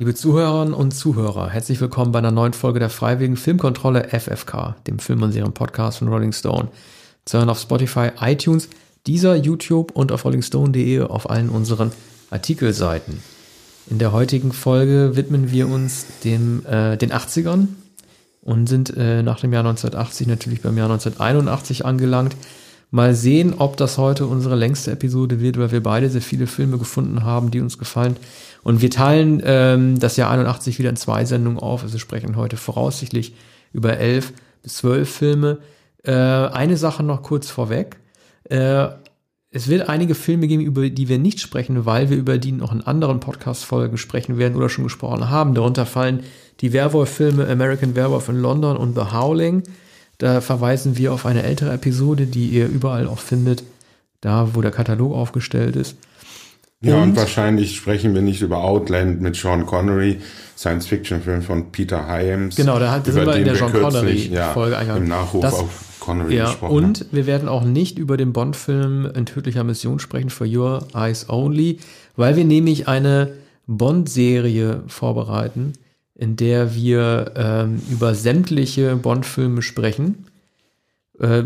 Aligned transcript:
Liebe 0.00 0.14
Zuhörerinnen 0.14 0.72
und 0.72 0.92
Zuhörer, 0.92 1.50
herzlich 1.50 1.78
willkommen 1.78 2.10
bei 2.10 2.20
einer 2.20 2.30
neuen 2.30 2.54
Folge 2.54 2.78
der 2.78 2.88
Freiwilligen 2.88 3.36
Filmkontrolle 3.36 4.08
FFK, 4.08 4.74
dem 4.86 4.98
Film- 4.98 5.22
und 5.22 5.32
Serien-Podcast 5.32 5.98
von 5.98 6.08
Rolling 6.08 6.32
Stone. 6.32 6.68
Zu 7.26 7.36
hören 7.36 7.50
auf 7.50 7.60
Spotify, 7.60 8.08
iTunes, 8.18 8.70
dieser 9.06 9.36
YouTube 9.36 9.90
und 9.92 10.10
auf 10.10 10.24
rollingstone.de 10.24 11.02
auf 11.02 11.28
allen 11.28 11.50
unseren 11.50 11.92
Artikelseiten. 12.30 13.22
In 13.90 13.98
der 13.98 14.12
heutigen 14.12 14.52
Folge 14.52 15.16
widmen 15.16 15.52
wir 15.52 15.68
uns 15.68 16.06
dem, 16.24 16.64
äh, 16.64 16.96
den 16.96 17.12
80ern 17.12 17.66
und 18.40 18.70
sind 18.70 18.96
äh, 18.96 19.22
nach 19.22 19.40
dem 19.40 19.52
Jahr 19.52 19.66
1980 19.66 20.26
natürlich 20.26 20.62
beim 20.62 20.78
Jahr 20.78 20.90
1981 20.90 21.84
angelangt. 21.84 22.36
Mal 22.90 23.14
sehen, 23.14 23.54
ob 23.58 23.76
das 23.76 23.98
heute 23.98 24.26
unsere 24.26 24.56
längste 24.56 24.92
Episode 24.92 25.40
wird, 25.40 25.58
weil 25.58 25.70
wir 25.70 25.82
beide 25.82 26.08
sehr 26.08 26.22
viele 26.22 26.46
Filme 26.46 26.78
gefunden 26.78 27.22
haben, 27.22 27.50
die 27.50 27.60
uns 27.60 27.76
gefallen. 27.76 28.16
Und 28.62 28.82
wir 28.82 28.90
teilen 28.90 29.42
ähm, 29.44 29.98
das 29.98 30.16
Jahr 30.16 30.30
81 30.30 30.78
wieder 30.78 30.90
in 30.90 30.96
zwei 30.96 31.24
Sendungen 31.24 31.58
auf. 31.58 31.82
Also 31.82 31.98
sprechen 31.98 32.36
heute 32.36 32.56
voraussichtlich 32.56 33.34
über 33.72 33.96
elf 33.96 34.32
bis 34.62 34.76
zwölf 34.76 35.08
Filme. 35.08 35.58
Äh, 36.04 36.12
eine 36.12 36.76
Sache 36.76 37.02
noch 37.02 37.22
kurz 37.22 37.50
vorweg. 37.50 37.98
Äh, 38.44 38.88
es 39.52 39.68
wird 39.68 39.88
einige 39.88 40.14
Filme 40.14 40.46
geben, 40.46 40.62
über 40.62 40.88
die 40.88 41.08
wir 41.08 41.18
nicht 41.18 41.40
sprechen, 41.40 41.84
weil 41.84 42.08
wir 42.08 42.16
über 42.16 42.38
die 42.38 42.52
noch 42.52 42.72
in 42.72 42.82
anderen 42.82 43.18
Podcast-Folgen 43.18 43.98
sprechen 43.98 44.38
werden 44.38 44.56
oder 44.56 44.68
schon 44.68 44.84
gesprochen 44.84 45.28
haben. 45.28 45.54
Darunter 45.54 45.86
fallen 45.86 46.22
die 46.60 46.72
Werwolf-Filme 46.72 47.48
American 47.48 47.96
Werewolf 47.96 48.28
in 48.28 48.40
London 48.40 48.76
und 48.76 48.94
The 48.94 49.12
Howling. 49.12 49.64
Da 50.18 50.40
verweisen 50.40 50.96
wir 50.98 51.12
auf 51.12 51.26
eine 51.26 51.42
ältere 51.42 51.72
Episode, 51.72 52.26
die 52.26 52.48
ihr 52.48 52.68
überall 52.68 53.08
auch 53.08 53.18
findet, 53.18 53.64
da 54.20 54.54
wo 54.54 54.60
der 54.60 54.70
Katalog 54.70 55.14
aufgestellt 55.14 55.74
ist. 55.74 55.96
Ja, 56.82 56.96
und, 56.96 57.10
und 57.10 57.16
wahrscheinlich 57.16 57.76
sprechen 57.76 58.14
wir 58.14 58.22
nicht 58.22 58.40
über 58.40 58.64
Outland 58.64 59.20
mit 59.20 59.36
Sean 59.36 59.66
Connery, 59.66 60.18
Science-Fiction-Film 60.56 61.42
von 61.42 61.72
Peter 61.72 62.08
Hyams. 62.08 62.56
Genau, 62.56 62.78
da 62.78 62.90
hat, 62.90 63.04
sind 63.04 63.26
wir 63.26 63.36
in 63.36 63.44
der 63.44 63.56
Sean 63.56 63.72
Connery-Folge 63.72 64.74
ja, 64.74 64.96
Im 64.96 65.08
Nachruf 65.08 65.42
das, 65.42 65.54
auf 65.54 65.90
Connery 66.00 66.36
ja, 66.36 66.46
gesprochen. 66.46 66.74
Und 66.74 67.06
wir 67.12 67.26
werden 67.26 67.48
auch 67.48 67.64
nicht 67.64 67.98
über 67.98 68.16
den 68.16 68.32
Bond-Film 68.32 69.10
In 69.14 69.26
tödlicher 69.26 69.62
Mission 69.62 69.98
sprechen, 69.98 70.30
For 70.30 70.46
Your 70.46 70.88
Eyes 70.94 71.28
Only, 71.28 71.78
weil 72.16 72.36
wir 72.36 72.46
nämlich 72.46 72.88
eine 72.88 73.34
Bond-Serie 73.66 74.82
vorbereiten, 74.88 75.74
in 76.14 76.36
der 76.36 76.74
wir 76.74 77.32
ähm, 77.36 77.82
über 77.90 78.14
sämtliche 78.14 78.96
Bond-Filme 78.96 79.60
sprechen. 79.60 80.26
Äh, 81.20 81.44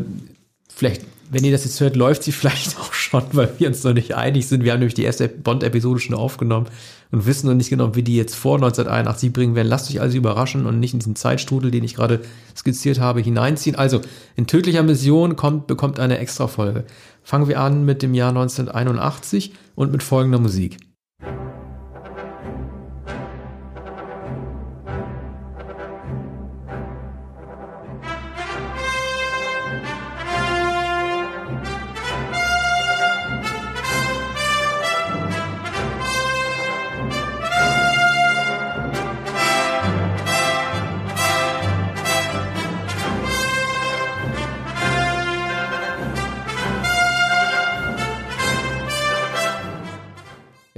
vielleicht, 0.72 1.02
wenn 1.30 1.44
ihr 1.44 1.52
das 1.52 1.64
jetzt 1.64 1.80
hört, 1.80 1.96
läuft 1.96 2.22
sie 2.22 2.32
vielleicht 2.32 2.78
auch 2.78 2.93
schon, 3.20 3.36
weil 3.36 3.52
wir 3.58 3.68
uns 3.68 3.84
noch 3.84 3.92
nicht 3.92 4.14
einig 4.14 4.46
sind. 4.46 4.64
Wir 4.64 4.72
haben 4.72 4.80
nämlich 4.80 4.94
die 4.94 5.04
erste 5.04 5.28
Bond-Episode 5.28 6.00
schon 6.00 6.14
aufgenommen 6.14 6.66
und 7.10 7.26
wissen 7.26 7.46
noch 7.46 7.54
nicht 7.54 7.70
genau, 7.70 7.94
wie 7.94 8.02
die 8.02 8.16
jetzt 8.16 8.34
vor 8.34 8.56
1981 8.56 9.32
bringen 9.32 9.54
werden. 9.54 9.68
Lasst 9.68 9.90
euch 9.90 10.00
also 10.00 10.16
überraschen 10.16 10.66
und 10.66 10.80
nicht 10.80 10.94
in 10.94 11.00
diesen 11.00 11.16
Zeitstrudel, 11.16 11.70
den 11.70 11.84
ich 11.84 11.94
gerade 11.94 12.20
skizziert 12.56 13.00
habe, 13.00 13.20
hineinziehen. 13.20 13.76
Also, 13.76 14.00
in 14.36 14.46
tödlicher 14.46 14.82
Mission 14.82 15.36
kommt, 15.36 15.66
bekommt 15.66 15.98
eine 15.98 16.18
extra 16.18 16.46
Folge. 16.46 16.84
Fangen 17.22 17.48
wir 17.48 17.60
an 17.60 17.84
mit 17.84 18.02
dem 18.02 18.14
Jahr 18.14 18.30
1981 18.30 19.52
und 19.74 19.92
mit 19.92 20.02
folgender 20.02 20.38
Musik. 20.38 20.78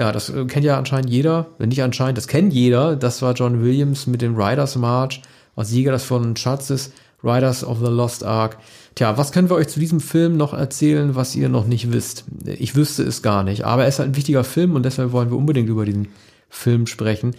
Ja, 0.07 0.13
das 0.13 0.31
äh, 0.31 0.45
kennt 0.45 0.65
ja 0.65 0.79
anscheinend 0.79 1.11
jeder. 1.11 1.47
Wenn 1.59 1.71
nicht 1.71 1.83
anscheinend, 1.83 2.17
das 2.17 2.29
kennt 2.29 2.53
jeder. 2.53 2.95
Das 2.95 3.23
war 3.23 3.35
John 3.35 3.65
Williams 3.65 4.07
mit 4.07 4.23
dem 4.23 4.37
Riders 4.37 4.77
March 4.77 5.21
als 5.57 5.71
Sieger 5.71 5.91
des 5.91 6.05
von 6.05 6.37
Schatzes, 6.37 6.93
Riders 7.25 7.65
of 7.65 7.79
the 7.81 7.91
Lost 7.91 8.23
Ark. 8.23 8.59
Tja, 8.95 9.19
was 9.19 9.33
können 9.33 9.51
wir 9.51 9.57
euch 9.57 9.67
zu 9.67 9.81
diesem 9.81 9.99
Film 9.99 10.37
noch 10.37 10.55
erzählen, 10.55 11.17
was 11.17 11.35
ihr 11.35 11.49
noch 11.49 11.67
nicht 11.67 11.93
wisst? 11.93 12.25
Ich 12.45 12.77
wüsste 12.77 13.03
es 13.03 13.23
gar 13.23 13.43
nicht, 13.43 13.65
aber 13.65 13.83
er 13.83 13.89
ist 13.89 13.99
halt 13.99 14.11
ein 14.11 14.17
wichtiger 14.17 14.45
Film 14.45 14.77
und 14.77 14.85
deshalb 14.85 15.11
wollen 15.11 15.31
wir 15.31 15.37
unbedingt 15.37 15.69
über 15.69 15.85
diesen 15.85 16.07
Film 16.51 16.87
sprechen. 16.87 17.35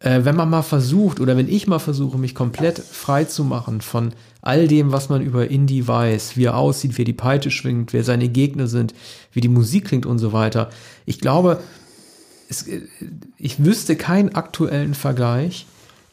Äh, 0.00 0.20
wenn 0.24 0.36
man 0.36 0.48
mal 0.48 0.62
versucht 0.62 1.20
oder 1.20 1.36
wenn 1.36 1.48
ich 1.50 1.66
mal 1.66 1.80
versuche, 1.80 2.16
mich 2.16 2.34
komplett 2.34 2.78
frei 2.78 3.24
zu 3.24 3.44
machen 3.44 3.82
von 3.82 4.14
all 4.40 4.68
dem, 4.68 4.90
was 4.90 5.10
man 5.10 5.20
über 5.20 5.50
Indie 5.50 5.86
weiß, 5.86 6.38
wie 6.38 6.44
er 6.44 6.56
aussieht, 6.56 6.96
wie 6.96 7.02
er 7.02 7.06
die 7.06 7.12
Peitsche 7.12 7.50
schwingt, 7.50 7.92
wer 7.92 8.04
seine 8.04 8.30
Gegner 8.30 8.68
sind, 8.68 8.94
wie 9.32 9.42
die 9.42 9.48
Musik 9.48 9.88
klingt 9.88 10.06
und 10.06 10.18
so 10.18 10.32
weiter. 10.32 10.70
Ich 11.04 11.20
glaube, 11.20 11.60
es, 12.48 12.66
ich 13.38 13.64
wüsste 13.64 13.96
keinen 13.96 14.34
aktuellen 14.34 14.94
Vergleich, 14.94 15.66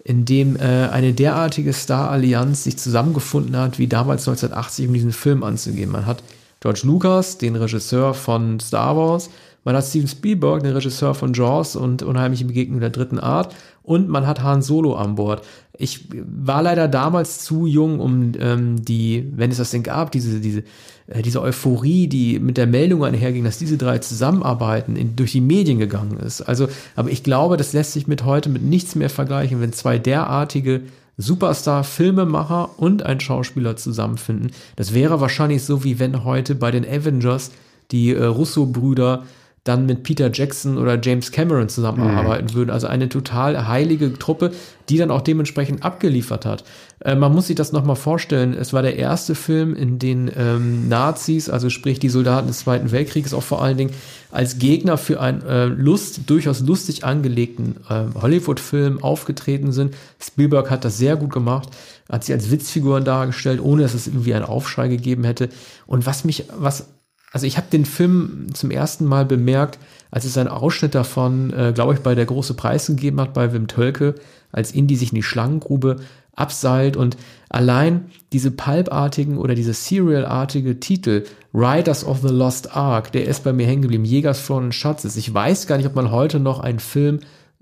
in 0.03 0.25
dem 0.25 0.57
äh, 0.57 0.89
eine 0.89 1.13
derartige 1.13 1.73
Star-Allianz 1.73 2.63
sich 2.63 2.77
zusammengefunden 2.77 3.55
hat, 3.55 3.79
wie 3.79 3.87
damals 3.87 4.27
1980, 4.27 4.87
um 4.87 4.93
diesen 4.93 5.11
Film 5.13 5.43
anzugehen. 5.43 5.91
Man 5.91 6.05
hat 6.05 6.23
George 6.59 6.81
Lucas, 6.83 7.37
den 7.37 7.55
Regisseur 7.55 8.13
von 8.13 8.59
Star 8.59 8.97
Wars, 8.97 9.29
man 9.65 9.77
hat 9.77 9.85
Steven 9.85 10.07
Spielberg, 10.07 10.63
den 10.63 10.73
Regisseur 10.73 11.15
von 11.15 11.33
Jaws 11.33 11.75
und 11.75 12.03
Unheimliche 12.03 12.45
Begegnung 12.45 12.81
der 12.81 12.89
dritten 12.89 13.19
Art. 13.19 13.55
Und 13.81 14.09
man 14.09 14.27
hat 14.27 14.43
Han 14.43 14.61
Solo 14.61 14.95
an 14.95 15.15
Bord. 15.15 15.45
Ich 15.77 16.05
war 16.11 16.61
leider 16.61 16.87
damals 16.87 17.39
zu 17.39 17.65
jung, 17.65 17.99
um 17.99 18.33
ähm, 18.39 18.83
die, 18.85 19.31
wenn 19.35 19.49
es 19.49 19.57
das 19.57 19.71
denn 19.71 19.81
gab, 19.81 20.11
diese, 20.11 20.39
diese, 20.39 20.63
äh, 21.07 21.21
diese 21.23 21.41
Euphorie, 21.41 22.07
die 22.07 22.39
mit 22.39 22.57
der 22.57 22.67
Meldung 22.67 23.03
einherging, 23.03 23.43
dass 23.43 23.57
diese 23.57 23.77
drei 23.77 23.97
zusammenarbeiten, 23.97 24.95
in, 24.95 25.15
durch 25.15 25.31
die 25.31 25.41
Medien 25.41 25.79
gegangen 25.79 26.19
ist. 26.19 26.41
Also, 26.41 26.67
aber 26.95 27.09
ich 27.09 27.23
glaube, 27.23 27.57
das 27.57 27.73
lässt 27.73 27.93
sich 27.93 28.07
mit 28.07 28.23
heute 28.23 28.49
mit 28.49 28.61
nichts 28.61 28.93
mehr 28.95 29.09
vergleichen, 29.09 29.61
wenn 29.61 29.73
zwei 29.73 29.97
derartige 29.97 30.81
Superstar-Filmemacher 31.17 32.79
und 32.79 33.03
ein 33.03 33.19
Schauspieler 33.19 33.75
zusammenfinden. 33.75 34.51
Das 34.75 34.93
wäre 34.93 35.21
wahrscheinlich 35.21 35.63
so, 35.63 35.83
wie 35.83 35.99
wenn 35.99 36.23
heute 36.23 36.55
bei 36.55 36.71
den 36.71 36.85
Avengers 36.85 37.51
die 37.91 38.13
äh, 38.13 38.23
Russo-Brüder 38.23 39.23
dann 39.63 39.85
mit 39.85 40.03
Peter 40.03 40.29
Jackson 40.31 40.77
oder 40.77 40.99
James 41.01 41.31
Cameron 41.31 41.69
zusammenarbeiten 41.69 42.47
mhm. 42.47 42.53
würden. 42.53 42.69
Also 42.69 42.87
eine 42.87 43.07
total 43.07 43.65
heilige 43.67 44.11
Truppe, 44.13 44.51
die 44.89 44.97
dann 44.97 45.09
auch 45.09 45.21
dementsprechend 45.21 45.83
abgeliefert 45.83 46.45
hat. 46.45 46.65
Äh, 46.99 47.15
man 47.15 47.33
muss 47.33 47.47
sich 47.47 47.55
das 47.55 47.71
nochmal 47.71 47.95
vorstellen. 47.95 48.53
Es 48.53 48.73
war 48.73 48.81
der 48.81 48.97
erste 48.97 49.35
Film, 49.35 49.73
in 49.73 49.99
den 49.99 50.29
ähm, 50.35 50.89
Nazis, 50.89 51.49
also 51.49 51.69
sprich 51.69 51.97
die 51.99 52.09
Soldaten 52.09 52.47
des 52.47 52.59
Zweiten 52.59 52.91
Weltkrieges 52.91 53.33
auch 53.33 53.43
vor 53.43 53.63
allen 53.63 53.77
Dingen, 53.77 53.91
als 54.31 54.59
Gegner 54.59 54.97
für 54.97 55.21
einen 55.21 55.41
äh, 55.43 55.65
Lust, 55.67 56.29
durchaus 56.29 56.59
lustig 56.59 57.05
angelegten 57.05 57.77
äh, 57.89 58.03
Hollywood-Film 58.21 59.01
aufgetreten 59.01 59.71
sind. 59.71 59.95
Spielberg 60.19 60.71
hat 60.71 60.83
das 60.83 60.97
sehr 60.97 61.15
gut 61.15 61.31
gemacht, 61.31 61.69
hat 62.11 62.25
sie 62.25 62.33
als 62.33 62.51
Witzfiguren 62.51 63.05
dargestellt, 63.05 63.61
ohne 63.61 63.83
dass 63.83 63.93
es 63.93 64.07
irgendwie 64.07 64.33
einen 64.33 64.43
Aufschrei 64.43 64.89
gegeben 64.89 65.23
hätte. 65.23 65.47
Und 65.85 66.05
was 66.05 66.25
mich, 66.25 66.45
was 66.57 66.87
also 67.33 67.47
ich 67.47 67.57
habe 67.57 67.67
den 67.71 67.85
Film 67.85 68.47
zum 68.53 68.69
ersten 68.69 69.05
Mal 69.05 69.25
bemerkt, 69.25 69.79
als 70.11 70.23
es 70.23 70.37
einen 70.37 70.49
Ausschnitt 70.49 70.93
davon, 70.93 71.51
äh, 71.51 71.73
glaube 71.73 71.95
ich, 71.95 71.99
bei 72.01 72.13
der 72.13 72.27
große 72.27 72.53
Preis 72.53 72.85
gegeben 72.85 73.19
hat, 73.19 73.33
bei 73.33 73.51
Wim 73.51 73.67
Tölke, 73.67 74.13
als 74.51 74.71
Indy 74.71 74.95
sich 74.95 75.09
in 75.09 75.15
die 75.15 75.23
Schlangengrube 75.23 75.95
abseilt 76.35 76.95
und 76.95 77.17
allein 77.49 78.05
diese 78.31 78.51
pulpartigen 78.51 79.37
oder 79.37 79.55
diese 79.55 79.73
serialartige 79.73 80.79
Titel 80.79 81.23
Riders 81.55 82.05
of 82.05 82.21
the 82.21 82.33
Lost 82.33 82.75
Ark, 82.75 83.11
der 83.11 83.25
ist 83.25 83.43
bei 83.43 83.51
mir 83.51 83.65
hängen 83.65 83.81
geblieben, 83.81 84.05
Jägers 84.05 84.39
von 84.39 84.71
Schatzes. 84.71 85.17
Ich 85.17 85.33
weiß 85.33 85.65
gar 85.65 85.77
nicht, 85.77 85.87
ob 85.87 85.95
man 85.95 86.11
heute 86.11 86.39
noch 86.39 86.59
einen 86.59 86.79
Film 86.79 87.19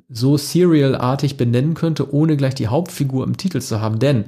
so 0.09 0.35
serialartig 0.35 1.37
benennen 1.37 1.75
könnte, 1.75 2.13
ohne 2.13 2.35
gleich 2.35 2.55
die 2.55 2.67
Hauptfigur 2.67 3.23
im 3.23 3.37
Titel 3.37 3.61
zu 3.61 3.79
haben, 3.79 3.99
denn 3.99 4.25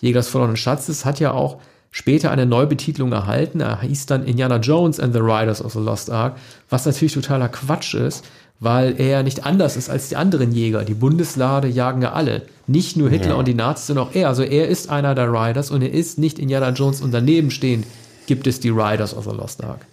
Jägers 0.00 0.28
von 0.28 0.56
Schatzes 0.56 1.04
hat 1.04 1.18
ja 1.18 1.32
auch 1.32 1.58
später 1.94 2.32
eine 2.32 2.44
Neubetitlung 2.44 3.12
erhalten. 3.12 3.60
Er 3.60 3.80
hieß 3.80 4.06
dann 4.06 4.24
Indiana 4.24 4.56
Jones 4.56 4.98
and 4.98 5.14
the 5.14 5.20
Riders 5.20 5.64
of 5.64 5.74
the 5.74 5.78
Lost 5.78 6.10
Ark, 6.10 6.36
was 6.68 6.84
natürlich 6.84 7.14
totaler 7.14 7.48
Quatsch 7.48 7.94
ist, 7.94 8.24
weil 8.58 9.00
er 9.00 9.22
nicht 9.22 9.46
anders 9.46 9.76
ist 9.76 9.88
als 9.88 10.08
die 10.08 10.16
anderen 10.16 10.50
Jäger. 10.50 10.82
Die 10.82 10.94
Bundeslade 10.94 11.68
jagen 11.68 12.02
ja 12.02 12.12
alle. 12.12 12.42
Nicht 12.66 12.96
nur 12.96 13.10
Hitler 13.10 13.30
ja. 13.30 13.34
und 13.34 13.46
die 13.46 13.54
Nazis, 13.54 13.86
sondern 13.86 14.08
auch 14.08 14.14
er. 14.14 14.28
Also 14.28 14.42
er 14.42 14.66
ist 14.66 14.90
einer 14.90 15.14
der 15.14 15.32
Riders 15.32 15.70
und 15.70 15.82
er 15.82 15.92
ist 15.92 16.18
nicht 16.18 16.40
Indiana 16.40 16.70
Jones 16.70 17.00
und 17.00 17.14
daneben 17.14 17.52
stehend 17.52 17.86
gibt 18.26 18.48
es 18.48 18.58
die 18.58 18.70
Riders 18.70 19.16
of 19.16 19.24
the 19.26 19.36
Lost 19.36 19.62
Ark. 19.62 19.86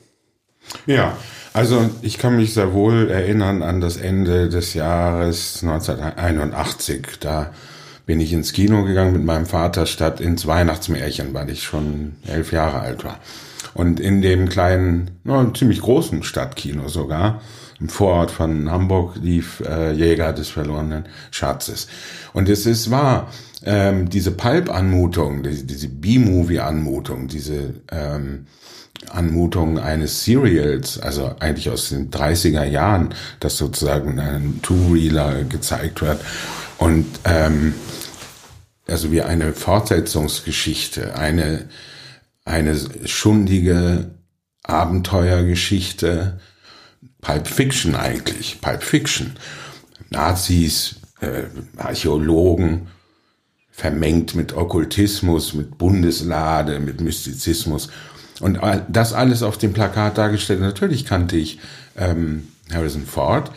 Ja, 0.88 1.15
also 1.53 1.88
ich 2.01 2.18
kann 2.18 2.36
mich 2.36 2.56
sehr 2.56 2.74
wohl 2.74 3.12
erinnern 3.12 3.62
an 3.62 3.80
das 3.80 3.98
Ende 3.98 4.50
des 4.50 4.74
Jahres 4.74 5.59
1981. 5.62 7.19
Da 7.19 7.51
bin 8.12 8.19
ich 8.19 8.34
ins 8.34 8.52
Kino 8.52 8.84
gegangen 8.84 9.13
mit 9.13 9.24
meinem 9.24 9.46
Vater 9.46 9.86
statt 9.86 10.19
ins 10.19 10.46
Weihnachtsmärchen, 10.46 11.34
weil 11.34 11.50
ich 11.50 11.63
schon 11.63 12.16
elf 12.28 12.52
Jahre 12.52 12.81
alt 12.81 13.06
war. 13.06 13.22
Und 13.74 14.02
in 14.02 14.22
dem 14.22 14.50
kleinen, 14.50 15.12
no, 15.24 15.50
ziemlich 15.52 15.80
großen 15.80 16.22
Stadtkino 16.22 16.90
sogar, 16.90 17.40
im 17.80 17.88
Vorort 17.88 18.30
von 18.30 18.69
Hamburg 18.69 19.16
lief 19.22 19.62
äh, 19.62 19.94
Jäger 19.94 20.34
des 20.34 20.50
verlorenen 20.50 21.06
Schatzes. 21.31 21.88
Und 22.34 22.50
es 22.50 22.66
ist 22.66 22.92
wahr, 22.92 23.31
ähm, 23.63 24.10
diese 24.10 24.31
Pulp-Anmutung, 24.31 25.44
diese, 25.44 25.88
B-Movie-Anmutung, 25.88 27.30
diese 27.30 27.75
ähm, 27.94 28.46
Anmutung 29.10 29.80
eines 29.80 30.25
Serials, 30.25 31.00
also 31.00 31.34
eigentlich 31.40 31.69
aus 31.69 31.88
den 31.88 32.12
30er 32.12 32.66
Jahren, 32.66 33.13
das 33.40 33.58
sozusagen 33.58 34.12
in 34.12 34.19
einem 34.19 34.62
Two-Reeler 34.62 35.46
gezeigt 35.46 36.02
wird. 36.02 36.19
Und 36.81 37.06
ähm, 37.25 37.75
also 38.88 39.12
wie 39.12 39.22
eine 39.22 39.54
Fortsetzungsgeschichte, 39.54 41.16
eine, 41.16 41.69
eine 42.44 42.75
schundige 43.06 44.16
Abenteuergeschichte, 44.63 46.39
Pulp 47.22 47.48
Fiction 47.48 47.95
eigentlich, 47.95 48.62
Pulp 48.62 48.81
Fiction. 48.81 49.36
Nazis, 50.10 50.95
äh, 51.19 51.44
Archäologen, 51.78 52.88
vermengt 53.69 54.34
mit 54.34 54.54
Okkultismus, 54.57 55.54
mit 55.54 55.77
Bundeslade, 55.77 56.80
mit 56.80 57.00
Mystizismus. 57.00 57.89
Und 58.39 58.60
das 58.89 59.13
alles 59.13 59.44
auf 59.44 59.60
dem 59.60 59.74
Plakat 59.74 60.18
dargestellt. 60.18 60.62
Natürlich 60.62 61.06
kannte 61.06 61.38
ich 61.38 61.60
ähm, 61.95 62.48
Harrison 62.74 63.06
Ford. 63.06 63.51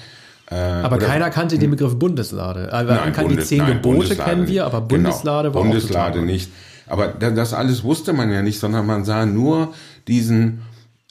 Äh, 0.55 0.85
aber 0.85 0.97
oder, 0.97 1.07
keiner 1.07 1.31
kannte 1.31 1.59
den 1.59 1.71
Begriff 1.73 1.99
Bundeslade. 1.99 2.73
Also 2.73 2.93
nein, 2.93 3.01
man 3.05 3.13
kann 3.13 3.27
Bundes, 3.27 3.49
die 3.49 3.57
zehn 3.57 3.65
nein, 3.67 3.83
Gebote 3.83 4.15
kennen 4.15 4.47
wir, 4.47 4.65
aber 4.67 4.83
genau. 4.83 4.89
Bundeslade 4.89 5.49
genau, 5.49 5.61
war 5.61 5.69
Bundeslade 5.69 6.23
nicht. 6.23 6.51
Aber 6.87 7.09
das 7.09 7.53
alles 7.55 7.83
wusste 7.83 8.13
man 8.13 8.31
ja 8.31 8.41
nicht, 8.43 8.61
sondern 8.61 8.87
man 8.87 9.05
sah 9.05 9.27
nur 9.27 9.75
diesen 10.07 10.63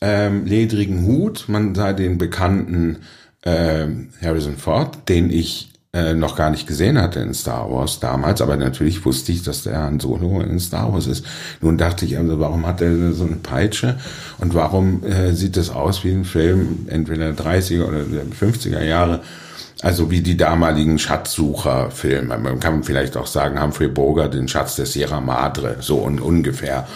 ähm, 0.01 0.45
ledrigen 0.45 1.05
Hut, 1.05 1.45
man 1.47 1.75
sah 1.75 1.91
den 1.91 2.17
bekannten 2.17 2.99
äh, 3.41 3.87
Harrison 4.21 4.55
Ford, 4.55 5.09
den 5.09 5.29
ich 5.29 5.72
äh, 5.95 6.15
noch 6.15 6.35
gar 6.35 6.49
nicht 6.49 6.65
gesehen 6.65 6.99
hatte 6.99 7.19
in 7.19 7.35
Star 7.35 7.71
Wars 7.71 7.99
damals, 7.99 8.41
aber 8.41 8.57
natürlich 8.57 9.05
wusste 9.05 9.31
ich, 9.31 9.43
dass 9.43 9.61
der 9.61 9.83
ein 9.83 9.99
Solo 9.99 10.41
in 10.41 10.59
Star 10.59 10.91
Wars 10.91 11.05
ist. 11.05 11.23
Nun 11.61 11.77
dachte 11.77 12.05
ich 12.05 12.17
also, 12.17 12.39
warum 12.39 12.65
hat 12.65 12.81
er 12.81 13.13
so 13.13 13.25
eine 13.25 13.35
Peitsche 13.35 13.99
und 14.39 14.55
warum 14.55 15.03
äh, 15.03 15.33
sieht 15.33 15.55
das 15.55 15.69
aus 15.69 16.03
wie 16.03 16.11
ein 16.11 16.25
Film 16.25 16.87
entweder 16.87 17.29
30er 17.29 17.85
oder 17.85 17.99
50er 17.99 18.81
Jahre, 18.81 19.21
also 19.83 20.09
wie 20.09 20.21
die 20.21 20.35
damaligen 20.35 20.97
Schatzsucherfilme. 20.97 22.39
Man 22.39 22.59
kann 22.59 22.83
vielleicht 22.83 23.15
auch 23.15 23.27
sagen, 23.27 23.61
Humphrey 23.61 23.87
Bogart, 23.87 24.33
den 24.33 24.47
Schatz 24.47 24.75
der 24.75 24.87
Sierra 24.87 25.21
Madre, 25.21 25.75
so 25.81 26.03
un 26.03 26.19
ungefähr 26.19 26.87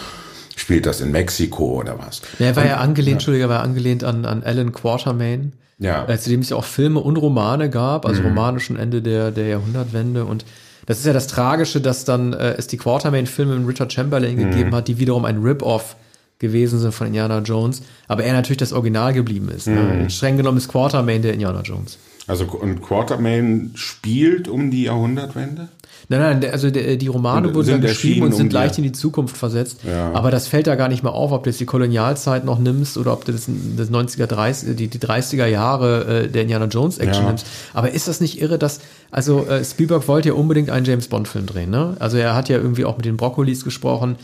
spielt 0.60 0.86
das 0.86 1.00
in 1.00 1.10
Mexiko 1.10 1.80
oder 1.80 1.98
was? 1.98 2.22
Ja, 2.38 2.46
er 2.46 2.56
war 2.56 2.62
und, 2.62 2.68
ja 2.68 2.76
angelehnt, 2.76 3.08
ja. 3.08 3.12
Entschuldigung, 3.14 3.48
war 3.48 3.62
angelehnt 3.62 4.04
an, 4.04 4.24
an 4.24 4.42
Alan 4.42 4.72
Quatermain. 4.72 5.52
Ja. 5.78 6.08
Äh, 6.08 6.18
zu 6.18 6.30
dem 6.30 6.40
es 6.40 6.50
ja 6.50 6.56
auch 6.56 6.64
Filme 6.64 7.00
und 7.00 7.16
Romane 7.16 7.70
gab, 7.70 8.04
also 8.04 8.20
mhm. 8.20 8.28
Romane 8.28 8.60
schon 8.60 8.76
Ende 8.76 9.00
der, 9.00 9.30
der 9.30 9.46
Jahrhundertwende 9.46 10.24
und 10.24 10.44
das 10.86 10.98
ist 11.00 11.06
ja 11.06 11.12
das 11.12 11.26
Tragische, 11.26 11.82
dass 11.82 12.04
dann 12.04 12.32
äh, 12.32 12.54
es 12.56 12.66
die 12.66 12.78
Quatermain-Filme 12.78 13.56
mit 13.56 13.68
Richard 13.68 13.92
Chamberlain 13.92 14.36
mhm. 14.36 14.50
gegeben 14.50 14.74
hat, 14.74 14.88
die 14.88 14.98
wiederum 14.98 15.26
ein 15.26 15.42
Rip-Off 15.42 15.96
gewesen 16.38 16.78
sind 16.78 16.94
von 16.94 17.08
Indiana 17.08 17.40
Jones, 17.40 17.82
aber 18.06 18.24
er 18.24 18.32
natürlich 18.32 18.58
das 18.58 18.72
Original 18.72 19.12
geblieben 19.12 19.50
ist. 19.50 19.66
Ne? 19.66 19.80
Mhm. 19.80 20.02
Ne? 20.02 20.10
Streng 20.10 20.36
genommen 20.36 20.58
ist 20.58 20.68
Quatermain 20.68 21.22
der 21.22 21.34
Indiana 21.34 21.60
Jones. 21.60 21.98
Also 22.26 22.44
und 22.46 22.82
Quatermain 22.82 23.72
spielt 23.74 24.48
um 24.48 24.70
die 24.70 24.84
Jahrhundertwende? 24.84 25.68
Nein, 26.10 26.40
nein, 26.40 26.50
also 26.50 26.70
die, 26.70 26.96
die 26.96 27.06
Romane 27.06 27.54
wurden 27.54 27.68
dann 27.68 27.80
geschrieben 27.82 28.22
und 28.22 28.34
sind 28.34 28.46
um 28.46 28.52
leicht 28.54 28.78
in 28.78 28.84
die 28.84 28.92
Zukunft 28.92 29.36
versetzt. 29.36 29.80
Ja. 29.86 30.12
Aber 30.12 30.30
das 30.30 30.48
fällt 30.48 30.66
da 30.66 30.74
gar 30.74 30.88
nicht 30.88 31.02
mehr 31.02 31.12
auf, 31.12 31.32
ob 31.32 31.44
du 31.44 31.50
jetzt 31.50 31.60
die 31.60 31.66
Kolonialzeit 31.66 32.46
noch 32.46 32.58
nimmst 32.58 32.96
oder 32.96 33.12
ob 33.12 33.26
du 33.26 33.32
das, 33.32 33.46
das 33.76 33.90
90er, 33.90 34.26
30, 34.26 34.74
die, 34.74 34.88
die 34.88 34.98
30er 34.98 35.44
Jahre 35.44 36.24
äh, 36.24 36.28
der 36.28 36.42
Indiana 36.42 36.64
Jones 36.64 36.96
Action 36.96 37.24
ja. 37.24 37.28
nimmst. 37.28 37.46
Aber 37.74 37.90
ist 37.90 38.08
das 38.08 38.22
nicht 38.22 38.40
irre, 38.40 38.58
dass, 38.58 38.80
also 39.10 39.46
äh, 39.46 39.62
Spielberg 39.62 40.08
wollte 40.08 40.28
ja 40.28 40.34
unbedingt 40.34 40.70
einen 40.70 40.86
James 40.86 41.08
Bond 41.08 41.28
Film 41.28 41.44
drehen, 41.44 41.70
ne? 41.70 41.96
Also 41.98 42.16
er 42.16 42.34
hat 42.34 42.48
ja 42.48 42.56
irgendwie 42.56 42.86
auch 42.86 42.96
mit 42.96 43.04
den 43.04 43.18
Brokkolis 43.18 43.62
gesprochen, 43.62 44.16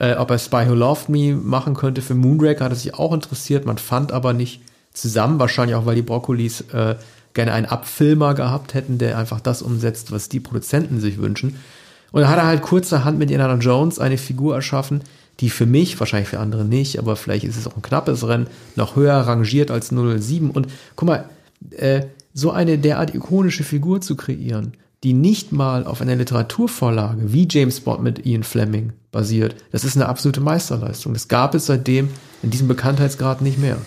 äh, 0.00 0.14
ob 0.14 0.30
er 0.30 0.38
Spy 0.38 0.68
Who 0.68 0.74
Loved 0.74 1.10
Me 1.10 1.34
machen 1.34 1.74
könnte 1.74 2.00
für 2.00 2.14
Moonraker, 2.14 2.64
hat 2.64 2.72
er 2.72 2.76
sich 2.76 2.94
auch 2.94 3.12
interessiert. 3.12 3.66
Man 3.66 3.76
fand 3.76 4.10
aber 4.10 4.32
nicht 4.32 4.62
zusammen, 4.94 5.38
wahrscheinlich 5.38 5.76
auch, 5.76 5.84
weil 5.84 5.96
die 5.96 6.02
Brokkolis 6.02 6.62
äh, 6.72 6.94
gerne 7.36 7.52
einen 7.52 7.66
Abfilmer 7.66 8.34
gehabt 8.34 8.74
hätten, 8.74 8.98
der 8.98 9.16
einfach 9.16 9.40
das 9.40 9.62
umsetzt, 9.62 10.10
was 10.10 10.28
die 10.28 10.40
Produzenten 10.40 10.98
sich 10.98 11.18
wünschen. 11.18 11.56
Und 12.10 12.22
da 12.22 12.28
hat 12.28 12.38
er 12.38 12.46
halt 12.46 12.62
kurzerhand 12.62 13.18
mit 13.18 13.30
Indiana 13.30 13.54
Jones 13.54 14.00
eine 14.00 14.18
Figur 14.18 14.56
erschaffen, 14.56 15.02
die 15.40 15.50
für 15.50 15.66
mich, 15.66 16.00
wahrscheinlich 16.00 16.30
für 16.30 16.40
andere 16.40 16.64
nicht, 16.64 16.98
aber 16.98 17.14
vielleicht 17.14 17.44
ist 17.44 17.56
es 17.56 17.66
auch 17.66 17.76
ein 17.76 17.82
knappes 17.82 18.26
Rennen, 18.26 18.48
noch 18.74 18.96
höher 18.96 19.14
rangiert 19.14 19.70
als 19.70 19.90
007. 19.90 20.50
Und 20.50 20.66
guck 20.96 21.08
mal, 21.08 21.28
äh, 21.70 22.06
so 22.32 22.50
eine 22.50 22.78
derart 22.78 23.14
ikonische 23.14 23.64
Figur 23.64 24.00
zu 24.00 24.16
kreieren, 24.16 24.72
die 25.04 25.12
nicht 25.12 25.52
mal 25.52 25.86
auf 25.86 26.00
einer 26.00 26.16
Literaturvorlage 26.16 27.32
wie 27.32 27.46
James 27.50 27.80
Bond 27.80 28.02
mit 28.02 28.26
Ian 28.26 28.42
Fleming 28.42 28.92
basiert, 29.12 29.56
das 29.72 29.84
ist 29.84 29.96
eine 29.96 30.08
absolute 30.08 30.40
Meisterleistung. 30.40 31.12
Das 31.12 31.28
gab 31.28 31.54
es 31.54 31.66
seitdem 31.66 32.08
in 32.42 32.50
diesem 32.50 32.68
Bekanntheitsgrad 32.68 33.40
nicht 33.40 33.58
mehr. 33.58 33.78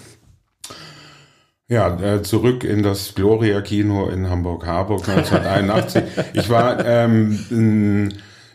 Ja, 1.69 1.99
äh, 2.01 2.23
zurück 2.23 2.63
in 2.63 2.81
das 2.81 3.13
Gloria-Kino 3.13 4.09
in 4.09 4.27
Hamburg-Harburg 4.27 5.07
1981. 5.07 6.03
ich 6.33 6.49
war, 6.49 6.83
ähm, 6.83 8.09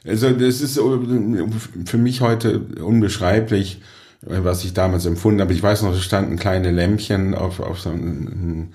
also 0.05 0.31
das 0.31 0.61
ist 0.61 0.81
für 1.87 1.99
mich 1.99 2.21
heute 2.21 2.59
unbeschreiblich, 2.83 3.81
was 4.21 4.65
ich 4.65 4.75
damals 4.75 5.07
empfunden 5.07 5.41
habe. 5.41 5.53
Ich 5.53 5.63
weiß 5.63 5.83
noch, 5.83 5.93
es 5.93 6.03
standen 6.03 6.37
kleine 6.41 6.73
Lämpchen 6.73 7.37
auf, 7.37 7.61
auf 7.61 7.79
so 7.79 7.91
eine 7.91 8.69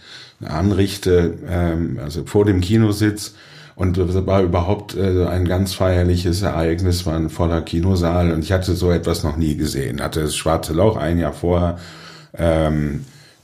Anrichte, 0.45 1.37
ähm, 1.45 1.99
also 2.01 2.25
vor 2.25 2.45
dem 2.45 2.61
Kinositz. 2.61 3.35
Und 3.75 3.97
das 3.97 4.25
war 4.25 4.41
überhaupt 4.41 4.95
äh, 4.95 5.25
ein 5.25 5.49
ganz 5.49 5.73
feierliches 5.73 6.43
Ereignis, 6.43 7.05
war 7.05 7.15
ein 7.15 7.29
voller 7.29 7.61
Kinosaal. 7.61 8.31
Und 8.31 8.45
ich 8.45 8.53
hatte 8.53 8.73
so 8.73 8.89
etwas 8.89 9.25
noch 9.25 9.35
nie 9.35 9.57
gesehen. 9.57 10.01
Hatte 10.01 10.21
das 10.21 10.37
Schwarze 10.37 10.71
Loch 10.71 10.95
ein 10.95 11.19
Jahr 11.19 11.33
vorher. 11.33 11.77
Ähm, 12.37 13.01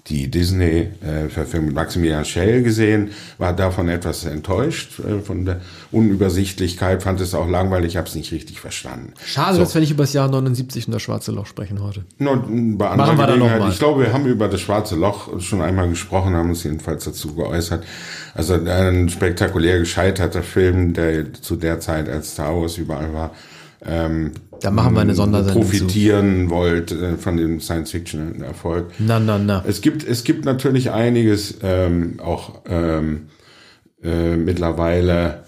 die 0.08 0.30
Disney-Verfilmung 0.30 1.68
mit 1.68 1.76
Maximilian 1.76 2.26
Schell 2.26 2.62
gesehen, 2.62 3.10
war 3.40 3.56
davon 3.56 3.90
etwas 3.90 4.26
enttäuscht, 4.26 5.00
äh, 5.00 5.20
von 5.20 5.46
der 5.46 5.62
Unübersichtlichkeit, 5.92 7.02
fand 7.02 7.20
es 7.22 7.34
auch 7.34 7.50
langweilig, 7.50 7.98
habe 7.98 8.08
es 8.08 8.14
nicht 8.14 8.32
richtig 8.32 8.60
verstanden. 8.60 9.14
Schade, 9.26 9.56
so. 9.56 9.62
dass 9.62 9.74
wir 9.74 9.82
nicht 9.82 9.92
über 9.92 10.04
das 10.04 10.14
Jahr 10.14 10.28
79 10.28 10.88
und 10.88 10.94
das 10.94 11.02
Schwarze 11.02 11.32
Loch 11.32 11.48
sprechen 11.48 11.82
heute. 11.82 12.06
No, 12.20 12.36
bei 12.38 12.96
Machen 12.96 13.18
wir 13.18 13.26
dann 13.26 13.40
noch 13.40 13.58
mal. 13.58 13.72
Ich 13.72 13.80
glaube, 13.80 14.04
wir 14.04 14.14
haben 14.14 14.28
über 14.28 14.48
das 14.48 14.62
Schwarze 14.62 14.96
Loch 14.96 15.40
schon 15.42 15.62
einmal 15.62 15.90
gesprochen, 15.90 16.36
haben 16.36 16.50
uns 16.50 16.64
jedenfalls 16.64 17.06
dazu 17.06 17.34
geäußert. 17.34 17.84
Also 18.36 18.54
ein 18.54 19.10
spektakulär 19.10 19.80
gescheiterter 19.80 20.44
Film, 20.44 20.94
der 20.94 21.34
zu 21.34 21.56
der 21.56 21.80
Zeit 21.80 22.10
als 22.10 22.34
Star 22.34 22.56
Wars 22.56 22.78
überall 22.78 23.12
war. 23.14 23.32
Ähm, 23.84 24.32
da 24.62 24.72
machen 24.72 24.96
wir 24.96 25.02
eine 25.02 25.16
Sondersendung 25.16 25.64
profitieren 25.64 26.46
zu. 26.46 26.50
wollt 26.50 26.92
äh, 26.92 27.18
von 27.18 27.38
dem 27.38 27.60
Science-Fiction-Erfolg. 27.60 28.92
Na, 29.00 29.20
na, 29.20 29.38
na. 29.38 29.64
Es 29.68 29.82
gibt, 29.82 30.04
es 30.08 30.24
gibt 30.24 30.46
natürlich 30.46 30.92
einiges, 30.92 31.60
ähm, 31.62 32.20
auch 32.20 32.62
ähm, 32.68 33.28
äh, 34.02 34.36
mittlerweile 34.36 35.44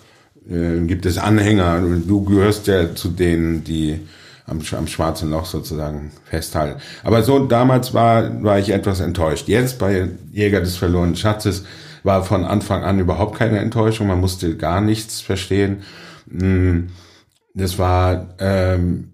äh, 0.49 0.81
gibt 0.85 1.05
es 1.05 1.17
Anhänger. 1.17 1.81
Du 2.05 2.23
gehörst 2.23 2.67
ja 2.67 2.93
zu 2.95 3.09
denen, 3.09 3.63
die 3.63 3.99
am, 4.45 4.61
am 4.77 4.87
schwarzen 4.87 5.31
Loch 5.31 5.45
sozusagen 5.45 6.11
festhalten. 6.25 6.79
Aber 7.03 7.23
so 7.23 7.39
damals 7.45 7.93
war, 7.93 8.43
war 8.43 8.59
ich 8.59 8.69
etwas 8.69 8.99
enttäuscht. 8.99 9.47
Jetzt 9.47 9.79
bei 9.79 10.09
Jäger 10.31 10.61
des 10.61 10.77
verlorenen 10.77 11.15
Schatzes 11.15 11.63
war 12.03 12.23
von 12.23 12.45
Anfang 12.45 12.83
an 12.83 12.99
überhaupt 12.99 13.37
keine 13.37 13.59
Enttäuschung. 13.59 14.07
Man 14.07 14.19
musste 14.19 14.55
gar 14.55 14.81
nichts 14.81 15.21
verstehen. 15.21 15.77
Hm 16.29 16.89
das 17.57 17.79
war, 17.79 18.27
ähm, 18.39 19.13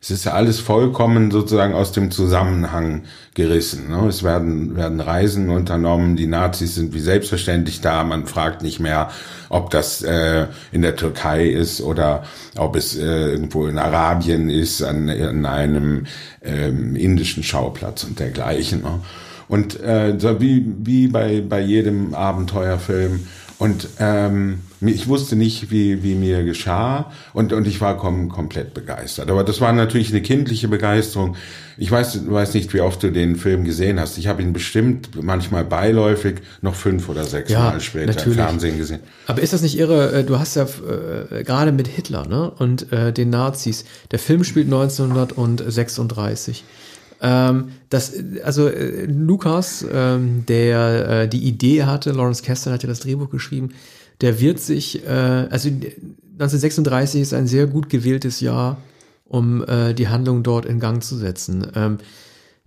es 0.00 0.10
ist 0.10 0.24
ja 0.24 0.34
alles 0.34 0.60
vollkommen 0.60 1.32
sozusagen 1.32 1.74
aus 1.74 1.90
dem 1.90 2.12
Zusammenhang 2.12 3.02
gerissen. 3.34 3.90
Ne? 3.90 4.06
Es 4.06 4.22
werden, 4.22 4.76
werden 4.76 5.00
Reisen 5.00 5.50
unternommen, 5.50 6.14
die 6.14 6.28
Nazis 6.28 6.76
sind 6.76 6.94
wie 6.94 7.00
selbstverständlich 7.00 7.80
da, 7.80 8.04
man 8.04 8.26
fragt 8.26 8.62
nicht 8.62 8.78
mehr, 8.78 9.10
ob 9.48 9.70
das 9.70 10.02
äh, 10.02 10.46
in 10.70 10.82
der 10.82 10.94
Türkei 10.94 11.48
ist 11.48 11.80
oder 11.80 12.22
ob 12.56 12.76
es 12.76 12.96
äh, 12.96 13.02
irgendwo 13.04 13.66
in 13.66 13.78
Arabien 13.78 14.48
ist, 14.48 14.82
an, 14.82 15.08
an 15.08 15.44
einem 15.44 16.06
ähm, 16.42 16.94
indischen 16.94 17.42
Schauplatz 17.42 18.04
und 18.04 18.20
dergleichen. 18.20 18.82
Ne? 18.82 19.00
Und 19.48 19.80
äh, 19.80 20.14
so 20.18 20.40
wie, 20.40 20.64
wie 20.78 21.08
bei, 21.08 21.40
bei 21.40 21.60
jedem 21.60 22.14
Abenteuerfilm. 22.14 23.26
Und 23.58 23.88
ähm, 23.98 24.60
ich 24.82 25.08
wusste 25.08 25.34
nicht, 25.34 25.70
wie, 25.70 26.02
wie 26.02 26.14
mir 26.14 26.44
geschah 26.44 27.10
und, 27.32 27.54
und 27.54 27.66
ich 27.66 27.80
war 27.80 27.96
kom 27.96 28.28
komplett 28.28 28.74
begeistert. 28.74 29.30
Aber 29.30 29.44
das 29.44 29.62
war 29.62 29.72
natürlich 29.72 30.10
eine 30.10 30.20
kindliche 30.20 30.68
Begeisterung. 30.68 31.36
Ich 31.78 31.90
weiß, 31.90 32.30
weiß 32.30 32.52
nicht, 32.52 32.74
wie 32.74 32.82
oft 32.82 33.02
du 33.02 33.10
den 33.10 33.36
Film 33.36 33.64
gesehen 33.64 33.98
hast. 33.98 34.18
Ich 34.18 34.26
habe 34.26 34.42
ihn 34.42 34.52
bestimmt 34.52 35.22
manchmal 35.22 35.64
beiläufig 35.64 36.36
noch 36.60 36.74
fünf 36.74 37.08
oder 37.08 37.24
sechs 37.24 37.50
ja, 37.50 37.60
Mal 37.60 37.80
später 37.80 38.08
natürlich. 38.08 38.38
im 38.38 38.44
Fernsehen 38.44 38.76
gesehen. 38.76 39.00
Aber 39.26 39.40
ist 39.40 39.54
das 39.54 39.62
nicht 39.62 39.78
irre? 39.78 40.12
Äh, 40.12 40.24
du 40.24 40.38
hast 40.38 40.56
ja 40.56 40.64
äh, 40.64 41.42
gerade 41.42 41.72
mit 41.72 41.88
Hitler 41.88 42.28
ne? 42.28 42.50
und 42.50 42.92
äh, 42.92 43.10
den 43.12 43.30
Nazis. 43.30 43.86
Der 44.10 44.18
Film 44.18 44.44
spielt 44.44 44.66
1936. 44.66 46.62
Ähm, 47.20 47.68
das, 47.88 48.12
also 48.44 48.68
äh, 48.68 49.06
Lukas, 49.06 49.84
ähm, 49.90 50.44
der 50.46 51.08
äh, 51.08 51.28
die 51.28 51.44
Idee 51.44 51.84
hatte, 51.84 52.12
Lawrence 52.12 52.42
Kasdan 52.42 52.72
hat 52.72 52.82
ja 52.82 52.88
das 52.88 53.00
Drehbuch 53.00 53.30
geschrieben, 53.30 53.70
der 54.20 54.40
wird 54.40 54.60
sich, 54.60 55.06
äh, 55.06 55.08
also 55.08 55.68
1936 55.68 57.22
ist 57.22 57.34
ein 57.34 57.46
sehr 57.46 57.66
gut 57.66 57.88
gewähltes 57.88 58.40
Jahr, 58.40 58.78
um 59.24 59.64
äh, 59.66 59.94
die 59.94 60.08
Handlung 60.08 60.42
dort 60.42 60.66
in 60.66 60.80
Gang 60.80 61.02
zu 61.02 61.16
setzen. 61.16 61.66
Ähm, 61.74 61.98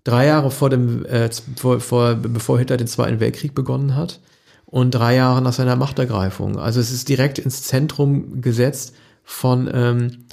drei 0.04 0.26
Jahre 0.28 0.52
vor 0.52 0.70
dem, 0.70 1.06
äh, 1.06 1.30
vor, 1.56 1.80
vor, 1.80 2.16
bevor 2.16 2.60
Hitler 2.60 2.78
den 2.78 2.88
Zweiten 2.88 3.20
Weltkrieg 3.20 3.54
begonnen 3.54 3.96
hat 3.96 4.20
und 4.66 4.92
drei 4.92 5.16
Jahre 5.16 5.42
nach 5.42 5.54
seiner 5.54 5.76
Machtergreifung. 5.76 6.58
Also 6.58 6.80
es 6.80 6.92
ist 6.92 7.10
direkt 7.10 7.40
ins 7.40 7.64
Zentrum 7.64 8.42
gesetzt 8.42 8.94
von 9.24 9.70
ähm, 9.72 10.26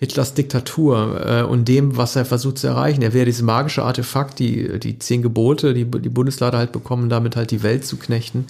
Hitlers 0.00 0.32
Diktatur 0.32 1.26
äh, 1.26 1.42
und 1.42 1.68
dem, 1.68 1.98
was 1.98 2.16
er 2.16 2.24
versucht 2.24 2.56
zu 2.56 2.66
erreichen. 2.66 3.02
Er 3.02 3.12
will 3.12 3.20
ja 3.20 3.24
dieses 3.26 3.42
magische 3.42 3.82
Artefakt, 3.82 4.38
die, 4.38 4.80
die 4.80 4.98
zehn 4.98 5.20
Gebote, 5.20 5.74
die 5.74 5.84
die 5.84 6.08
Bundesleiter 6.08 6.56
halt 6.56 6.72
bekommen, 6.72 7.10
damit 7.10 7.36
halt 7.36 7.50
die 7.50 7.62
Welt 7.62 7.84
zu 7.84 7.98
knechten, 7.98 8.46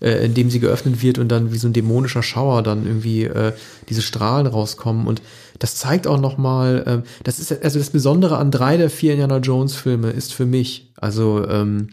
äh, 0.00 0.24
indem 0.24 0.48
sie 0.48 0.58
geöffnet 0.58 1.02
wird 1.02 1.18
und 1.18 1.28
dann 1.28 1.52
wie 1.52 1.58
so 1.58 1.68
ein 1.68 1.74
dämonischer 1.74 2.22
Schauer 2.22 2.62
dann 2.62 2.86
irgendwie 2.86 3.24
äh, 3.24 3.52
diese 3.90 4.00
Strahlen 4.00 4.46
rauskommen. 4.46 5.06
Und 5.06 5.20
das 5.58 5.76
zeigt 5.76 6.06
auch 6.06 6.18
nochmal, 6.18 7.02
äh, 7.04 7.08
das 7.24 7.40
ist 7.40 7.62
also 7.62 7.78
das 7.78 7.90
Besondere 7.90 8.38
an 8.38 8.50
drei 8.50 8.78
der 8.78 8.88
vier 8.88 9.12
Indiana 9.12 9.36
Jones 9.36 9.74
Filme 9.74 10.10
ist 10.10 10.32
für 10.32 10.46
mich, 10.46 10.94
also 10.96 11.46
ähm, 11.46 11.90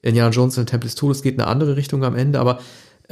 Indiana 0.00 0.30
Jones 0.30 0.56
und 0.56 0.66
Tempel 0.66 0.88
des 0.88 0.94
Todes 0.94 1.20
geht 1.20 1.34
in 1.34 1.40
eine 1.42 1.50
andere 1.50 1.76
Richtung 1.76 2.02
am 2.02 2.16
Ende, 2.16 2.40
aber 2.40 2.60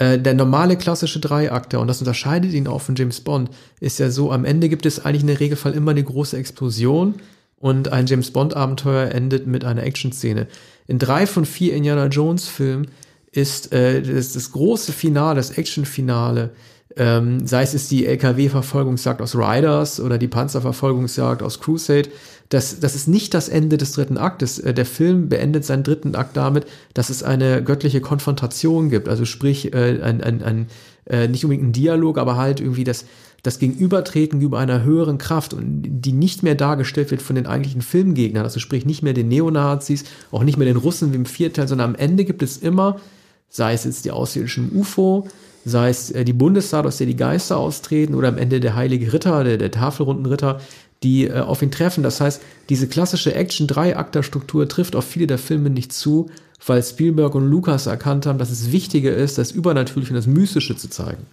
äh, 0.01 0.19
der 0.19 0.33
normale 0.33 0.79
klassische 0.79 1.21
Dreiakter, 1.21 1.79
und 1.79 1.87
das 1.87 2.01
unterscheidet 2.01 2.55
ihn 2.55 2.67
auch 2.67 2.81
von 2.81 2.95
James 2.95 3.21
Bond, 3.21 3.51
ist 3.81 3.99
ja 3.99 4.11
so, 4.11 4.33
am 4.33 4.47
Ende 4.47 4.71
gibt 4.71 4.87
es 4.87 5.05
eigentlich 5.05 5.21
in 5.21 5.27
der 5.27 5.41
Regelfall 5.41 5.75
immer 5.75 5.91
eine 5.91 6.03
große 6.03 6.39
Explosion 6.39 7.17
und 7.59 7.93
ein 7.93 8.07
James 8.07 8.31
Bond-Abenteuer 8.31 9.11
endet 9.11 9.47
mit 9.47 9.63
einer 9.63 9.83
Action-Szene. 9.83 10.47
In 10.87 10.99
drei 10.99 11.27
von 11.27 11.45
vier 11.45 11.75
Indiana 11.75 12.07
Jones-Filmen 12.07 12.89
ist 13.31 13.75
äh, 13.75 14.01
das, 14.01 14.33
das 14.33 14.53
große 14.53 14.93
Finale, 14.93 15.37
das 15.37 15.51
Action-Finale, 15.51 16.49
ähm, 16.97 17.47
sei 17.47 17.63
es 17.63 17.89
die 17.89 18.07
LKW-Verfolgungsjagd 18.07 19.21
aus 19.21 19.37
Riders 19.37 20.01
oder 20.01 20.17
die 20.17 20.29
Panzerverfolgungsjagd 20.29 21.43
aus 21.43 21.61
Crusade, 21.61 22.09
das, 22.51 22.81
das 22.81 22.97
ist 22.97 23.07
nicht 23.07 23.33
das 23.33 23.49
Ende 23.49 23.79
des 23.79 23.93
dritten 23.93 24.19
Aktes. 24.19 24.59
Äh, 24.59 24.75
der 24.75 24.85
Film 24.85 25.29
beendet 25.29 25.65
seinen 25.65 25.85
dritten 25.85 26.15
Akt 26.15 26.37
damit, 26.37 26.67
dass 26.93 27.09
es 27.09 27.23
eine 27.23 27.63
göttliche 27.65 28.01
Konfrontation 28.01 28.91
gibt. 28.91 29.09
Also 29.09 29.25
sprich, 29.25 29.73
äh, 29.73 30.01
ein, 30.03 30.21
ein, 30.21 30.43
ein 30.43 30.67
äh, 31.07 31.29
nicht 31.29 31.45
unbedingt 31.45 31.69
ein 31.69 31.73
Dialog, 31.73 32.19
aber 32.19 32.37
halt 32.37 32.61
irgendwie 32.61 32.85
das, 32.85 33.07
das 33.45 33.61
Gegenübertreten 33.61 34.41
über 34.41 34.59
einer 34.59 34.83
höheren 34.83 35.17
Kraft 35.17 35.57
die 35.59 36.13
nicht 36.13 36.43
mehr 36.43 36.57
dargestellt 36.57 37.11
wird 37.11 37.23
von 37.23 37.37
den 37.37 37.47
eigentlichen 37.47 37.83
Filmgegnern, 37.83 38.45
also 38.45 38.61
sprich 38.61 38.85
nicht 38.85 39.03
mehr 39.03 39.15
den 39.15 39.29
Neonazis, 39.29 40.05
auch 40.31 40.43
nicht 40.43 40.59
mehr 40.59 40.67
den 40.67 40.77
Russen 40.77 41.13
wie 41.13 41.17
im 41.17 41.27
vierten 41.27 41.67
sondern 41.67 41.91
am 41.91 41.95
Ende 41.95 42.25
gibt 42.25 42.43
es 42.43 42.59
immer, 42.59 43.01
sei 43.49 43.73
es 43.73 43.85
jetzt 43.85 44.05
die 44.05 44.11
außerirdischen 44.11 44.73
UFO, 44.77 45.27
sei 45.65 45.89
es 45.89 46.13
die 46.13 46.33
Bundesstaat, 46.33 46.87
aus 46.87 46.99
der 46.99 47.07
die 47.07 47.17
Geister 47.17 47.57
austreten, 47.57 48.15
oder 48.15 48.29
am 48.29 48.39
Ende 48.39 48.61
der 48.61 48.75
heilige 48.75 49.13
Ritter, 49.13 49.43
der, 49.45 49.57
der 49.57 49.71
Tafelrundenritter, 49.71 50.61
die 51.03 51.27
äh, 51.27 51.41
auf 51.41 51.63
ihn 51.63 51.71
treffen. 51.71 52.03
Das 52.03 52.21
heißt, 52.21 52.43
diese 52.69 52.89
klassische 52.89 53.35
Action-Drei-Akter-Struktur 53.35 54.69
trifft 54.69 54.97
auf 54.97 55.05
viele 55.05 55.27
der 55.27 55.39
Filme 55.39 55.71
nicht 55.71 55.93
zu, 55.93 56.31
weil 56.67 56.83
Spielberg 56.83 57.35
und 57.35 57.49
Lucas 57.49 57.87
erkannt 57.87 58.27
haben, 58.27 58.39
dass 58.39 58.51
es 58.51 58.73
wichtiger 58.73 59.15
ist, 59.15 59.39
das 59.39 59.51
Übernatürliche 59.51 60.13
und 60.13 60.17
das 60.17 60.27
Mystische 60.27 60.77
zu 60.77 60.89
zeigen. 60.89 61.27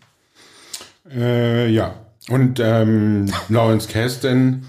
Äh, 1.10 1.70
ja, 1.70 1.96
und 2.30 2.60
ähm, 2.62 3.32
Lawrence 3.50 3.88
Kasten, 3.88 4.66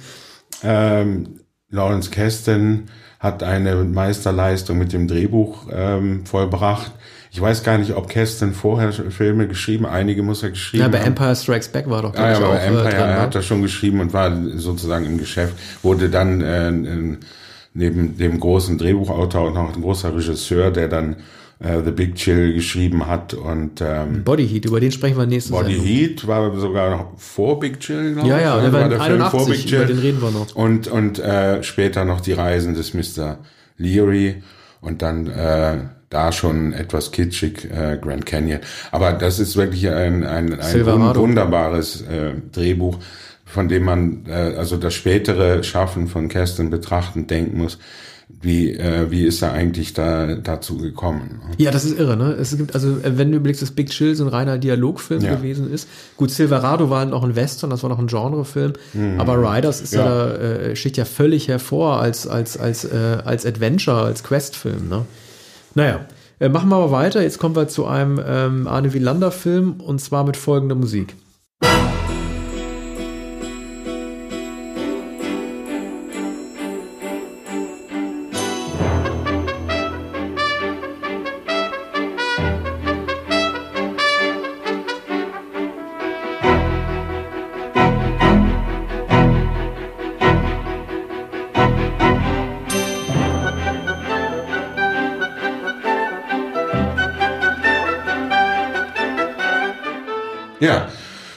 ähm, 0.62 1.40
Lawrence 1.70 2.10
Kasten 2.10 2.88
hat 3.20 3.42
eine 3.42 3.76
Meisterleistung 3.84 4.78
mit 4.78 4.92
dem 4.92 5.08
Drehbuch 5.08 5.66
ähm, 5.72 6.24
vollbracht. 6.24 6.92
Ich 7.30 7.40
weiß 7.40 7.62
gar 7.62 7.78
nicht, 7.78 7.94
ob 7.94 8.08
Kasten 8.08 8.54
vorher 8.54 8.92
Filme 8.92 9.48
geschrieben, 9.48 9.86
einige 9.86 10.22
muss 10.22 10.42
er 10.42 10.50
geschrieben 10.50 10.84
haben. 10.84 10.92
Ja, 10.92 10.98
bei 10.98 11.04
Empire 11.04 11.36
Strikes 11.36 11.68
Back 11.68 11.88
war 11.88 12.02
doch 12.02 12.14
ah, 12.14 12.30
ja, 12.30 12.36
aber 12.36 12.48
bei 12.48 12.58
Empire 12.58 12.88
äh, 12.88 12.90
drin, 12.90 13.20
hat 13.20 13.34
er 13.34 13.42
schon 13.42 13.62
geschrieben 13.62 14.00
und 14.00 14.12
war 14.12 14.34
sozusagen 14.56 15.04
im 15.04 15.18
Geschäft, 15.18 15.54
wurde 15.82 16.08
dann 16.08 16.40
äh, 16.40 16.70
neben 17.74 18.16
dem 18.16 18.40
großen 18.40 18.78
Drehbuchautor 18.78 19.42
auch 19.42 19.54
noch 19.54 19.74
ein 19.74 19.82
großer 19.82 20.14
Regisseur, 20.14 20.70
der 20.70 20.88
dann 20.88 21.16
äh, 21.60 21.82
The 21.84 21.90
Big 21.90 22.14
Chill 22.14 22.54
geschrieben 22.54 23.06
hat 23.06 23.34
und 23.34 23.80
ähm, 23.80 24.24
Body 24.24 24.48
Heat, 24.48 24.64
über 24.64 24.80
den 24.80 24.92
sprechen 24.92 25.18
wir 25.18 25.26
nächstes 25.26 25.52
Body 25.52 25.74
Sendung. 25.74 25.86
Heat 25.86 26.26
war 26.26 26.58
sogar 26.58 26.90
noch 26.90 27.18
vor 27.18 27.58
Big 27.60 27.80
Chill, 27.80 28.14
glaube 28.14 28.28
ja, 28.28 28.36
ich. 28.36 28.42
Ja, 28.42 28.62
ja, 28.64 28.72
war 28.72 28.88
der 28.88 29.00
81, 29.00 29.06
Film 29.06 29.30
vor 29.30 29.46
Big 29.46 29.66
Chill. 29.66 29.78
über 29.78 29.86
den 29.86 29.98
reden 29.98 30.22
wir 30.22 30.30
noch. 30.30 30.54
Und, 30.54 30.86
und 30.86 31.18
äh, 31.18 31.62
später 31.62 32.04
noch 32.04 32.20
die 32.20 32.32
Reisen 32.32 32.74
des 32.74 32.94
Mr. 32.94 33.38
Leary 33.76 34.42
und 34.80 35.02
dann 35.02 35.26
äh, 35.26 35.78
da 36.10 36.32
schon 36.32 36.72
etwas 36.72 37.12
kitschig 37.12 37.64
äh, 37.70 37.98
Grand 38.00 38.24
Canyon. 38.24 38.60
Aber 38.92 39.12
das 39.12 39.38
ist 39.38 39.56
wirklich 39.56 39.88
ein, 39.88 40.24
ein, 40.24 40.58
ein 40.58 40.86
wunderbares 41.16 42.02
äh, 42.02 42.32
Drehbuch, 42.52 42.98
von 43.44 43.68
dem 43.68 43.84
man 43.84 44.24
äh, 44.26 44.54
also 44.56 44.76
das 44.76 44.94
spätere 44.94 45.62
Schaffen 45.62 46.08
von 46.08 46.28
Kerstin 46.28 46.70
betrachtend 46.70 47.30
denken 47.30 47.58
muss. 47.58 47.78
Wie, 48.40 48.72
äh, 48.74 49.10
wie 49.10 49.24
ist 49.24 49.42
er 49.42 49.52
eigentlich 49.52 49.94
da 49.94 50.36
dazu 50.36 50.76
gekommen? 50.76 51.40
Ja, 51.56 51.70
das 51.70 51.86
ist 51.86 51.98
irre, 51.98 52.14
ne? 52.16 52.32
Es 52.34 52.56
gibt, 52.56 52.74
also, 52.74 52.98
äh, 52.98 53.16
wenn 53.16 53.32
du 53.32 53.38
überlegst, 53.38 53.62
dass 53.62 53.70
Big 53.70 53.88
Chill 53.88 54.14
so 54.14 54.24
ein 54.24 54.28
reiner 54.28 54.58
Dialogfilm 54.58 55.22
ja. 55.22 55.34
gewesen 55.34 55.72
ist. 55.72 55.88
Gut, 56.16 56.30
Silverado 56.30 56.90
war 56.90 57.06
noch 57.06 57.24
ein 57.24 57.34
Western, 57.36 57.70
das 57.70 57.82
war 57.82 57.90
noch 57.90 57.98
ein 57.98 58.06
Genrefilm, 58.06 58.74
mhm. 58.92 59.18
aber 59.18 59.38
Riders 59.38 59.80
ist 59.80 59.94
ja, 59.94 60.28
ja 60.28 60.34
äh, 60.34 60.76
steht 60.76 60.98
ja 60.98 61.06
völlig 61.06 61.48
hervor 61.48 62.00
als, 62.00 62.26
als, 62.26 62.58
als, 62.58 62.84
äh, 62.84 63.18
als 63.24 63.46
Adventure, 63.46 64.02
als 64.02 64.22
Questfilm, 64.22 64.88
ne? 64.88 65.06
Naja, 65.74 66.06
äh, 66.40 66.48
machen 66.48 66.68
wir 66.68 66.76
aber 66.76 66.90
weiter. 66.90 67.22
Jetzt 67.22 67.38
kommen 67.38 67.56
wir 67.56 67.68
zu 67.68 67.86
einem 67.86 68.20
ähm, 68.24 68.66
Arne 68.66 68.92
Wielander-Film 68.92 69.80
und 69.80 70.00
zwar 70.00 70.24
mit 70.24 70.36
folgender 70.36 70.74
Musik. 70.74 71.14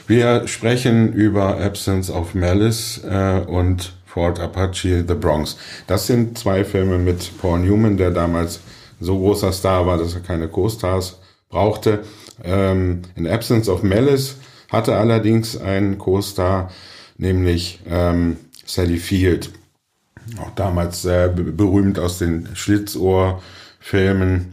Wir 0.06 0.48
sprechen 0.48 1.12
über 1.12 1.60
Absence 1.60 2.10
of 2.10 2.34
Malice 2.34 3.00
äh, 3.04 3.40
und 3.46 3.94
Fort 4.06 4.40
Apache 4.40 5.04
The 5.06 5.14
Bronx. 5.14 5.56
Das 5.86 6.06
sind 6.06 6.36
zwei 6.36 6.64
Filme 6.64 6.98
mit 6.98 7.30
Paul 7.38 7.60
Newman, 7.60 7.96
der 7.96 8.10
damals 8.10 8.60
so 9.00 9.18
großer 9.18 9.52
Star 9.52 9.86
war, 9.86 9.96
dass 9.98 10.14
er 10.14 10.20
keine 10.20 10.48
Co-Stars 10.48 11.18
brauchte. 11.48 12.04
Ähm, 12.44 13.02
in 13.14 13.26
Absence 13.26 13.68
of 13.68 13.82
Malice 13.82 14.36
hatte 14.70 14.96
allerdings 14.96 15.56
einen 15.56 15.98
Co-Star, 15.98 16.70
nämlich 17.16 17.80
ähm, 17.88 18.36
Sally 18.66 18.98
Field. 18.98 19.50
Auch 20.38 20.54
damals 20.54 21.04
äh, 21.04 21.30
berühmt 21.34 21.98
aus 21.98 22.18
den 22.18 22.48
Schlitzohr-Filmen 22.54 24.52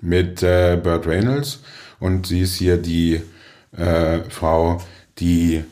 mit 0.00 0.42
äh, 0.42 0.78
Burt 0.82 1.06
Reynolds. 1.06 1.60
Und 2.00 2.26
sie 2.26 2.40
ist 2.40 2.56
hier 2.56 2.76
die 2.76 3.22
äh, 3.76 4.20
Frau, 4.28 4.80
die 5.18 5.64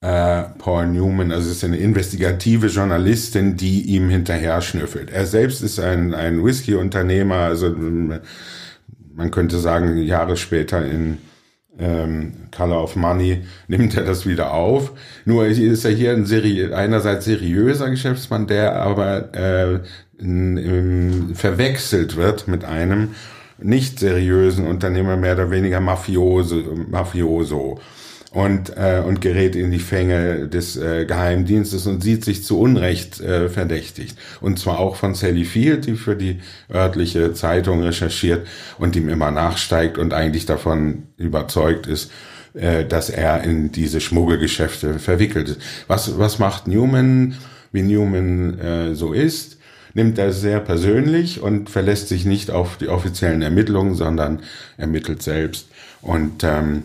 äh, 0.00 0.42
Paul 0.58 0.88
Newman, 0.88 1.32
also 1.32 1.50
ist 1.50 1.64
eine 1.64 1.78
investigative 1.78 2.68
Journalistin, 2.68 3.56
die 3.56 3.82
ihm 3.82 4.08
hinterher 4.08 4.60
schnüffelt. 4.60 5.10
Er 5.10 5.26
selbst 5.26 5.62
ist 5.62 5.80
ein, 5.80 6.14
ein 6.14 6.44
Whisky-Unternehmer, 6.44 7.36
also 7.36 7.70
man 7.70 9.30
könnte 9.30 9.58
sagen, 9.58 9.96
Jahre 9.98 10.36
später 10.36 10.84
in 10.84 11.18
ähm, 11.78 12.32
Color 12.56 12.82
of 12.82 12.96
Money 12.96 13.44
nimmt 13.68 13.96
er 13.96 14.04
das 14.04 14.26
wieder 14.26 14.52
auf. 14.52 14.92
Nur 15.24 15.46
ist 15.46 15.84
er 15.84 15.90
hier 15.90 16.12
ein 16.12 16.26
seri 16.26 16.72
einerseits 16.72 17.24
seriöser 17.24 17.90
Geschäftsmann, 17.90 18.46
der 18.46 18.76
aber 18.76 19.34
äh, 19.34 19.80
in, 20.18 20.56
in, 20.56 21.34
verwechselt 21.34 22.16
wird 22.16 22.48
mit 22.48 22.64
einem 22.64 23.14
nicht 23.58 23.98
seriösen 23.98 24.66
Unternehmer, 24.66 25.16
mehr 25.16 25.34
oder 25.34 25.50
weniger 25.50 25.80
Mafioso, 25.80 26.56
Mafioso 26.88 27.80
und, 28.36 28.76
äh, 28.76 29.02
und 29.04 29.22
gerät 29.22 29.56
in 29.56 29.70
die 29.70 29.78
Fänge 29.78 30.46
des 30.46 30.76
äh, 30.76 31.06
Geheimdienstes 31.06 31.86
und 31.86 32.02
sieht 32.02 32.22
sich 32.22 32.44
zu 32.44 32.60
Unrecht 32.60 33.18
äh, 33.20 33.48
verdächtigt. 33.48 34.18
Und 34.42 34.58
zwar 34.58 34.78
auch 34.78 34.96
von 34.96 35.14
Sally 35.14 35.44
Field, 35.44 35.86
die 35.86 35.94
für 35.94 36.16
die 36.16 36.40
örtliche 36.72 37.32
Zeitung 37.32 37.82
recherchiert 37.82 38.46
und 38.78 38.94
ihm 38.94 39.08
immer 39.08 39.30
nachsteigt 39.30 39.96
und 39.96 40.12
eigentlich 40.12 40.44
davon 40.44 41.04
überzeugt 41.16 41.86
ist, 41.86 42.10
äh, 42.52 42.84
dass 42.84 43.08
er 43.08 43.42
in 43.42 43.72
diese 43.72 44.02
Schmuggelgeschäfte 44.02 44.98
verwickelt 44.98 45.48
ist. 45.48 45.60
Was, 45.86 46.18
was 46.18 46.38
macht 46.38 46.66
Newman, 46.66 47.36
wie 47.72 47.82
Newman 47.82 48.58
äh, 48.58 48.94
so 48.94 49.14
ist? 49.14 49.55
Nimmt 49.96 50.18
er 50.18 50.30
sehr 50.30 50.60
persönlich 50.60 51.40
und 51.40 51.70
verlässt 51.70 52.08
sich 52.08 52.26
nicht 52.26 52.50
auf 52.50 52.76
die 52.76 52.88
offiziellen 52.88 53.40
Ermittlungen, 53.40 53.94
sondern 53.94 54.42
ermittelt 54.76 55.22
selbst 55.22 55.68
und 56.02 56.44
ähm, 56.44 56.82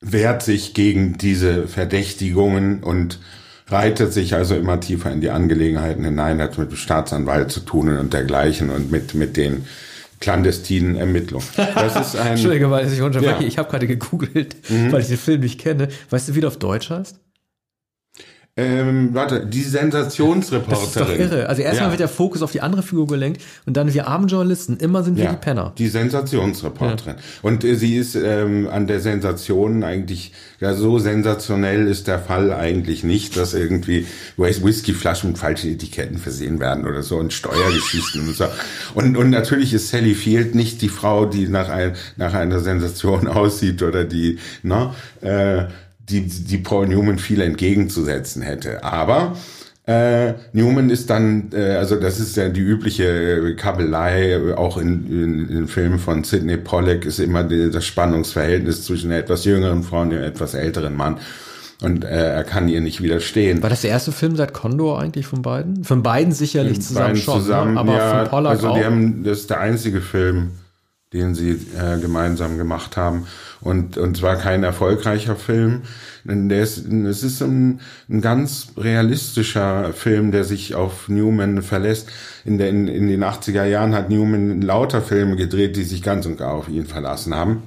wehrt 0.00 0.42
sich 0.42 0.74
gegen 0.74 1.18
diese 1.18 1.68
Verdächtigungen 1.68 2.82
und 2.82 3.20
reitet 3.68 4.12
sich 4.12 4.34
also 4.34 4.56
immer 4.56 4.80
tiefer 4.80 5.12
in 5.12 5.20
die 5.20 5.30
Angelegenheiten 5.30 6.04
hinein, 6.04 6.40
hat 6.40 6.58
mit 6.58 6.70
dem 6.70 6.76
Staatsanwalt 6.76 7.52
zu 7.52 7.60
tun 7.60 7.96
und 7.96 8.12
dergleichen 8.12 8.70
und 8.70 8.90
mit, 8.90 9.14
mit 9.14 9.36
den 9.36 9.64
clandestinen 10.18 10.96
Ermittlungen. 10.96 11.46
Das 11.56 11.94
ist 11.94 12.16
ein. 12.20 12.32
Entschuldige, 12.32 12.72
weil 12.72 12.92
ich 12.92 13.00
unterbreche. 13.02 13.42
Ja. 13.42 13.46
Ich 13.46 13.56
habe 13.56 13.70
gerade 13.70 13.86
gegoogelt, 13.86 14.56
mhm. 14.68 14.90
weil 14.90 15.02
ich 15.02 15.08
den 15.08 15.16
Film 15.16 15.42
nicht 15.42 15.60
kenne. 15.60 15.88
Weißt 16.10 16.28
du, 16.28 16.34
wie 16.34 16.40
der 16.40 16.48
auf 16.48 16.58
Deutsch 16.58 16.90
heißt? 16.90 17.20
Ähm, 18.58 19.10
warte, 19.12 19.46
die 19.46 19.62
Sensationsreporterin. 19.62 20.78
Das 20.78 20.88
ist 20.88 21.00
doch 21.00 21.08
irre. 21.08 21.48
Also 21.48 21.62
erstmal 21.62 21.86
ja. 21.86 21.92
wird 21.92 22.00
der 22.00 22.08
Fokus 22.08 22.42
auf 22.42 22.50
die 22.50 22.60
andere 22.60 22.82
Figur 22.82 23.06
gelenkt 23.06 23.40
und 23.66 23.76
dann 23.76 23.94
wir 23.94 24.08
armen 24.08 24.26
Journalisten, 24.26 24.78
immer 24.78 25.04
sind 25.04 25.16
wir 25.16 25.24
ja, 25.24 25.30
die 25.30 25.36
Penner. 25.36 25.72
Die 25.78 25.86
Sensationsreporterin. 25.86 27.14
Ja. 27.16 27.22
Und 27.42 27.62
äh, 27.62 27.76
sie 27.76 27.96
ist 27.96 28.16
ähm, 28.16 28.68
an 28.68 28.88
der 28.88 28.98
Sensation 28.98 29.84
eigentlich, 29.84 30.32
ja 30.60 30.74
so 30.74 30.98
sensationell 30.98 31.86
ist 31.86 32.08
der 32.08 32.18
Fall 32.18 32.52
eigentlich 32.52 33.04
nicht, 33.04 33.36
dass 33.36 33.54
irgendwie 33.54 34.06
Whiskyflaschen 34.36 35.30
mit 35.30 35.38
falschen 35.38 35.70
Etiketten 35.70 36.18
versehen 36.18 36.58
werden 36.58 36.84
oder 36.84 37.04
so 37.04 37.16
und 37.16 37.32
Steuergeschichten 37.32 38.26
und 38.26 38.34
so. 38.34 38.46
Und, 38.94 39.16
und 39.16 39.30
natürlich 39.30 39.72
ist 39.72 39.88
Sally 39.88 40.16
Field 40.16 40.56
nicht 40.56 40.82
die 40.82 40.88
Frau, 40.88 41.26
die 41.26 41.46
nach, 41.46 41.68
ein, 41.68 41.94
nach 42.16 42.34
einer 42.34 42.58
Sensation 42.58 43.28
aussieht 43.28 43.84
oder 43.84 44.04
die, 44.04 44.38
ne, 44.64 44.92
äh, 45.20 45.66
die, 46.10 46.22
die 46.22 46.58
Paul 46.58 46.88
Newman 46.88 47.18
viel 47.18 47.40
entgegenzusetzen 47.40 48.42
hätte. 48.42 48.82
Aber 48.84 49.36
äh, 49.88 50.34
Newman 50.52 50.90
ist 50.90 51.08
dann, 51.08 51.50
äh, 51.54 51.76
also 51.76 51.96
das 51.96 52.20
ist 52.20 52.36
ja 52.36 52.50
die 52.50 52.60
übliche 52.60 53.54
Kabelei, 53.56 54.54
auch 54.54 54.76
in, 54.76 55.06
in, 55.06 55.48
in 55.48 55.66
Filmen 55.66 55.98
von 55.98 56.24
Sidney 56.24 56.58
Pollack 56.58 57.06
ist 57.06 57.18
immer 57.18 57.42
die, 57.42 57.70
das 57.70 57.86
Spannungsverhältnis 57.86 58.84
zwischen 58.84 59.10
einer 59.10 59.20
etwas 59.20 59.46
jüngeren 59.46 59.82
Frau 59.82 60.02
und 60.02 60.12
einem 60.12 60.24
etwas 60.24 60.52
älteren 60.52 60.94
Mann. 60.94 61.18
Und 61.80 62.04
äh, 62.04 62.34
er 62.34 62.44
kann 62.44 62.68
ihr 62.68 62.82
nicht 62.82 63.02
widerstehen. 63.02 63.62
War 63.62 63.70
das 63.70 63.82
der 63.82 63.90
erste 63.90 64.12
Film 64.12 64.36
seit 64.36 64.52
Condor 64.52 65.00
eigentlich 65.00 65.26
von 65.26 65.42
beiden? 65.42 65.84
Von 65.84 66.02
beiden 66.02 66.32
sicherlich 66.32 66.82
zusammen 66.82 67.06
beiden 67.06 67.22
schon, 67.22 67.38
ne? 67.38 67.40
zusammen, 67.40 67.74
ne? 67.74 67.80
aber 67.80 67.96
ja, 67.96 68.18
von 68.18 68.28
Pollack 68.28 68.50
also 68.50 68.68
auch. 68.68 68.76
Die 68.76 68.84
haben, 68.84 69.22
das 69.24 69.38
ist 69.38 69.50
der 69.50 69.60
einzige 69.60 70.02
Film, 70.02 70.50
den 71.12 71.34
sie 71.34 71.52
äh, 71.52 71.98
gemeinsam 72.00 72.58
gemacht 72.58 72.96
haben. 72.96 73.26
Und, 73.60 73.96
und 73.96 74.16
zwar 74.16 74.36
kein 74.36 74.62
erfolgreicher 74.62 75.36
Film. 75.36 75.82
Der 76.24 76.62
ist, 76.62 76.86
es 76.86 77.22
ist 77.22 77.40
ein, 77.40 77.80
ein 78.10 78.20
ganz 78.20 78.72
realistischer 78.76 79.92
Film, 79.94 80.32
der 80.32 80.44
sich 80.44 80.74
auf 80.74 81.08
Newman 81.08 81.62
verlässt. 81.62 82.08
In, 82.44 82.58
der, 82.58 82.68
in, 82.68 82.88
in 82.88 83.08
den 83.08 83.24
80er 83.24 83.64
Jahren 83.64 83.94
hat 83.94 84.10
Newman 84.10 84.60
lauter 84.60 85.00
Filme 85.00 85.36
gedreht, 85.36 85.76
die 85.76 85.84
sich 85.84 86.02
ganz 86.02 86.26
und 86.26 86.36
gar 86.36 86.52
auf 86.52 86.68
ihn 86.68 86.86
verlassen 86.86 87.34
haben. 87.34 87.62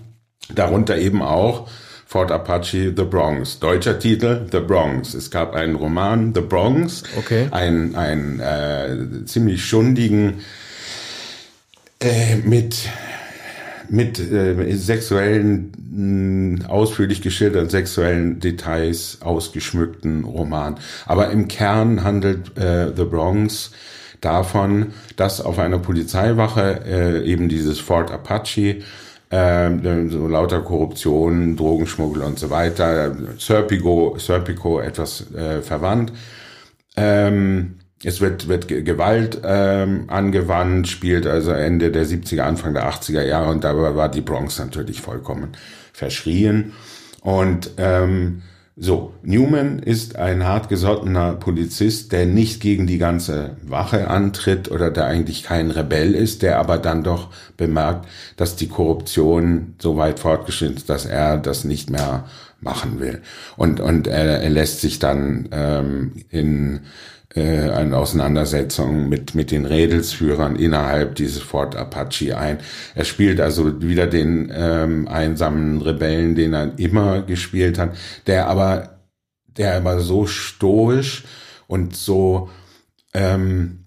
Darunter 0.53 0.97
eben 0.97 1.21
auch 1.21 1.67
Fort 2.05 2.31
Apache 2.31 2.93
The 2.95 3.05
Bronx. 3.05 3.59
Deutscher 3.59 3.97
Titel 3.97 4.45
The 4.51 4.59
Bronx. 4.59 5.13
Es 5.13 5.31
gab 5.31 5.55
einen 5.55 5.75
Roman 5.75 6.33
The 6.35 6.41
Bronx, 6.41 7.03
okay. 7.17 7.47
einen, 7.51 7.95
einen 7.95 8.39
äh, 8.39 9.25
ziemlich 9.25 9.65
schundigen 9.65 10.41
äh, 12.01 12.35
mit 12.35 12.89
mit 13.91 14.19
äh, 14.19 14.73
sexuellen, 14.77 16.57
mh, 16.61 16.69
ausführlich 16.69 17.21
geschilderten 17.21 17.69
sexuellen 17.69 18.39
Details 18.39 19.17
ausgeschmückten 19.21 20.23
Roman. 20.23 20.77
Aber 21.05 21.29
im 21.29 21.49
Kern 21.49 22.03
handelt 22.03 22.57
äh, 22.57 22.93
The 22.95 23.03
Bronx 23.03 23.71
davon, 24.21 24.93
dass 25.17 25.41
auf 25.41 25.59
einer 25.59 25.79
Polizeiwache 25.79 26.81
äh, 26.85 27.25
eben 27.25 27.49
dieses 27.49 27.79
Fort 27.79 28.11
Apache 28.11 28.77
äh, 29.29 29.69
so 30.07 30.27
lauter 30.27 30.61
Korruption, 30.61 31.57
Drogenschmuggel 31.57 32.23
und 32.23 32.39
so 32.39 32.49
weiter, 32.49 33.13
Serpico, 33.37 34.15
Serpico 34.17 34.79
etwas 34.79 35.33
äh, 35.33 35.61
verwandt, 35.61 36.13
ähm, 36.95 37.80
es 38.03 38.21
wird, 38.21 38.47
wird 38.47 38.67
Gewalt 38.67 39.41
ähm, 39.43 40.05
angewandt, 40.07 40.87
spielt 40.87 41.27
also 41.27 41.51
Ende 41.51 41.91
der 41.91 42.05
70er, 42.05 42.41
Anfang 42.41 42.73
der 42.73 42.89
80er 42.91 43.23
Jahre 43.23 43.51
und 43.51 43.63
dabei 43.63 43.95
war 43.95 44.09
die 44.09 44.21
Bronx 44.21 44.57
natürlich 44.59 45.01
vollkommen 45.01 45.49
verschrien. 45.93 46.73
Und 47.21 47.71
ähm, 47.77 48.41
so, 48.77 49.13
Newman 49.21 49.79
ist 49.79 50.15
ein 50.15 50.43
hartgesottener 50.43 51.33
Polizist, 51.33 52.11
der 52.13 52.25
nicht 52.25 52.61
gegen 52.61 52.87
die 52.87 52.97
ganze 52.97 53.57
Wache 53.61 54.07
antritt 54.07 54.71
oder 54.71 54.89
der 54.89 55.05
eigentlich 55.05 55.43
kein 55.43 55.69
Rebell 55.69 56.15
ist, 56.15 56.41
der 56.41 56.57
aber 56.57 56.79
dann 56.79 57.03
doch 57.03 57.29
bemerkt, 57.57 58.07
dass 58.37 58.55
die 58.55 58.69
Korruption 58.69 59.75
so 59.77 59.97
weit 59.97 60.19
fortgeschritten 60.19 60.77
ist, 60.77 60.89
dass 60.89 61.05
er 61.05 61.37
das 61.37 61.63
nicht 61.63 61.91
mehr 61.91 62.25
machen 62.61 62.99
will. 62.99 63.21
Und, 63.57 63.79
und 63.79 64.07
er, 64.07 64.41
er 64.41 64.49
lässt 64.49 64.81
sich 64.81 64.99
dann 64.99 65.49
ähm, 65.51 66.13
in 66.29 66.79
äh, 67.35 67.69
eine 67.69 67.97
Auseinandersetzung 67.97 69.07
mit, 69.07 69.35
mit 69.35 69.51
den 69.51 69.65
Rädelsführern 69.65 70.55
innerhalb 70.55 71.15
dieses 71.15 71.41
Fort 71.41 71.75
Apache 71.75 72.37
ein. 72.37 72.59
Er 72.93 73.05
spielt 73.05 73.39
also 73.39 73.81
wieder 73.81 74.07
den 74.07 74.51
ähm, 74.53 75.07
einsamen 75.07 75.81
Rebellen, 75.81 76.35
den 76.35 76.53
er 76.53 76.77
immer 76.77 77.21
gespielt 77.21 77.77
hat, 77.77 77.95
der 78.27 78.47
aber, 78.47 78.99
der 79.45 79.77
aber 79.77 79.99
so 79.99 80.25
stoisch 80.25 81.23
und 81.67 81.95
so 81.95 82.49
ähm, 83.13 83.80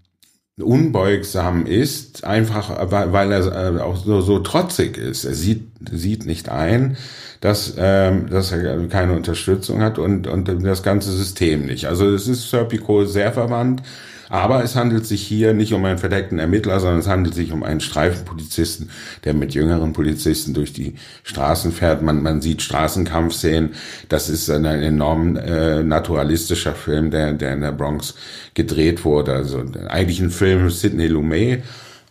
unbeugsam 0.60 1.66
ist, 1.66 2.24
einfach 2.24 2.70
weil 2.90 3.32
er 3.32 3.76
äh, 3.76 3.80
auch 3.80 3.96
so, 3.96 4.20
so 4.20 4.38
trotzig 4.38 4.96
ist. 4.96 5.24
Er 5.24 5.34
sieht, 5.34 5.66
sieht 5.90 6.26
nicht 6.26 6.48
ein, 6.48 6.96
dass, 7.40 7.74
ähm, 7.76 8.30
dass 8.30 8.52
er 8.52 8.86
keine 8.86 9.14
Unterstützung 9.14 9.82
hat 9.82 9.98
und, 9.98 10.28
und 10.28 10.46
das 10.64 10.82
ganze 10.84 11.10
System 11.10 11.66
nicht. 11.66 11.86
Also 11.86 12.08
es 12.08 12.28
ist 12.28 12.50
Serpico 12.50 13.04
sehr 13.04 13.32
verwandt 13.32 13.82
aber 14.28 14.62
es 14.64 14.76
handelt 14.76 15.06
sich 15.06 15.22
hier 15.22 15.54
nicht 15.54 15.72
um 15.72 15.84
einen 15.84 15.98
verdeckten 15.98 16.38
Ermittler, 16.38 16.80
sondern 16.80 17.00
es 17.00 17.08
handelt 17.08 17.34
sich 17.34 17.52
um 17.52 17.62
einen 17.62 17.80
Streifenpolizisten, 17.80 18.90
der 19.24 19.34
mit 19.34 19.54
jüngeren 19.54 19.92
Polizisten 19.92 20.54
durch 20.54 20.72
die 20.72 20.94
Straßen 21.22 21.72
fährt. 21.72 22.02
Man, 22.02 22.22
man 22.22 22.40
sieht 22.40 22.62
Straßenkampfszenen. 22.62 23.74
Das 24.08 24.28
ist 24.28 24.48
ein, 24.50 24.66
ein 24.66 24.82
enorm 24.82 25.37
äh, 25.37 25.82
naturalistischer 25.82 26.74
Film, 26.74 27.10
der, 27.10 27.32
der 27.32 27.52
in 27.54 27.60
der 27.60 27.72
Bronx 27.72 28.14
gedreht 28.54 29.04
wurde. 29.04 29.34
Also 29.34 29.64
eigentlich 29.88 30.20
ein 30.20 30.30
Film 30.30 30.70
Sidney 30.70 31.06
Lumet, 31.06 31.62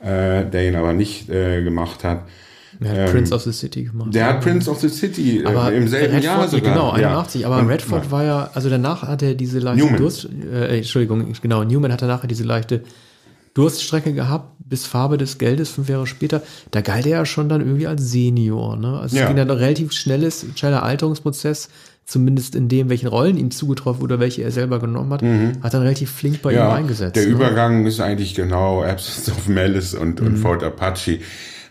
äh, 0.02 0.46
der 0.46 0.68
ihn 0.68 0.76
aber 0.76 0.94
nicht 0.94 1.30
äh, 1.30 1.64
gemacht 1.64 2.04
hat. 2.04 2.24
Der 2.84 2.92
hat 2.92 3.08
ähm, 3.08 3.12
Prince 3.12 3.34
of 3.34 3.42
the 3.44 3.52
City 3.52 3.84
gemacht. 3.84 4.14
Der 4.14 4.28
hat 4.28 4.42
Prince 4.42 4.70
of 4.70 4.80
the 4.80 4.90
City 4.90 5.40
äh, 5.40 5.46
aber 5.46 5.74
im 5.74 5.88
selben 5.88 6.16
Redford, 6.16 6.24
Jahr 6.24 6.48
sogar. 6.48 6.74
Genau, 6.74 6.92
81. 6.92 7.42
Ja. 7.42 7.48
Aber 7.48 7.60
Und, 7.60 7.68
Redford 7.68 8.12
war 8.12 8.24
ja, 8.24 8.50
also 8.54 8.70
danach 8.70 9.04
hat 9.04 9.22
er 9.22 9.36
diese 9.36 9.60
leichte 9.60 9.84
Newman. 9.84 10.00
Durst, 10.00 10.28
äh, 10.52 10.78
Entschuldigung, 10.78 11.34
genau, 11.42 11.64
Newman 11.64 11.92
hatte 11.92 12.06
nachher 12.06 12.28
diese 12.28 12.44
leichte 12.44 12.84
Durststrecke 13.54 14.14
gehabt, 14.14 14.56
bis 14.58 14.86
Farbe 14.86 15.18
des 15.18 15.38
Geldes 15.38 15.70
fünf 15.70 15.90
Jahre 15.90 16.08
später. 16.08 16.42
Da 16.72 16.82
galt 16.82 17.06
er 17.06 17.20
ja 17.20 17.26
schon 17.26 17.50
dann 17.50 17.62
irgendwie 17.62 17.88
als 17.88 18.10
Senior. 18.10 18.78
Ne? 18.78 19.00
Also 19.00 19.16
ja. 19.16 19.24
es 19.24 19.28
ging 19.28 19.38
dann 19.38 19.52
ein 19.52 19.58
relativ 19.58 19.92
schnelles, 19.92 20.46
schneller 20.56 20.82
Alterungsprozess, 20.82 21.70
zumindest 22.06 22.56
in 22.56 22.68
dem, 22.68 22.90
welchen 22.90 23.08
Rollen 23.08 23.38
ihm 23.38 23.52
zugetroffen 23.52 24.04
oder 24.04 24.20
welche 24.20 24.44
er 24.44 24.52
selber 24.52 24.80
genommen 24.80 25.14
hat, 25.14 25.22
mhm. 25.22 25.54
hat 25.62 25.74
dann 25.74 25.84
relativ 25.84 26.12
flink 26.12 26.42
bei 26.42 26.54
ja, 26.54 26.68
ihm 26.68 26.78
eingesetzt. 26.78 27.16
Der 27.16 27.26
ne? 27.26 27.30
Übergang 27.30 27.86
ist 27.86 28.00
eigentlich 28.00 28.34
genau 28.34 28.84
Absence 28.84 29.30
of 29.30 29.48
Malice 29.48 29.94
und, 29.94 30.20
und 30.20 30.34
mhm. 30.34 30.38
Fort 30.38 30.64
Apache. 30.64 31.20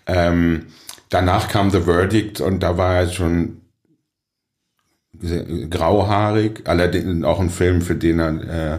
Ähm, 0.06 0.66
Danach 1.12 1.48
kam 1.48 1.70
The 1.70 1.82
Verdict 1.82 2.40
und 2.40 2.62
da 2.62 2.78
war 2.78 2.96
er 2.96 3.08
schon 3.08 3.60
grauhaarig, 5.68 6.62
allerdings 6.64 7.22
auch 7.24 7.38
ein 7.38 7.50
Film, 7.50 7.82
für 7.82 7.94
den 7.94 8.18
er 8.18 8.78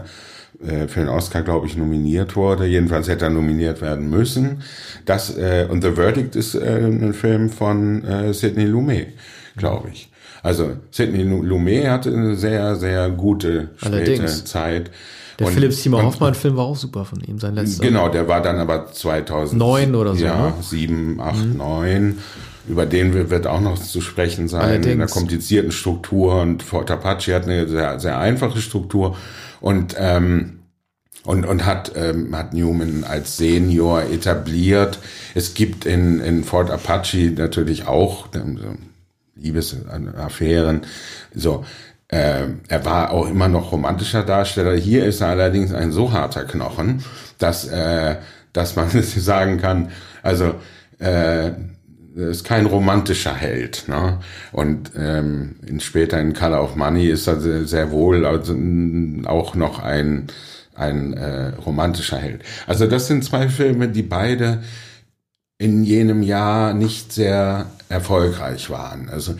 äh, 0.66 0.88
für 0.88 1.00
den 1.00 1.08
Oscar, 1.08 1.42
glaube 1.42 1.68
ich, 1.68 1.76
nominiert 1.76 2.34
wurde. 2.34 2.66
Jedenfalls 2.66 3.08
hätte 3.08 3.26
er 3.26 3.30
nominiert 3.30 3.80
werden 3.80 4.10
müssen. 4.10 4.62
Das 5.04 5.36
äh, 5.36 5.66
und 5.70 5.82
The 5.82 5.92
Verdict 5.92 6.34
ist 6.34 6.56
äh, 6.56 6.84
ein 6.84 7.14
Film 7.14 7.50
von 7.50 8.04
äh, 8.04 8.34
Sidney 8.34 8.64
Lumet, 8.64 9.08
glaube 9.56 9.90
ich. 9.92 10.10
Also 10.42 10.72
Sidney 10.90 11.22
Lumet 11.22 11.86
hatte 11.86 12.10
eine 12.10 12.34
sehr, 12.34 12.74
sehr 12.74 13.10
gute 13.10 13.70
späte 13.76 13.94
Allerdings. 13.94 14.44
Zeit. 14.44 14.90
Der 15.38 15.46
und, 15.48 15.52
Philipp 15.52 15.72
Seymour 15.72 16.02
Hoffmann-Film 16.02 16.56
war 16.56 16.64
auch 16.64 16.76
super 16.76 17.04
von 17.04 17.20
ihm, 17.20 17.38
sein 17.38 17.54
letzter. 17.54 17.84
Genau, 17.84 18.08
der 18.08 18.28
war 18.28 18.40
dann 18.40 18.58
aber 18.58 18.92
2009 18.92 19.94
oder 19.94 20.14
so. 20.14 20.24
Ja, 20.24 20.48
ne? 20.48 20.54
7, 20.60 21.20
8, 21.20 21.36
mhm. 21.36 21.56
9. 21.56 22.18
Über 22.66 22.86
den 22.86 23.30
wird 23.30 23.46
auch 23.46 23.60
noch 23.60 23.78
zu 23.78 24.00
sprechen 24.00 24.48
sein, 24.48 24.62
Allerdings. 24.62 24.86
in 24.86 24.92
einer 24.92 25.10
komplizierten 25.10 25.70
Struktur. 25.70 26.40
Und 26.40 26.62
Fort 26.62 26.90
Apache 26.90 27.34
hat 27.34 27.44
eine 27.44 27.68
sehr, 27.68 28.00
sehr 28.00 28.18
einfache 28.18 28.60
Struktur. 28.60 29.16
Und, 29.60 29.96
ähm, 29.98 30.60
und, 31.24 31.44
und 31.44 31.66
hat, 31.66 31.92
ähm, 31.94 32.34
hat 32.34 32.54
Newman 32.54 33.04
als 33.04 33.36
Senior 33.36 34.02
etabliert. 34.04 34.98
Es 35.34 35.54
gibt 35.54 35.84
in, 35.84 36.20
in 36.20 36.44
Fort 36.44 36.70
Apache 36.70 37.32
natürlich 37.36 37.86
auch 37.86 38.28
ähm, 38.34 38.58
Liebesaffären. 39.36 40.82
So, 41.34 41.64
er 42.14 42.84
war 42.84 43.10
auch 43.10 43.28
immer 43.28 43.48
noch 43.48 43.72
romantischer 43.72 44.22
Darsteller. 44.22 44.76
Hier 44.76 45.04
ist 45.04 45.20
er 45.20 45.28
allerdings 45.28 45.72
ein 45.72 45.90
so 45.90 46.12
harter 46.12 46.44
Knochen, 46.44 47.02
dass, 47.38 47.66
äh, 47.66 48.16
dass 48.52 48.76
man 48.76 48.88
sagen 49.02 49.60
kann, 49.60 49.90
also 50.22 50.54
äh, 50.98 51.50
ist 52.14 52.44
kein 52.44 52.66
romantischer 52.66 53.34
Held. 53.34 53.88
Ne? 53.88 54.20
Und 54.52 54.92
ähm, 54.96 55.56
in, 55.66 55.80
später 55.80 56.20
in 56.20 56.32
Color 56.32 56.62
of 56.62 56.76
Money 56.76 57.08
ist 57.08 57.26
er 57.26 57.40
sehr, 57.40 57.64
sehr 57.66 57.90
wohl 57.90 58.24
also, 58.24 58.54
auch 59.24 59.54
noch 59.56 59.80
ein, 59.80 60.28
ein 60.74 61.14
äh, 61.14 61.48
romantischer 61.66 62.18
Held. 62.18 62.42
Also 62.66 62.86
das 62.86 63.08
sind 63.08 63.24
zwei 63.24 63.48
Filme, 63.48 63.88
die 63.88 64.02
beide 64.02 64.62
in 65.58 65.82
jenem 65.82 66.22
Jahr 66.22 66.74
nicht 66.74 67.12
sehr 67.12 67.66
erfolgreich 67.94 68.70
waren. 68.70 69.08
Also 69.08 69.34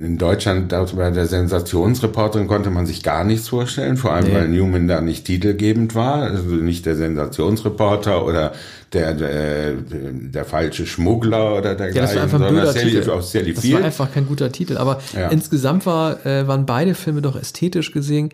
in 0.00 0.18
Deutschland, 0.18 0.68
bei 0.70 1.10
der 1.10 1.26
Sensationsreporterin 1.26 2.48
konnte 2.48 2.70
man 2.70 2.84
sich 2.84 3.04
gar 3.04 3.22
nichts 3.22 3.48
vorstellen, 3.48 3.96
vor 3.96 4.12
allem 4.12 4.26
nee. 4.26 4.34
weil 4.34 4.48
Newman 4.48 4.88
da 4.88 5.00
nicht 5.00 5.24
titelgebend 5.24 5.94
war, 5.94 6.22
also 6.22 6.42
nicht 6.48 6.84
der 6.84 6.96
Sensationsreporter 6.96 8.26
oder 8.26 8.52
der, 8.92 9.14
der, 9.14 9.74
der 9.74 10.44
falsche 10.44 10.84
Schmuggler 10.84 11.56
oder 11.56 11.76
der 11.76 11.94
ja, 11.94 12.02
das 12.02 12.16
war 12.16 12.22
einfach 12.24 12.40
ein 12.40 12.66
Sally, 12.66 12.90
Titel. 12.90 13.22
Sally 13.22 13.54
das 13.54 13.72
war 13.72 13.84
einfach 13.84 14.12
kein 14.12 14.26
guter 14.26 14.50
Titel, 14.50 14.76
aber 14.76 15.00
ja. 15.14 15.28
insgesamt 15.28 15.86
war, 15.86 16.26
äh, 16.26 16.46
waren 16.48 16.66
beide 16.66 16.94
Filme 16.94 17.22
doch 17.22 17.36
ästhetisch 17.36 17.92
gesehen 17.92 18.30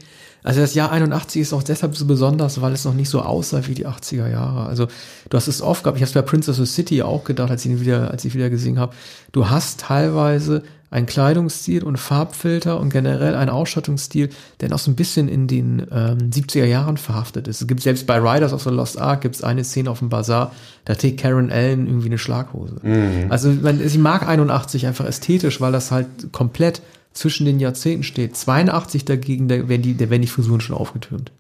also 0.48 0.62
das 0.62 0.72
Jahr 0.72 0.90
81 0.90 1.42
ist 1.42 1.52
auch 1.52 1.62
deshalb 1.62 1.94
so 1.94 2.06
besonders, 2.06 2.62
weil 2.62 2.72
es 2.72 2.86
noch 2.86 2.94
nicht 2.94 3.10
so 3.10 3.20
aussah 3.20 3.66
wie 3.66 3.74
die 3.74 3.86
80er 3.86 4.30
Jahre. 4.30 4.64
Also 4.64 4.86
du 5.28 5.36
hast 5.36 5.46
es 5.46 5.60
oft 5.60 5.84
gehabt, 5.84 5.98
ich 5.98 6.02
habe 6.02 6.08
es 6.08 6.14
bei 6.14 6.22
Princess 6.22 6.58
of 6.58 6.66
City 6.66 7.02
auch 7.02 7.24
gedacht, 7.24 7.50
als 7.50 7.66
ich 7.66 7.72
ihn 7.72 7.80
wieder, 7.82 8.10
als 8.10 8.24
ich 8.24 8.34
wieder 8.34 8.48
gesehen 8.48 8.78
habe. 8.78 8.94
Du 9.30 9.50
hast 9.50 9.80
teilweise 9.80 10.62
einen 10.90 11.04
Kleidungsstil 11.04 11.84
und 11.84 11.98
Farbfilter 11.98 12.80
und 12.80 12.88
generell 12.88 13.34
einen 13.34 13.50
Ausstattungsstil, 13.50 14.30
der 14.62 14.70
noch 14.70 14.78
so 14.78 14.90
ein 14.90 14.96
bisschen 14.96 15.28
in 15.28 15.48
den 15.48 15.86
ähm, 15.92 16.30
70er 16.30 16.64
Jahren 16.64 16.96
verhaftet 16.96 17.46
ist. 17.46 17.60
Es 17.60 17.66
gibt 17.66 17.82
selbst 17.82 18.06
bei 18.06 18.16
Riders 18.16 18.54
of 18.54 18.62
the 18.62 18.70
Lost 18.70 18.98
Ark 18.98 19.20
gibt 19.20 19.34
es 19.34 19.44
eine 19.44 19.64
Szene 19.64 19.90
auf 19.90 19.98
dem 19.98 20.08
Bazar, 20.08 20.52
da 20.86 20.94
trägt 20.94 21.20
Karen 21.20 21.52
Allen 21.52 21.86
irgendwie 21.86 22.06
eine 22.06 22.16
Schlaghose. 22.16 22.76
Mhm. 22.82 23.26
Also 23.28 23.50
man, 23.50 23.84
ich 23.84 23.98
mag 23.98 24.26
81 24.26 24.86
einfach 24.86 25.04
ästhetisch, 25.04 25.60
weil 25.60 25.72
das 25.72 25.90
halt 25.90 26.06
komplett 26.32 26.80
zwischen 27.12 27.46
den 27.46 27.60
Jahrzehnten 27.60 28.02
steht. 28.02 28.36
82 28.36 29.04
dagegen, 29.04 29.48
da 29.48 29.68
werden 29.68 29.82
die, 29.82 29.96
da 29.96 30.10
werden 30.10 30.22
die 30.22 30.28
Frisuren 30.28 30.60
schon 30.60 30.76
aufgetürmt. 30.76 31.32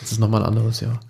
Das 0.00 0.12
ist 0.12 0.20
nochmal 0.20 0.42
ein 0.42 0.48
anderes 0.48 0.80
Jahr. 0.80 1.00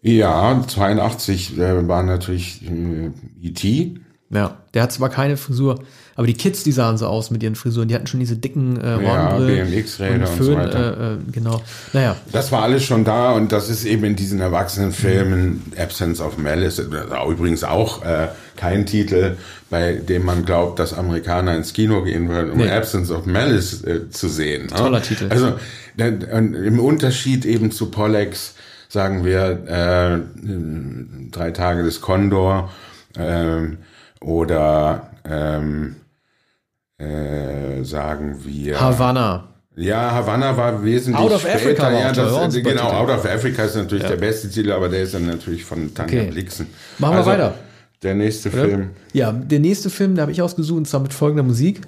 Ja, 0.00 0.64
82 0.66 1.58
äh, 1.58 1.88
war 1.88 2.02
natürlich 2.02 2.62
äh, 2.68 3.10
E.T. 3.40 4.00
Ja, 4.30 4.58
der 4.74 4.82
hat 4.82 4.92
zwar 4.92 5.08
keine 5.08 5.38
Frisur, 5.38 5.82
aber 6.14 6.26
die 6.26 6.34
Kids, 6.34 6.62
die 6.62 6.72
sahen 6.72 6.98
so 6.98 7.06
aus 7.06 7.30
mit 7.30 7.42
ihren 7.42 7.54
Frisuren. 7.54 7.88
Die 7.88 7.94
hatten 7.94 8.06
schon 8.06 8.20
diese 8.20 8.36
dicken 8.36 8.76
äh, 8.76 8.98
Hornbrillen. 9.06 9.56
Ja, 9.56 9.64
BMX-Räder 9.64 10.14
und, 10.14 10.40
und, 10.40 10.44
so 10.44 10.54
weiter. 10.56 11.00
Äh, 11.00 11.14
äh, 11.14 11.16
genau. 11.32 11.62
Naja. 11.92 12.16
Das 12.32 12.52
war 12.52 12.62
alles 12.62 12.84
schon 12.84 13.04
da 13.04 13.32
und 13.32 13.52
das 13.52 13.70
ist 13.70 13.84
eben 13.84 14.04
in 14.04 14.16
diesen 14.16 14.40
Erwachsenenfilmen 14.40 15.50
mhm. 15.50 15.62
Absence 15.80 16.20
of 16.20 16.36
Malice, 16.36 16.80
übrigens 16.80 17.64
auch 17.64 18.04
äh, 18.04 18.28
kein 18.56 18.84
Titel, 18.84 19.36
bei 19.70 19.92
dem 19.92 20.24
man 20.24 20.44
glaubt, 20.44 20.78
dass 20.78 20.92
Amerikaner 20.92 21.54
ins 21.56 21.72
Kino 21.72 22.02
gehen 22.02 22.28
würden, 22.28 22.50
um 22.50 22.58
nee. 22.58 22.70
Absence 22.70 23.10
of 23.10 23.24
Malice 23.24 23.84
äh, 23.84 24.10
zu 24.10 24.28
sehen. 24.28 24.66
Ne? 24.66 24.76
Toller 24.76 25.02
Titel. 25.02 25.28
Also 25.30 25.54
im 25.96 26.80
Unterschied 26.80 27.44
eben 27.44 27.70
zu 27.70 27.90
Pollex 27.90 28.54
sagen 28.88 29.24
wir 29.24 29.66
äh, 29.66 30.18
drei 31.30 31.50
Tage 31.52 31.82
des 31.82 32.00
Kondor 32.00 32.72
äh, 33.16 33.68
oder 34.20 35.10
ähm, 35.24 35.96
äh, 36.98 37.84
sagen 37.84 38.36
wir 38.44 38.80
Havanna. 38.80 39.44
Ja, 39.76 40.10
Havanna 40.10 40.56
war 40.56 40.82
wesentlich 40.82 41.24
Out 41.24 41.32
of 41.32 41.40
später. 41.42 41.54
Africa 41.54 41.92
ja, 41.92 42.12
das, 42.12 42.54
genau, 42.54 42.90
Out 42.90 43.10
of 43.10 43.24
Africa 43.24 43.62
ist 43.62 43.76
natürlich 43.76 44.02
ja. 44.02 44.10
der 44.10 44.16
beste 44.16 44.50
Titel, 44.50 44.72
aber 44.72 44.88
der 44.88 45.02
ist 45.02 45.14
dann 45.14 45.26
natürlich 45.26 45.64
von 45.64 45.94
Tanja 45.94 46.22
okay. 46.22 46.30
Blixen. 46.32 46.66
Machen 46.98 47.18
also, 47.18 47.30
wir 47.30 47.38
weiter. 47.38 47.54
Der 48.02 48.14
nächste 48.14 48.48
Oder? 48.50 48.64
Film. 48.64 48.90
Ja, 49.12 49.30
der 49.32 49.60
nächste 49.60 49.90
Film, 49.90 50.16
da 50.16 50.22
habe 50.22 50.32
ich 50.32 50.42
ausgesucht, 50.42 50.78
und 50.78 50.88
zwar 50.88 51.00
mit 51.00 51.12
folgender 51.12 51.44
Musik. 51.44 51.80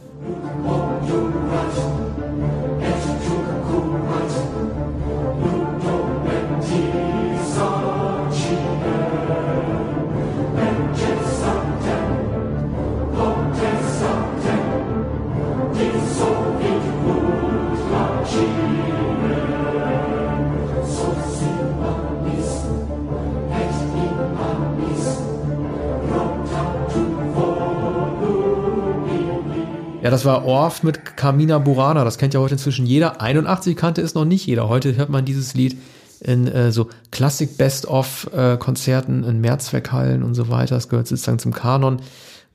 Das 30.10 30.24
war 30.24 30.44
Orff 30.44 30.82
mit 30.82 31.16
Carmina 31.16 31.58
Burana. 31.58 32.04
Das 32.04 32.18
kennt 32.18 32.34
ja 32.34 32.40
heute 32.40 32.54
inzwischen 32.54 32.86
jeder. 32.86 33.20
81 33.20 33.76
kannte 33.76 34.02
es 34.02 34.14
noch 34.14 34.24
nicht 34.24 34.46
jeder. 34.46 34.68
Heute 34.68 34.96
hört 34.96 35.08
man 35.08 35.24
dieses 35.24 35.54
Lied 35.54 35.76
in 36.20 36.46
äh, 36.48 36.72
so 36.72 36.88
Classic 37.10 37.56
Best-of-Konzerten 37.56 39.24
äh, 39.24 39.28
in 39.28 39.40
Mehrzweckhallen 39.40 40.22
und 40.22 40.34
so 40.34 40.48
weiter. 40.48 40.74
Das 40.74 40.88
gehört 40.88 41.06
sozusagen 41.06 41.38
zum 41.38 41.52
Kanon 41.54 42.00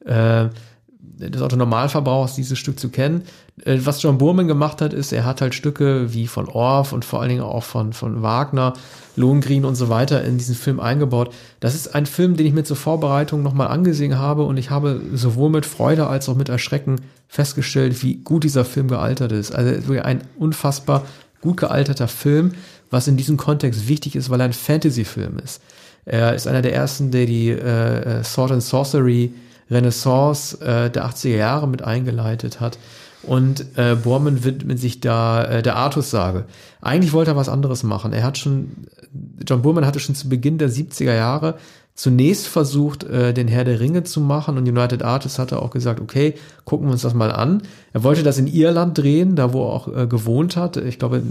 äh, 0.06 0.50
des 1.00 1.42
Autonormalverbrauchers, 1.42 2.36
dieses 2.36 2.60
Stück 2.60 2.80
zu 2.80 2.90
kennen. 2.90 3.24
Äh, 3.64 3.80
was 3.84 4.02
John 4.02 4.18
Burman 4.18 4.48
gemacht 4.48 4.82
hat, 4.82 4.94
ist, 4.94 5.14
er 5.14 5.26
hat 5.26 5.42
halt 5.42 5.56
Stücke 5.56 6.14
wie 6.14 6.28
von 6.28 6.48
Orff 6.50 6.94
und 6.94 7.06
vor 7.06 7.22
allen 7.22 7.30
Dingen 7.30 7.42
auch 7.42 7.64
von, 7.64 7.94
von 7.94 8.22
Wagner 8.22 8.74
Lohengrin 9.16 9.66
und 9.66 9.76
so 9.76 9.90
weiter 9.90 10.24
in 10.24 10.38
diesen 10.38 10.56
Film 10.56 10.80
eingebaut. 10.80 11.34
Das 11.60 11.74
ist 11.74 11.96
ein 11.96 12.06
Film, 12.06 12.36
den 12.36 12.46
ich 12.46 12.54
mir 12.54 12.64
zur 12.66 12.76
Vorbereitung 12.76 13.44
nochmal 13.44 13.70
angesehen 13.70 14.20
habe 14.20 14.44
und 14.44 14.58
ich 14.58 14.70
habe 14.70 15.02
sowohl 15.14 15.50
mit 15.50 15.66
Freude 15.66 16.08
als 16.08 16.28
auch 16.28 16.36
mit 16.36 16.50
Erschrecken 16.50 16.98
festgestellt, 17.28 18.02
wie 18.04 18.16
gut 18.16 18.44
dieser 18.44 18.66
Film 18.66 18.88
gealtert 18.88 19.32
ist. 19.32 19.54
Also 19.54 19.94
ein 20.02 20.22
unfassbar 20.38 21.06
gut 21.42 21.58
gealterter 21.58 22.08
Film, 22.08 22.54
was 22.90 23.08
in 23.08 23.18
diesem 23.18 23.38
Kontext 23.38 23.88
wichtig 23.88 24.16
ist, 24.16 24.30
weil 24.30 24.40
er 24.40 24.46
ein 24.46 24.54
Fantasy-Film 24.54 25.40
ist. 25.40 25.62
Er 26.06 26.36
ist 26.36 26.48
einer 26.48 26.62
der 26.62 26.74
ersten, 26.74 27.12
der 27.12 27.26
die 27.26 27.50
äh, 27.50 28.20
äh 28.20 28.24
Sword 28.24 28.52
and 28.52 28.64
Sorcery 28.64 29.34
Renaissance 29.70 30.60
äh, 30.62 30.90
der 30.90 31.06
80er 31.06 31.36
Jahre 31.36 31.68
mit 31.68 31.82
eingeleitet 31.82 32.60
hat. 32.60 32.78
Und 33.24 33.66
äh, 33.76 33.96
Borman 33.96 34.44
widmet 34.44 34.80
sich 34.80 35.00
da 35.00 35.44
äh, 35.44 35.64
der 35.64 35.76
Artus-Sage. 35.78 36.46
Eigentlich 36.82 37.14
wollte 37.14 37.32
er 37.32 37.36
was 37.36 37.50
anderes 37.50 37.82
machen. 37.82 38.14
Er 38.14 38.22
hat 38.22 38.38
schon, 38.38 38.88
John 39.48 39.64
Borman 39.64 39.86
hatte 39.86 40.00
schon 40.00 40.14
zu 40.14 40.30
Beginn 40.30 40.60
der 40.60 40.70
70er 40.70 41.16
Jahre 41.16 41.56
zunächst 41.96 42.48
versucht, 42.48 43.06
äh, 43.06 43.34
den 43.34 43.48
Herr 43.48 43.64
der 43.64 43.80
Ringe 43.80 44.04
zu 44.04 44.20
machen 44.20 44.58
und 44.58 44.68
United 44.68 45.02
Artists 45.02 45.40
hatte 45.40 45.62
auch 45.62 45.72
gesagt, 45.72 46.02
okay, 46.02 46.36
gucken 46.66 46.88
wir 46.88 46.92
uns 46.92 47.02
das 47.02 47.14
mal 47.14 47.32
an. 47.32 47.64
Er 47.94 48.04
wollte 48.04 48.22
das 48.22 48.38
in 48.38 48.48
Irland 48.48 48.98
drehen, 48.98 49.38
da 49.38 49.54
wo 49.54 49.64
er 49.64 49.74
auch 49.74 49.88
äh, 49.88 50.06
gewohnt 50.06 50.58
hat. 50.58 50.76
Ich 50.76 51.00
glaube, 51.00 51.24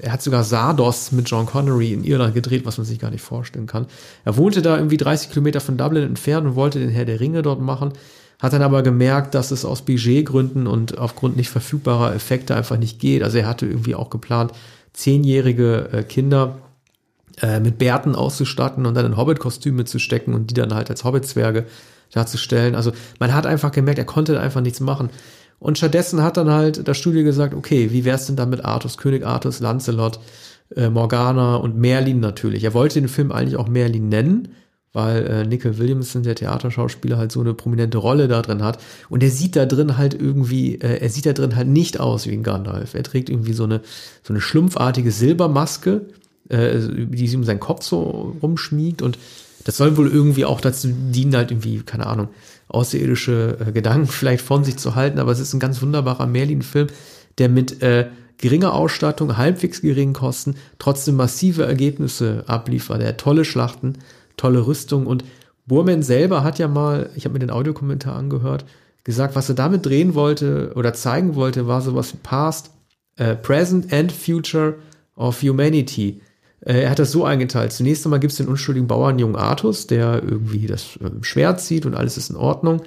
er 0.00 0.12
hat 0.12 0.22
sogar 0.22 0.44
Sardos 0.44 1.10
mit 1.10 1.28
John 1.28 1.46
Connery 1.46 1.92
in 1.92 2.04
Irland 2.04 2.34
gedreht, 2.34 2.64
was 2.64 2.78
man 2.78 2.86
sich 2.86 3.00
gar 3.00 3.10
nicht 3.10 3.22
vorstellen 3.22 3.66
kann. 3.66 3.86
Er 4.24 4.36
wohnte 4.36 4.62
da 4.62 4.76
irgendwie 4.76 4.96
30 4.96 5.30
Kilometer 5.30 5.60
von 5.60 5.76
Dublin 5.76 6.04
entfernt 6.04 6.46
und 6.46 6.54
wollte 6.54 6.78
den 6.78 6.90
Herr 6.90 7.04
der 7.04 7.20
Ringe 7.20 7.42
dort 7.42 7.60
machen 7.60 7.92
hat 8.38 8.52
dann 8.52 8.62
aber 8.62 8.82
gemerkt, 8.82 9.36
dass 9.36 9.52
es 9.52 9.64
aus 9.64 9.82
Budgetgründen 9.82 10.66
und 10.66 10.98
aufgrund 10.98 11.36
nicht 11.36 11.48
verfügbarer 11.48 12.12
Effekte 12.12 12.56
einfach 12.56 12.76
nicht 12.76 12.98
geht. 12.98 13.22
Also 13.22 13.38
er 13.38 13.46
hatte 13.46 13.66
irgendwie 13.66 13.94
auch 13.94 14.10
geplant, 14.10 14.50
zehnjährige 14.92 15.88
äh, 15.92 16.02
Kinder 16.02 16.56
äh, 17.40 17.60
mit 17.60 17.78
Bärten 17.78 18.14
auszustatten 18.14 18.86
und 18.86 18.94
dann 18.94 19.06
in 19.06 19.16
Hobbit-Kostüme 19.16 19.84
zu 19.84 19.98
stecken 19.98 20.34
und 20.34 20.50
die 20.50 20.54
dann 20.54 20.74
halt 20.74 20.90
als 20.90 21.04
Hobbit-Zwerge 21.04 21.66
darzustellen. 22.12 22.74
Also 22.74 22.92
man 23.18 23.34
hat 23.34 23.46
einfach 23.46 23.72
gemerkt, 23.72 23.98
er 23.98 24.04
konnte 24.04 24.38
einfach 24.38 24.60
nichts 24.60 24.80
machen. 24.80 25.10
Und 25.58 25.78
stattdessen 25.78 26.22
hat 26.22 26.36
dann 26.36 26.50
halt 26.50 26.86
das 26.88 26.98
Studio 26.98 27.22
gesagt, 27.22 27.54
okay, 27.54 27.92
wie 27.92 28.04
wär's 28.04 28.26
denn 28.26 28.36
dann 28.36 28.50
mit 28.50 28.64
Artus, 28.64 28.98
König 28.98 29.24
Artus, 29.24 29.60
Lancelot, 29.60 30.18
äh, 30.76 30.90
Morgana 30.90 31.56
und 31.56 31.76
Merlin 31.76 32.20
natürlich. 32.20 32.64
Er 32.64 32.74
wollte 32.74 33.00
den 33.00 33.08
Film 33.08 33.30
eigentlich 33.30 33.56
auch 33.56 33.68
Merlin 33.68 34.08
nennen, 34.08 34.48
weil 34.92 35.26
äh, 35.26 35.46
Nickel 35.46 35.78
Williamson, 35.78 36.22
der 36.22 36.34
Theaterschauspieler, 36.34 37.16
halt 37.16 37.32
so 37.32 37.40
eine 37.40 37.54
prominente 37.54 37.98
Rolle 37.98 38.28
da 38.28 38.42
drin 38.42 38.62
hat. 38.62 38.78
Und 39.08 39.22
er 39.22 39.30
sieht 39.30 39.56
da 39.56 39.64
drin 39.64 39.96
halt 39.96 40.14
irgendwie, 40.14 40.74
äh, 40.80 40.98
er 41.00 41.08
sieht 41.08 41.26
da 41.26 41.32
drin 41.32 41.56
halt 41.56 41.68
nicht 41.68 42.00
aus 42.00 42.26
wie 42.26 42.32
ein 42.32 42.42
Gandalf. 42.42 42.94
Er 42.94 43.02
trägt 43.02 43.30
irgendwie 43.30 43.54
so 43.54 43.64
eine, 43.64 43.80
so 44.22 44.32
eine 44.32 44.40
schlumpfartige 44.40 45.10
Silbermaske, 45.10 46.02
äh, 46.48 46.78
die 46.78 47.26
sich 47.26 47.36
um 47.36 47.44
seinen 47.44 47.60
Kopf 47.60 47.84
so 47.84 48.36
rumschmiegt 48.42 49.02
und 49.02 49.18
das 49.64 49.76
soll 49.76 49.96
wohl 49.96 50.08
irgendwie 50.08 50.44
auch 50.44 50.60
dazu 50.60 50.88
dienen, 50.90 51.36
halt 51.36 51.50
irgendwie, 51.50 51.82
keine 51.82 52.06
Ahnung, 52.06 52.28
außerirdische 52.68 53.58
äh, 53.60 53.72
Gedanken 53.72 54.06
vielleicht 54.08 54.44
von 54.44 54.64
sich 54.64 54.76
zu 54.76 54.94
halten, 54.94 55.18
aber 55.18 55.32
es 55.32 55.40
ist 55.40 55.52
ein 55.54 55.60
ganz 55.60 55.82
wunderbarer 55.82 56.26
Merlin-Film, 56.26 56.88
der 57.38 57.48
mit 57.48 57.82
äh, 57.82 58.08
geringer 58.38 58.74
Ausstattung, 58.74 59.36
halbwegs 59.36 59.82
geringen 59.82 60.14
Kosten, 60.14 60.56
trotzdem 60.78 61.16
massive 61.16 61.64
Ergebnisse 61.64 62.44
abliefert. 62.48 63.00
Er 63.00 63.10
hat 63.10 63.18
tolle 63.18 63.44
Schlachten, 63.44 63.98
tolle 64.36 64.66
Rüstung 64.66 65.06
und 65.06 65.24
Burman 65.66 66.02
selber 66.02 66.42
hat 66.42 66.58
ja 66.58 66.66
mal, 66.66 67.10
ich 67.14 67.24
habe 67.24 67.34
mir 67.34 67.38
den 67.38 67.50
Audiokommentar 67.50 68.16
angehört, 68.16 68.64
gesagt, 69.04 69.36
was 69.36 69.48
er 69.48 69.54
damit 69.54 69.86
drehen 69.86 70.14
wollte 70.14 70.72
oder 70.74 70.92
zeigen 70.92 71.34
wollte, 71.34 71.66
war 71.66 71.80
sowas 71.82 72.12
wie 72.12 72.18
Past, 72.22 72.70
äh, 73.16 73.36
Present 73.36 73.92
and 73.92 74.10
Future 74.10 74.74
of 75.14 75.42
Humanity. 75.42 76.20
Äh, 76.64 76.82
er 76.82 76.90
hat 76.90 76.98
das 76.98 77.12
so 77.12 77.24
eingeteilt. 77.24 77.72
Zunächst 77.72 78.04
einmal 78.06 78.20
gibt 78.20 78.32
es 78.32 78.38
den 78.38 78.48
unschuldigen 78.48 78.88
Bauernjungen 78.88 79.36
Artus, 79.36 79.86
der 79.86 80.22
irgendwie 80.22 80.66
das 80.66 80.96
äh, 80.96 81.10
Schwert 81.22 81.60
zieht 81.60 81.86
und 81.86 81.94
alles 81.94 82.16
ist 82.16 82.30
in 82.30 82.36
Ordnung. 82.36 82.82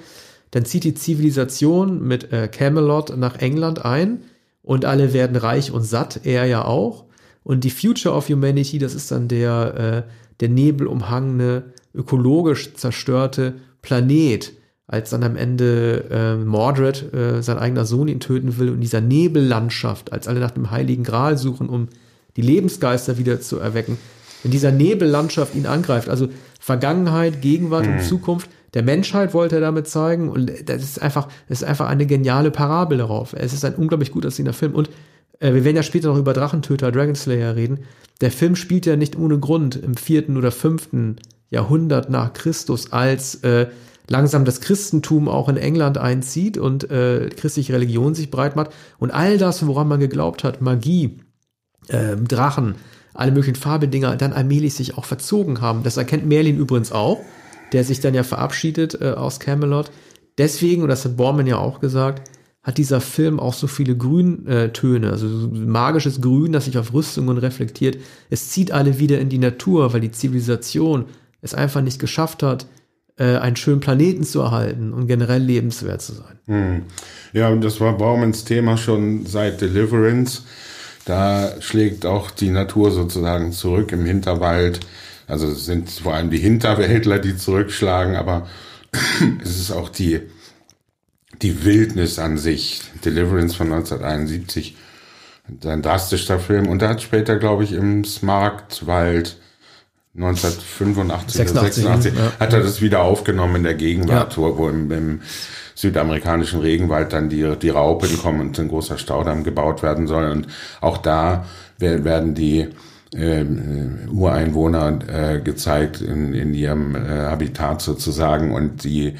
Dann 0.50 0.64
zieht 0.64 0.84
die 0.84 0.94
Zivilisation 0.94 2.06
mit 2.06 2.32
äh, 2.32 2.48
Camelot 2.48 3.16
nach 3.16 3.36
England 3.36 3.84
ein 3.84 4.22
und 4.62 4.84
alle 4.84 5.12
werden 5.12 5.36
reich 5.36 5.70
und 5.70 5.82
satt, 5.82 6.20
er 6.24 6.46
ja 6.46 6.64
auch. 6.64 7.04
Und 7.42 7.64
die 7.64 7.70
Future 7.70 8.14
of 8.14 8.28
Humanity, 8.28 8.78
das 8.78 8.94
ist 8.94 9.10
dann 9.12 9.28
der, 9.28 10.04
äh, 10.06 10.10
der 10.40 10.48
nebelumhangene, 10.48 11.64
ökologisch 11.94 12.74
zerstörte 12.74 13.54
Planet, 13.82 14.52
als 14.88 15.10
dann 15.10 15.22
am 15.24 15.36
Ende 15.36 16.04
äh, 16.10 16.36
Mordred, 16.36 17.12
äh, 17.14 17.42
sein 17.42 17.58
eigener 17.58 17.84
Sohn, 17.84 18.08
ihn 18.08 18.20
töten 18.20 18.58
will 18.58 18.70
und 18.70 18.80
dieser 18.80 19.00
Nebellandschaft, 19.00 20.12
als 20.12 20.28
alle 20.28 20.40
nach 20.40 20.50
dem 20.50 20.70
Heiligen 20.70 21.04
Gral 21.04 21.38
suchen, 21.38 21.68
um 21.68 21.88
die 22.36 22.42
Lebensgeister 22.42 23.18
wieder 23.18 23.40
zu 23.40 23.58
erwecken, 23.58 23.98
in 24.44 24.50
dieser 24.50 24.70
Nebellandschaft 24.70 25.54
ihn 25.54 25.66
angreift, 25.66 26.08
also 26.08 26.28
Vergangenheit, 26.60 27.42
Gegenwart 27.42 27.86
mhm. 27.86 27.94
und 27.94 28.02
Zukunft 28.02 28.50
der 28.76 28.82
Menschheit 28.82 29.32
wollte 29.32 29.54
er 29.54 29.62
damit 29.62 29.88
zeigen 29.88 30.28
und 30.28 30.52
das 30.66 30.82
ist 30.82 31.00
einfach, 31.00 31.28
das 31.48 31.62
ist 31.62 31.66
einfach 31.66 31.88
eine 31.88 32.04
geniale 32.04 32.50
Parabel 32.50 32.98
darauf. 32.98 33.32
Es 33.32 33.54
ist 33.54 33.64
ein 33.64 33.74
unglaublich 33.74 34.10
gut 34.10 34.26
aussehender 34.26 34.52
Film 34.52 34.74
und 34.74 34.90
äh, 35.40 35.54
wir 35.54 35.64
werden 35.64 35.76
ja 35.76 35.82
später 35.82 36.08
noch 36.08 36.18
über 36.18 36.34
Drachentöter, 36.34 36.92
Dragon 36.92 37.14
Slayer 37.14 37.56
reden. 37.56 37.80
Der 38.20 38.30
Film 38.30 38.54
spielt 38.54 38.84
ja 38.84 38.96
nicht 38.96 39.16
ohne 39.16 39.38
Grund 39.38 39.76
im 39.76 39.94
vierten 39.94 40.36
oder 40.36 40.50
fünften 40.50 41.16
Jahrhundert 41.48 42.10
nach 42.10 42.34
Christus, 42.34 42.92
als 42.92 43.36
äh, 43.36 43.68
langsam 44.08 44.44
das 44.44 44.60
Christentum 44.60 45.28
auch 45.28 45.48
in 45.48 45.56
England 45.56 45.96
einzieht 45.96 46.58
und 46.58 46.90
äh, 46.90 47.30
christliche 47.30 47.72
Religion 47.72 48.14
sich 48.14 48.30
breit 48.30 48.56
macht. 48.56 48.72
Und 48.98 49.10
all 49.10 49.38
das, 49.38 49.66
woran 49.66 49.88
man 49.88 50.00
geglaubt 50.00 50.44
hat, 50.44 50.60
Magie, 50.60 51.20
äh, 51.88 52.16
Drachen, 52.16 52.76
alle 53.14 53.32
möglichen 53.32 53.56
Farbedinger, 53.56 54.16
dann 54.16 54.32
allmählich 54.32 54.74
sich 54.74 54.96
auch 54.96 55.04
verzogen 55.04 55.60
haben. 55.60 55.82
Das 55.82 55.96
erkennt 55.96 56.26
Merlin 56.26 56.58
übrigens 56.58 56.92
auch, 56.92 57.20
der 57.72 57.84
sich 57.84 58.00
dann 58.00 58.14
ja 58.14 58.22
verabschiedet 58.22 59.00
äh, 59.00 59.10
aus 59.10 59.40
Camelot. 59.40 59.90
Deswegen, 60.38 60.82
und 60.82 60.88
das 60.88 61.04
hat 61.04 61.16
Borman 61.16 61.46
ja 61.46 61.58
auch 61.58 61.80
gesagt, 61.80 62.30
hat 62.62 62.78
dieser 62.78 63.00
Film 63.00 63.38
auch 63.38 63.54
so 63.54 63.68
viele 63.68 63.96
Grüntöne, 63.96 65.10
also 65.10 65.28
so 65.28 65.48
magisches 65.48 66.20
Grün, 66.20 66.52
das 66.52 66.64
sich 66.64 66.76
auf 66.76 66.92
Rüstungen 66.92 67.38
reflektiert. 67.38 67.96
Es 68.28 68.50
zieht 68.50 68.72
alle 68.72 68.98
wieder 68.98 69.20
in 69.20 69.28
die 69.28 69.38
Natur, 69.38 69.92
weil 69.92 70.00
die 70.00 70.10
Zivilisation 70.10 71.04
es 71.42 71.54
einfach 71.54 71.80
nicht 71.80 72.00
geschafft 72.00 72.42
hat, 72.42 72.66
äh, 73.18 73.36
einen 73.36 73.54
schönen 73.54 73.78
Planeten 73.78 74.24
zu 74.24 74.40
erhalten 74.40 74.92
und 74.92 75.06
generell 75.06 75.42
lebenswert 75.42 76.02
zu 76.02 76.14
sein. 76.14 76.38
Hm. 76.46 76.82
Ja, 77.32 77.50
und 77.50 77.62
das 77.62 77.80
war 77.80 77.96
Baumans 77.96 78.44
Thema 78.44 78.76
schon 78.76 79.26
seit 79.26 79.60
Deliverance. 79.60 80.42
Da 81.06 81.60
schlägt 81.60 82.04
auch 82.04 82.32
die 82.32 82.50
Natur 82.50 82.90
sozusagen 82.90 83.52
zurück 83.52 83.92
im 83.92 84.04
Hinterwald. 84.04 84.80
Also 85.28 85.46
es 85.46 85.64
sind 85.64 85.88
vor 85.88 86.14
allem 86.14 86.30
die 86.30 86.38
Hinterwäldler, 86.38 87.20
die 87.20 87.36
zurückschlagen, 87.36 88.16
aber 88.16 88.48
es 89.42 89.56
ist 89.56 89.70
auch 89.70 89.88
die, 89.88 90.20
die 91.42 91.64
Wildnis 91.64 92.18
an 92.18 92.38
sich. 92.38 92.82
Deliverance 93.04 93.54
von 93.54 93.72
1971, 93.72 94.76
ein 95.64 95.80
drastischer 95.80 96.40
Film. 96.40 96.66
Und 96.66 96.82
er 96.82 96.88
hat 96.88 97.02
später, 97.02 97.36
glaube 97.36 97.62
ich, 97.62 97.72
im 97.72 98.04
Smaragdwald 98.04 99.36
1985 100.16 101.36
86, 101.36 101.84
oder 101.84 101.96
86 101.98 102.14
ja. 102.14 102.40
hat 102.40 102.52
er 102.52 102.60
das 102.60 102.80
wieder 102.80 103.02
aufgenommen 103.02 103.56
in 103.56 103.62
der 103.64 103.74
Gegenwart, 103.74 104.36
ja. 104.36 104.42
wo, 104.42 104.68
im, 104.68 104.90
im, 104.90 105.20
südamerikanischen 105.74 106.60
Regenwald 106.60 107.12
dann 107.12 107.28
die, 107.28 107.54
die 107.60 107.68
Raupen 107.68 108.16
kommen 108.18 108.40
und 108.40 108.58
ein 108.58 108.68
großer 108.68 108.96
Staudamm 108.96 109.44
gebaut 109.44 109.82
werden 109.82 110.06
soll. 110.06 110.30
Und 110.30 110.46
auch 110.80 110.96
da 110.96 111.44
werden 111.78 112.34
die 112.34 112.68
äh, 113.14 113.44
Ureinwohner 114.10 114.98
äh, 115.06 115.40
gezeigt 115.40 116.00
in, 116.00 116.32
in 116.32 116.54
ihrem 116.54 116.94
äh, 116.94 117.26
Habitat 117.26 117.82
sozusagen 117.82 118.54
und 118.54 118.84
die 118.84 119.14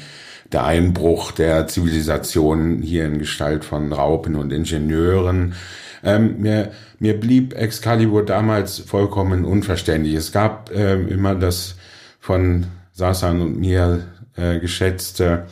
der 0.51 0.63
Einbruch 0.63 1.31
der 1.31 1.67
Zivilisation 1.67 2.81
hier 2.81 3.05
in 3.05 3.19
Gestalt 3.19 3.65
von 3.65 3.91
Raupen 3.91 4.35
und 4.35 4.53
Ingenieuren 4.53 5.55
ähm, 6.03 6.41
mir, 6.41 6.71
mir 6.99 7.19
blieb 7.19 7.53
Excalibur 7.53 8.25
damals 8.25 8.79
vollkommen 8.79 9.45
unverständlich. 9.45 10.15
Es 10.15 10.31
gab 10.31 10.71
ähm, 10.73 11.07
immer 11.07 11.35
das 11.35 11.75
von 12.19 12.67
Sasan 12.93 13.41
und 13.41 13.59
mir 13.59 14.03
äh, 14.35 14.59
geschätzte, 14.59 15.45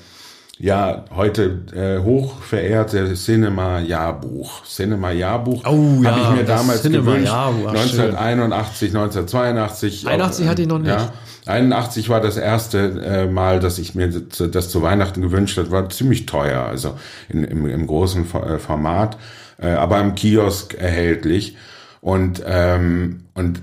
ja, 0.58 1.04
heute 1.14 1.66
äh, 1.76 2.04
hoch 2.04 2.42
verehrte 2.42 3.14
Cinema-Jahrbuch. 3.14 4.64
Cinema-Jahrbuch 4.64 5.66
oh, 5.66 6.02
ja, 6.02 6.12
habe 6.12 6.22
ich 6.22 6.42
mir 6.42 6.46
damals 6.46 6.84
gewünscht. 6.84 7.32
1981, 7.32 8.90
1982. 8.96 10.08
81 10.08 10.48
hatte 10.48 10.62
ich 10.62 10.68
noch 10.68 10.80
nicht. 10.80 10.90
Ja, 10.90 11.12
81 11.46 12.10
war 12.10 12.22
das 12.22 12.38
erste 12.38 13.02
äh, 13.06 13.28
Mal, 13.28 13.60
dass 13.60 13.80
ich 13.80 13.96
mir 13.96 14.08
das, 14.08 14.50
das 14.50 14.70
zu 14.70 14.82
Weihnachten 14.82 15.22
gewünscht 15.22 15.58
habe. 15.58 15.72
War 15.72 15.90
ziemlich 15.90 16.26
teuer, 16.26 16.62
also 16.62 16.98
in, 17.28 17.44
im, 17.44 17.68
im 17.68 17.86
großen 17.86 18.26
äh, 18.34 18.58
Format 18.58 19.18
äh, 19.60 19.70
aber 19.70 20.00
im 20.00 20.16
Kiosk 20.16 20.74
erhältlich. 20.74 21.58
Und, 22.02 22.44
ähm, 22.46 23.26
und 23.34 23.62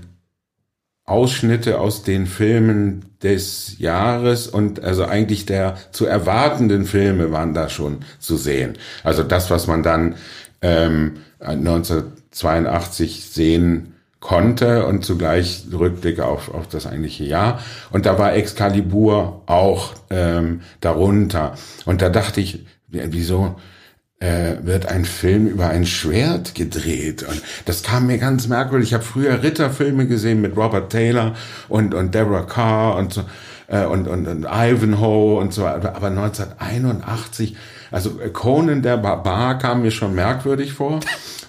Ausschnitte 1.05 1.79
aus 1.79 2.03
den 2.03 2.27
Filmen 2.27 3.05
des 3.21 3.77
Jahres 3.79 4.47
und 4.47 4.81
also 4.83 5.05
eigentlich 5.05 5.45
der 5.45 5.77
zu 5.91 6.05
erwartenden 6.05 6.85
Filme 6.85 7.31
waren 7.31 7.53
da 7.53 7.67
schon 7.69 7.99
zu 8.19 8.37
sehen. 8.37 8.77
Also 9.03 9.23
das, 9.23 9.49
was 9.49 9.67
man 9.67 9.83
dann 9.83 10.15
ähm, 10.61 11.17
1982 11.39 13.25
sehen 13.25 13.93
konnte 14.21 14.85
und 14.85 15.03
zugleich 15.03 15.65
Rückblicke 15.71 16.25
auf, 16.25 16.53
auf 16.53 16.67
das 16.67 16.87
eigentliche 16.87 17.25
Jahr. 17.25 17.59
Und 17.91 18.05
da 18.05 18.17
war 18.17 18.33
Excalibur 18.33 19.41
auch 19.45 19.93
ähm, 20.09 20.61
darunter. 20.79 21.55
Und 21.85 22.01
da 22.01 22.09
dachte 22.09 22.39
ich, 22.39 22.65
wieso 22.87 23.55
äh, 24.19 24.55
wird 24.61 24.85
ein 24.85 25.05
Film 25.05 25.47
über 25.47 25.69
ein 25.69 25.85
Schwert 25.85 26.55
gedreht. 26.55 27.23
Und 27.23 27.41
das 27.65 27.83
kam 27.83 28.07
mir 28.07 28.17
ganz 28.17 28.47
merkwürdig. 28.47 28.89
Ich 28.89 28.93
habe 28.93 29.03
früher 29.03 29.43
Ritterfilme 29.43 30.07
gesehen 30.07 30.41
mit 30.41 30.55
Robert 30.55 30.91
Taylor 30.91 31.35
und, 31.69 31.93
und 31.93 32.15
Deborah 32.15 32.43
Carr 32.43 32.95
und 32.95 33.13
so 33.13 33.23
äh, 33.67 33.85
und, 33.85 34.07
und, 34.07 34.27
und 34.27 34.45
Ivanhoe 34.45 35.37
und 35.37 35.53
so. 35.53 35.65
Aber 35.65 36.07
1981, 36.07 37.55
also 37.91 38.11
Conan 38.31 38.81
der 38.81 38.97
Barbar 38.97 39.57
kam 39.57 39.81
mir 39.81 39.91
schon 39.91 40.15
merkwürdig 40.15 40.73
vor. 40.73 40.99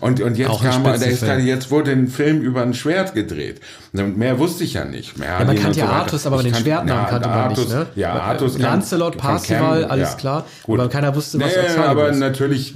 Und, 0.05 0.21
und 0.21 0.37
jetzt 0.37 0.61
kam, 0.61 0.85
der 0.85 1.07
ist 1.07 1.23
da, 1.23 1.39
jetzt 1.39 1.71
wurde 1.71 1.91
ein 1.93 2.09
Film 2.09 2.43
über 2.43 2.61
ein 2.61 2.75
Schwert 2.75 3.15
gedreht. 3.15 3.63
Und 3.95 4.19
mehr 4.19 4.39
wusste 4.39 4.63
ich 4.63 4.75
ja 4.75 4.85
nicht. 4.85 5.19
Mehr 5.19 5.39
ja, 5.39 5.45
man 5.47 5.57
kannte 5.57 5.79
ja 5.79 5.87
so 5.87 5.93
Artus, 5.93 6.27
aber 6.27 6.43
den 6.43 6.55
Schwertnamen 6.55 7.07
kannte 7.07 7.27
man 7.27 7.39
Artus, 7.39 7.65
nicht, 7.65 7.75
ne? 7.75 7.87
Ja, 7.95 8.13
Artus. 8.13 8.59
Lancelot, 8.59 9.17
Parzival, 9.17 9.87
alles 9.87 10.11
ja. 10.11 10.17
klar. 10.17 10.47
Gut. 10.65 10.79
Aber 10.79 10.91
keiner 10.91 11.17
wusste, 11.17 11.41
was 11.41 11.47
nee, 11.47 11.63
Excalibur 11.63 11.89
aber 11.89 12.09
ist. 12.11 12.19
natürlich 12.19 12.75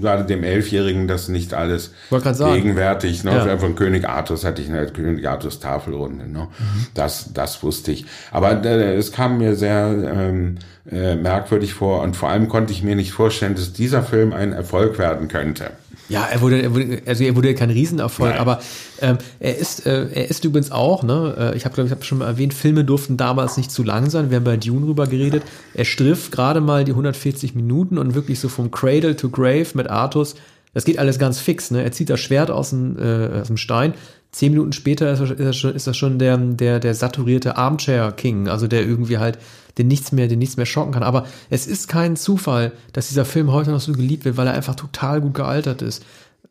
war 0.00 0.22
dem 0.22 0.44
Elfjährigen 0.44 1.08
das 1.08 1.28
nicht 1.28 1.54
alles 1.54 1.90
gegenwärtig. 2.08 3.24
Ne? 3.24 3.32
Ja. 3.32 3.58
Von 3.58 3.74
König 3.74 4.08
Artus 4.08 4.44
hatte 4.44 4.62
ich 4.62 4.68
eine 4.68 4.86
König 4.86 5.28
Artus 5.28 5.58
Tafelrunde. 5.58 6.30
Ne? 6.30 6.46
Mhm. 6.56 6.86
Das, 6.94 7.32
das 7.34 7.64
wusste 7.64 7.90
ich. 7.90 8.06
Aber 8.30 8.64
äh, 8.64 8.94
es 8.94 9.10
kam 9.10 9.38
mir 9.38 9.56
sehr 9.56 9.88
ähm, 9.88 10.58
äh, 10.88 11.16
merkwürdig 11.16 11.74
vor 11.74 12.02
und 12.02 12.16
vor 12.16 12.28
allem 12.28 12.48
konnte 12.48 12.72
ich 12.72 12.84
mir 12.84 12.94
nicht 12.94 13.10
vorstellen, 13.10 13.56
dass 13.56 13.72
dieser 13.72 14.04
Film 14.04 14.32
ein 14.32 14.52
Erfolg 14.52 14.98
werden 15.00 15.26
könnte. 15.26 15.72
Ja, 16.10 16.24
er 16.24 16.40
wurde, 16.40 16.60
er 16.60 16.74
wurde, 16.74 17.02
also 17.06 17.22
er 17.22 17.36
wurde 17.36 17.54
kein 17.54 17.70
Riesenerfolg, 17.70 18.32
Nein. 18.32 18.40
aber 18.40 18.60
ähm, 19.00 19.18
er 19.38 19.56
ist, 19.56 19.86
äh, 19.86 20.08
er 20.12 20.28
ist 20.28 20.44
übrigens 20.44 20.72
auch, 20.72 21.04
ne, 21.04 21.36
äh, 21.38 21.56
ich 21.56 21.64
habe 21.64 21.74
glaube 21.74 21.86
ich 21.86 21.92
habe 21.92 22.04
schon 22.04 22.18
mal 22.18 22.26
erwähnt, 22.26 22.52
Filme 22.52 22.84
durften 22.84 23.16
damals 23.16 23.56
nicht 23.56 23.70
zu 23.70 23.84
lang 23.84 24.10
sein. 24.10 24.28
Wir 24.28 24.38
haben 24.38 24.44
bei 24.44 24.56
Dune 24.56 24.86
rüber 24.88 25.06
geredet. 25.06 25.44
Er 25.72 25.84
striff 25.84 26.32
gerade 26.32 26.60
mal 26.60 26.84
die 26.84 26.90
140 26.90 27.54
Minuten 27.54 27.96
und 27.96 28.14
wirklich 28.14 28.40
so 28.40 28.48
vom 28.48 28.72
Cradle 28.72 29.14
to 29.14 29.30
Grave 29.30 29.68
mit 29.74 29.88
Artus. 29.88 30.34
Das 30.74 30.84
geht 30.84 30.98
alles 30.98 31.20
ganz 31.20 31.38
fix, 31.38 31.70
ne? 31.70 31.82
Er 31.84 31.92
zieht 31.92 32.10
das 32.10 32.18
Schwert 32.18 32.50
aus 32.50 32.70
dem, 32.70 32.98
äh, 32.98 33.40
aus 33.40 33.46
dem 33.46 33.56
Stein. 33.56 33.94
Zehn 34.32 34.50
Minuten 34.50 34.72
später 34.72 35.12
ist 35.12 35.22
das 35.38 35.56
schon, 35.56 35.74
ist 35.74 35.86
das 35.86 35.96
schon 35.96 36.18
der, 36.18 36.36
der, 36.36 36.80
der 36.80 36.94
saturierte 36.94 37.56
Armchair 37.56 38.12
King, 38.12 38.48
also 38.48 38.66
der 38.66 38.82
irgendwie 38.82 39.18
halt 39.18 39.38
den 39.80 39.88
nichts 39.88 40.12
mehr, 40.12 40.28
den 40.28 40.38
nichts 40.38 40.56
mehr 40.56 40.66
schocken 40.66 40.92
kann. 40.92 41.02
Aber 41.02 41.26
es 41.48 41.66
ist 41.66 41.88
kein 41.88 42.16
Zufall, 42.16 42.72
dass 42.92 43.08
dieser 43.08 43.24
Film 43.24 43.50
heute 43.50 43.70
noch 43.70 43.80
so 43.80 43.92
geliebt 43.92 44.24
wird, 44.24 44.36
weil 44.36 44.46
er 44.46 44.54
einfach 44.54 44.74
total 44.74 45.20
gut 45.20 45.34
gealtert 45.34 45.82
ist. 45.82 46.04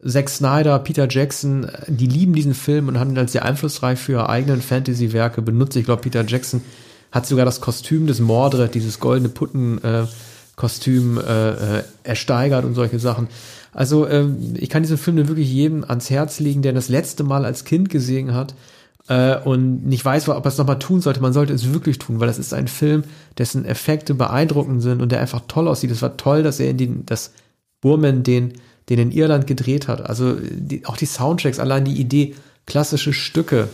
Zack 0.06 0.30
Snyder, 0.30 0.80
Peter 0.80 1.08
Jackson, 1.10 1.68
die 1.88 2.08
lieben 2.08 2.34
diesen 2.34 2.54
Film 2.54 2.88
und 2.88 3.00
haben 3.00 3.12
ihn 3.12 3.18
als 3.18 3.34
sehr 3.34 3.46
einflussreich 3.46 4.00
für 4.00 4.13
ihre 4.13 4.30
eigenen 4.30 4.62
Fantasy-Werke 4.62 5.42
benutzt. 5.42 5.76
Ich 5.76 5.86
glaube, 5.86 6.02
Peter 6.02 6.26
Jackson 6.26 6.62
hat 7.12 7.26
sogar 7.26 7.46
das 7.46 7.62
Kostüm 7.62 8.08
des 8.08 8.20
Mordred, 8.20 8.74
dieses 8.76 9.00
goldene 9.00 9.30
Putten-Kostüm 9.30 11.18
äh, 11.18 11.80
äh, 11.80 11.84
ersteigert 12.04 12.65
und 12.65 12.76
solche 12.76 13.00
Sachen. 13.00 13.28
Also 13.74 14.06
äh, 14.06 14.26
ich 14.56 14.70
kann 14.70 14.84
diesen 14.84 14.98
Film 14.98 15.18
nur 15.18 15.28
wirklich 15.28 15.52
jedem 15.52 15.84
ans 15.84 16.10
Herz 16.10 16.39
legen, 16.39 16.62
der 16.62 16.74
das 16.74 16.89
letzte 16.89 17.24
Mal 17.24 17.46
als 17.46 17.65
Kind 17.65 17.89
gesehen 17.89 18.34
hat 18.34 18.56
äh, 19.10 19.38
und 19.38 19.86
nicht 19.86 20.06
weiß, 20.06 20.30
ob 20.30 20.45
er 20.45 20.50
es 20.50 20.58
nochmal 20.58 20.80
tun 20.80 21.02
sollte. 21.02 21.22
Man 21.22 21.34
sollte 21.34 21.54
es 21.54 21.74
wirklich 21.74 22.00
tun, 22.00 22.19
weil 22.19 22.28
das 22.28 22.39
ist 22.39 22.54
ein 22.54 22.67
Film, 22.67 23.04
dessen 23.38 23.65
Effekte 23.65 24.13
beeindruckend 24.13 24.82
sind 24.82 25.02
und 25.02 25.12
der 25.12 25.19
einfach 25.19 25.41
toll 25.48 25.67
aussieht. 25.67 25.91
Es 25.91 26.02
war 26.02 26.15
toll, 26.15 26.43
dass 26.43 26.60
er 26.60 26.69
in 26.69 26.78
den, 26.78 27.06
dass 27.06 27.34
Burman 27.82 28.24
den 28.24 28.54
den 28.89 29.00
in 29.00 29.12
Irland 29.12 29.48
gedreht 29.48 29.88
hat. 29.88 30.02
Also 30.02 30.36
die, 30.36 30.86
auch 30.86 30.98
die 30.98 31.06
Soundtracks, 31.06 31.60
allein 31.60 31.86
die 31.86 32.00
Idee, 32.00 32.36
klassische 32.65 33.13
Stücke, 33.13 33.69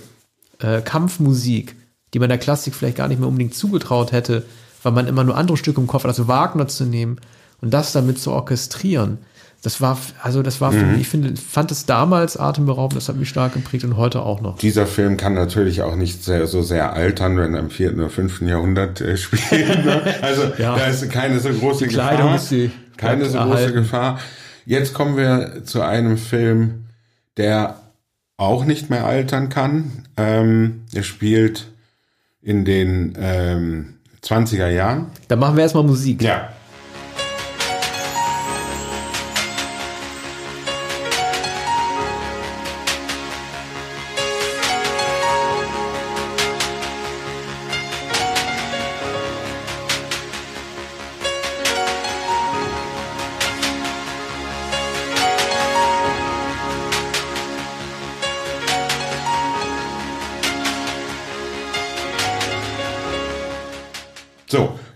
äh, 0.60 0.82
Kampfmusik, 0.82 1.76
die 2.14 2.20
man 2.20 2.30
der 2.30 2.38
Klassik 2.38 2.76
vielleicht 2.76 2.98
gar 2.98 3.08
nicht 3.08 3.20
mehr 3.20 3.28
unbedingt 3.28 3.56
zugetraut 3.56 4.12
hätte, 4.12 4.46
weil 4.84 4.92
man 4.92 5.08
immer 5.08 5.24
nur 5.24 5.38
andere 5.38 5.58
Stücke 5.58 5.82
im 5.82 5.88
Kopf 5.88 6.04
hat, 6.04 6.10
also 6.10 6.28
Wagner 6.28 6.68
zu 6.68 6.86
nehmen 6.86 7.18
und 7.62 7.74
das 7.74 7.94
damit 7.94 8.20
zu 8.20 8.32
orchestrieren. 8.32 9.20
Das 9.66 9.82
war, 9.82 9.98
also 10.22 10.44
das 10.44 10.62
war, 10.62 10.72
mhm. 10.72 11.00
ich 11.00 11.10
finde, 11.10 11.34
fand 11.36 11.72
es 11.72 11.88
damals 11.88 12.38
atemberaubend, 12.38 12.98
das 12.98 13.10
hat 13.10 13.16
mich 13.16 13.30
stark 13.30 13.54
geprägt 13.54 13.84
und 13.84 13.98
heute 13.98 14.22
auch 14.22 14.40
noch. 14.40 14.60
Dieser 14.60 14.86
Film 14.86 15.18
kann 15.18 15.34
natürlich 15.34 15.82
auch 15.82 15.96
nicht 15.96 16.24
sehr, 16.24 16.46
so 16.46 16.62
sehr 16.62 16.94
altern, 16.94 17.36
wenn 17.40 17.56
er 17.56 17.62
im 17.62 17.72
vierten 17.72 18.00
oder 18.00 18.12
fünften 18.12 18.48
Jahrhundert 18.48 19.02
äh, 19.02 19.18
spielt. 19.18 19.84
Ne? 19.84 20.04
Also 20.22 20.44
ja. 20.60 20.76
da 20.76 20.86
ist 20.86 21.10
keine 21.10 21.40
so 21.40 21.50
große 21.50 21.88
die 21.88 21.96
Gefahr. 21.96 22.36
Ist 22.36 22.52
die 22.52 22.70
keine 22.96 23.26
so 23.26 23.40
erhalten. 23.40 23.58
große 23.58 23.74
Gefahr. 23.74 24.20
Jetzt 24.68 24.94
kommen 24.94 25.18
wir 25.18 25.64
zu 25.66 25.82
einem 25.82 26.20
Film, 26.20 26.86
der 27.38 27.80
auch 28.38 28.66
nicht 28.66 28.92
mehr 28.92 29.06
altern 29.06 29.50
kann. 29.50 30.06
Ähm, 30.16 30.84
er 30.94 31.02
spielt 31.02 31.72
in 32.44 32.66
den 32.66 33.18
ähm, 33.20 33.96
20er 34.24 34.70
Jahren. 34.70 35.08
Dann 35.28 35.40
machen 35.40 35.56
wir 35.56 35.64
erstmal 35.64 35.86
Musik. 35.86 36.22
Ja. 36.22 36.50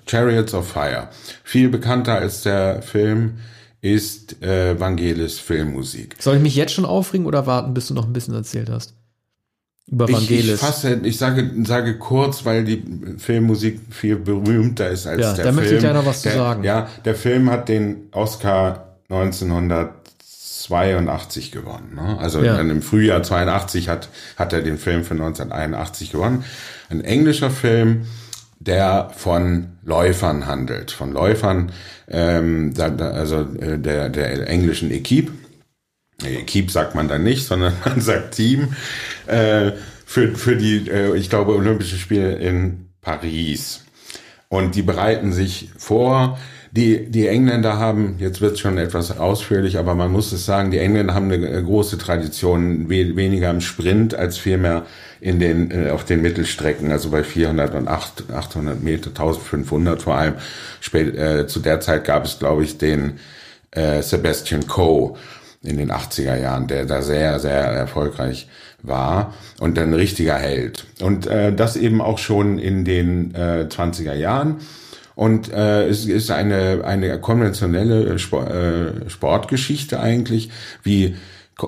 Chariots 0.10 0.54
of 0.54 0.68
Fire. 0.68 1.08
Viel 1.44 1.70
bekannter 1.70 2.16
als 2.16 2.42
der 2.42 2.82
Film 2.82 3.36
ist 3.82 4.42
äh, 4.42 4.80
Vangelis 4.80 5.38
Filmmusik. 5.40 6.16
Soll 6.20 6.38
ich 6.38 6.42
mich 6.42 6.56
jetzt 6.56 6.72
schon 6.74 6.86
aufregen 6.86 7.28
oder 7.28 7.46
warten, 7.46 7.74
bis 7.74 7.88
du 7.88 7.94
noch 7.94 8.06
ein 8.06 8.14
bisschen 8.14 8.34
erzählt 8.34 8.70
hast? 8.70 8.94
Über 9.88 10.12
Vangelis. 10.12 10.46
Ich, 10.46 10.54
ich, 10.54 10.60
fasse, 10.60 11.00
ich 11.04 11.18
sage, 11.18 11.52
sage 11.64 11.98
kurz, 11.98 12.44
weil 12.46 12.66
die 12.66 12.84
Filmmusik 13.18 13.80
viel 13.90 14.18
berühmter 14.18 14.90
ist 14.90 15.08
als 15.08 15.22
ja, 15.22 15.34
der 15.34 15.46
da 15.46 15.52
Film. 15.52 15.56
Da 15.56 15.62
möchte 15.62 15.78
ich 15.78 15.84
ja 15.84 15.94
noch 15.94 16.06
was 16.06 16.24
der, 16.24 16.34
zu 16.34 16.38
sagen. 16.38 16.64
Ja, 16.64 16.90
der 17.06 17.16
Film 17.16 17.50
hat 17.50 17.70
den 17.70 18.10
Oscar 18.12 18.98
1982 19.10 21.52
gewonnen. 21.52 21.96
Ne? 21.96 22.20
Also 22.20 22.44
ja. 22.44 22.60
im 22.60 22.82
Frühjahr 22.82 23.24
82 23.24 23.90
hat, 23.90 24.10
hat 24.36 24.54
er 24.54 24.62
den 24.62 24.78
Film 24.78 25.04
für 25.04 25.14
1981 25.14 26.12
gewonnen. 26.12 26.44
Ein 26.90 27.02
englischer 27.02 27.50
Film, 27.50 28.06
der 28.60 29.12
von 29.16 29.78
Läufern 29.84 30.46
handelt, 30.46 30.92
von 30.92 31.12
Läufern, 31.12 31.72
ähm, 32.08 32.74
also 32.78 33.48
äh, 33.60 33.80
der, 33.80 34.10
der 34.10 34.48
englischen 34.48 34.92
Equipe. 34.92 35.32
Equipe 36.24 36.72
sagt 36.72 36.96
man 36.96 37.08
dann 37.08 37.24
nicht, 37.24 37.46
sondern 37.48 37.74
man 37.86 38.02
sagt 38.02 38.36
Team 38.36 38.74
äh, 39.28 39.72
für, 40.06 40.36
für 40.36 40.56
die, 40.56 40.90
äh, 40.90 41.16
ich 41.16 41.30
glaube, 41.30 41.54
Olympische 41.54 41.98
Spiele 41.98 42.36
in 42.36 42.90
Paris. 43.02 43.86
Und 44.50 44.76
die 44.76 44.82
bereiten 44.82 45.32
sich 45.32 45.70
vor. 45.78 46.40
Die, 46.72 47.10
die 47.10 47.28
Engländer 47.28 47.80
haben, 47.80 48.18
jetzt 48.20 48.42
wird 48.42 48.54
es 48.54 48.60
schon 48.60 48.78
etwas 48.78 49.18
ausführlich, 49.18 49.78
aber 49.78 49.96
man 49.96 50.12
muss 50.12 50.32
es 50.32 50.46
sagen, 50.46 50.70
die 50.70 50.78
Engländer 50.78 51.16
haben 51.16 51.32
eine 51.32 51.64
große 51.64 51.98
Tradition, 51.98 52.90
we 52.90 53.16
weniger 53.16 53.50
im 53.50 53.62
Sprint 53.62 54.14
als 54.14 54.38
vielmehr 54.38 54.86
in 55.20 55.40
den, 55.40 55.72
äh, 55.72 55.90
auf 55.90 56.06
den 56.06 56.22
Mittelstrecken, 56.22 56.92
also 56.92 57.10
bei 57.10 57.24
400 57.24 57.74
und 57.74 57.88
8, 57.88 58.32
800 58.32 58.84
Meter, 58.84 59.10
1500 59.10 60.02
vor 60.02 60.16
allem. 60.16 60.36
Spät, 60.80 61.16
äh, 61.16 61.48
zu 61.48 61.60
der 61.60 61.80
Zeit 61.82 62.06
gab 62.06 62.26
es, 62.26 62.38
glaube 62.38 62.64
ich, 62.64 62.78
den 62.78 63.20
äh, 63.72 64.02
Sebastian 64.02 64.68
Coe 64.68 65.16
in 65.64 65.78
den 65.78 65.92
80er 65.92 66.38
Jahren, 66.38 66.68
der 66.68 66.86
da 66.86 67.02
sehr, 67.02 67.40
sehr 67.40 67.54
erfolgreich 67.54 68.48
war 68.82 69.34
und 69.60 69.78
ein 69.78 69.94
richtiger 69.94 70.36
Held. 70.36 70.86
Und 71.02 71.28
äh, 71.28 71.54
das 71.54 71.76
eben 71.76 72.02
auch 72.02 72.18
schon 72.18 72.60
in 72.60 72.86
den 72.86 73.34
äh, 73.36 73.68
20er 73.70 74.14
Jahren. 74.14 74.58
Und 75.20 75.52
äh, 75.52 75.86
es 75.90 76.06
ist 76.06 76.32
eine, 76.32 76.86
eine 76.86 77.20
konventionelle 77.20 78.18
Sport, 78.20 78.52
äh, 78.52 79.10
Sportgeschichte 79.10 80.00
eigentlich, 80.00 80.50
wie 80.82 81.14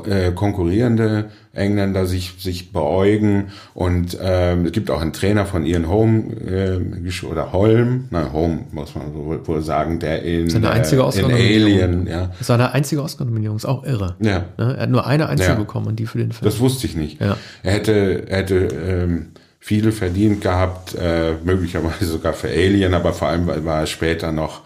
äh, 0.06 0.32
konkurrierende 0.32 1.32
Engländer 1.52 2.06
sich 2.06 2.36
sich 2.40 2.72
beäugen 2.72 3.52
und 3.74 4.18
äh, 4.18 4.56
es 4.56 4.72
gibt 4.72 4.90
auch 4.90 5.02
einen 5.02 5.12
Trainer 5.12 5.46
von 5.46 5.66
Ian 5.66 5.90
Home 5.90 6.32
äh, 6.48 7.26
oder 7.26 7.52
Holm, 7.52 8.06
na 8.10 8.32
Home 8.32 8.68
muss 8.72 8.96
man 8.96 9.14
wohl 9.14 9.62
sagen, 9.62 10.00
der 10.00 10.24
in, 10.24 10.50
seine 10.50 10.72
einzige 10.72 11.02
äh, 11.02 11.20
in 11.20 11.26
Alien, 11.26 12.08
ja. 12.08 12.32
Seine 12.40 12.72
einzige 12.72 13.04
Oscar-Nominierung 13.04 13.58
ist 13.58 13.66
auch 13.66 13.84
irre. 13.84 14.16
Ja. 14.22 14.46
Ne? 14.58 14.76
Er 14.78 14.84
hat 14.84 14.90
nur 14.90 15.06
eine 15.06 15.28
einzige 15.28 15.50
ja. 15.50 15.56
bekommen 15.56 15.88
und 15.88 16.00
die 16.00 16.06
für 16.06 16.20
den 16.20 16.32
Film. 16.32 16.50
Das 16.50 16.62
wusste 16.62 16.88
ich 16.88 16.96
nicht. 16.96 17.20
Ja. 17.20 17.36
Er 17.64 17.74
hätte 17.74 18.30
er 18.30 18.38
hätte 18.38 18.56
ähm, 18.56 19.26
viele 19.62 19.94
verdient 19.94 20.42
gehabt, 20.42 20.96
äh, 20.96 21.36
möglicherweise 21.44 22.06
sogar 22.06 22.34
für 22.34 22.50
Alien, 22.50 22.94
aber 22.94 23.14
vor 23.14 23.30
allem 23.30 23.48
war 23.48 23.82
er 23.82 23.88
später 23.88 24.34
noch 24.34 24.64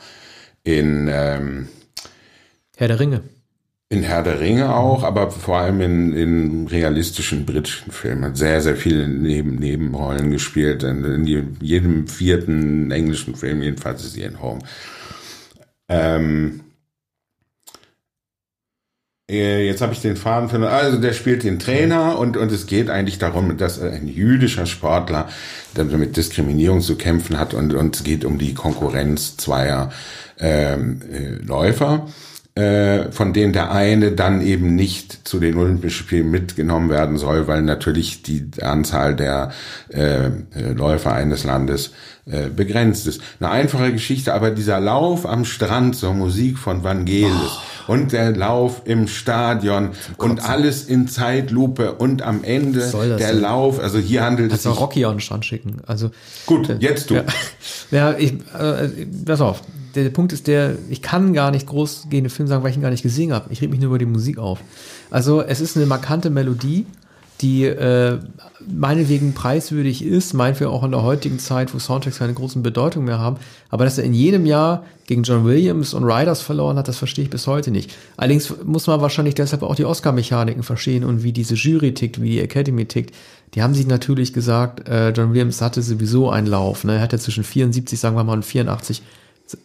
in 0.64 1.08
ähm, 1.12 1.68
Herr 2.78 2.88
der 2.88 3.00
Ringe. 3.00 3.22
In 3.90 4.02
Herr 4.02 4.24
der 4.24 4.40
Ringe 4.40 4.74
auch, 4.74 5.04
aber 5.04 5.30
vor 5.30 5.58
allem 5.58 5.80
in, 5.80 6.14
in 6.14 6.68
realistischen 6.68 7.46
britischen 7.46 7.92
Filmen. 7.92 8.26
Hat 8.26 8.38
sehr, 8.38 8.60
sehr 8.62 8.76
viele 8.76 9.08
Neben 9.08 9.56
Nebenrollen 9.56 10.32
gespielt. 10.32 10.82
In, 10.82 11.06
in, 11.06 11.58
jedem 11.62 12.08
vierten 12.08 12.90
englischen 12.90 13.36
Film, 13.36 13.62
jedenfalls 13.62 14.04
ist 14.04 14.18
Ian 14.18 14.42
Home. 14.42 14.60
Ähm, 15.88 16.62
äh, 16.62 16.75
jetzt 19.28 19.82
habe 19.82 19.94
ich 19.94 20.02
den 20.02 20.18
Faden 20.18 20.50
für. 20.50 20.70
Also 20.70 20.98
der 21.00 21.14
spielt 21.14 21.44
den 21.44 21.58
Trainer 21.58 22.20
und, 22.20 22.38
und 22.38 22.52
es 22.52 22.68
geht 22.68 22.90
eigentlich 22.90 23.18
darum, 23.18 23.58
dass 23.58 23.82
ein 23.82 24.08
jüdischer 24.08 24.66
Sportler 24.66 25.30
mit 25.76 26.16
Diskriminierung 26.16 26.82
zu 26.82 26.96
kämpfen 26.96 27.40
hat 27.40 27.54
und, 27.54 27.74
und 27.74 27.96
es 27.96 28.04
geht 28.04 28.24
um 28.24 28.38
die 28.38 28.54
Konkurrenz 28.54 29.36
zweier 29.38 29.92
ähm, 30.40 31.02
äh, 31.12 31.44
Läufer 31.44 32.08
äh, 32.56 33.12
von 33.12 33.34
denen 33.34 33.52
der 33.52 33.72
eine 33.72 34.14
dann 34.14 34.42
eben 34.42 34.76
nicht 34.76 35.28
zu 35.28 35.40
den 35.40 35.58
Olympischen 35.58 36.06
Spielen 36.06 36.32
mitgenommen 36.32 36.90
werden 36.90 37.18
soll, 37.18 37.48
weil 37.48 37.62
natürlich 37.62 38.24
die 38.24 38.50
Anzahl 38.62 39.14
der 39.14 39.52
äh, 39.90 40.30
Läufer 40.74 41.14
eines 41.14 41.44
Landes 41.44 41.92
äh, 42.26 42.48
begrenzt 42.48 43.08
ist. 43.08 43.22
Eine 43.42 43.52
einfache 43.52 43.92
Geschichte, 43.92 44.34
aber 44.34 44.52
dieser 44.52 44.80
Lauf 44.80 45.26
am 45.26 45.44
Strand 45.44 45.98
zur 45.98 46.14
Musik 46.14 46.58
von 46.58 46.84
Vangelis 46.84 47.60
oh. 47.88 47.92
und 47.92 48.14
der 48.14 48.32
Lauf 48.36 48.84
im 48.86 49.10
Stadion 49.10 49.90
und 50.16 50.44
alles 50.44 50.86
in 50.86 51.10
Zeitlupe 51.10 51.96
und 51.96 52.22
am 52.22 52.46
Ende 52.46 52.80
der 52.80 53.18
sein? 53.20 53.42
Lauf, 53.42 53.80
also 53.82 54.00
hier 54.00 54.24
handelt 54.24 54.54
es 54.54 54.64
sich... 54.64 54.80
Rocky 54.80 55.04
an 55.04 55.16
den 55.16 55.20
Strand 55.20 55.44
schicken. 55.44 55.82
Also 55.88 56.10
Gut, 56.46 56.70
äh, 56.70 56.78
jetzt 56.80 57.10
du. 57.10 57.16
Ja, 57.16 57.26
ja 57.92 58.18
ich, 58.18 58.32
äh, 58.58 59.06
pass 59.26 59.42
auf, 59.42 59.62
der 60.04 60.10
Punkt 60.10 60.34
ist 60.34 60.48
der, 60.48 60.76
ich 60.90 61.02
kann 61.02 61.34
gar 61.34 61.52
nicht 61.52 61.68
groß 61.68 62.08
gehende 62.10 62.30
Film 62.30 62.48
sagen, 62.48 62.64
weil 62.64 62.72
ich 62.72 62.78
ihn 62.78 62.82
gar 62.82 62.92
nicht 62.92 63.04
gesehen 63.04 63.34
habe. 63.34 63.52
Ich 63.52 63.62
rede 63.62 63.72
mich 63.72 63.80
nur 63.80 63.90
über 63.90 64.00
die 64.00 64.06
Musik 64.06 64.38
auf. 64.38 64.60
Also 65.10 65.42
es 65.42 65.62
ist 65.62 65.78
eine 65.78 65.86
markante 65.86 66.30
Melodie, 66.30 66.86
die 67.42 67.66
äh, 67.66 68.20
meinetwegen 68.66 69.34
preiswürdig 69.34 70.04
ist, 70.06 70.34
meint 70.34 70.60
wir 70.60 70.70
auch 70.70 70.84
in 70.84 70.92
der 70.92 71.04
heutigen 71.04 71.38
Zeit, 71.38 71.74
wo 71.74 71.80
Soundtracks 71.80 72.20
keine 72.20 72.34
großen 72.34 72.64
Bedeutung 72.64 73.04
mehr 73.04 73.20
haben. 73.20 73.38
Aber 73.70 73.84
dass 73.84 73.98
er 73.98 74.06
in 74.06 74.14
jedem 74.14 74.46
Jahr 74.46 74.86
gegen 75.06 75.24
John 75.24 75.44
Williams 75.44 75.94
und 75.94 76.06
Riders 76.06 76.42
verloren 76.42 76.78
hat, 76.78 76.88
das 76.88 76.98
verstehe 76.98 77.26
ich 77.26 77.30
bis 77.30 77.46
heute 77.46 77.72
nicht. 77.72 77.92
Allerdings 78.16 78.54
muss 78.64 78.88
man 78.88 79.02
wahrscheinlich 79.02 79.36
deshalb 79.36 79.64
auch 79.64 79.76
die 79.76 79.86
Oscar-Mechaniken 79.86 80.64
verstehen 80.64 81.04
und 81.04 81.24
wie 81.24 81.34
diese 81.34 81.56
Jury 81.56 81.94
tickt, 81.94 82.22
wie 82.22 82.32
die 82.32 82.40
Academy 82.40 82.86
tickt. 82.86 83.14
Die 83.54 83.62
haben 83.62 83.74
sich 83.74 83.88
natürlich 83.88 84.32
gesagt, 84.32 84.88
äh, 84.88 85.10
John 85.10 85.32
Williams 85.32 85.62
hatte 85.62 85.82
sowieso 85.82 86.30
einen 86.30 86.48
Lauf. 86.48 86.86
Ne? 86.86 86.96
Er 86.96 87.02
hatte 87.02 87.20
zwischen 87.20 87.44
74, 87.44 88.00
sagen 88.00 88.16
wir 88.16 88.24
mal, 88.24 88.34
und 88.34 88.46
84 88.46 89.02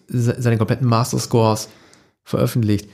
seine 0.09 0.59
kompletten 0.59 0.87
Master 0.87 1.19
Scores 1.19 1.69
veröffentlicht. 2.25 2.89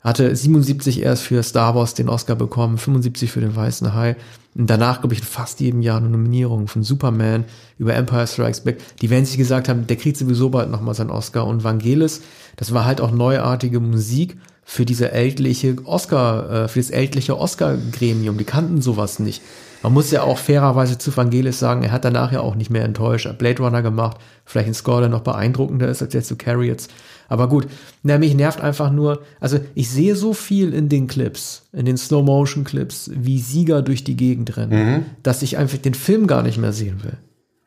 Hatte 0.00 0.34
77 0.34 1.00
erst 1.02 1.22
für 1.22 1.42
Star 1.44 1.76
Wars 1.76 1.94
den 1.94 2.08
Oscar 2.08 2.34
bekommen, 2.34 2.76
75 2.76 3.30
für 3.30 3.40
den 3.40 3.54
Weißen 3.54 3.94
Hai. 3.94 4.16
Und 4.54 4.68
danach, 4.68 5.00
glaube 5.00 5.14
ich, 5.14 5.20
in 5.20 5.26
fast 5.26 5.60
jedem 5.60 5.80
Jahr 5.80 5.98
eine 5.98 6.08
Nominierung 6.08 6.66
von 6.66 6.82
Superman 6.82 7.44
über 7.78 7.94
Empire 7.94 8.26
Strikes 8.26 8.62
Back. 8.62 8.78
Die 9.00 9.10
werden 9.10 9.24
sich 9.24 9.38
gesagt 9.38 9.68
haben, 9.68 9.86
der 9.86 9.96
kriegt 9.96 10.16
sowieso 10.16 10.50
bald 10.50 10.70
nochmal 10.70 10.94
seinen 10.94 11.10
Oscar. 11.10 11.46
Und 11.46 11.62
Vangelis, 11.62 12.20
das 12.56 12.74
war 12.74 12.84
halt 12.84 13.00
auch 13.00 13.12
neuartige 13.12 13.78
Musik 13.78 14.36
für 14.64 14.84
diese 14.84 15.12
ältliche 15.12 15.76
Oscar, 15.84 16.64
äh, 16.64 16.68
für 16.68 16.80
das 16.80 16.90
ältliche 16.90 17.38
Oscar-Gremium. 17.38 18.38
Die 18.38 18.44
kannten 18.44 18.82
sowas 18.82 19.20
nicht. 19.20 19.40
Man 19.82 19.92
muss 19.92 20.10
ja 20.10 20.22
auch 20.22 20.38
fairerweise 20.38 20.96
zu 20.96 21.14
Vangelis 21.16 21.58
sagen, 21.58 21.82
er 21.82 21.90
hat 21.92 22.04
danach 22.04 22.32
ja 22.32 22.40
auch 22.40 22.54
nicht 22.54 22.70
mehr 22.70 22.84
enttäuscht. 22.84 23.26
Er 23.26 23.30
hat 23.30 23.38
Blade 23.38 23.62
Runner 23.62 23.82
gemacht, 23.82 24.18
vielleicht 24.44 24.68
ein 24.68 24.74
Score, 24.74 25.00
der 25.00 25.08
noch 25.08 25.22
beeindruckender 25.22 25.88
ist 25.88 26.02
als 26.02 26.14
jetzt 26.14 26.28
zu 26.28 26.36
Carriots. 26.36 26.88
Aber 27.28 27.48
gut, 27.48 27.66
na, 28.02 28.18
mich 28.18 28.34
nervt 28.34 28.60
einfach 28.60 28.92
nur, 28.92 29.22
also 29.40 29.58
ich 29.74 29.90
sehe 29.90 30.14
so 30.14 30.34
viel 30.34 30.72
in 30.74 30.88
den 30.88 31.06
Clips, 31.08 31.68
in 31.72 31.86
den 31.86 31.96
Slow-Motion-Clips, 31.96 33.10
wie 33.14 33.40
Sieger 33.40 33.82
durch 33.82 34.04
die 34.04 34.16
Gegend 34.16 34.56
rennen, 34.56 35.06
dass 35.22 35.42
ich 35.42 35.56
einfach 35.56 35.78
den 35.78 35.94
Film 35.94 36.26
gar 36.26 36.42
nicht 36.42 36.58
mehr 36.58 36.72
sehen 36.72 37.02
will. 37.02 37.16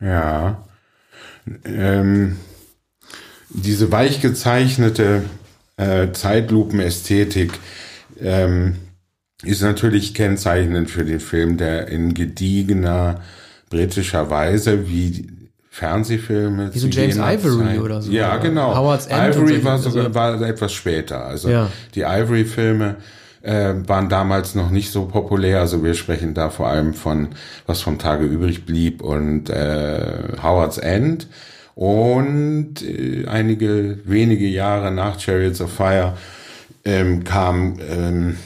Ja. 0.08 0.64
Ähm, 1.66 2.38
diese 3.50 3.92
weich 3.92 4.22
gezeichnete 4.22 5.24
äh, 5.78 6.12
Zeitlupenästhetik 6.12 7.60
ähm, 8.22 8.76
ist 9.48 9.62
natürlich 9.62 10.14
kennzeichnend 10.14 10.90
für 10.90 11.06
den 11.06 11.20
Film, 11.20 11.58
der 11.58 11.88
in 11.88 12.14
gediegener 12.14 13.22
britischer 13.70 14.30
Weise 14.30 14.88
wie 14.88 15.28
Fernsehfilme 15.70 16.74
Wie 16.74 16.80
so 16.80 16.88
James 16.88 17.18
Ivory 17.18 17.66
Zeit- 17.66 17.80
oder 17.82 18.02
so, 18.02 18.12
Ja, 18.12 18.38
genau. 18.38 18.76
Howard's 18.76 19.08
End 19.08 19.36
Ivory 19.36 19.64
war, 19.64 19.78
sogar, 19.78 20.06
also- 20.06 20.16
war 20.16 20.42
etwas 20.42 20.72
später. 20.72 21.26
Also 21.26 21.50
Ja. 21.50 21.70
die 21.96 22.02
Ivory-Filme 22.02 22.96
äh, 23.42 23.74
waren 23.86 24.10
damals 24.10 24.56
noch 24.56 24.72
nicht 24.72 24.90
so 24.92 25.06
populär. 25.06 25.60
Also 25.60 25.84
wir 25.84 25.94
sprechen 25.94 26.34
da 26.34 26.50
vor 26.50 26.68
allem 26.68 26.94
von 26.94 27.28
was 27.68 27.82
vom 27.82 28.00
Tage 28.00 28.26
übrig 28.26 28.66
blieb 28.66 29.02
und 29.04 29.50
äh, 29.50 30.02
Howard's 30.42 30.78
End. 30.80 31.28
Und 31.76 32.82
äh, 32.82 33.28
einige 33.28 34.00
wenige 34.06 34.48
Jahre 34.48 34.92
nach 34.92 35.20
Chariots 35.20 35.60
of 35.62 35.72
Fire 35.74 36.14
ähm, 36.86 37.24
kam 37.26 37.78
ähm, 37.88 38.38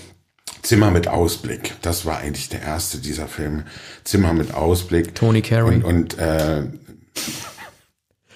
Zimmer 0.69 0.91
mit 0.91 1.07
Ausblick. 1.07 1.73
Das 1.81 2.05
war 2.05 2.19
eigentlich 2.19 2.47
der 2.49 2.61
erste 2.61 2.99
dieser 2.99 3.27
Filme. 3.27 3.63
Zimmer 4.03 4.33
mit 4.33 4.53
Ausblick. 4.53 5.15
Tony 5.15 5.41
Carey. 5.41 5.77
Und, 5.77 5.83
und 5.83 6.17
äh, 6.19 6.61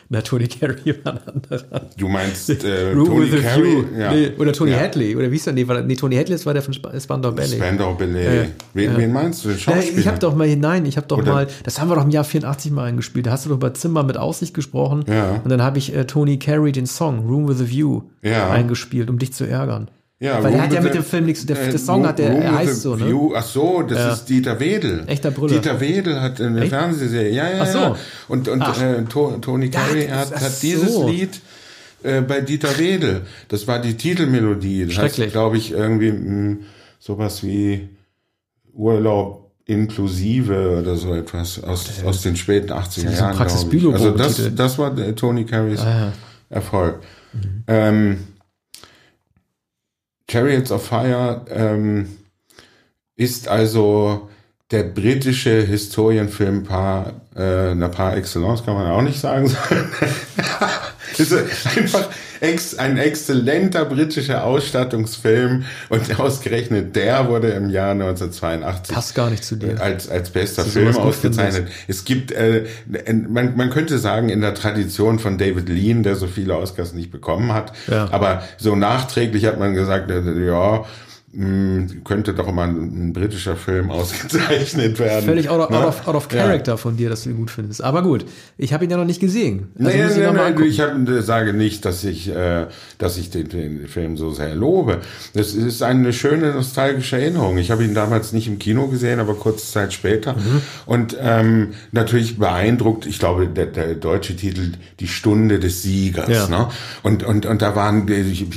Na, 0.10 0.24
Tony 0.24 0.48
Carey 0.48 0.96
war 1.04 1.14
ein 1.14 1.28
anderer. 1.28 1.90
du 1.96 2.08
meinst 2.08 2.50
äh, 2.50 2.90
Room 2.94 3.06
Tony 3.06 3.32
with 3.32 3.44
Carey? 3.44 3.86
Ja. 3.96 4.12
Nee, 4.12 4.32
oder 4.40 4.52
Tony 4.52 4.72
ja. 4.72 4.80
Hadley. 4.80 5.16
Oder 5.16 5.30
wie 5.30 5.36
hieß 5.36 5.44
der? 5.44 5.54
Nee, 5.54 5.68
war, 5.68 5.82
nee 5.84 5.96
Tony 5.96 6.16
Hadley 6.16 6.44
war 6.44 6.56
der 6.56 6.64
von 6.64 6.74
Sp 6.74 6.90
Spandau 7.00 7.32
Ballet. 7.34 7.56
Spandau 7.58 7.94
Ballet. 7.94 8.36
Ja. 8.36 8.46
Wen, 8.74 8.98
wen 8.98 9.14
meinst 9.14 9.46
du? 9.46 9.50
Den 9.50 9.60
Schauspieler? 9.60 10.00
ich 10.00 10.08
habe 10.08 10.18
doch 10.18 10.34
mal, 10.34 10.56
nein, 10.56 10.88
ich 10.88 10.98
habe 10.98 11.06
doch 11.06 11.20
Oder- 11.20 11.34
mal, 11.34 11.48
das 11.64 11.80
haben 11.80 11.90
wir 11.92 11.96
doch 11.98 12.04
im 12.04 12.10
Jahr 12.10 12.24
84 12.24 12.72
mal 12.72 12.86
eingespielt. 12.86 13.28
Da 13.28 13.32
hast 13.34 13.46
du 13.46 13.50
doch 13.50 13.58
über 13.58 13.76
Zimmer 13.76 14.02
mit 14.02 14.18
Aussicht 14.18 14.56
gesprochen. 14.56 15.06
Ja. 15.08 15.40
Und 15.44 15.52
dann 15.52 15.62
habe 15.62 15.78
ich 15.78 15.94
äh, 15.94 16.06
Tony 16.08 16.40
Carey 16.40 16.72
den 16.72 16.88
Song 16.88 17.28
Room 17.28 17.48
with 17.48 17.62
a 17.62 17.70
View 17.70 18.02
eingespielt, 18.24 19.12
um 19.12 19.20
dich 19.20 19.34
zu 19.34 19.48
ärgern. 19.48 19.92
Ja, 20.24 20.42
Weil 20.42 20.54
der 20.54 20.62
hat 20.62 20.72
ja 20.74 20.80
mit 20.80 20.94
dem 20.94 21.04
Film 21.04 21.26
nichts, 21.26 21.46
der, 21.46 21.62
äh, 21.62 21.70
der 21.70 21.78
Song 21.80 22.08
hat, 22.08 22.18
der 22.18 22.30
er 22.42 22.56
heißt 22.56 22.82
so, 22.82 22.96
ne? 22.96 23.08
View. 23.08 23.34
Ach 23.36 23.44
so, 23.44 23.82
das 23.82 23.98
Ja. 23.98 24.14
ist 24.14 24.26
Dieter 24.30 24.58
Wedel. 24.60 25.04
Echter 25.08 25.32
Brüller. 25.32 25.56
Dieter 25.56 25.82
Wedel 25.82 26.22
hat 26.22 26.40
eine 26.40 26.62
Echt? 26.62 26.70
Fernsehserie. 26.70 27.32
Ja, 27.34 27.50
ja, 27.50 27.58
Ach 27.62 27.68
so. 27.68 27.78
ja. 27.80 27.96
Und, 28.30 28.48
und 28.48 28.62
Ach. 28.62 28.82
äh, 28.82 29.04
To- 29.04 29.38
Tony 29.42 29.70
Carey 29.70 30.08
das- 30.08 30.32
hat, 30.32 30.42
hat 30.42 30.62
dieses 30.64 30.94
so. 30.94 31.10
Lied 31.10 31.42
äh, 32.04 32.22
bei 32.22 32.40
Dieter 32.40 32.78
Wedel. 32.80 33.24
Das 33.50 33.68
war 33.68 33.80
die 33.80 33.96
Titelmelodie. 33.98 34.86
Das 34.86 34.94
Schrecklich. 34.96 35.32
glaube 35.34 35.58
ich, 35.58 35.72
irgendwie 35.72 36.14
mh, 36.14 36.58
sowas 37.00 37.44
wie 37.44 37.90
Urlaub 38.74 39.52
inklusive 39.66 40.80
oder 40.82 40.96
so 40.96 41.14
etwas 41.14 41.62
aus, 41.64 41.90
aus 42.06 42.22
den 42.22 42.36
späten 42.36 42.72
80er 42.72 43.02
so 43.02 43.08
ein 43.08 43.14
Jahren. 43.14 43.94
Also 43.94 44.12
das, 44.12 44.42
das 44.56 44.78
war 44.78 44.96
Tony 45.16 45.46
Careys 45.46 45.80
Ah, 45.82 45.90
ja. 46.00 46.14
Erfolg. 46.50 47.00
Ähm, 47.68 48.20
Chariots 50.34 50.72
of 50.72 50.84
Fire 50.84 51.46
ähm, 51.52 52.18
ist 53.16 53.48
also 53.48 54.30
der 54.72 54.82
britische 54.82 55.62
Historienfilm 55.62 56.64
par, 56.64 57.14
äh, 57.36 57.76
na, 57.76 57.88
par 57.88 58.18
excellence, 58.18 58.66
kann 58.66 58.74
man 58.74 58.90
auch 58.90 59.04
nicht 59.04 59.20
sagen. 59.20 59.46
ist 61.18 61.34
einfach 61.78 62.10
ex, 62.44 62.76
ein 62.78 62.98
exzellenter 62.98 63.86
britischer 63.86 64.44
Ausstattungsfilm 64.44 65.64
und 65.90 66.20
ausgerechnet 66.20 66.96
der 66.96 67.28
wurde 67.30 67.50
im 67.50 67.70
Jahr 67.70 67.92
1982 67.92 68.94
Passt 68.96 69.16
gar 69.16 69.30
nicht 69.30 69.44
zu 69.44 69.56
dir. 69.56 69.82
als, 69.82 70.10
als 70.10 70.30
bester 70.30 70.64
Film 70.66 70.96
ausgezeichnet. 70.98 71.68
Es 71.88 72.06
gibt, 72.06 72.32
äh, 72.32 72.66
man, 73.28 73.56
man 73.56 73.70
könnte 73.70 73.98
sagen, 73.98 74.30
in 74.30 74.42
der 74.42 74.54
Tradition 74.54 75.20
von 75.20 75.38
David 75.38 75.70
Lean, 75.70 76.04
der 76.04 76.16
so 76.16 76.28
viele 76.28 76.58
Oscars 76.58 76.94
nicht 76.94 77.12
bekommen 77.12 77.54
hat, 77.54 77.74
Ja. 77.88 78.10
aber 78.12 78.44
so 78.58 78.76
nachträglich 78.76 79.46
hat 79.46 79.58
man 79.60 79.74
gesagt, 79.74 80.12
ja, 80.12 80.86
könnte 82.04 82.34
doch 82.34 82.52
mal 82.52 82.68
ein, 82.70 83.08
ein 83.10 83.14
britischer 83.14 83.56
Film 83.56 83.90
ausgezeichnet 83.92 85.00
werden. 85.00 85.26
Völlig 85.26 85.50
out 85.50 85.62
of, 85.62 85.70
Ne? 85.72 85.78
out 85.80 85.88
of, 85.88 86.08
out 86.08 86.16
of 86.16 86.28
Ja. 86.32 86.44
character 86.44 86.78
von 86.78 86.96
dir, 86.96 87.10
dass 87.10 87.24
du 87.24 87.32
ihn 87.32 87.38
gut 87.38 87.50
findest. 87.50 87.84
Aber 87.84 88.04
gut, 88.04 88.26
ich 88.58 88.72
habe 88.74 88.84
ihn 88.86 88.92
ja 88.92 88.98
noch 88.98 89.06
nicht 89.06 89.20
gesehen. 89.20 89.72
Also 89.80 89.90
Nee, 89.90 90.04
nee, 90.06 90.14
nee, 90.20 90.26
angucken. 90.40 90.68
ich 90.70 90.80
hab, 90.80 91.08
äh, 91.10 91.22
sage 91.24 91.54
nicht, 91.54 91.86
dass 91.86 92.04
ich, 92.04 92.30
äh, 92.30 92.68
dass 93.00 93.18
ich 93.18 93.32
den, 93.32 93.50
den 93.50 93.88
Film 93.88 94.16
so 94.18 94.32
sehr 94.32 94.54
lobe. 94.56 95.00
Das 95.34 95.54
ist 95.56 95.82
eine 95.82 96.14
schöne 96.14 96.52
nostalgische 96.54 97.20
Erinnerung. 97.20 97.58
Ich 97.58 97.72
habe 97.72 97.84
ihn 97.84 97.94
damals 97.96 98.32
nicht 98.34 98.48
im 98.48 98.60
Kino 98.60 98.88
gesehen, 98.88 99.20
aber 99.20 99.34
kurze 99.34 99.72
Zeit 99.72 99.92
später. 99.94 100.34
Mhm. 100.34 100.62
Und 100.86 101.18
ähm, 101.20 101.70
natürlich 101.92 102.38
beeindruckt, 102.38 103.06
ich 103.08 103.18
glaube, 103.18 103.48
der, 103.48 103.66
der 103.66 103.96
deutsche 103.96 104.36
Titel 104.36 104.74
Die 105.00 105.08
Stunde 105.08 105.60
des 105.60 105.82
Siegers. 105.82 106.30
Ja. 106.30 106.48
Ne? 106.48 106.68
Und, 107.02 107.24
und, 107.24 107.46
und 107.48 107.62
da 107.62 107.76
waren 107.76 108.06
die- 108.06 108.48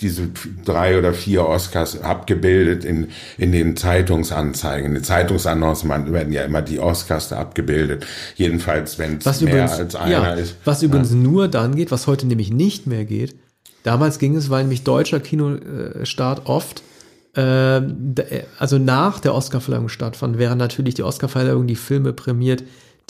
diese 0.00 0.28
drei 0.64 0.98
oder 0.98 1.12
vier 1.12 1.46
Oscars 1.46 2.02
abgebildet 2.22 2.84
in, 2.84 3.08
in 3.36 3.50
den 3.52 3.76
Zeitungsanzeigen. 3.76 4.86
In 4.86 4.94
den 4.94 5.04
Zeitungsannoncen 5.04 5.90
werden 6.12 6.32
ja 6.32 6.42
immer 6.44 6.62
die 6.62 6.78
Oscars 6.78 7.28
da 7.28 7.38
abgebildet. 7.38 8.06
Jedenfalls, 8.36 8.98
wenn 8.98 9.18
es 9.18 9.40
mehr 9.40 9.52
übrigens, 9.52 9.72
als 9.72 9.94
einer 9.96 10.10
ja, 10.10 10.34
ist. 10.34 10.56
was 10.64 10.82
übrigens 10.82 11.10
nur 11.10 11.48
dann 11.48 11.74
geht, 11.74 11.90
was 11.90 12.06
heute 12.06 12.26
nämlich 12.26 12.52
nicht 12.52 12.86
mehr 12.86 13.04
geht. 13.04 13.34
Damals 13.82 14.18
ging 14.20 14.36
es, 14.36 14.48
weil 14.48 14.62
nämlich 14.62 14.84
deutscher 14.84 15.18
Kinostart 15.18 16.46
oft, 16.46 16.82
ähm, 17.34 18.14
d- 18.14 18.44
also 18.58 18.78
nach 18.78 19.18
der 19.18 19.34
Oscarverleihung 19.34 19.88
stattfand, 19.88 20.38
während 20.38 20.58
natürlich 20.58 20.94
die 20.94 21.02
Oscarverleihung 21.02 21.66
die 21.66 21.76
Filme 21.76 22.12
prämiert, 22.12 22.62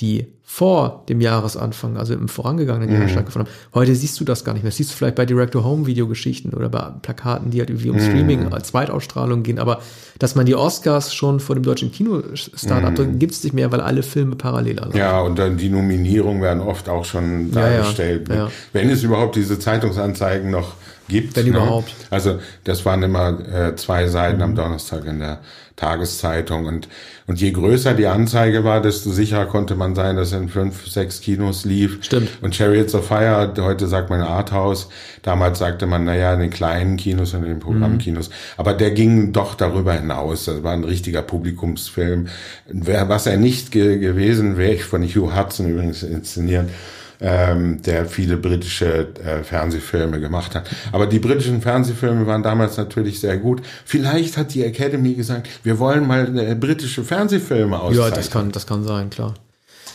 die 0.02 0.26
vor 0.44 1.04
dem 1.08 1.22
Jahresanfang, 1.22 1.96
also 1.96 2.12
im 2.12 2.28
vorangegangenen 2.28 2.92
Mhm. 2.94 3.00
Jahr 3.00 3.08
stattgefunden 3.08 3.48
haben. 3.50 3.58
Heute 3.72 3.94
siehst 3.94 4.20
du 4.20 4.24
das 4.24 4.44
gar 4.44 4.52
nicht 4.52 4.62
mehr. 4.64 4.68
Das 4.68 4.76
siehst 4.76 4.90
du 4.92 4.96
vielleicht 4.96 5.14
bei 5.14 5.24
Direct-to-Home-Videogeschichten 5.24 6.52
oder 6.52 6.68
bei 6.68 6.90
Plakaten, 7.00 7.50
die 7.50 7.60
halt 7.60 7.70
irgendwie 7.70 7.88
Mhm. 7.88 7.94
um 7.94 8.00
Streaming 8.00 8.52
als 8.52 8.68
Zweitausstrahlung 8.68 9.42
gehen. 9.44 9.58
Aber 9.58 9.80
dass 10.18 10.34
man 10.34 10.44
die 10.44 10.54
Oscars 10.54 11.14
schon 11.14 11.40
vor 11.40 11.54
dem 11.54 11.62
deutschen 11.64 11.90
Kinostart 11.90 12.84
abdrückt, 12.84 13.18
gibt 13.18 13.32
es 13.32 13.42
nicht 13.44 13.54
mehr, 13.54 13.72
weil 13.72 13.80
alle 13.80 14.02
Filme 14.02 14.36
parallel 14.36 14.76
laufen. 14.76 14.90
Mhm. 14.92 14.98
Ja, 14.98 15.20
und 15.22 15.38
dann 15.38 15.56
die 15.56 15.70
Nominierungen 15.70 16.42
werden 16.42 16.60
oft 16.60 16.86
auch 16.90 17.06
schon 17.06 17.50
Ja, 17.54 17.60
ja, 17.70 17.76
dargestellt. 17.78 18.28
ja. 18.28 18.50
Wenn 18.74 18.90
es 18.90 19.02
überhaupt 19.02 19.36
diese 19.36 19.58
Zeitungsanzeigen 19.58 20.50
noch 20.50 20.74
gibt. 21.08 21.34
Wenn 21.36 21.46
überhaupt. 21.46 21.94
Also 22.10 22.38
das 22.64 22.84
waren 22.84 23.02
immer 23.02 23.38
äh, 23.48 23.74
zwei 23.76 24.06
Seiten 24.06 24.42
am 24.42 24.54
Donnerstag 24.54 25.04
in 25.06 25.18
der 25.20 25.40
Tageszeitung. 25.82 26.66
Und, 26.66 26.88
und 27.26 27.40
je 27.40 27.50
größer 27.50 27.94
die 27.94 28.06
Anzeige 28.06 28.62
war, 28.62 28.80
desto 28.80 29.10
sicherer 29.10 29.46
konnte 29.46 29.74
man 29.74 29.94
sein, 29.94 30.16
dass 30.16 30.32
er 30.32 30.40
in 30.40 30.48
fünf, 30.48 30.86
sechs 30.88 31.20
Kinos 31.20 31.64
lief. 31.64 31.98
Stimmt. 32.02 32.28
Und 32.40 32.54
Chariots 32.54 32.94
of 32.94 33.06
Fire, 33.06 33.52
heute 33.58 33.88
sagt 33.88 34.08
man 34.08 34.20
Arthouse, 34.20 34.88
damals 35.22 35.58
sagte 35.58 35.86
man, 35.86 36.04
naja, 36.04 36.32
in 36.34 36.40
den 36.40 36.50
kleinen 36.50 36.96
Kinos 36.96 37.34
und 37.34 37.42
in 37.42 37.48
den 37.48 37.60
Programmkinos. 37.60 38.30
Aber 38.56 38.74
der 38.74 38.92
ging 38.92 39.32
doch 39.32 39.54
darüber 39.54 39.94
hinaus. 39.94 40.44
Das 40.44 40.62
war 40.62 40.72
ein 40.72 40.84
richtiger 40.84 41.22
Publikumsfilm. 41.22 42.28
Was 42.68 43.26
er 43.26 43.36
nicht 43.36 43.72
ge 43.72 43.98
gewesen 43.98 44.56
wäre, 44.56 44.78
von 44.78 45.02
Hugh 45.02 45.36
Hudson 45.36 45.68
übrigens 45.68 46.02
inszeniert, 46.02 46.68
ähm, 47.22 47.80
der 47.82 48.06
viele 48.06 48.36
britische 48.36 49.08
äh, 49.24 49.44
Fernsehfilme 49.44 50.20
gemacht 50.20 50.54
hat. 50.54 50.68
Aber 50.90 51.06
die 51.06 51.20
britischen 51.20 51.62
Fernsehfilme 51.62 52.26
waren 52.26 52.42
damals 52.42 52.76
natürlich 52.76 53.20
sehr 53.20 53.38
gut. 53.38 53.62
Vielleicht 53.84 54.36
hat 54.36 54.52
die 54.54 54.64
Academy 54.64 55.14
gesagt, 55.14 55.48
wir 55.62 55.78
wollen 55.78 56.06
mal 56.06 56.36
äh, 56.36 56.54
britische 56.54 57.04
Fernsehfilme 57.04 57.78
auszeichnen. 57.78 58.10
Ja, 58.10 58.14
das 58.14 58.30
kann, 58.30 58.50
das 58.50 58.66
kann 58.66 58.84
sein, 58.84 59.08
klar. 59.10 59.34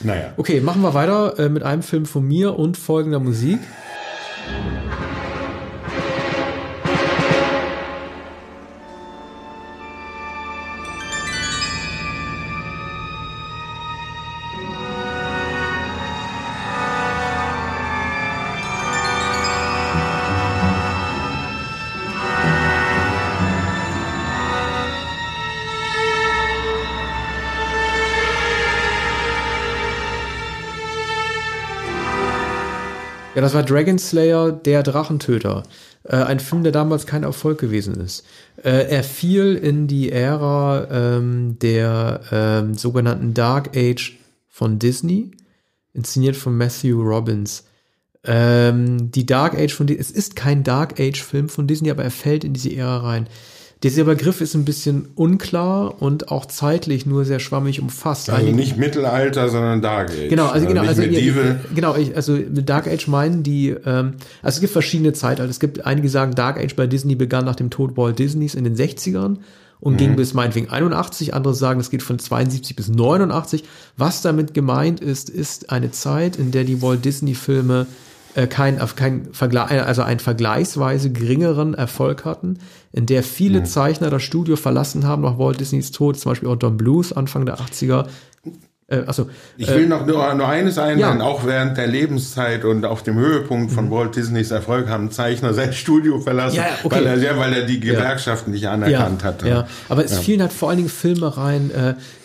Naja. 0.02 0.34
Okay, 0.38 0.62
machen 0.62 0.82
wir 0.82 0.94
weiter 0.94 1.38
äh, 1.38 1.50
mit 1.50 1.64
einem 1.64 1.84
Film 1.84 2.06
von 2.06 2.26
mir 2.26 2.58
und 2.58 2.78
folgender 2.78 3.20
Musik. 3.20 3.60
Ja, 33.38 33.42
das 33.42 33.54
war 33.54 33.62
Dragon 33.62 34.00
Slayer, 34.00 34.52
der 34.52 34.82
Drachentöter. 34.82 35.62
Äh, 36.06 36.16
ein 36.16 36.40
Film, 36.40 36.64
der 36.64 36.72
damals 36.72 37.06
kein 37.06 37.22
Erfolg 37.22 37.60
gewesen 37.60 37.94
ist. 38.02 38.26
Äh, 38.64 38.90
er 38.90 39.04
fiel 39.04 39.54
in 39.54 39.86
die 39.86 40.12
Ära 40.12 40.88
ähm, 40.90 41.60
der 41.62 42.22
ähm, 42.32 42.74
sogenannten 42.74 43.36
Dark 43.36 43.78
Age 43.78 44.18
von 44.48 44.80
Disney, 44.80 45.30
inszeniert 45.94 46.36
von 46.36 46.58
Matthew 46.58 47.00
Robbins. 47.00 47.66
Ähm, 48.24 49.12
die 49.12 49.28
Dark 49.28 49.54
Age 49.54 49.72
von 49.72 49.86
Disney, 49.86 50.02
es 50.02 50.10
ist 50.10 50.36
kein 50.36 50.64
Dark 50.64 51.00
Age 51.00 51.22
Film 51.22 51.48
von 51.48 51.68
Disney, 51.68 51.92
aber 51.92 52.04
er 52.04 52.10
fällt 52.10 52.44
in 52.44 52.54
diese 52.54 52.76
Ära 52.76 53.02
rein. 53.02 53.28
Dieser 53.84 54.06
Begriff 54.06 54.42
ist 54.42 54.56
ein 54.56 54.66
bisschen 54.66 55.08
unklar 55.14 56.02
und 56.02 56.32
auch 56.32 56.48
zeitlich 56.48 57.06
nur 57.06 57.26
sehr 57.26 57.40
schwammig 57.40 57.80
umfasst. 57.80 58.30
Also 58.30 58.42
Einige- 58.42 58.58
nicht 58.58 58.78
Mittelalter, 58.78 59.50
sondern 59.50 59.82
Dark 59.84 60.10
Age. 60.10 60.30
Genau, 60.30 60.48
also 60.48 60.66
genau, 60.66 60.82
also 60.82 61.02
Medieval. 61.02 61.60
genau, 61.76 61.92
also 61.94 62.34
mit 62.34 62.68
Dark 62.68 62.88
Age 62.88 63.08
meinen 63.08 63.44
die, 63.44 63.70
ähm, 63.86 64.14
also 64.42 64.56
es 64.58 64.62
gibt 64.62 64.74
verschiedene 64.74 65.14
Zeitalter. 65.14 65.50
Es 65.50 65.60
gibt 65.60 65.86
einige 65.86 66.10
sagen, 66.10 66.34
Dark 66.34 66.58
Age 66.58 66.76
bei 66.76 66.88
Disney 66.88 67.14
begann 67.16 67.46
nach 67.46 67.56
dem 67.56 67.70
Tod 67.70 67.96
Walt 67.98 68.18
Disneys 68.18 68.56
in 68.56 68.64
den 68.64 68.76
60ern 68.76 69.38
und 69.80 69.98
ging 69.98 70.16
bis 70.16 70.34
meinetwegen 70.34 70.72
81. 70.72 71.36
Andere 71.36 71.54
sagen, 71.54 71.80
es 71.80 71.92
geht 71.92 72.02
von 72.02 72.18
72 72.18 72.76
bis 72.76 72.90
89. 72.90 73.64
Was 73.96 74.24
damit 74.24 74.56
gemeint 74.56 75.02
ist, 75.02 75.30
ist 75.30 75.70
eine 75.70 75.92
Zeit, 75.92 76.38
in 76.38 76.50
der 76.50 76.64
die 76.64 76.82
Walt 76.82 77.06
Disney 77.06 77.36
Filme 77.36 77.86
äh, 78.38 78.46
kein, 78.46 78.80
kein 78.96 79.34
Vergleich, 79.34 79.72
also 79.72 80.04
einen 80.04 80.20
vergleichsweise 80.20 81.12
geringeren 81.12 81.74
Erfolg 81.74 82.24
hatten, 82.24 82.60
in 82.92 83.08
der 83.08 83.24
viele 83.24 83.64
Zeichner 83.64 84.12
das 84.12 84.22
Studio 84.22 84.56
verlassen 84.56 85.08
haben 85.08 85.24
nach 85.24 85.40
Walt 85.40 85.60
Disneys 85.60 85.92
Tod, 85.92 86.20
zum 86.20 86.32
Beispiel 86.32 86.48
auch 86.48 86.56
Don 86.56 86.78
Blues 86.78 87.12
Anfang 87.12 87.48
der 87.48 87.58
80er. 87.58 88.06
Äh, 88.90 88.98
also, 89.08 89.28
Ich 89.58 89.68
will 89.68 89.88
noch 89.88 90.06
nur, 90.06 90.36
nur 90.36 90.48
eines 90.48 90.78
einwenden, 90.78 91.20
ja. 91.20 91.26
auch 91.26 91.48
während 91.48 91.78
der 91.78 91.88
Lebenszeit 91.88 92.64
und 92.64 92.86
auf 92.86 93.02
dem 93.02 93.16
Höhepunkt 93.16 93.72
von 93.72 93.90
Walt 93.90 94.16
Disneys 94.16 94.52
Erfolg 94.52 94.88
haben 94.88 95.10
Zeichner 95.10 95.56
sein 95.56 95.74
Studio 95.74 96.20
verlassen, 96.20 96.58
Ja, 96.58 96.66
okay. 96.84 96.96
weil, 96.96 97.08
er, 97.08 97.18
ja, 97.18 97.40
weil 97.40 97.54
er 97.54 97.66
die 97.66 97.80
Gewerkschaften 97.80 98.52
nicht 98.52 98.68
anerkannt 98.68 99.24
hatte. 99.24 99.48
Ja, 99.48 99.68
aber 99.90 100.06
es 100.06 100.20
fielen 100.20 100.42
halt 100.42 100.54
vor 100.54 100.70
allen 100.70 100.78
Dingen 100.78 100.90
Filme 100.90 101.36
rein. 101.38 101.72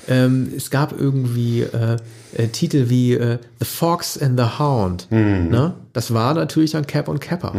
Äh, 0.09 0.25
ähm, 0.25 0.53
es 0.57 0.71
gab 0.71 0.99
irgendwie 0.99 1.63
äh, 1.63 1.97
äh, 2.37 2.49
Titel 2.49 2.89
wie 2.89 3.13
äh, 3.15 3.39
The 3.61 3.65
Fox 3.67 4.21
and 4.21 4.39
the 4.39 4.47
Hound. 4.59 5.07
Mhm. 5.11 5.49
Ne? 5.51 5.75
Das 5.93 6.13
war 6.15 6.33
natürlich 6.35 6.71
dann 6.73 6.87
Cap 6.87 7.09
und 7.09 7.21
Capper. 7.21 7.55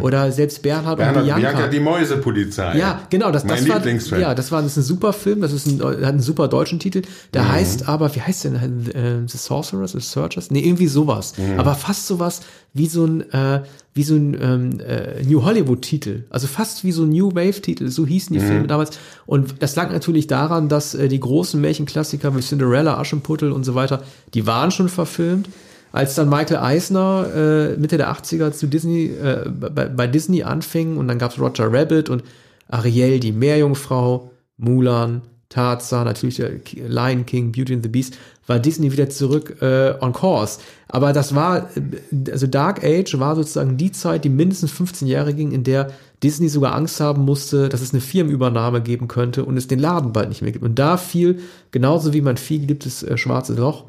Oder 0.00 0.32
selbst 0.32 0.62
Bernhard, 0.62 0.96
Bernhard 0.96 1.18
und 1.18 1.24
Bianca. 1.24 1.50
Bianca, 1.50 1.66
die 1.68 1.80
Mäusepolizei. 1.80 2.78
Ja, 2.78 3.02
genau, 3.10 3.30
das, 3.30 3.44
mein 3.44 3.58
das 3.58 3.68
war, 3.68 3.76
Lieblingsfilm. 3.76 4.22
ja, 4.22 4.34
das 4.34 4.50
war 4.50 4.62
das 4.62 4.72
ist 4.72 4.76
ein 4.78 4.82
super 4.84 5.12
Film, 5.12 5.42
das 5.42 5.52
ist 5.52 5.66
ein, 5.66 5.82
hat 5.82 6.02
einen 6.02 6.20
super 6.20 6.48
deutschen 6.48 6.78
Titel. 6.78 7.02
Der 7.34 7.42
Mhm. 7.42 7.52
heißt 7.52 7.88
aber, 7.88 8.14
wie 8.14 8.22
heißt 8.22 8.44
denn? 8.44 8.54
Äh, 8.56 9.28
The 9.28 9.36
Sorcerers, 9.38 9.92
The 9.92 10.00
Searchers? 10.00 10.50
Nee, 10.50 10.60
irgendwie 10.60 10.86
sowas. 10.86 11.34
Mhm. 11.36 11.60
Aber 11.60 11.74
fast 11.74 12.06
sowas 12.06 12.40
wie 12.72 12.86
so 12.86 13.04
ein, 13.04 13.30
äh, 13.32 13.60
wie 13.94 14.02
so 14.02 14.14
ein 14.16 14.36
ähm, 14.40 14.80
äh, 14.80 15.22
New 15.22 15.44
Hollywood-Titel. 15.44 16.24
Also 16.30 16.46
fast 16.48 16.82
wie 16.84 16.90
so 16.92 17.04
ein 17.04 17.10
New 17.10 17.30
Wave-Titel. 17.34 17.88
So 17.88 18.04
hießen 18.06 18.36
die 18.36 18.42
Mhm. 18.42 18.48
Filme 18.48 18.66
damals. 18.66 18.98
Und 19.24 19.62
das 19.62 19.76
lag 19.76 19.92
natürlich 19.92 20.26
daran, 20.26 20.68
dass 20.68 20.94
äh, 20.94 21.08
die 21.08 21.20
großen 21.20 21.60
Märchenklassiker 21.60 22.36
wie 22.36 22.40
Cinderella, 22.40 22.98
Aschenputtel 22.98 23.52
und 23.52 23.64
so 23.64 23.74
weiter, 23.76 24.02
die 24.34 24.46
waren 24.46 24.70
schon 24.72 24.88
verfilmt. 24.88 25.48
Als 25.92 26.16
dann 26.16 26.28
Michael 26.28 26.56
Eisner 26.56 27.26
äh, 27.74 27.76
Mitte 27.76 27.96
der 27.96 28.12
80er 28.12 28.50
zu 28.50 28.66
Disney, 28.66 29.06
äh, 29.12 29.48
bei, 29.48 29.86
bei 29.86 30.08
Disney 30.08 30.42
anfing 30.42 30.96
und 30.96 31.06
dann 31.06 31.18
gab's 31.20 31.38
Roger 31.38 31.72
Rabbit 31.72 32.08
und 32.10 32.24
Ariel, 32.68 33.20
die 33.20 33.30
Meerjungfrau, 33.30 34.32
Mulan, 34.56 35.22
Tarzan, 35.50 36.06
natürlich 36.06 36.36
der 36.36 36.50
Lion 36.88 37.26
King, 37.26 37.52
Beauty 37.52 37.74
and 37.74 37.84
the 37.84 37.88
Beast, 37.88 38.16
war 38.46 38.58
Disney 38.58 38.92
wieder 38.92 39.08
zurück 39.08 39.62
äh, 39.62 39.94
on 40.00 40.12
course. 40.12 40.58
Aber 40.88 41.12
das 41.12 41.34
war, 41.34 41.68
äh, 41.76 42.30
also 42.30 42.46
Dark 42.46 42.84
Age 42.84 43.18
war 43.18 43.36
sozusagen 43.36 43.76
die 43.76 43.92
Zeit, 43.92 44.24
die 44.24 44.28
mindestens 44.28 44.70
15 44.72 45.08
Jahre 45.08 45.34
ging, 45.34 45.52
in 45.52 45.64
der 45.64 45.90
Disney 46.22 46.48
sogar 46.48 46.74
Angst 46.74 47.00
haben 47.00 47.24
musste, 47.24 47.68
dass 47.68 47.80
es 47.80 47.92
eine 47.92 48.00
Firmenübernahme 48.00 48.80
geben 48.80 49.08
könnte 49.08 49.44
und 49.44 49.56
es 49.56 49.66
den 49.66 49.78
Laden 49.78 50.12
bald 50.12 50.28
nicht 50.28 50.42
mehr 50.42 50.52
gibt. 50.52 50.64
Und 50.64 50.78
da 50.78 50.96
fiel, 50.96 51.40
genauso 51.70 52.12
wie 52.12 52.20
mein 52.20 52.36
viel 52.36 52.60
geliebtes 52.60 53.02
äh, 53.02 53.16
schwarzes 53.16 53.58
Loch, 53.58 53.84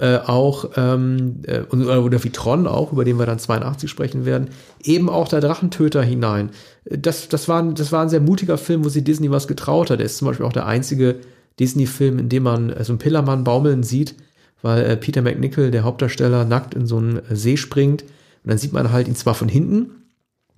äh, 0.00 0.18
auch, 0.18 0.70
ähm, 0.76 1.40
äh, 1.44 1.62
und- 1.68 1.86
oder 1.86 2.22
wie 2.22 2.30
Tron 2.30 2.66
auch, 2.68 2.92
über 2.92 3.04
den 3.04 3.18
wir 3.18 3.26
dann 3.26 3.38
82 3.40 3.90
sprechen 3.90 4.24
werden, 4.24 4.48
eben 4.84 5.08
auch 5.08 5.28
der 5.28 5.40
Drachentöter 5.40 6.02
hinein. 6.02 6.50
Äh, 6.84 6.98
Das, 6.98 7.28
das, 7.28 7.48
war, 7.48 7.62
das 7.72 7.90
war 7.90 8.02
ein 8.02 8.08
sehr 8.08 8.20
mutiger 8.20 8.58
Film, 8.58 8.84
wo 8.84 8.88
sie 8.88 9.02
Disney 9.02 9.30
was 9.30 9.48
getraut 9.48 9.90
hat. 9.90 9.98
Er 9.98 10.06
ist 10.06 10.18
zum 10.18 10.28
Beispiel 10.28 10.46
auch 10.46 10.52
der 10.52 10.66
einzige 10.66 11.16
Disney-Film, 11.58 12.18
in 12.18 12.28
dem 12.28 12.44
man 12.44 12.70
äh, 12.70 12.84
so 12.84 12.92
einen 12.92 12.98
Pillermann 12.98 13.44
baumeln 13.44 13.82
sieht, 13.82 14.14
weil 14.62 14.84
äh, 14.84 14.96
Peter 14.96 15.22
McNichol, 15.22 15.70
der 15.70 15.84
Hauptdarsteller, 15.84 16.44
nackt 16.44 16.74
in 16.74 16.86
so 16.86 16.98
einen 16.98 17.16
äh, 17.16 17.36
See 17.36 17.56
springt. 17.56 18.02
Und 18.02 18.50
dann 18.50 18.58
sieht 18.58 18.72
man 18.72 18.92
halt 18.92 19.08
ihn 19.08 19.16
zwar 19.16 19.34
von 19.34 19.48
hinten, 19.48 19.90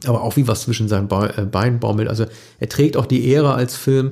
aber 0.06 0.22
auch 0.22 0.36
wie 0.36 0.48
was 0.48 0.62
zwischen 0.62 0.88
seinen 0.88 1.08
Be 1.08 1.48
Beinen 1.50 1.80
baumelt. 1.80 2.08
Also 2.08 2.26
er 2.58 2.68
trägt 2.68 2.96
auch 2.96 3.06
die 3.06 3.26
Ehre 3.26 3.54
als 3.54 3.76
Film, 3.76 4.10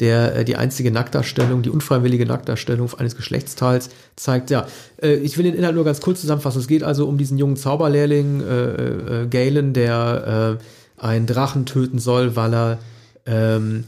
der 0.00 0.44
die 0.44 0.56
einzige 0.56 0.90
Nacktdarstellung, 0.90 1.60
die 1.62 1.68
unfreiwillige 1.68 2.24
Nacktdarstellung 2.24 2.92
eines 2.94 3.16
Geschlechtsteils 3.16 3.90
zeigt. 4.16 4.48
Ja, 4.48 4.66
ich 5.02 5.36
will 5.36 5.44
den 5.44 5.54
Inhalt 5.54 5.74
nur 5.74 5.84
ganz 5.84 6.00
kurz 6.00 6.22
zusammenfassen. 6.22 6.60
Es 6.60 6.68
geht 6.68 6.82
also 6.82 7.06
um 7.06 7.18
diesen 7.18 7.36
jungen 7.36 7.56
Zauberlehrling 7.56 8.40
äh, 8.40 9.24
äh, 9.24 9.26
Galen, 9.28 9.74
der 9.74 10.58
äh, 10.58 11.04
einen 11.04 11.26
Drachen 11.26 11.66
töten 11.66 11.98
soll, 11.98 12.34
weil 12.34 12.54
er 12.54 12.78
ähm, 13.26 13.84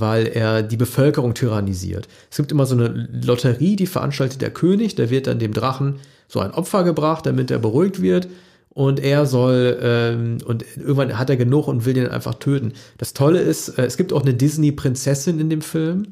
weil 0.00 0.26
er 0.26 0.62
die 0.62 0.76
Bevölkerung 0.76 1.34
tyrannisiert. 1.34 2.08
Es 2.30 2.36
gibt 2.36 2.52
immer 2.52 2.66
so 2.66 2.74
eine 2.74 3.08
Lotterie, 3.24 3.76
die 3.76 3.86
veranstaltet 3.86 4.42
der 4.42 4.50
König, 4.50 4.94
da 4.94 5.10
wird 5.10 5.26
dann 5.26 5.38
dem 5.38 5.52
Drachen 5.52 5.96
so 6.28 6.40
ein 6.40 6.52
Opfer 6.52 6.84
gebracht, 6.84 7.26
damit 7.26 7.50
er 7.50 7.58
beruhigt 7.58 8.02
wird. 8.02 8.28
Und 8.70 9.00
er 9.00 9.24
soll, 9.24 9.78
ähm, 9.80 10.38
und 10.44 10.64
irgendwann 10.76 11.18
hat 11.18 11.30
er 11.30 11.38
genug 11.38 11.66
und 11.66 11.86
will 11.86 11.94
den 11.94 12.08
einfach 12.08 12.34
töten. 12.34 12.74
Das 12.98 13.14
Tolle 13.14 13.40
ist, 13.40 13.70
äh, 13.70 13.86
es 13.86 13.96
gibt 13.96 14.12
auch 14.12 14.20
eine 14.20 14.34
Disney-Prinzessin 14.34 15.40
in 15.40 15.48
dem 15.48 15.62
Film, 15.62 16.08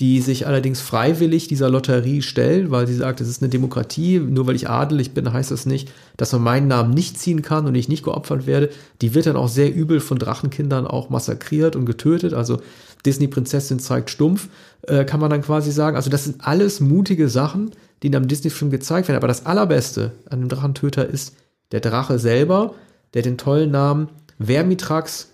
die 0.00 0.20
sich 0.20 0.46
allerdings 0.46 0.80
freiwillig 0.80 1.48
dieser 1.48 1.70
Lotterie 1.70 2.20
stellt, 2.20 2.70
weil 2.70 2.86
sie 2.86 2.94
sagt, 2.94 3.20
es 3.20 3.28
ist 3.28 3.42
eine 3.42 3.50
Demokratie, 3.50 4.18
nur 4.18 4.46
weil 4.46 4.56
ich 4.56 4.68
adelig 4.68 5.12
bin, 5.12 5.32
heißt 5.32 5.50
das 5.50 5.64
nicht, 5.64 5.90
dass 6.18 6.32
man 6.32 6.42
meinen 6.42 6.68
Namen 6.68 6.92
nicht 6.92 7.18
ziehen 7.18 7.40
kann 7.40 7.66
und 7.66 7.74
ich 7.74 7.88
nicht 7.88 8.04
geopfert 8.04 8.46
werde. 8.46 8.70
Die 9.00 9.14
wird 9.14 9.26
dann 9.26 9.36
auch 9.36 9.48
sehr 9.48 9.74
übel 9.74 10.00
von 10.00 10.18
Drachenkindern 10.18 10.86
auch 10.86 11.08
massakriert 11.08 11.76
und 11.76 11.86
getötet. 11.86 12.34
Also 12.34 12.60
Disney-Prinzessin 13.06 13.78
zeigt 13.78 14.10
stumpf, 14.10 14.48
äh, 14.82 15.04
kann 15.04 15.20
man 15.20 15.30
dann 15.30 15.42
quasi 15.42 15.70
sagen. 15.70 15.96
Also 15.96 16.10
das 16.10 16.24
sind 16.24 16.46
alles 16.46 16.80
mutige 16.80 17.28
Sachen, 17.28 17.70
die 18.02 18.08
in 18.08 18.16
einem 18.16 18.28
Disney-Film 18.28 18.70
gezeigt 18.70 19.08
werden. 19.08 19.16
Aber 19.16 19.28
das 19.28 19.46
Allerbeste 19.46 20.12
an 20.28 20.40
dem 20.40 20.48
Drachentöter 20.48 21.06
ist 21.06 21.34
der 21.72 21.80
Drache 21.80 22.18
selber, 22.18 22.74
der 23.14 23.22
den 23.22 23.38
tollen 23.38 23.70
Namen 23.70 24.08
Vermitrax 24.38 25.28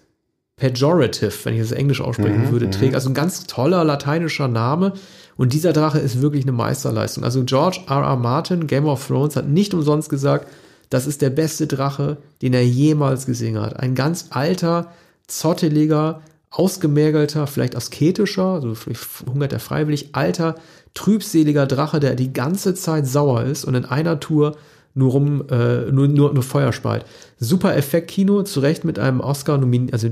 Pejorative, 0.57 1.33
wenn 1.45 1.55
ich 1.55 1.61
das 1.61 1.73
Englisch 1.73 2.01
aussprechen 2.01 2.53
würde, 2.53 2.71
trägt. 2.71 2.95
Also 2.95 3.11
ein 3.11 3.15
ganz 3.15 3.47
toller 3.47 3.83
lateinischer 3.85 4.47
Name. 4.47 4.93
Und 5.37 5.53
dieser 5.55 5.73
Drache 5.73 5.99
ist 5.99 6.21
wirklich 6.21 6.45
eine 6.45 6.53
Meisterleistung. 6.53 7.25
Also 7.25 7.43
George 7.45 7.81
R. 7.89 8.03
R. 8.03 8.17
Martin, 8.17 8.67
Game 8.67 8.87
of 8.87 9.05
Thrones, 9.05 9.35
hat 9.35 9.49
nicht 9.49 9.75
umsonst 9.75 10.09
gesagt, 10.09 10.47
das 10.91 11.07
ist 11.07 11.23
der 11.23 11.31
beste 11.31 11.67
Drache, 11.67 12.19
den 12.43 12.53
er 12.53 12.65
jemals 12.65 13.27
gesehen 13.27 13.59
hat. 13.59 13.81
Ein 13.81 13.95
ganz 13.95 14.27
alter, 14.31 14.93
zotteliger, 15.27 16.21
ausgemergelter, 16.53 17.47
vielleicht 17.47 17.75
asketischer, 17.75 18.45
also 18.45 18.75
vielleicht 18.75 19.01
hungert 19.27 19.53
er 19.53 19.59
freiwillig, 19.59 20.15
alter, 20.15 20.55
trübseliger 20.95 21.67
Drache, 21.67 21.99
der 21.99 22.15
die 22.15 22.33
ganze 22.33 22.75
Zeit 22.75 23.07
sauer 23.07 23.45
ist 23.45 23.65
und 23.65 23.75
in 23.75 23.87
einer 23.87 24.21
Tour 24.21 24.57
nur 24.95 25.13
rum, 25.13 25.45
äh, 25.49 25.91
nur, 25.91 26.07
nur, 26.09 26.35
nur 26.35 26.43
Feuer 26.43 26.75
speit. 26.75 27.07
Super 27.39 27.75
Effekt-Kino, 27.75 28.43
zu 28.43 28.61
Recht 28.61 28.85
mit 28.85 28.99
einem 28.99 29.21
Oscar, 29.21 29.59
also 29.93 30.09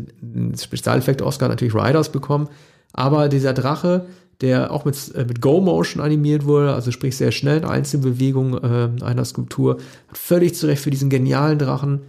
Spezialeffekt-Oscar 0.58 1.48
natürlich 1.48 1.74
Riders 1.74 2.10
bekommen, 2.10 2.48
aber 2.94 3.28
dieser 3.28 3.52
Drache, 3.52 4.06
der 4.40 4.70
auch 4.70 4.86
mit, 4.86 5.14
äh, 5.14 5.26
mit 5.26 5.42
Go-Motion 5.42 6.02
animiert 6.02 6.46
wurde, 6.46 6.72
also 6.72 6.90
sprich 6.90 7.18
sehr 7.18 7.32
schnell 7.32 7.58
in 7.58 7.64
Einzelbewegung 7.66 8.56
äh, 8.56 9.04
einer 9.04 9.26
Skulptur, 9.26 9.76
hat 10.08 10.16
völlig 10.16 10.54
zu 10.54 10.66
Recht 10.66 10.82
für 10.82 10.90
diesen 10.90 11.10
genialen 11.10 11.58
Drachen 11.58 12.00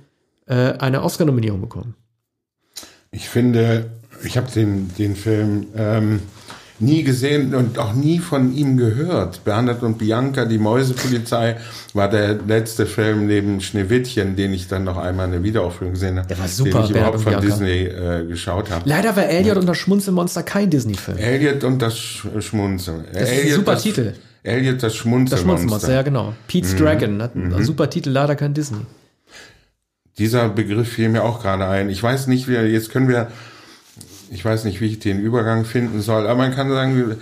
äh, 0.46 0.56
eine 0.56 1.04
Oscar-Nominierung 1.04 1.60
bekommen. 1.60 1.96
Ich 3.12 3.28
finde, 3.28 3.92
ich 4.24 4.38
habe 4.38 4.50
den, 4.52 4.90
den 4.98 5.16
Film 5.16 5.68
ähm, 5.76 6.20
nie 6.80 7.04
gesehen 7.04 7.54
und 7.54 7.78
auch 7.78 7.94
nie 7.94 8.18
von 8.20 8.56
ihm 8.56 8.76
gehört. 8.78 9.44
Bernhard 9.44 9.84
und 9.84 9.98
Bianca, 10.00 10.46
die 10.46 10.58
Mäusepolizei, 10.58 11.58
war 11.94 12.10
der 12.10 12.34
letzte 12.48 12.86
Film 12.88 13.28
neben 13.28 13.62
Schneewittchen, 13.62 14.36
den 14.36 14.52
ich 14.54 14.68
dann 14.68 14.84
noch 14.84 14.98
einmal 14.98 15.28
in 15.28 15.32
der 15.34 15.44
Wiederaufführung 15.44 15.94
gesehen 15.94 16.18
habe. 16.18 16.28
Der 16.28 16.40
war 16.40 16.48
super, 16.48 16.80
Den 16.80 16.86
ich 16.88 16.94
Bernhard 16.94 17.22
überhaupt 17.22 17.40
von. 17.44 17.50
Disney 17.50 17.84
äh, 17.86 18.26
geschaut 18.26 18.72
habe. 18.72 18.90
Leider 18.90 19.16
war 19.16 19.26
Elliot 19.28 19.58
und 19.58 19.68
das 19.68 19.78
Schmunzelmonster 19.78 20.42
kein 20.44 20.70
Disney-Film. 20.72 21.18
Elliot 21.18 21.64
und 21.64 21.80
das 21.82 21.98
Sch 21.98 22.26
Schmunzeln. 22.40 23.06
Das 23.14 23.30
ist 23.32 23.46
ein 23.46 23.52
super 23.54 23.78
Titel. 23.78 24.14
Elliot 24.44 24.76
das 24.78 24.82
Das 24.94 24.96
Schmunzelmonster. 24.96 25.38
Schmunzelmonster, 25.44 25.94
ja 25.94 26.02
genau. 26.02 26.34
Pete's 26.48 26.76
Dragon, 26.76 27.22
hat 27.22 27.36
Mhm. 27.36 27.64
super 27.64 27.92
Titel, 27.92 28.10
leider 28.10 28.36
kein 28.36 28.56
Disney. 28.56 28.80
Dieser 30.18 30.50
Begriff 30.50 30.90
fiel 30.90 31.10
mir 31.10 31.24
auch 31.24 31.42
gerade 31.42 31.68
ein. 31.68 31.90
Ich 31.90 32.02
weiß 32.02 32.28
nicht, 32.28 32.48
wie, 32.48 32.54
jetzt 32.54 32.92
können 32.92 33.08
wir, 33.08 33.28
ich 34.32 34.44
weiß 34.44 34.64
nicht, 34.64 34.82
wie 34.82 34.88
ich 34.88 35.00
den 35.00 35.20
Übergang 35.20 35.66
finden 35.66 36.02
soll, 36.02 36.26
aber 36.26 36.38
man 36.38 36.56
kann 36.56 36.70
sagen, 36.70 37.18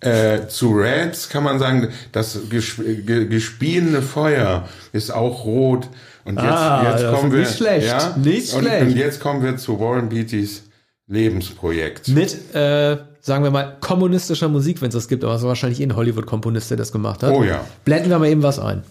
äh, 0.00 0.48
zu 0.48 0.72
Reds 0.72 1.28
kann 1.28 1.44
man 1.44 1.58
sagen, 1.58 1.88
das 2.12 2.38
gesp 2.50 2.80
ge 3.06 3.26
gespielene 3.26 4.02
Feuer 4.02 4.68
ist 4.92 5.12
auch 5.12 5.44
rot. 5.44 5.88
Und 6.24 6.36
jetzt, 6.36 6.46
Ah, 6.46 6.90
jetzt 6.90 7.12
kommen 7.12 7.32
wir, 7.32 7.40
nicht 7.40 7.56
schlecht, 7.56 7.86
ja, 7.86 8.16
nicht 8.16 8.54
und, 8.54 8.62
schlecht. 8.62 8.82
Und 8.82 8.96
jetzt 8.96 9.20
kommen 9.20 9.42
wir 9.42 9.56
zu 9.56 9.78
Warren 9.78 10.08
Beattys 10.08 10.64
Lebensprojekt. 11.06 12.08
Mit, 12.08 12.54
äh, 12.54 12.96
sagen 13.20 13.44
wir 13.44 13.50
mal, 13.50 13.76
kommunistischer 13.80 14.48
Musik, 14.48 14.80
wenn 14.80 14.88
es 14.88 14.94
das 14.94 15.08
gibt, 15.08 15.22
aber 15.22 15.34
es 15.34 15.42
war 15.42 15.48
wahrscheinlich 15.48 15.80
eh 15.80 15.84
ein 15.84 15.96
Hollywood-Komponist, 15.96 16.70
der 16.70 16.78
das 16.78 16.92
gemacht 16.92 17.22
hat. 17.22 17.30
Oh 17.30 17.44
ja. 17.44 17.62
Blenden 17.84 18.08
wir 18.08 18.18
mal 18.18 18.28
eben 18.28 18.42
was 18.42 18.58
ein. 18.58 18.82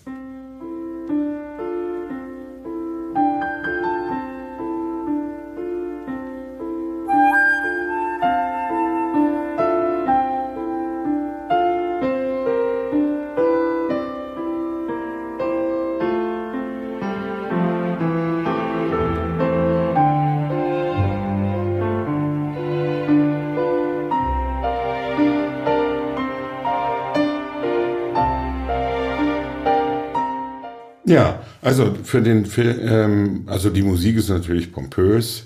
Ja, 31.13 31.43
also 31.61 31.95
für 32.03 32.21
den 32.21 32.45
Film, 32.45 32.79
ähm, 32.81 33.43
also 33.47 33.69
die 33.69 33.83
Musik 33.83 34.17
ist 34.17 34.29
natürlich 34.29 34.71
pompös, 34.71 35.45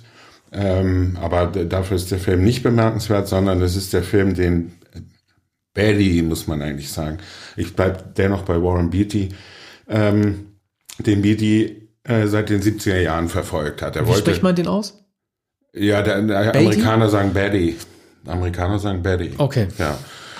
ähm, 0.52 1.18
aber 1.22 1.48
dafür 1.48 1.98
ist 1.98 2.12
der 2.12 2.20
Film 2.20 2.44
nicht 2.44 2.64
bemerkenswert, 2.64 3.28
sondern 3.28 3.62
es 3.62 3.76
ist 3.76 3.92
der 3.94 4.04
Film, 4.04 4.34
den 4.34 4.72
Betty, 5.74 6.24
muss 6.24 6.48
man 6.48 6.62
eigentlich 6.62 6.92
sagen. 6.92 7.18
Ich 7.56 7.76
bleib 7.76 8.16
dennoch 8.16 8.44
bei 8.44 8.62
Warren 8.62 8.90
Beatty, 8.90 9.30
ähm, 9.90 10.54
den 11.00 11.22
Beatty 11.22 11.90
äh, 12.04 12.28
seit 12.28 12.50
den 12.50 12.62
70er 12.62 13.00
Jahren 13.00 13.28
verfolgt 13.30 13.82
hat. 13.82 13.96
Er 13.96 14.04
Wie 14.04 14.08
wollte, 14.08 14.22
spricht 14.22 14.44
man 14.44 14.56
den 14.56 14.68
aus? 14.68 15.04
ja, 15.74 16.02
der, 16.02 16.22
der? 16.22 16.56
Amerikaner 16.56 17.10
sagen 17.10 17.34
Betty. 17.34 17.76
Amerikaner 18.26 18.80
sagen 18.80 19.04
Betty. 19.04 19.32
Okay. 19.38 19.68
Ja. 19.78 19.98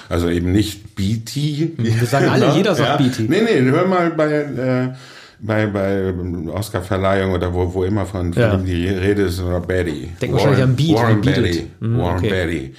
Also 0.10 0.30
eben 0.30 0.52
nicht 0.52 0.96
Beatty. 0.96 1.74
Wir 1.78 2.06
sagen 2.06 2.30
alle, 2.30 2.52
jeder 2.56 2.76
sagt 2.76 2.98
Beatty. 3.00 3.24
Nee, 3.24 3.42
nee, 3.42 3.62
hör 3.70 3.86
mal 3.86 4.12
bei, 4.12 4.32
äh, 4.32 4.94
bei, 5.40 5.68
bei 5.68 6.14
Oscar-Verleihung 6.52 7.32
oder 7.34 7.54
wo, 7.54 7.74
wo 7.74 7.84
immer 7.84 8.06
von, 8.06 8.32
Ja. 8.34 8.56
dem 8.56 8.66
die 8.66 8.88
Rede 8.88 9.24
ist, 9.24 9.40
oder 9.40 9.60
Betty. 9.60 10.10
Denk 10.22 10.34
wahrscheinlich 10.34 10.64
an 10.64 10.76
Beat, 10.76 10.96
Warren 10.96 11.22
Betty. 11.22 11.68
Mhm, 11.80 11.98
Warren 12.00 12.18
okay. 12.18 12.30
Betty. 12.30 12.74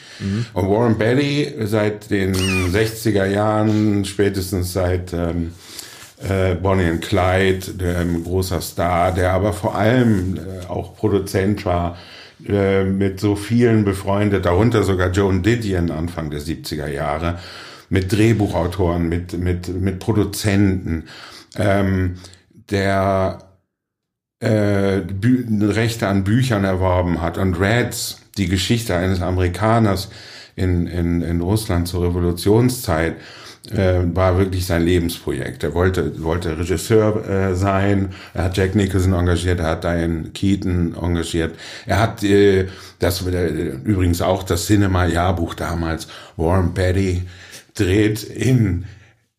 Und 0.52 0.68
Warren 0.68 0.98
Betty 0.98 1.54
seit 1.64 2.10
den 2.10 2.34
60er 2.34 3.26
Jahren, 3.26 4.04
spätestens 4.04 4.72
seit 4.72 5.12
ähm, 5.12 5.52
äh, 6.28 6.54
Bonnie 6.56 6.86
and 6.86 7.02
Clyde, 7.02 7.74
der 7.74 7.98
ein 7.98 8.24
großer 8.24 8.60
Star, 8.60 9.12
der 9.14 9.32
aber 9.32 9.52
vor 9.52 9.76
allem 9.76 10.36
äh, 10.36 10.66
auch 10.66 10.96
Produzent 10.96 11.64
war, 11.64 11.96
äh, 12.48 12.84
mit 12.84 13.20
so 13.20 13.36
vielen 13.36 13.84
befreundet, 13.84 14.46
darunter 14.46 14.82
sogar 14.82 15.10
Joan 15.10 15.42
Didion 15.42 15.90
Anfang 15.90 16.30
der 16.30 16.40
70er 16.40 16.88
Jahre, 16.88 17.38
mit 17.90 18.12
Drehbuchautoren, 18.12 19.08
mit, 19.08 19.38
mit, 19.38 19.68
mit 19.68 19.98
Produzenten, 20.00 21.04
ähm, 21.56 22.16
der 22.70 23.38
äh, 24.40 25.00
Rechte 25.60 26.06
an 26.06 26.24
Büchern 26.24 26.64
erworben 26.64 27.20
hat 27.20 27.38
und 27.38 27.58
Reds, 27.60 28.20
die 28.36 28.48
Geschichte 28.48 28.94
eines 28.94 29.20
Amerikaners 29.20 30.10
in, 30.54 30.86
in, 30.86 31.22
in 31.22 31.40
Russland 31.40 31.88
zur 31.88 32.04
Revolutionszeit, 32.04 33.16
äh, 33.70 34.00
war 34.14 34.38
wirklich 34.38 34.66
sein 34.66 34.82
Lebensprojekt. 34.82 35.62
Er 35.62 35.74
wollte, 35.74 36.22
wollte 36.22 36.58
Regisseur 36.58 37.28
äh, 37.28 37.54
sein, 37.54 38.10
er 38.34 38.44
hat 38.44 38.56
Jack 38.56 38.74
Nicholson 38.74 39.12
engagiert, 39.12 39.60
er 39.60 39.66
hat 39.66 39.84
Diane 39.84 40.30
Keaton 40.30 40.94
engagiert, 40.94 41.54
er 41.86 42.00
hat 42.00 42.22
äh, 42.22 42.68
das 42.98 43.26
äh, 43.26 43.48
übrigens 43.84 44.22
auch 44.22 44.42
das 44.42 44.66
Cinema-Jahrbuch 44.66 45.54
damals, 45.54 46.08
Warren 46.36 46.72
Betty 46.72 47.24
dreht 47.74 48.22
in 48.22 48.86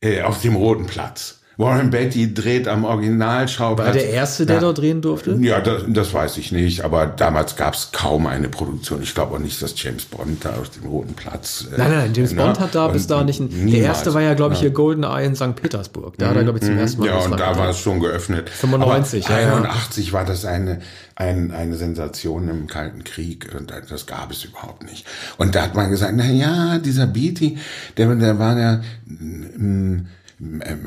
äh, 0.01 0.21
auf 0.21 0.41
dem 0.41 0.55
Roten 0.55 0.85
Platz. 0.85 1.38
Warren 1.59 1.89
Betty 1.89 2.33
dreht 2.33 2.69
am 2.69 2.85
Originalschauplatz. 2.85 3.87
War 3.87 3.93
der 3.93 4.09
Erste, 4.09 4.45
der 4.45 4.55
Ja. 4.55 4.61
dort 4.61 4.77
drehen 4.77 5.01
durfte? 5.01 5.37
Ja, 5.41 5.59
das, 5.59 5.83
das 5.89 6.13
weiß 6.13 6.37
ich 6.37 6.53
nicht, 6.53 6.85
aber 6.85 7.05
damals 7.05 7.57
gab 7.57 7.73
es 7.73 7.89
kaum 7.91 8.27
eine 8.27 8.47
Produktion. 8.47 9.03
Ich 9.03 9.13
glaube 9.13 9.35
auch 9.35 9.39
nicht, 9.39 9.61
dass 9.61 9.73
James 9.83 10.05
Bond 10.05 10.45
da 10.45 10.51
auf 10.51 10.69
dem 10.69 10.85
Roten 10.89 11.15
Platz. 11.15 11.67
äh, 11.71 11.77
Nein, 11.77 11.91
nein, 11.91 12.13
James 12.13 12.31
na, 12.33 12.45
Bond 12.45 12.59
hat 12.61 12.75
da 12.75 12.87
bis 12.87 13.07
da 13.07 13.25
nicht. 13.25 13.41
Ein, 13.41 13.49
der 13.49 13.57
niemals. 13.59 13.83
erste 13.83 14.13
war 14.13 14.21
ja, 14.21 14.35
glaube 14.35 14.53
ich, 14.53 14.61
hier 14.61 14.69
GoldenEye 14.71 15.25
in 15.25 15.35
St. 15.35 15.53
Petersburg. 15.55 16.17
Da 16.17 16.29
hat 16.29 16.37
er, 16.37 16.43
glaube 16.43 16.59
ich, 16.59 16.63
zum 16.65 16.77
ersten 16.77 17.01
Mal 17.01 17.07
Ja, 17.07 17.17
und 17.17 17.37
da 17.37 17.57
war 17.57 17.69
es 17.69 17.79
schon 17.79 17.99
geöffnet. 17.99 18.49
95, 18.49 19.25
Aber 19.27 19.35
ja, 19.41 19.47
ja. 19.47 19.55
81 19.57 20.13
war 20.13 20.23
das 20.23 20.45
eine, 20.45 20.79
ein, 21.15 21.51
eine 21.51 21.75
Sensation 21.75 22.47
im 22.47 22.67
Kalten 22.67 23.03
Krieg. 23.03 23.49
Und 23.57 23.73
das 23.89 24.05
gab 24.05 24.31
es 24.31 24.45
überhaupt 24.45 24.83
nicht. 24.89 25.05
Und 25.37 25.55
da 25.55 25.63
hat 25.63 25.75
man 25.75 25.89
gesagt, 25.89 26.13
na 26.15 26.25
ja, 26.31 26.77
dieser 26.79 27.05
Beatty, 27.05 27.57
der, 27.97 28.15
der 28.15 28.39
war 28.39 28.57
ja 28.57 28.79
im 29.09 30.05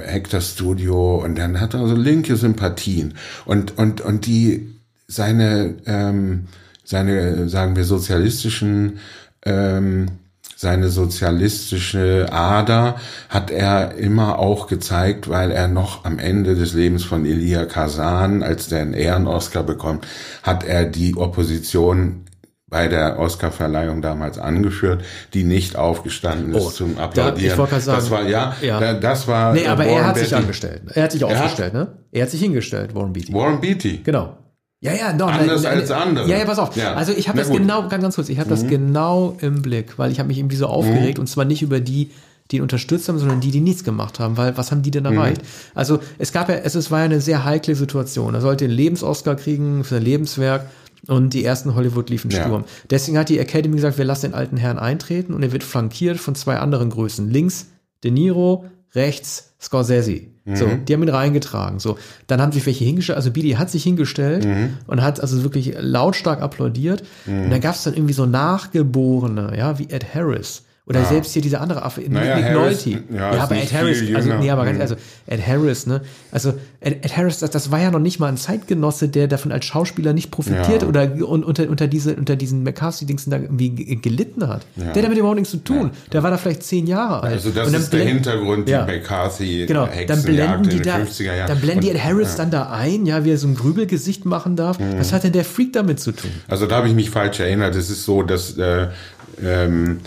Hector 0.01 0.41
Studio 0.41 1.17
und 1.17 1.37
dann 1.37 1.61
hat 1.61 1.75
er 1.75 1.87
so 1.87 1.95
linke 1.95 2.37
Sympathien. 2.37 3.15
Und, 3.45 3.77
und, 3.79 4.01
und 4.01 4.27
die, 4.27 4.75
seine, 5.07 5.75
ähm, 5.87 6.47
seine, 6.85 7.49
sagen 7.49 7.77
wir, 7.77 7.85
sozialistischen, 7.85 8.99
ähm, 9.45 10.07
seine 10.57 10.89
sozialistische 10.91 12.29
Ader 12.31 12.97
hat 13.29 13.51
er 13.51 13.97
immer 13.97 14.39
auch 14.39 14.69
gezeigt, 14.69 15.29
weil 15.29 15.51
er 15.51 15.67
noch 15.67 16.05
am 16.05 16.19
Ende 16.19 16.55
des 16.55 16.73
Lebens 16.73 17.05
von 17.05 17.27
Elia 17.27 17.65
Kazan, 17.65 18.43
als 18.43 18.69
der 18.69 18.83
einen 18.83 18.95
Ehren-Oscar 18.95 19.65
bekommt, 19.65 20.07
hat 20.45 20.65
er 20.65 20.85
die 20.85 21.17
Opposition 21.17 22.22
bei 22.73 22.89
der 22.89 23.19
Oscarverleihung 23.21 24.03
damals 24.03 24.39
angeführt, 24.39 25.05
die 25.35 25.45
nicht 25.45 25.77
aufgestanden 25.77 26.53
ist 26.55 26.65
Oh, 26.67 26.71
zum 26.71 26.97
da- 26.97 27.05
Applaudieren. 27.05 27.53
ich 27.53 27.59
wollte 27.59 27.71
gerade 27.73 27.85
sagen, 27.85 27.99
das 28.01 28.11
war 28.11 28.23
ja, 28.29 28.57
ja. 28.63 28.81
da- 28.81 28.95
das 28.95 29.29
war. 29.29 29.53
Nee, 29.53 29.61
äh, 29.63 29.67
aber 29.69 29.85
er 29.85 29.95
Warren 29.97 30.07
hat 30.07 30.17
sich 30.17 30.31
Beatty. 30.31 30.43
angestellt. 30.43 30.83
Er 30.95 31.03
hat 31.05 31.13
sich 31.13 31.23
Er 31.23 31.29
hat- 31.29 31.37
aufgestellt, 31.37 31.75
ne? 31.75 31.89
Er 32.11 32.23
hat 32.23 32.31
sich 32.31 32.41
hingestellt, 32.41 32.95
Warren 32.95 33.13
Beatty. 33.13 33.33
Warren 33.33 33.61
Beatty. 33.61 34.01
Genau. 34.03 34.37
Ja, 34.81 34.93
ja, 34.95 35.13
no, 35.13 35.27
Anders 35.27 35.63
nein, 35.63 35.79
als 35.79 35.91
andere. 35.93 36.29
Ja, 36.29 36.39
ja, 36.39 36.45
pass 36.45 36.59
auf. 36.59 36.75
Ja. 36.77 36.95
Also 36.95 37.13
ich 37.13 37.29
habe 37.29 37.39
das 37.39 37.49
gut. 37.51 37.59
Mhm. 37.61 37.63
genau, 37.69 37.89
ganz, 37.89 38.03
ganz 38.03 38.15
kurz, 38.17 38.29
ich 38.31 38.41
habe 38.41 38.51
das 38.51 38.67
genau 38.67 39.37
im 39.41 39.63
Blick, 39.63 39.97
weil 39.99 40.11
ich 40.11 40.19
habe 40.19 40.27
mich 40.27 40.39
irgendwie 40.39 40.57
so 40.57 40.67
aufgeregt 40.67 41.21
und 41.21 41.29
zwar 41.29 41.45
nicht 41.45 41.63
über 41.63 41.79
die, 41.79 42.11
die 42.51 42.57
ihn 42.57 42.63
unterstützt 42.63 43.09
haben, 43.09 43.19
sondern 43.19 43.41
die, 43.41 43.53
die 43.53 43.61
nichts 43.61 43.85
gemacht 43.85 44.19
haben, 44.19 44.37
weil 44.37 44.57
was 44.59 44.73
haben 44.73 44.83
die 44.83 44.91
denn 44.91 45.05
erreicht? 45.05 45.41
Also 45.75 46.01
es 46.19 46.33
gab 46.33 46.49
ja, 46.49 46.57
es, 46.57 46.75
es 46.75 46.91
war 46.91 46.99
ja 46.99 47.05
eine 47.05 47.21
sehr 47.21 47.45
heikle 47.45 47.77
Situation. 47.77 48.35
Er 48.35 48.41
sollte 48.41 48.67
den 48.67 48.75
Lebensoscar 48.75 49.37
kriegen 49.37 49.85
für 49.85 49.95
sein 49.95 50.03
Lebenswerk 50.03 50.67
und 51.09 51.35
die 51.35 51.45
ersten 51.45 51.75
Hollywood 51.75 52.11
liefen 52.11 52.31
Ja. 52.31 52.45
Sturm. 52.45 52.65
Deswegen 52.91 53.19
hat 53.19 53.29
die 53.29 53.39
Academy 53.39 53.77
gesagt, 53.77 53.99
wir 53.99 54.05
lassen 54.05 54.27
den 54.31 54.35
alten 54.35 54.57
Herrn 54.57 54.79
eintreten 54.79 55.35
und 55.35 55.43
er 55.43 55.53
wird 55.53 55.63
flankiert 55.65 56.19
von 56.19 56.35
zwei 56.35 56.59
anderen 56.59 56.91
Größen. 56.91 57.31
Links 57.31 57.67
De 58.05 58.11
Niro, 58.11 58.65
rechts 58.95 59.55
Scorsese. 59.61 60.23
So, 60.55 60.67
die 60.67 60.93
haben 60.93 61.05
ihn 61.05 61.09
reingetragen. 61.09 61.79
So, 61.79 61.99
dann 62.27 62.43
haben 62.43 62.51
sich 62.51 62.67
welche 62.67 62.85
hingestellt. 62.85 63.17
Also 63.17 63.31
Beatty 63.31 63.51
hat 63.53 63.71
sich 63.71 63.85
hingestellt 63.85 64.45
und 64.89 65.01
hat 65.03 65.21
also 65.21 65.45
wirklich 65.45 65.75
lautstark 65.79 66.43
applaudiert. 66.43 67.05
Und 67.27 67.51
dann 67.51 67.61
gab 67.61 67.77
es 67.77 67.85
dann 67.85 67.95
irgendwie 67.95 68.13
so 68.13 68.27
Nachgeborene, 68.27 69.53
ja, 69.57 69.79
wie 69.79 69.89
Ed 69.89 70.15
Harris. 70.15 70.65
Oder 70.85 71.05
selbst 71.05 71.33
hier 71.33 71.43
dieser 71.43 71.61
andere 71.61 71.85
Affe, 71.85 72.03
Naja, 72.09 72.35
Nick 72.35 72.45
Harris, 72.47 72.87
Nolte. 72.87 73.05
ja, 73.15 73.31
ist 73.31 73.41
aber 73.41 73.55
Ed 73.55 73.73
Harris, 73.73 74.01
also, 74.01 74.29
jünger. 74.29 74.41
nee, 74.41 74.51
aber 74.51 74.65
ganz, 74.65 74.75
Mhm. 74.77 74.81
also 74.83 74.97
Ed 75.29 75.47
Harris, 75.47 75.87
ne? 75.87 76.01
Also 76.33 76.55
Ed, 76.81 77.05
Ed 77.05 77.17
Harris, 77.17 77.39
das, 77.39 77.51
das 77.51 77.71
war 77.71 77.81
ja 77.81 77.93
noch 77.93 78.01
nicht 78.01 78.19
mal 78.19 78.27
ein 78.27 78.37
Zeitgenosse, 78.37 79.07
der 79.09 79.29
davon 79.29 79.53
als 79.53 79.65
Schauspieler 79.65 80.13
nicht 80.13 80.33
profitiert 80.33 80.83
Ja. 80.83 80.89
oder 80.89 81.09
und, 81.29 81.45
unter, 81.45 81.69
unter, 81.69 81.87
diese, 81.87 82.17
unter 82.17 82.35
diesen 82.35 82.65
McCarthy-Dings 82.65 83.27
da 83.27 83.37
irgendwie 83.37 83.71
ge- 83.71 83.95
gelitten 83.95 84.49
hat. 84.49 84.67
Der 84.75 84.89
hat 84.89 84.97
damit 85.05 85.17
überhaupt 85.19 85.37
nichts 85.39 85.53
zu 85.53 85.59
tun. 85.59 85.93
Der 86.11 86.25
war 86.25 86.33
da 86.33 86.37
vielleicht 86.37 86.65
zehn 86.65 86.89
Jahre 86.89 87.23
alt. 87.23 87.33
Also 87.35 87.51
das 87.51 87.73
ist 87.73 87.93
der 87.93 88.05
Hintergrund, 88.05 88.67
die 88.67 88.73
Ja. 88.73 88.85
McCarthy 88.85 89.67
Genau, 89.67 89.89
dann 90.09 90.23
blenden 90.25 90.69
die 90.69 90.81
da, 90.83 90.97
50er 90.97 91.35
Jahren. 91.37 91.47
dann 91.49 91.61
blenden 91.61 91.83
die 91.83 91.91
Und- 91.91 91.95
Ed 91.97 92.05
Harris 92.05 92.35
dann 92.35 92.51
da 92.51 92.71
ein, 92.73 93.07
ja, 93.07 93.25
wie 93.25 93.31
er 93.31 93.39
so 93.39 93.47
ein 93.47 93.55
Grübelgesicht 93.55 94.25
machen 94.27 94.57
darf. 94.57 94.81
Mhm. 94.81 94.99
Was 94.99 95.13
hat 95.13 95.23
denn 95.23 95.33
der 95.33 95.45
Freak 95.45 95.73
damit 95.75 96.01
zu 96.01 96.11
tun? 96.11 96.33
Also 96.49 96.67
da 96.67 96.75
habe 96.79 96.89
ich 96.89 96.95
mich 96.95 97.09
falsch 97.11 97.39
erinnert. 97.39 97.77
Es 97.77 97.89
ist 97.89 98.05
so, 98.05 98.25
dass, 98.25 98.59
äh, 98.59 98.89
ähm, 99.41 100.01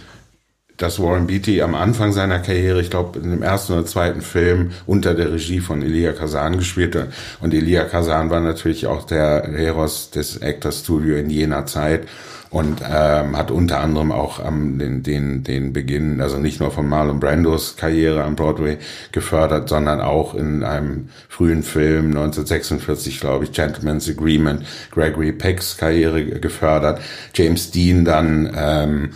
dass 0.78 1.00
Warren 1.00 1.28
Beatty 1.28 1.62
am 1.62 1.76
Anfang 1.76 2.12
seiner 2.12 2.40
Karriere, 2.40 2.82
ich 2.82 2.90
glaube 2.90 3.20
in 3.20 3.32
dem 3.32 3.44
ersten 3.44 3.74
oder 3.74 3.86
zweiten 3.86 4.22
Film, 4.22 4.72
unter 4.86 5.14
der 5.14 5.32
Regie 5.32 5.60
von 5.60 5.82
Elia 5.82 6.12
Kazan 6.12 6.58
gespielt 6.58 6.96
hat. 6.96 7.08
Und 7.42 7.54
Elia 7.54 7.86
Kazan 7.86 8.30
war 8.30 8.42
natürlich 8.42 8.88
auch 8.88 9.06
der 9.06 9.48
Heros 9.56 10.12
des 10.12 10.38
Actors 10.38 10.82
Studio 10.82 11.16
in 11.16 11.30
jener 11.30 11.66
Zeit 11.66 12.08
und 12.56 12.82
ähm, 12.82 13.38
hat 13.38 13.52
unter 13.52 13.82
anderem 13.82 14.14
auch 14.14 14.40
am 14.40 14.80
den, 14.80 15.04
den, 15.04 15.44
den 15.44 15.74
Beginn, 15.74 16.22
also 16.22 16.38
nicht 16.38 16.62
nur 16.62 16.72
von 16.72 16.88
Marlon 16.88 17.20
Brandos 17.20 17.76
Karriere 17.76 18.24
am 18.24 18.38
Broadway 18.38 18.78
gefördert, 19.12 19.68
sondern 19.68 20.00
auch 20.00 20.36
in 20.36 20.64
einem 20.64 21.10
frühen 21.28 21.64
Film 21.64 22.08
1946, 22.08 23.20
glaube 23.20 23.44
ich, 23.44 23.52
Gentleman's 23.52 24.10
Agreement, 24.10 24.66
Gregory 24.92 25.34
Pecks 25.34 25.76
Karriere 25.76 26.24
gefördert, 26.24 27.02
James 27.34 27.72
Dean 27.72 28.06
dann 28.06 28.50
ähm, 28.56 29.10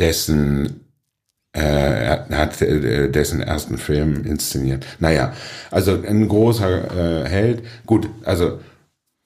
dessen 0.00 0.80
äh, 1.52 1.60
er 1.60 2.26
hat 2.30 2.60
äh, 2.62 3.08
dessen 3.10 3.40
ersten 3.40 3.76
Film 3.78 4.24
inszeniert. 4.24 4.86
Naja, 5.00 5.32
also 5.70 6.00
ein 6.06 6.28
großer 6.28 7.24
äh, 7.24 7.28
Held. 7.28 7.62
Gut, 7.86 8.08
also 8.24 8.60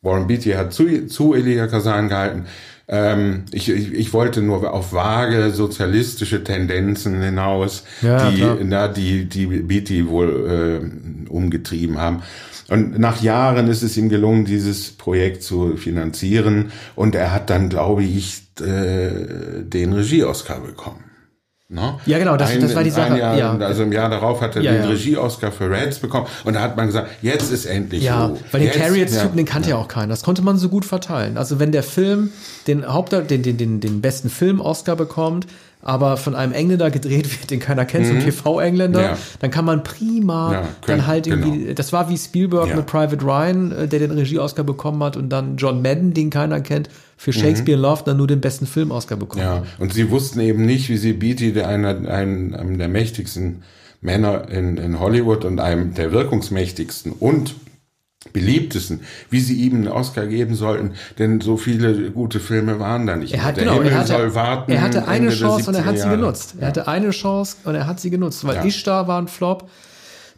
Warren 0.02 0.26
Beatty 0.26 0.52
hat 0.52 0.72
zu, 0.72 1.06
zu 1.06 1.34
Elia 1.34 1.66
Kazan 1.66 2.08
gehalten. 2.08 2.46
Ähm, 2.86 3.44
ich, 3.50 3.70
ich, 3.70 3.92
ich 3.92 4.12
wollte 4.12 4.42
nur 4.42 4.72
auf 4.72 4.92
vage 4.92 5.50
sozialistische 5.50 6.44
Tendenzen 6.44 7.22
hinaus, 7.22 7.84
Ja, 8.02 8.30
die, 8.30 8.36
klar. 8.36 8.58
na, 8.62 8.88
die, 8.88 9.24
die 9.26 9.46
Beatty 9.46 10.08
wohl 10.08 10.82
äh, 11.26 11.30
umgetrieben 11.30 11.98
haben. 11.98 12.22
Und 12.68 12.98
nach 12.98 13.20
Jahren 13.22 13.68
ist 13.68 13.82
es 13.82 13.96
ihm 13.96 14.08
gelungen, 14.08 14.44
dieses 14.46 14.90
Projekt 14.92 15.42
zu 15.42 15.76
finanzieren. 15.76 16.72
Und 16.96 17.14
er 17.14 17.32
hat 17.32 17.50
dann, 17.50 17.68
glaube 17.68 18.04
ich, 18.04 18.42
äh, 18.60 19.62
den 19.62 19.92
Regie-Oscar 19.92 20.60
bekommen. 20.60 21.04
Ne? 21.68 21.96
Ja, 22.06 22.18
genau, 22.18 22.36
das- 22.36 22.56
das 22.58 22.74
war 22.74 22.84
die 22.84 22.90
Sache, 22.90 23.14
Ein 23.14 23.18
Jahr, 23.18 23.38
ja. 23.38 23.56
Also 23.56 23.82
im 23.84 23.90
Jahr 23.92 24.08
darauf 24.10 24.40
hat 24.42 24.54
er 24.54 24.62
Ja, 24.62 24.72
den 24.72 24.82
ja. 24.82 24.88
Regie-Oscar 24.90 25.50
für 25.50 25.70
Reds 25.70 25.98
bekommen. 25.98 26.26
Und 26.44 26.54
da 26.54 26.60
hat 26.60 26.76
man 26.76 26.86
gesagt, 26.86 27.08
jetzt 27.22 27.50
ist 27.50 27.64
endlich 27.64 28.02
Ja, 28.04 28.26
Ruhe. 28.26 28.38
weil 28.52 28.60
den 28.60 28.70
Carriot-Typen, 28.70 29.16
ja. 29.30 29.36
den 29.36 29.44
kannte 29.46 29.70
ja 29.70 29.76
auch 29.76 29.88
keiner. 29.88 30.08
Das 30.08 30.22
konnte 30.22 30.42
man 30.42 30.56
so 30.58 30.68
gut 30.68 30.84
verteilen. 30.84 31.36
Also 31.38 31.58
wenn 31.58 31.72
der 31.72 31.82
Film 31.82 32.30
den 32.66 32.86
Haupt, 32.86 33.12
den, 33.12 33.42
den, 33.42 33.56
den, 33.56 33.80
den 33.80 34.00
besten 34.02 34.28
Film-Oscar 34.30 34.94
bekommt, 34.94 35.46
aber 35.86 36.16
von 36.16 36.34
einem 36.34 36.52
Engländer 36.52 36.90
gedreht 36.90 37.30
wird, 37.30 37.50
den 37.50 37.60
keiner 37.60 37.84
kennt, 37.84 38.06
so 38.06 38.14
ein 38.14 38.20
TV-Engländer, 38.20 38.98
Mhm. 39.00 39.04
Ja. 39.04 39.18
dann 39.40 39.50
kann 39.50 39.64
man 39.66 39.82
prima 39.84 40.52
Ja, 40.52 40.60
dann 40.62 40.68
können- 40.80 41.06
halt 41.06 41.26
irgendwie, 41.26 41.58
genau. 41.64 41.74
das 41.74 41.92
war 41.92 42.08
wie 42.08 42.16
Spielberg 42.16 42.68
Ja. 42.70 42.76
mit 42.76 42.86
Private 42.86 43.22
Ryan, 43.22 43.70
äh, 43.70 43.86
der 43.86 43.98
den 44.00 44.10
Regie-Oscar 44.10 44.64
bekommen 44.64 45.02
hat 45.02 45.16
und 45.16 45.28
dann 45.28 45.56
John 45.58 45.82
Madden, 45.82 46.14
den 46.14 46.30
keiner 46.30 46.60
kennt, 46.60 46.88
für 47.16 47.30
Mhm. 47.30 47.34
Shakespeare 47.34 47.76
in 47.76 47.82
Love 47.82 48.02
dann 48.04 48.16
nur 48.16 48.26
den 48.26 48.40
besten 48.40 48.66
Film-Oscar 48.66 49.16
bekommen 49.16 49.44
hat. 49.44 49.64
Ja, 49.64 49.70
und 49.78 49.92
sie 49.92 50.10
wussten 50.10 50.40
eben 50.40 50.64
nicht, 50.66 50.88
wie 50.88 50.96
sie 50.96 51.12
Beatty, 51.12 51.52
der 51.52 51.68
einer, 51.68 52.08
einem, 52.10 52.54
einem 52.54 52.78
der 52.78 52.88
mächtigsten 52.88 53.62
Männer 54.00 54.48
in, 54.50 54.78
in 54.78 54.98
Hollywood 55.00 55.44
und 55.44 55.60
einem 55.60 55.94
der 55.94 56.12
wirkungsmächtigsten 56.12 57.12
und 57.12 57.54
beliebtesten, 58.34 59.00
wie 59.30 59.40
sie 59.40 59.54
ihm 59.54 59.76
einen 59.76 59.88
Oscar 59.88 60.26
geben 60.26 60.54
sollten, 60.54 60.90
denn 61.18 61.40
so 61.40 61.56
viele 61.56 62.10
gute 62.10 62.40
Filme 62.40 62.78
waren 62.78 63.06
da 63.06 63.16
nicht. 63.16 63.32
Er 63.32 63.44
hat, 63.44 63.56
der 63.56 63.64
genau, 63.64 63.76
Himmel 63.76 63.92
er 63.92 63.98
hatte, 64.00 64.08
soll 64.12 64.34
warten. 64.34 64.72
er 64.72 64.82
hatte 64.82 65.08
eine 65.08 65.26
Ende 65.28 65.36
Chance 65.38 65.70
und 65.70 65.76
er 65.76 65.84
hat 65.86 65.94
70er 65.96 66.02
sie 66.02 66.08
genutzt. 66.10 66.54
Er 66.60 66.66
hatte 66.66 66.88
eine 66.88 67.10
Chance 67.10 67.56
und 67.64 67.74
er 67.76 67.86
hat 67.86 68.00
sie 68.00 68.10
genutzt, 68.10 68.44
weil 68.46 68.56
Ja. 68.56 68.64
Ishtar 68.64 69.08
war 69.08 69.22
ein 69.22 69.28
Flop. 69.28 69.70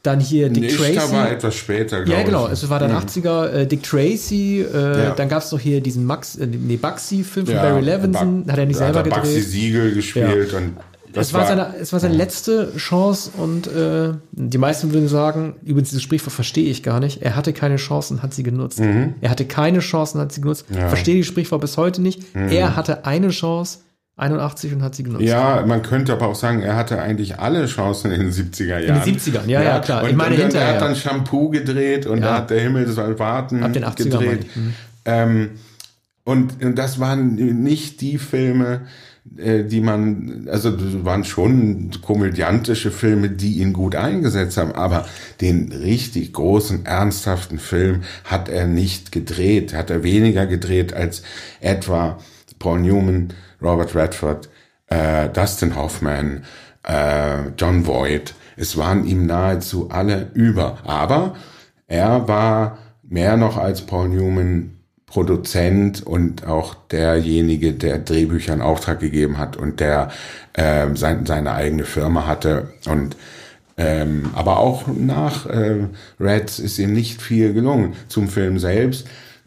Dann 0.03 0.21
hier 0.21 0.51
Dick 0.51 0.65
Ishtar 0.71 0.93
Tracy. 0.95 1.13
war 1.13 1.31
etwas 1.33 1.55
später, 1.57 1.99
Ja, 1.99 2.05
glaube 2.05 2.25
genau. 2.25 2.47
ich. 2.47 2.53
Es 2.53 2.69
war 2.71 2.79
dann 2.79 2.93
80er. 2.93 3.49
Äh, 3.51 3.67
Dick 3.67 3.83
Tracy. 3.83 4.61
Äh, 4.61 5.05
Ja. 5.05 5.11
Dann 5.15 5.29
gab 5.29 5.43
es 5.43 5.51
noch 5.51 5.59
hier 5.59 5.81
diesen 5.81 6.05
Max, 6.05 6.37
äh, 6.37 6.47
nee, 6.47 6.77
Bugsy-Film 6.77 7.47
von 7.47 7.55
Ja, 7.57 7.63
Barry 7.63 7.81
Levinson. 7.83 8.43
Buck- 8.45 8.53
Hat 8.53 8.59
er 8.59 8.67
nicht 8.67 8.77
selber 8.77 8.99
er 8.99 9.03
gedreht. 9.05 9.43
Siegel 9.43 9.95
gespielt 9.95 10.53
und 10.55 10.77
das 11.17 11.29
Es 11.29 11.35
war, 11.35 11.47
seine, 11.47 11.75
es 11.81 11.93
war 11.93 12.01
seine 12.01 12.15
letzte 12.15 12.73
Chance 12.77 13.31
und 13.37 13.67
äh, 13.67 14.13
die 14.33 14.59
meisten 14.59 14.93
würden 14.93 15.09
sagen, 15.09 15.55
übrigens 15.65 15.91
dieses 15.91 16.03
Sprichwort 16.03 16.33
verstehe 16.33 16.71
ich 16.71 16.83
gar 16.83 17.01
nicht, 17.01 17.23
er 17.23 17.35
hatte 17.37 17.53
keine 17.53 17.77
Chance 17.77 18.15
und 18.15 18.23
hat 18.23 18.35
sie 18.35 18.43
genutzt. 18.43 18.81
Er 19.21 19.31
hatte 19.31 19.45
keine 19.47 19.81
Chance 19.81 20.17
und 20.19 20.21
hat 20.25 20.33
sie 20.33 20.41
genutzt. 20.41 20.71
Mhm. 20.71 20.77
Ja. 20.77 20.85
Mhm. 20.85 20.89
Verstehe 20.89 21.15
die 21.17 21.25
Sprichwort 21.25 21.61
bis 21.61 21.77
heute 21.77 22.01
nicht. 22.03 22.23
Er 22.35 22.77
hatte 22.77 23.05
eine 23.05 23.29
Chance, 23.31 23.79
81 24.19 24.73
und 24.73 24.83
hat 24.83 24.95
sie 24.95 25.03
genutzt. 25.03 25.25
Ja, 25.25 25.63
man 25.67 25.83
könnte 25.83 26.13
aber 26.13 26.29
auch 26.29 26.35
sagen, 26.35 26.63
er 26.63 26.75
hatte 26.77 27.01
eigentlich 27.03 27.39
alle 27.39 27.67
Chancen 27.67 28.11
in 28.13 28.21
den 28.21 28.31
70er 28.33 28.79
Jahren. 28.79 29.05
den 29.05 29.17
70ern, 29.19 29.47
ja, 29.47 29.63
ja, 29.63 29.79
klar. 29.81 30.05
Und, 30.05 30.11
Ich 30.11 30.17
meine 30.17 30.35
und, 30.37 30.41
hinterher. 30.41 30.69
er 30.69 30.75
hat 30.77 30.81
dann 30.83 30.97
Shampoo 30.97 31.51
gedreht 31.51 32.07
und 32.07 32.21
Ja. 32.21 32.29
er 32.29 32.35
hat 32.39 32.51
der 32.51 32.61
Himmel 32.61 32.87
soll 32.89 33.19
warten 33.19 33.63
Ab 33.63 33.75
den 33.75 33.85
80er 33.85 34.15
meine 34.17 34.27
gedreht. 34.29 34.57
Mhm. 34.57 34.73
Ähm, 35.05 35.51
und, 36.25 36.65
und 36.65 36.77
das 36.77 36.99
waren 36.99 37.35
nicht 37.63 38.01
die 38.01 38.17
Filme, 38.19 38.87
die 39.29 39.81
man, 39.81 40.49
also 40.51 40.73
waren 41.05 41.25
schon 41.25 41.91
komödiantische 42.05 42.91
Filme, 42.91 43.29
die 43.29 43.59
ihn 43.59 43.73
gut 43.73 43.95
eingesetzt 43.95 44.57
haben, 44.57 44.73
aber 44.73 45.07
den 45.41 45.73
richtig 45.73 46.33
großen, 46.33 46.87
ernsthaften 46.87 47.59
Film 47.59 48.03
hat 48.25 48.49
er 48.49 48.67
nicht 48.67 49.13
gedreht, 49.13 49.75
hat 49.75 49.91
er 49.91 50.03
weniger 50.03 50.47
gedreht 50.47 50.95
als 50.95 51.23
etwa 51.61 52.19
Paul 52.59 52.81
Newman, 52.81 53.29
Robert 53.61 53.95
Redford, 53.95 54.49
äh, 54.89 55.29
Dustin 55.29 55.77
Hoffman, 55.77 56.45
äh, 56.83 57.49
John 57.59 57.87
Voight. 57.87 58.35
Es 58.57 58.77
waren 58.77 59.07
ihm 59.07 59.27
nahezu 59.27 59.91
alle 59.91 60.31
über. 60.35 60.79
Aber 60.85 61.35
er 61.87 62.27
war 62.29 62.79
mehr 63.03 63.37
noch 63.37 63.57
als 63.57 63.83
Paul 63.83 64.09
Newman 64.09 64.76
Produzent 65.17 66.07
und 66.07 66.47
auch 66.47 66.75
derjenige, 66.91 67.73
der 67.73 67.97
Drehbücher 67.97 68.53
in 68.53 68.61
Auftrag 68.61 69.01
gegeben 69.01 69.39
hat 69.39 69.57
und 69.57 69.81
der 69.81 70.11
äh, 70.53 70.95
sein, 70.95 71.25
seine 71.25 71.53
eigene 71.55 71.85
Firma 71.85 72.27
hatte. 72.27 72.69
Und 72.87 73.17
ähm, 73.79 74.29
aber 74.35 74.59
auch 74.59 74.87
nach 74.89 75.47
äh, 75.47 75.87
Reds 76.21 76.59
ist 76.59 76.79
ihm 76.79 76.93
nicht 76.93 77.23
viel 77.23 77.55
gelungen. 77.55 77.95
Zum 78.09 78.29
Film 78.29 78.59
selbst, 78.59 79.07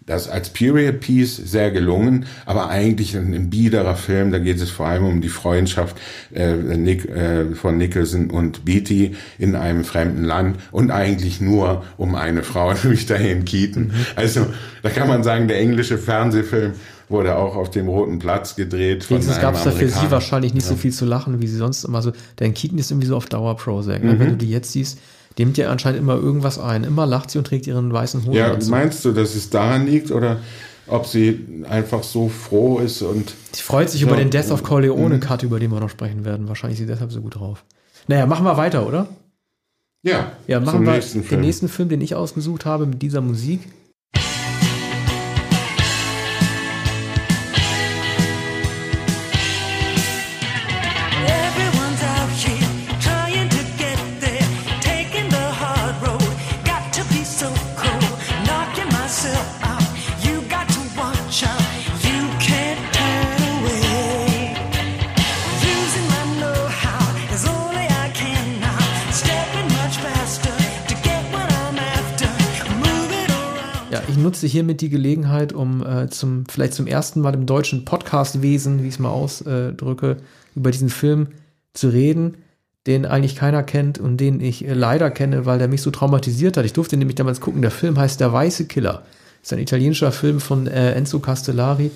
das 0.10 0.28
als 0.28 0.50
Period 0.50 1.00
Piece 1.00 1.38
sehr 1.38 1.72
gelungen, 1.72 2.26
aber 2.46 2.70
eigentlich 2.70 3.16
ein, 3.16 3.34
ein 3.34 3.50
biederer 3.50 3.96
Film. 3.96 4.32
Da 4.32 4.40
geht 4.40 4.60
es 4.60 4.70
vor 4.70 4.88
allem 4.88 5.06
um 5.06 5.22
die 5.22 5.30
Freundschaft 5.30 5.96
äh, 6.34 6.56
Nick, 6.56 7.08
äh, 7.08 7.54
von 7.54 7.78
Nicholson 7.78 8.32
und 8.32 8.66
Beatty 8.66 9.16
in 9.38 9.56
einem 9.56 9.84
fremden 9.84 10.24
Land 10.24 10.58
und 10.72 10.92
eigentlich 10.92 11.42
nur 11.42 11.84
um 11.98 12.16
eine 12.16 12.44
Frau, 12.44 12.74
nämlich 12.84 13.06
Diane 13.06 13.44
Keaton. 13.44 13.92
Also 14.16 14.48
da 14.82 14.90
kann 14.90 15.08
man 15.08 15.24
sagen, 15.24 15.48
der 15.48 15.60
englische 15.60 15.98
Fernsehfilm 15.98 16.74
wurde 17.08 17.36
auch 17.36 17.56
auf 17.56 17.70
dem 17.70 17.88
Roten 17.88 18.20
Platz 18.20 18.56
gedreht. 18.56 19.10
Wenigstens 19.10 19.40
gab 19.40 19.56
es 19.56 19.64
da 19.64 19.72
für 19.72 19.90
sie 19.90 20.12
wahrscheinlich 20.12 20.54
nicht 20.54 20.66
so 20.66 20.76
viel 20.76 20.92
zu 20.92 21.06
lachen, 21.06 21.42
wie 21.42 21.48
sie 21.48 21.58
sonst 21.58 21.84
immer 21.84 22.02
so. 22.02 22.14
Denn 22.40 22.54
Keaton 22.54 22.78
ist 22.78 22.92
irgendwie 22.92 23.08
so 23.08 23.16
auf 23.16 23.26
Dauer 23.26 23.58
Prozac. 23.58 24.04
Ne? 24.04 24.20
Wenn 24.20 24.30
du 24.30 24.38
die 24.38 24.50
jetzt 24.50 24.72
siehst, 24.72 25.00
die 25.40 25.46
nimmt 25.46 25.58
ja 25.58 25.70
anscheinend 25.72 26.00
immer 26.02 26.16
irgendwas 26.16 26.60
ein. 26.60 26.84
Immer 26.84 27.06
lacht 27.08 27.32
sie 27.32 27.38
und 27.38 27.48
trägt 27.48 27.66
ihren 27.66 27.94
weißen 27.94 28.26
Hut. 28.26 28.36
Ja, 28.36 28.56
meinst 28.68 29.06
du, 29.06 29.14
dass 29.14 29.36
es 29.36 29.50
daran 29.50 29.88
liegt 29.88 30.12
oder 30.12 30.42
ob 30.86 31.06
sie 31.08 31.64
einfach 31.70 32.04
so 32.04 32.28
froh 32.30 32.80
ist 32.80 33.02
und 33.02 33.34
Sie 33.54 33.62
freut 33.62 33.90
sich 33.90 34.02
Ja. 34.02 34.08
über 34.08 34.18
den 34.18 34.32
Death 34.32 34.52
of 34.52 34.64
Corleone 34.64 35.16
Mhm. 35.16 35.20
Cut, 35.22 35.44
über 35.44 35.60
den 35.60 35.72
wir 35.72 35.80
noch 35.80 35.90
sprechen 35.90 36.26
werden. 36.26 36.48
Wahrscheinlich 36.50 36.78
ist 36.80 36.86
sie 36.86 36.92
deshalb 36.92 37.12
so 37.14 37.22
gut 37.22 37.36
drauf. 37.36 37.64
Naja, 38.08 38.26
machen 38.26 38.44
wir 38.46 38.58
weiter, 38.58 38.86
oder? 38.86 39.08
ja, 40.04 40.32
Ja, 40.48 40.60
machen 40.60 40.86
wir 40.86 40.92
nächsten 40.94 41.26
den 41.28 41.40
nächsten 41.42 41.70
Film, 41.70 41.90
den 41.90 42.02
ich 42.02 42.16
ausgesucht 42.16 42.66
habe, 42.66 42.86
mit 42.86 43.02
dieser 43.02 43.22
Musik. 43.22 43.62
Nutze 74.30 74.46
hiermit 74.46 74.82
die 74.82 74.90
Gelegenheit, 74.90 75.54
um 75.54 75.84
äh, 75.84 76.08
zum, 76.08 76.46
vielleicht 76.46 76.76
zum 76.76 76.86
ersten 76.86 77.20
Mal 77.20 77.34
im 77.34 77.48
deutschen 77.48 77.84
Podcastwesen, 77.84 78.84
wie 78.84 78.88
ich 78.88 78.94
es 78.94 79.00
mal 79.00 79.10
ausdrücke, 79.10 80.18
über 80.56 80.70
diesen 80.70 80.90
Film 80.90 81.30
zu 81.74 81.90
reden, 81.90 82.38
den 82.86 83.08
eigentlich 83.08 83.36
keiner 83.36 83.64
kennt 83.64 83.98
und 83.98 84.18
den 84.18 84.40
ich 84.40 84.68
äh, 84.68 84.74
leider 84.76 85.10
kenne, 85.10 85.48
weil 85.48 85.58
der 85.58 85.68
mich 85.68 85.82
so 85.82 85.90
traumatisiert 85.90 86.58
hat. 86.58 86.66
Ich 86.66 86.74
durfte 86.74 86.96
nämlich 86.96 87.16
damals 87.16 87.42
gucken. 87.42 87.64
Der 87.64 87.72
Film 87.72 87.98
heißt 87.98 88.20
Der 88.20 88.32
Weiße 88.32 88.66
Killer. 88.66 89.02
ist 89.42 89.52
ein 89.52 89.58
italienischer 89.58 90.12
Film 90.12 90.40
von 90.40 90.68
äh, 90.68 90.92
Enzo 90.92 91.18
Castellari. 91.18 91.90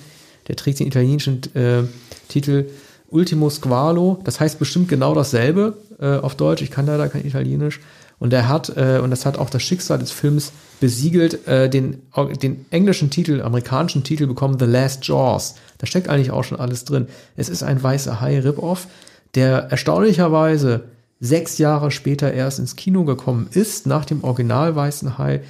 Der 0.48 0.56
trägt 0.56 0.80
den 0.80 0.88
italienischen 0.88 1.40
äh, 1.54 1.84
Titel 2.30 2.66
Ultimo 3.10 3.52
Squalo. 3.52 4.22
Das 4.24 4.40
heißt 4.40 4.58
bestimmt 4.58 4.90
genau 4.90 5.14
dasselbe 5.14 5.78
äh, 6.00 6.18
auf 6.18 6.34
Deutsch. 6.34 6.64
Ich 6.64 6.72
kann 6.72 6.88
leider 6.88 7.10
kein 7.10 7.26
Italienisch. 7.26 7.80
Und 8.24 8.32
er 8.32 8.48
hat, 8.48 8.78
äh, 8.78 9.02
und 9.04 9.10
das 9.10 9.26
hat 9.26 9.38
auch 9.38 9.50
das 9.50 9.64
Schicksal 9.64 10.00
des 10.00 10.12
Films 10.12 10.54
besiegelt, 10.80 11.46
äh, 11.46 11.70
den, 11.70 12.04
den 12.42 12.66
englischen 12.70 13.10
Titel, 13.10 13.42
amerikanischen 13.42 14.06
Titel 14.06 14.28
bekommen, 14.28 14.58
The 14.58 14.64
Last 14.64 15.06
Jaws. 15.06 15.56
Da 15.80 15.88
steckt 15.88 16.08
eigentlich 16.08 16.32
auch 16.32 16.46
schon 16.46 16.58
alles 16.58 16.86
drin. 16.86 17.08
Es 17.36 17.50
ist 17.50 17.64
ein 17.64 17.84
weißer 17.84 18.22
Hai-Rip-Off, 18.22 18.88
der 19.36 19.70
erstaunlicherweise 19.72 20.86
sechs 21.20 21.58
Jahre 21.58 21.92
später 21.92 22.32
erst 22.32 22.60
ins 22.60 22.78
Kino 22.78 23.04
gekommen 23.04 23.50
ist, 23.52 23.88
nach 23.88 24.06
dem 24.06 24.24
Original 24.24 24.74
Weißen 24.74 25.18
Hai. 25.18 25.42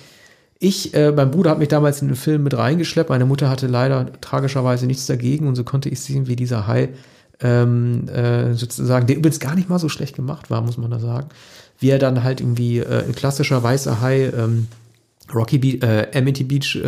Ich, 0.57 0.95
äh, 0.95 1.11
mein 1.11 1.30
Bruder 1.30 1.51
hat 1.51 1.59
mich 1.59 1.67
damals 1.67 2.01
in 2.01 2.07
den 2.07 2.17
Film 2.17 2.41
mit 2.41 2.57
reingeschleppt. 2.57 3.11
Meine 3.11 3.28
Mutter 3.28 3.51
hatte 3.51 3.67
leider 3.67 4.19
tragischerweise 4.19 4.88
nichts 4.88 5.05
dagegen 5.05 5.47
und 5.47 5.53
so 5.53 5.63
konnte 5.63 5.89
ich 5.89 6.01
sehen, 6.01 6.26
wie 6.26 6.36
dieser 6.36 6.65
Hai 6.65 6.89
ähm, 7.39 8.07
äh, 8.07 8.53
sozusagen, 8.53 9.05
der 9.05 9.17
übrigens 9.17 9.39
gar 9.39 9.53
nicht 9.53 9.69
mal 9.69 9.78
so 9.78 9.89
schlecht 9.89 10.15
gemacht 10.15 10.49
war, 10.49 10.61
muss 10.61 10.78
man 10.78 10.89
da 10.89 10.99
sagen, 10.99 11.30
wie 11.80 11.89
er 11.89 11.99
dann 11.99 12.24
halt 12.24 12.41
irgendwie 12.41 12.80
äh, 12.80 13.05
in 13.05 13.13
klassischer 13.13 13.61
weißer 13.61 14.01
Hai 14.01 14.26
ähm, 14.26 14.67
Rocky 15.34 15.57
Beach, 15.57 15.82
äh, 15.82 16.07
Amity 16.15 16.43
Beach 16.43 16.76
äh, 16.76 16.82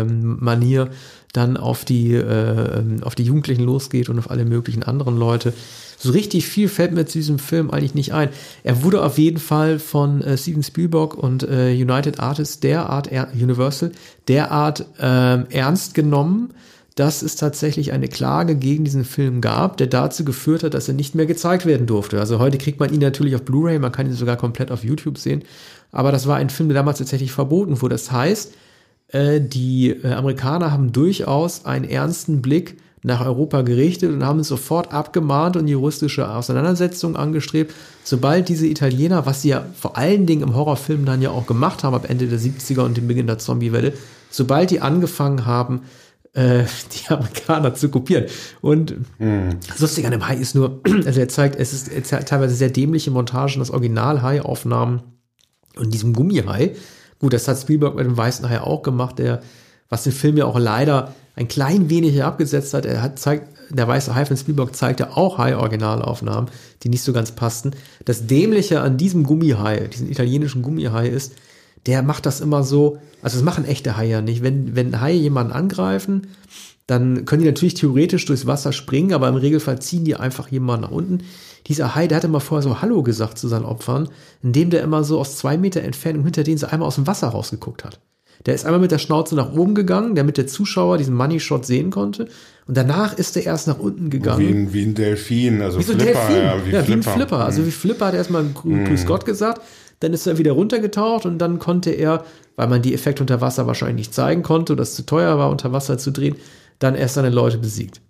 ähm, 0.00 0.38
Manier 0.40 0.90
dann 1.32 1.56
auf 1.56 1.84
die 1.84 2.12
äh, 2.12 2.78
ähm, 2.78 3.02
auf 3.02 3.14
die 3.14 3.22
Jugendlichen 3.22 3.64
losgeht 3.64 4.08
und 4.08 4.18
auf 4.18 4.30
alle 4.30 4.44
möglichen 4.44 4.82
anderen 4.82 5.16
Leute. 5.16 5.54
So 5.96 6.10
richtig 6.10 6.46
viel 6.46 6.68
fällt 6.68 6.92
mir 6.92 7.06
zu 7.06 7.18
diesem 7.18 7.38
Film 7.38 7.70
eigentlich 7.70 7.94
nicht 7.94 8.12
ein. 8.12 8.28
Er 8.64 8.82
wurde 8.82 9.02
auf 9.02 9.18
jeden 9.18 9.38
Fall 9.38 9.78
von 9.78 10.20
äh, 10.20 10.36
Steven 10.36 10.62
Spielberg 10.62 11.14
und 11.14 11.42
äh, 11.44 11.72
United 11.72 12.20
Artists 12.20 12.60
derart 12.60 13.10
er 13.10 13.28
Universal 13.32 13.92
derart 14.28 14.84
ähm, 15.00 15.46
ernst 15.50 15.94
genommen, 15.94 16.50
dass 16.94 17.22
es 17.22 17.36
tatsächlich 17.36 17.92
eine 17.92 18.08
Klage 18.08 18.54
gegen 18.54 18.84
diesen 18.84 19.04
Film 19.04 19.40
gab, 19.40 19.78
der 19.78 19.86
dazu 19.86 20.24
geführt 20.24 20.62
hat, 20.62 20.74
dass 20.74 20.88
er 20.88 20.94
nicht 20.94 21.14
mehr 21.14 21.26
gezeigt 21.26 21.64
werden 21.64 21.86
durfte. 21.86 22.20
Also 22.20 22.38
heute 22.38 22.58
kriegt 22.58 22.80
man 22.80 22.92
ihn 22.92 23.00
natürlich 23.00 23.34
auf 23.34 23.42
Blu-ray, 23.42 23.78
man 23.78 23.92
kann 23.92 24.06
ihn 24.06 24.12
sogar 24.12 24.36
komplett 24.36 24.70
auf 24.70 24.84
YouTube 24.84 25.16
sehen. 25.16 25.42
Aber 25.90 26.12
das 26.12 26.26
war 26.26 26.36
ein 26.36 26.50
Film, 26.50 26.68
der 26.68 26.76
damals 26.76 26.98
tatsächlich 26.98 27.32
verboten 27.32 27.80
wurde. 27.80 27.94
Das 27.94 28.12
heißt, 28.12 28.52
äh, 29.08 29.40
die 29.40 29.90
äh, 29.90 30.12
Amerikaner 30.12 30.70
haben 30.70 30.92
durchaus 30.92 31.64
einen 31.64 31.88
ernsten 31.88 32.42
Blick 32.42 32.76
nach 33.02 33.24
Europa 33.24 33.62
gerichtet 33.62 34.12
und 34.12 34.24
haben 34.24 34.42
sofort 34.42 34.92
abgemahnt 34.92 35.56
und 35.56 35.66
juristische 35.66 36.28
Auseinandersetzungen 36.28 37.16
angestrebt. 37.16 37.74
Sobald 38.04 38.48
diese 38.48 38.66
Italiener, 38.66 39.26
was 39.26 39.42
sie 39.42 39.48
ja 39.48 39.66
vor 39.74 39.96
allen 39.96 40.26
Dingen 40.26 40.42
im 40.42 40.54
Horrorfilm 40.54 41.04
dann 41.04 41.20
ja 41.20 41.30
auch 41.30 41.46
gemacht 41.46 41.82
haben 41.82 41.94
ab 41.94 42.08
Ende 42.08 42.28
der 42.28 42.38
70er 42.38 42.82
und 42.82 42.96
dem 42.96 43.08
Beginn 43.08 43.26
der 43.26 43.38
Zombiewelle, 43.38 43.94
sobald 44.30 44.70
die 44.70 44.80
angefangen 44.80 45.46
haben, 45.46 45.82
äh, 46.34 46.64
die 46.92 47.12
Amerikaner 47.12 47.74
zu 47.74 47.88
kopieren. 47.88 48.26
Und 48.60 48.96
das 49.18 49.80
Lustige 49.80 50.06
an 50.06 50.12
dem 50.12 50.26
Hai 50.26 50.36
ist 50.36 50.54
nur, 50.54 50.80
also 51.06 51.20
er 51.20 51.28
zeigt, 51.28 51.56
es 51.56 51.72
ist, 51.72 51.88
er 51.88 52.04
zeigt 52.04 52.28
teilweise 52.28 52.54
sehr 52.54 52.70
dämliche 52.70 53.10
Montagen, 53.10 53.58
das 53.58 53.70
Original-Hai-Aufnahmen 53.70 55.02
und 55.76 55.92
diesem 55.92 56.12
Gummihai. 56.12 56.74
Gut, 57.18 57.32
das 57.32 57.46
hat 57.48 57.58
Spielberg 57.58 57.94
mit 57.94 58.04
dem 58.04 58.16
Weißen 58.16 58.48
Hai 58.48 58.60
auch 58.60 58.82
gemacht, 58.82 59.18
der, 59.18 59.42
was 59.88 60.04
den 60.04 60.12
Film 60.12 60.36
ja 60.36 60.46
auch 60.46 60.58
leider 60.58 61.14
ein 61.36 61.48
klein 61.48 61.88
wenig 61.88 62.12
hier 62.12 62.26
abgesetzt 62.26 62.74
hat. 62.74 62.84
Er 62.84 63.02
hat 63.02 63.18
zeigt, 63.18 63.48
der 63.70 63.88
Weiße 63.88 64.14
Hai 64.14 64.26
von 64.26 64.36
Spielberg 64.36 64.74
zeigte 64.74 65.16
auch 65.16 65.38
Hai-Originalaufnahmen, 65.38 66.50
die 66.82 66.88
nicht 66.88 67.02
so 67.02 67.12
ganz 67.12 67.32
passten. 67.32 67.72
Das 68.04 68.26
Dämliche 68.26 68.80
an 68.80 68.98
diesem 68.98 69.24
Gummihai, 69.24 69.88
diesen 69.88 70.10
italienischen 70.10 70.62
Gummihai 70.62 71.08
ist, 71.08 71.34
der 71.86 72.02
macht 72.02 72.26
das 72.26 72.40
immer 72.40 72.62
so, 72.62 72.98
also 73.22 73.36
das 73.36 73.44
machen 73.44 73.64
echte 73.64 73.96
Haie 73.96 74.10
ja 74.10 74.20
nicht. 74.20 74.42
Wenn, 74.42 74.74
wenn 74.76 75.00
Haie 75.00 75.16
jemanden 75.16 75.52
angreifen, 75.52 76.28
dann 76.86 77.24
können 77.24 77.42
die 77.42 77.48
natürlich 77.48 77.74
theoretisch 77.74 78.24
durchs 78.26 78.46
Wasser 78.46 78.72
springen, 78.72 79.12
aber 79.12 79.28
im 79.28 79.36
Regelfall 79.36 79.80
ziehen 79.80 80.04
die 80.04 80.16
einfach 80.16 80.48
jemanden 80.48 80.82
nach 80.86 80.90
unten. 80.90 81.18
Dieser 81.68 81.94
Hai, 81.94 82.08
der 82.08 82.16
hatte 82.16 82.28
mal 82.28 82.40
vorher 82.40 82.62
so 82.62 82.82
Hallo 82.82 83.02
gesagt 83.02 83.38
zu 83.38 83.46
seinen 83.48 83.64
Opfern, 83.64 84.08
indem 84.42 84.70
der 84.70 84.82
immer 84.82 85.04
so 85.04 85.20
aus 85.20 85.36
zwei 85.36 85.56
Meter 85.56 85.82
Entfernung 85.82 86.24
hinter 86.24 86.42
denen 86.42 86.58
so 86.58 86.66
einmal 86.66 86.88
aus 86.88 86.96
dem 86.96 87.06
Wasser 87.06 87.28
rausgeguckt 87.28 87.84
hat. 87.84 88.00
Der 88.46 88.54
ist 88.56 88.64
einmal 88.66 88.80
mit 88.80 88.90
der 88.90 88.98
Schnauze 88.98 89.36
nach 89.36 89.52
oben 89.52 89.76
gegangen, 89.76 90.16
damit 90.16 90.36
der 90.36 90.48
Zuschauer 90.48 90.98
diesen 90.98 91.14
Money 91.14 91.38
Shot 91.38 91.64
sehen 91.64 91.90
konnte. 91.92 92.26
Und 92.66 92.76
danach 92.76 93.16
ist 93.16 93.36
er 93.36 93.44
erst 93.44 93.68
nach 93.68 93.78
unten 93.78 94.10
gegangen. 94.10 94.40
Wie 94.40 94.48
ein, 94.52 94.72
wie 94.72 94.82
ein 94.82 94.94
Delfin, 94.96 95.62
also 95.62 95.78
Wie 95.78 95.84
so 95.84 95.92
ein 95.92 96.00
Flipper, 96.00 96.26
Delfin. 96.26 96.44
ja, 96.44 96.66
wie 96.66 96.70
ja, 96.72 96.88
wie 96.88 96.92
ein 96.94 97.02
Flipper. 97.04 97.12
Flipper. 97.16 97.44
Also 97.44 97.62
Mhm. 97.62 97.66
wie 97.66 97.70
Flipper 97.70 98.06
hat 98.06 98.14
erstmal 98.14 98.42
Grü- 98.42 98.84
Grüß 98.88 99.06
Gott 99.06 99.24
gesagt, 99.24 99.60
dann 100.02 100.12
ist 100.12 100.26
er 100.26 100.38
wieder 100.38 100.52
runtergetaucht 100.52 101.26
und 101.26 101.38
dann 101.38 101.58
konnte 101.58 101.90
er, 101.90 102.24
weil 102.56 102.68
man 102.68 102.82
die 102.82 102.94
Effekte 102.94 103.22
unter 103.22 103.40
Wasser 103.40 103.66
wahrscheinlich 103.66 103.96
nicht 103.96 104.14
zeigen 104.14 104.42
konnte 104.42 104.72
oder 104.72 104.82
es 104.82 104.94
zu 104.94 105.06
teuer 105.06 105.38
war, 105.38 105.50
unter 105.50 105.72
Wasser 105.72 105.98
zu 105.98 106.10
drehen, 106.10 106.36
dann 106.78 106.94
erst 106.94 107.14
seine 107.14 107.30
Leute 107.30 107.58
besiegt. 107.58 108.00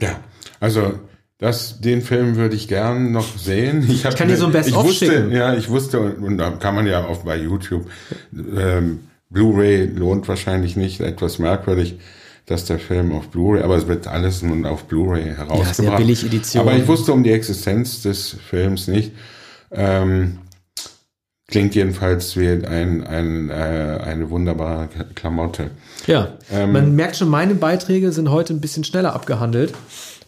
Ja, 0.00 0.20
also 0.60 0.94
das, 1.38 1.80
den 1.80 2.02
Film 2.02 2.36
würde 2.36 2.56
ich 2.56 2.68
gern 2.68 3.12
noch 3.12 3.36
sehen. 3.36 3.84
Ich, 3.88 4.06
hab 4.06 4.16
kann 4.16 4.28
dir 4.28 4.36
so 4.36 4.46
ein 4.46 4.50
ich 4.50 4.56
Best-of 4.56 4.84
wusste, 4.84 5.06
schicken. 5.06 5.32
Ja, 5.32 5.54
ich 5.54 5.68
wusste, 5.68 6.00
und, 6.00 6.18
und 6.18 6.38
da 6.38 6.50
kann 6.52 6.74
man 6.74 6.86
ja 6.86 7.04
auch 7.04 7.24
bei 7.24 7.36
YouTube, 7.36 7.90
ähm, 8.32 9.00
Blu-ray 9.28 9.86
lohnt 9.86 10.28
wahrscheinlich 10.28 10.76
nicht, 10.76 11.00
etwas 11.00 11.38
merkwürdig, 11.38 11.98
dass 12.46 12.64
der 12.64 12.78
Film 12.78 13.12
auf 13.12 13.28
Blu-ray, 13.28 13.62
aber 13.62 13.76
es 13.76 13.86
wird 13.88 14.06
alles 14.06 14.42
nun 14.42 14.66
auf 14.66 14.84
Blu-ray 14.84 15.34
herausgebracht. 15.34 15.74
sehr 15.74 15.96
billig 15.96 16.24
Edition. 16.24 16.60
Aber 16.60 16.76
ich 16.76 16.86
wusste 16.86 17.12
um 17.12 17.22
die 17.22 17.32
Existenz 17.32 18.02
des 18.02 18.36
Films 18.48 18.88
nicht. 18.88 19.12
Ähm, 19.70 20.38
klingt 21.52 21.74
jedenfalls 21.76 22.36
wie 22.36 22.48
ein, 22.48 23.06
ein, 23.06 23.48
äh, 23.50 23.52
eine 24.04 24.28
wunderbare 24.30 24.88
Klamotte. 25.14 25.70
Ja, 26.08 26.28
Ähm, 26.50 26.72
man 26.72 26.96
merkt 26.96 27.16
schon, 27.16 27.28
meine 27.28 27.54
Beiträge 27.54 28.10
sind 28.10 28.30
heute 28.30 28.52
ein 28.54 28.60
bisschen 28.60 28.82
schneller 28.82 29.14
abgehandelt. 29.14 29.72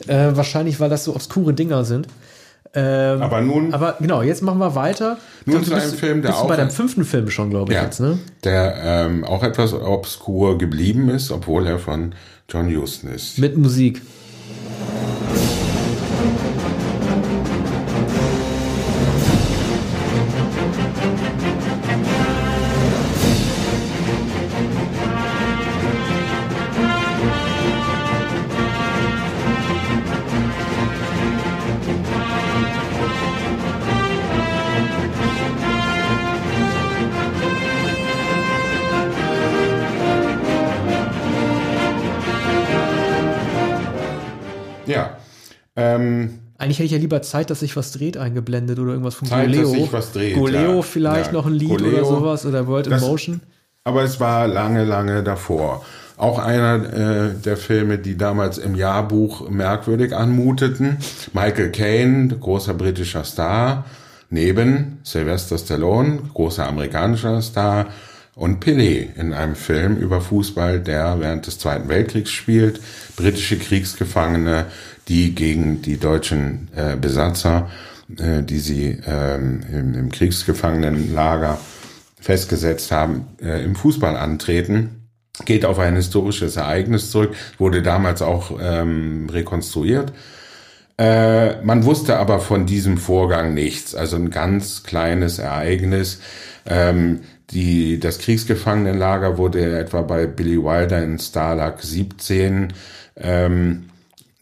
Äh, 0.07 0.37
wahrscheinlich, 0.37 0.79
weil 0.81 0.91
das 0.91 1.05
so 1.05 1.14
obskure 1.16 1.53
Dinger 1.55 1.85
sind. 1.85 2.07
Ähm, 2.75 3.22
Aber 3.22 3.41
nun- 3.41 3.72
Aber 3.72 3.97
genau, 4.01 4.20
jetzt 4.22 4.43
machen 4.43 4.59
wir 4.59 4.75
weiter. 4.75 5.16
Nun 5.47 5.61
Ich 5.62 5.68
zu 5.68 5.75
einem 5.75 5.83
bist, 5.85 5.97
Film, 6.01 6.22
der 6.22 6.31
bist 6.31 6.41
auch- 6.43 6.49
bei 6.49 6.57
deinem 6.57 6.70
fünften 6.70 7.05
Film 7.05 7.31
schon, 7.31 7.49
glaube 7.51 7.72
ich, 7.72 7.77
Ja, 7.79 7.85
jetzt, 7.85 8.01
ne? 8.01 8.18
der 8.43 8.75
ähm, 8.83 9.25
auch 9.25 9.43
etwas 9.45 9.72
obskur 9.72 10.59
geblieben 10.59 11.09
ist, 11.09 11.31
obwohl 11.31 11.66
er 11.66 11.79
von 11.79 12.14
John 12.49 12.75
Huston 12.75 13.11
ist. 13.12 13.39
Mit 13.39 13.57
Musik. 13.57 14.03
Eigentlich 46.65 46.79
hätte 46.79 46.87
ich 46.87 46.93
ja 46.93 46.99
lieber 46.99 47.21
Zeit, 47.23 47.51
dass 47.51 47.61
sich 47.61 47.77
was 47.77 47.93
dreht, 47.93 48.17
eingeblendet 48.17 48.79
oder 48.79 48.93
irgendwas 48.93 49.15
von 49.15 49.29
Zeit, 49.29 49.49
dass 49.51 49.57
Goleo. 49.57 49.71
sich 49.83 49.93
was 49.93 50.12
dreht, 50.12 50.35
Goleo 50.35 50.77
ja. 50.77 50.83
vielleicht 50.83 51.27
Ja, 51.27 51.33
noch 51.33 51.47
ein 51.47 51.53
Lied 51.53 51.71
oder 51.73 51.85
Goleo. 51.85 52.05
sowas 52.07 52.47
oder 52.47 52.67
World 52.67 52.87
in 52.87 52.99
Motion. 53.01 53.41
aber 53.85 54.03
es 54.03 54.19
war 54.19 54.49
lange, 54.49 54.85
lange 54.85 55.23
davor. 55.23 55.85
Auch 56.17 56.39
einer 56.39 56.75
äh, 56.93 57.35
der 57.35 57.57
Filme, 57.57 57.99
die 57.99 58.17
damals 58.17 58.57
im 58.59 58.77
Jahrbuch 58.77 59.51
merkwürdig 59.51 60.15
anmuteten. 60.17 60.97
Michael 61.33 61.71
Caine, 61.71 62.29
großer 62.39 62.73
britischer 62.73 63.25
Star, 63.25 63.85
neben 64.31 65.01
Sylvester 65.03 65.59
Stallone, 65.59 66.21
großer 66.33 66.67
amerikanischer 66.67 67.43
Star, 67.43 67.87
und 68.35 68.64
Pelé 68.64 69.14
in 69.16 69.32
einem 69.32 69.55
Film 69.55 69.97
über 69.97 70.20
Fußball, 70.20 70.80
der 70.80 71.20
während 71.20 71.47
des 71.47 71.59
Zweiten 71.59 71.89
Weltkriegs 71.89 72.30
spielt. 72.30 72.80
Britische 73.16 73.59
Kriegsgefangene, 73.59 74.66
die 75.09 75.35
gegen 75.35 75.82
die 75.82 75.99
deutschen 75.99 76.68
äh, 76.74 76.97
Besatzer, 76.97 77.70
äh, 78.18 78.43
die 78.43 78.59
sie 78.59 78.99
ähm, 79.07 79.62
im, 79.70 79.95
im 79.95 80.11
Kriegsgefangenenlager 80.11 81.59
festgesetzt 82.20 82.91
haben, 82.91 83.26
äh, 83.41 83.62
im 83.62 83.76
Fußball 83.76 84.16
antreten. 84.16 85.09
Geht 85.45 85.64
auf 85.64 85.78
ein 85.78 85.97
historisches 85.97 86.57
Ereignis 86.57 87.11
zurück, 87.11 87.35
wurde 87.59 87.82
damals 87.82 88.22
auch 88.22 88.59
ähm, 88.61 89.28
rekonstruiert. 89.30 90.12
Äh, 90.97 91.61
man 91.62 91.85
wusste 91.85 92.18
aber 92.18 92.39
von 92.39 92.66
diesem 92.66 92.99
Vorgang 92.99 93.53
nichts, 93.53 93.95
also 93.95 94.16
ein 94.16 94.30
ganz 94.30 94.85
kleines 94.85 95.41
Ereignis. 95.41 96.20
Ähm, 96.66 97.20
die, 97.51 98.01
das 98.01 98.18
Kriegsgefangenenlager 98.18 99.38
wurde 99.38 99.78
etwa 99.78 100.03
bei 100.03 100.26
Billy 100.26 100.62
Wilder 100.62 101.03
in 101.03 101.18
Stalag 101.18 101.82
17 101.82 102.72
ähm, 103.16 103.84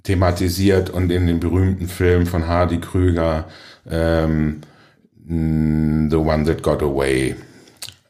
thematisiert 0.02 0.90
und 0.90 1.10
in 1.10 1.26
dem 1.26 1.40
berühmten 1.40 1.88
Film 1.88 2.26
von 2.26 2.46
Hardy 2.46 2.78
Krüger 2.78 3.48
ähm, 3.90 4.60
mm, 5.24 6.10
The 6.10 6.16
One 6.16 6.44
That 6.44 6.62
Got 6.62 6.82
Away, 6.82 7.36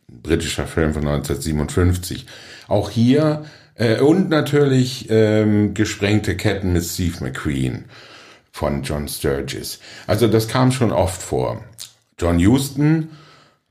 britischer 0.09 0.67
Film 0.67 0.95
von 0.95 1.07
1957. 1.07 2.27
Auch 2.69 2.91
hier 2.91 3.45
äh, 3.75 3.99
und 3.99 4.29
natürlich 4.29 5.07
ähm, 5.11 5.75
gesprengte 5.75 6.37
Ketten 6.37 6.73
mit 6.73 6.85
Steve 6.85 7.25
McQueen 7.25 7.87
von 8.51 8.83
John 8.83 9.09
Sturgis. 9.09 9.81
Also 10.07 10.29
das 10.29 10.49
kam 10.49 10.73
schon 10.73 10.93
oft 10.93 11.23
vor. 11.23 11.65
John 12.19 12.39
Huston, 12.39 13.11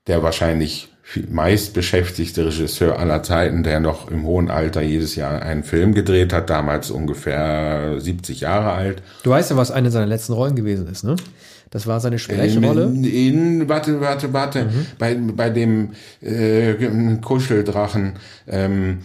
der 0.07 0.23
wahrscheinlich 0.23 0.90
meist 1.29 1.73
beschäftigte 1.73 2.45
Regisseur 2.45 2.99
aller 2.99 3.23
Zeiten, 3.23 3.63
der 3.63 3.79
noch 3.79 4.09
im 4.09 4.23
hohen 4.25 4.49
Alter 4.49 4.81
jedes 4.81 5.15
Jahr 5.15 5.41
einen 5.41 5.63
Film 5.63 5.93
gedreht 5.93 6.33
hat, 6.33 6.49
damals 6.49 6.91
ungefähr 6.91 7.99
70 7.99 8.41
Jahre 8.41 8.71
alt. 8.71 9.01
Du 9.23 9.31
weißt 9.31 9.51
ja, 9.51 9.57
was 9.57 9.71
eine 9.71 9.91
seiner 9.91 10.07
letzten 10.07 10.33
Rollen 10.33 10.55
gewesen 10.55 10.87
ist, 10.87 11.03
ne? 11.03 11.15
Das 11.69 11.87
war 11.87 12.01
seine 12.01 12.19
Sprechrolle. 12.19 12.83
In, 12.83 13.03
in 13.05 13.69
warte, 13.69 14.01
warte, 14.01 14.33
warte, 14.33 14.69
bei, 14.99 15.15
bei 15.15 15.49
dem 15.49 15.91
äh, 16.21 16.73
Kuscheldrachen, 17.21 18.13
ähm, 18.45 18.99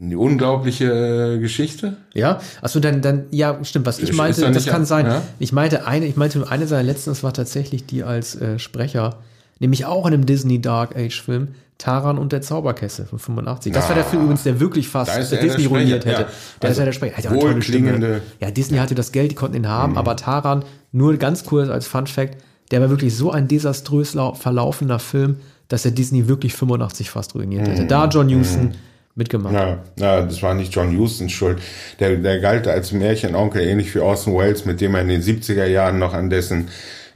eine 0.00 0.18
unglaubliche 0.18 1.38
Geschichte. 1.40 1.96
Ja, 2.14 2.40
achso, 2.62 2.80
dann, 2.80 3.02
dann, 3.02 3.24
ja, 3.30 3.58
stimmt, 3.64 3.86
was 3.86 3.98
ich 3.98 4.12
meinte, 4.12 4.40
da 4.42 4.50
das 4.50 4.66
kann 4.66 4.84
sein. 4.84 5.06
ja? 5.06 5.22
Ich 5.38 5.52
meinte 5.52 5.86
eine, 5.86 6.06
ich 6.06 6.16
meinte 6.16 6.50
eine 6.50 6.66
seiner 6.66 6.82
letzten, 6.82 7.10
das 7.10 7.22
war 7.22 7.32
tatsächlich 7.32 7.86
die 7.86 8.02
als 8.02 8.34
äh, 8.40 8.58
Sprecher, 8.58 9.18
nämlich 9.58 9.84
auch 9.84 10.06
in 10.06 10.14
einem 10.14 10.26
Disney 10.26 10.60
Dark 10.60 10.96
Age 10.96 11.20
Film, 11.22 11.48
Taran 11.78 12.16
und 12.16 12.32
der 12.32 12.40
Zauberkessel 12.40 13.04
von 13.04 13.18
85. 13.18 13.72
Das 13.72 13.88
war 13.88 13.94
der 13.94 14.04
Film 14.04 14.22
übrigens, 14.22 14.44
der 14.44 14.58
wirklich 14.60 14.88
fast 14.88 15.10
Da 15.10 15.16
ist 15.18 15.30
er 15.32 15.40
Disney 15.42 15.62
der 15.64 15.68
ruiniert 15.70 16.06
hätte. 16.06 16.22
ja. 16.22 16.26
Der 16.26 16.28
ist 16.28 16.64
Also 16.64 16.80
ja 16.80 16.84
der 16.86 16.92
Sprecher. 16.92 17.12
Er 17.12 17.16
hat 17.18 17.24
ja 17.24 17.30
eine 17.30 17.38
tolle 17.40 17.62
Stimme. 17.62 17.88
wohlklingende- 17.92 18.20
Ja, 18.40 18.50
Disney 18.50 18.78
hatte 18.78 18.94
das 18.94 19.12
Geld, 19.12 19.30
die 19.30 19.34
konnten 19.34 19.56
ihn 19.58 19.68
haben, 19.68 19.98
aber 19.98 20.16
Taran, 20.16 20.64
nur 20.92 21.16
ganz 21.18 21.44
kurz 21.44 21.68
als 21.68 21.86
Fun 21.86 22.06
Fact, 22.06 22.38
der 22.70 22.80
war 22.80 22.88
wirklich 22.90 23.14
so 23.14 23.30
ein 23.30 23.46
desaströs 23.46 24.14
lau- 24.14 24.32
verlaufender 24.34 24.98
Film, 24.98 25.36
dass 25.68 25.84
er 25.84 25.90
Disney 25.90 26.28
wirklich 26.28 26.54
85 26.54 27.10
fast 27.10 27.34
ruiniert 27.34 27.68
hätte. 27.68 27.84
Da 27.86 28.06
John 28.08 28.32
Huston 28.34 28.72
mitgemacht. 29.14 29.52
Ja, 29.54 29.78
ja, 29.98 30.22
das 30.22 30.42
war 30.42 30.54
nicht 30.54 30.74
John 30.74 30.96
Hustons 30.96 31.32
Schuld. 31.32 31.58
Der, 32.00 32.16
der 32.16 32.40
galt 32.40 32.66
als 32.68 32.92
Märchenonkel, 32.92 33.60
ähnlich 33.62 33.94
wie 33.94 33.98
Orson 33.98 34.34
Welles, 34.36 34.64
mit 34.64 34.80
dem 34.80 34.94
er 34.94 35.02
in 35.02 35.08
den 35.08 35.22
70er 35.22 35.66
Jahren 35.66 35.98
noch 35.98 36.14
an 36.14 36.30
dessen 36.30 36.68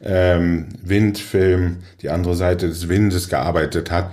ähm, 0.05 0.67
Windfilm, 0.83 1.79
die 2.03 2.11
andere 2.11 2.35
Seite 2.37 2.69
des 2.69 2.89
Windes, 2.89 3.29
gearbeitet 3.29 3.91
hat. 3.91 4.11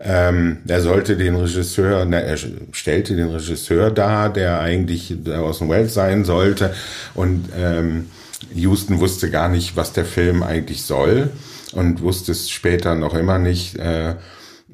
Ähm, 0.00 0.58
er 0.66 0.80
sollte 0.80 1.16
den 1.16 1.36
Regisseur, 1.36 2.04
na, 2.04 2.18
er 2.18 2.36
stellte 2.72 3.14
den 3.14 3.28
Regisseur 3.28 3.90
dar, 3.90 4.32
der 4.32 4.60
eigentlich 4.60 5.14
der 5.18 5.42
Orson 5.44 5.68
Welles 5.68 5.94
sein 5.94 6.24
sollte. 6.24 6.74
Und 7.14 7.48
ähm, 7.56 8.10
Houston 8.54 8.98
wusste 8.98 9.30
gar 9.30 9.48
nicht, 9.48 9.76
was 9.76 9.92
der 9.92 10.04
Film 10.04 10.42
eigentlich 10.42 10.82
soll 10.82 11.30
und 11.72 12.02
wusste 12.02 12.32
es 12.32 12.50
später 12.50 12.94
noch 12.94 13.14
immer 13.14 13.38
nicht. 13.38 13.76
Äh, 13.76 14.14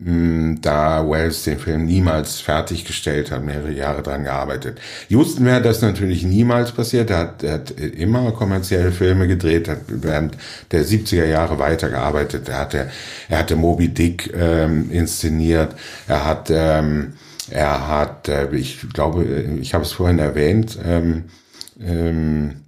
da 0.00 1.08
Wells 1.08 1.42
den 1.42 1.58
Film 1.58 1.86
niemals 1.86 2.40
fertiggestellt 2.40 3.32
hat, 3.32 3.44
mehrere 3.44 3.72
Jahre 3.72 4.02
dran 4.02 4.22
gearbeitet. 4.22 4.78
Houston 5.08 5.44
wäre 5.44 5.60
das 5.60 5.82
natürlich 5.82 6.22
niemals 6.22 6.70
passiert. 6.70 7.10
Er 7.10 7.18
hat, 7.18 7.42
er 7.42 7.54
hat 7.54 7.70
immer 7.72 8.30
kommerzielle 8.30 8.92
Filme 8.92 9.26
gedreht, 9.26 9.68
hat 9.68 9.80
während 9.88 10.36
der 10.70 10.84
70er 10.84 11.24
Jahre 11.24 11.58
weitergearbeitet. 11.58 12.48
Er 12.48 12.58
hatte, 12.58 12.90
er 13.28 13.38
hatte 13.38 13.56
Moby 13.56 13.88
Dick 13.88 14.32
ähm, 14.34 14.88
inszeniert. 14.92 15.74
Er 16.06 16.24
hat, 16.24 16.48
ähm, 16.50 17.14
er 17.50 17.88
hat, 17.88 18.28
äh, 18.28 18.48
ich 18.54 18.88
glaube, 18.92 19.24
ich 19.60 19.74
habe 19.74 19.84
es 19.84 19.92
vorhin 19.92 20.20
erwähnt, 20.20 20.78
ähm, 20.84 21.24
ähm, 21.80 22.67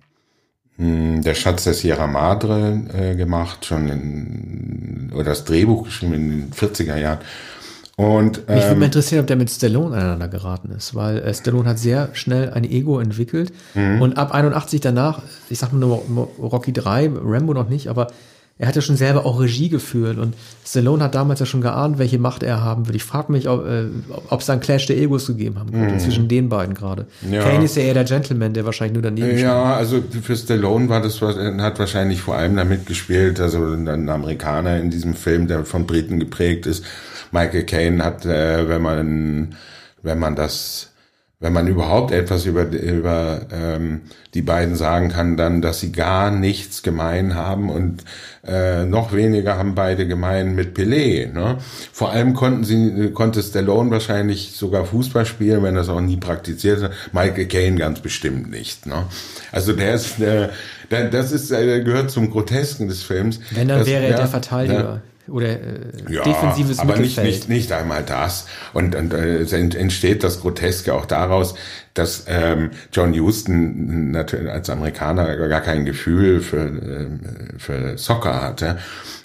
der 0.80 1.34
Schatz 1.34 1.64
der 1.64 1.74
Sierra 1.74 2.06
Madre 2.06 2.80
äh, 2.94 3.14
gemacht, 3.14 3.66
schon 3.66 3.88
in, 3.88 5.10
oder 5.14 5.24
das 5.24 5.44
Drehbuch 5.44 5.84
geschrieben 5.84 6.14
in 6.14 6.30
den 6.30 6.50
40er 6.52 6.96
Jahren. 6.96 7.18
Und 7.96 8.38
Mich 8.48 8.56
würde 8.56 8.68
ähm, 8.72 8.78
mal 8.78 8.84
interessieren, 8.86 9.20
ob 9.20 9.26
der 9.26 9.36
mit 9.36 9.50
Stallone 9.50 9.94
aneinander 9.94 10.28
geraten 10.28 10.70
ist, 10.70 10.94
weil 10.94 11.18
äh, 11.18 11.34
Stallone 11.34 11.68
hat 11.68 11.78
sehr 11.78 12.08
schnell 12.14 12.50
ein 12.50 12.64
Ego 12.64 12.98
entwickelt 12.98 13.52
Mhm. 13.74 14.00
und 14.00 14.16
ab 14.16 14.32
81 14.32 14.80
danach, 14.80 15.20
ich 15.50 15.58
sag 15.58 15.72
mal 15.74 15.78
nur 15.80 15.98
Rocky 16.40 16.72
3, 16.72 17.10
Rambo 17.22 17.52
noch 17.52 17.68
nicht, 17.68 17.88
aber 17.88 18.06
er 18.60 18.68
hat 18.68 18.76
ja 18.76 18.82
schon 18.82 18.96
selber 18.96 19.24
auch 19.24 19.40
Regie 19.40 19.70
geführt 19.70 20.18
und 20.18 20.34
Stallone 20.66 21.02
hat 21.02 21.14
damals 21.14 21.40
ja 21.40 21.46
schon 21.46 21.62
geahnt, 21.62 21.98
welche 21.98 22.18
Macht 22.18 22.42
er 22.42 22.62
haben 22.62 22.86
wird. 22.86 22.94
Ich 22.94 23.04
frage 23.04 23.32
mich, 23.32 23.48
ob 23.48 23.64
äh, 23.66 23.86
es 24.36 24.44
da 24.44 24.52
einen 24.52 24.60
Clash 24.60 24.84
der 24.84 24.98
Egos 24.98 25.26
gegeben 25.26 25.58
haben 25.58 25.72
könnte, 25.72 25.96
zwischen 25.96 26.28
den 26.28 26.50
beiden 26.50 26.74
gerade. 26.74 27.06
Ja. 27.30 27.42
Kane 27.42 27.64
ist 27.64 27.76
ja 27.76 27.84
eher 27.84 27.94
der 27.94 28.04
Gentleman, 28.04 28.52
der 28.52 28.66
wahrscheinlich 28.66 28.92
nur 28.92 29.02
daneben 29.02 29.28
steht. 29.28 29.40
Ja, 29.40 29.76
also 29.76 30.02
für 30.22 30.36
Stallone 30.36 30.90
war 30.90 31.00
das, 31.00 31.22
hat 31.22 31.78
wahrscheinlich 31.78 32.20
vor 32.20 32.36
allem 32.36 32.54
damit 32.54 32.84
gespielt, 32.84 33.40
also 33.40 33.64
ein 33.64 34.08
Amerikaner 34.10 34.78
in 34.78 34.90
diesem 34.90 35.14
Film, 35.14 35.48
der 35.48 35.64
von 35.64 35.86
Briten 35.86 36.20
geprägt 36.20 36.66
ist. 36.66 36.84
Michael 37.32 37.64
Caine 37.64 38.04
hat, 38.04 38.26
äh, 38.26 38.68
wenn 38.68 38.82
man, 38.82 39.54
wenn 40.02 40.18
man 40.18 40.36
das, 40.36 40.89
wenn 41.42 41.54
man 41.54 41.66
überhaupt 41.66 42.12
etwas 42.12 42.44
über, 42.44 42.66
über 42.66 43.40
ähm, 43.50 44.02
die 44.34 44.42
beiden 44.42 44.76
sagen 44.76 45.08
kann, 45.08 45.38
dann, 45.38 45.62
dass 45.62 45.80
sie 45.80 45.90
gar 45.90 46.30
nichts 46.30 46.82
gemein 46.82 47.34
haben 47.34 47.70
und 47.70 48.04
äh, 48.46 48.84
noch 48.84 49.14
weniger 49.14 49.56
haben 49.56 49.74
beide 49.74 50.06
gemein 50.06 50.54
mit 50.54 50.76
Pelé. 50.76 51.32
Ne? 51.32 51.56
Vor 51.92 52.10
allem 52.12 52.34
konnten 52.34 52.62
sie, 52.64 53.10
konnte 53.12 53.42
Stallone 53.42 53.90
wahrscheinlich 53.90 54.52
sogar 54.52 54.84
Fußball 54.84 55.24
spielen, 55.24 55.62
wenn 55.62 55.76
er 55.76 55.82
es 55.82 55.88
auch 55.88 56.02
nie 56.02 56.18
praktiziert 56.18 56.82
hat. 56.82 56.92
Michael 57.12 57.46
Caine 57.46 57.76
ganz 57.78 58.00
bestimmt 58.00 58.50
nicht. 58.50 58.84
Ne? 58.84 59.06
Also 59.50 59.72
der 59.72 59.94
ist, 59.94 60.20
äh, 60.20 60.50
der, 60.90 61.08
das 61.08 61.32
ist, 61.32 61.50
äh, 61.50 61.82
gehört 61.82 62.10
zum 62.10 62.30
Grotesken 62.30 62.86
des 62.88 63.02
Films. 63.02 63.40
Wenn, 63.50 63.66
dann 63.66 63.78
Das- 63.78 63.88
wäre 63.88 64.04
er 64.04 64.10
ja, 64.10 64.16
der. 64.18 64.26
Verteidiger 64.28 65.00
oder 65.30 65.48
äh, 65.48 65.58
Ja, 66.08 66.22
defensives 66.24 66.78
aber 66.78 66.96
nicht, 66.96 67.16
Mittelfeld. 67.16 67.26
nicht, 67.26 67.48
nicht 67.48 67.72
einmal 67.72 68.02
das. 68.02 68.46
Und, 68.72 68.94
und 68.94 69.12
äh, 69.14 69.38
es 69.38 69.52
ent- 69.52 69.74
entsteht 69.74 70.22
das 70.24 70.40
Groteske 70.40 70.92
auch 70.94 71.06
daraus, 71.06 71.54
dass 71.94 72.24
ähm, 72.28 72.70
John 72.92 73.18
Huston 73.18 74.10
natürlich 74.12 74.50
als 74.50 74.70
Amerikaner 74.70 75.36
gar 75.48 75.60
kein 75.60 75.84
Gefühl 75.84 76.40
für, 76.40 76.66
ähm, 76.66 77.20
für 77.58 77.98
Soccer 77.98 78.42
hatte. 78.42 78.78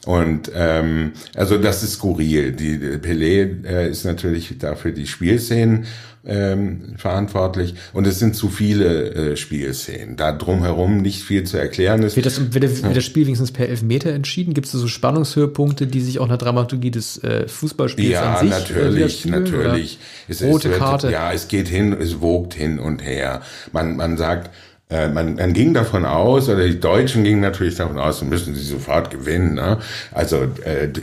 Und 0.05 0.51
ähm, 0.55 1.13
also 1.35 1.57
das 1.57 1.83
ist 1.83 1.93
skurril. 1.93 2.51
Die 2.51 2.79
die 2.79 2.97
Pelé 2.97 3.65
äh, 3.65 3.89
ist 3.89 4.05
natürlich 4.05 4.57
dafür 4.59 4.91
die 4.91 5.07
Spielszenen 5.07 5.85
ähm, 6.25 6.95
verantwortlich 6.97 7.75
und 7.93 8.07
es 8.07 8.19
sind 8.19 8.35
zu 8.35 8.49
viele 8.49 9.13
äh, 9.13 9.37
Spielszenen. 9.37 10.15
Da 10.15 10.31
drumherum 10.31 10.97
nicht 10.97 11.23
viel 11.23 11.43
zu 11.43 11.57
erklären 11.57 12.03
ist. 12.03 12.15
Wird 12.15 12.25
das, 12.25 12.53
wird, 12.53 12.83
wird 12.83 12.97
das 12.97 13.03
Spiel 13.03 13.25
wenigstens 13.25 13.51
per 13.51 13.69
Elfmeter 13.69 14.11
entschieden? 14.11 14.53
Gibt 14.53 14.67
es 14.67 14.73
so 14.73 14.87
Spannungshöhepunkte, 14.87 15.87
die 15.87 16.01
sich 16.01 16.19
auch 16.19 16.27
nach 16.27 16.37
Dramaturgie 16.37 16.91
des 16.91 17.23
äh, 17.23 17.47
Fußballspiels 17.47 18.13
Ja, 18.13 18.35
an 18.35 18.47
sich 18.47 18.55
äh, 18.55 18.59
natürlich, 18.59 18.95
widerspiegeln, 19.25 19.43
natürlich. 19.43 19.99
Es, 20.27 20.41
Rote 20.43 20.67
es 20.67 20.73
wird, 20.73 20.79
Karte. 20.79 21.11
Ja, 21.11 21.31
es 21.31 21.47
geht 21.47 21.67
hin, 21.67 21.93
es 21.93 22.21
wogt 22.21 22.53
hin 22.53 22.79
und 22.79 23.03
her. 23.03 23.41
Man, 23.71 23.95
man 23.95 24.17
sagt, 24.17 24.49
äh, 24.89 25.07
man, 25.09 25.35
man 25.35 25.53
ging 25.53 25.73
davon 25.73 26.05
aus, 26.05 26.47
oder 26.49 26.65
die 26.67 26.79
Deutschen 26.79 27.23
gingen 27.23 27.41
natürlich 27.41 27.75
davon 27.75 27.97
aus, 27.99 28.21
müssen 28.21 28.53
sie 28.55 28.63
sofort 28.63 29.09
gewinnen. 29.11 29.55
Ne? 29.55 29.79
Also, 30.11 30.43
äh, 30.63 30.87
d- 30.87 31.01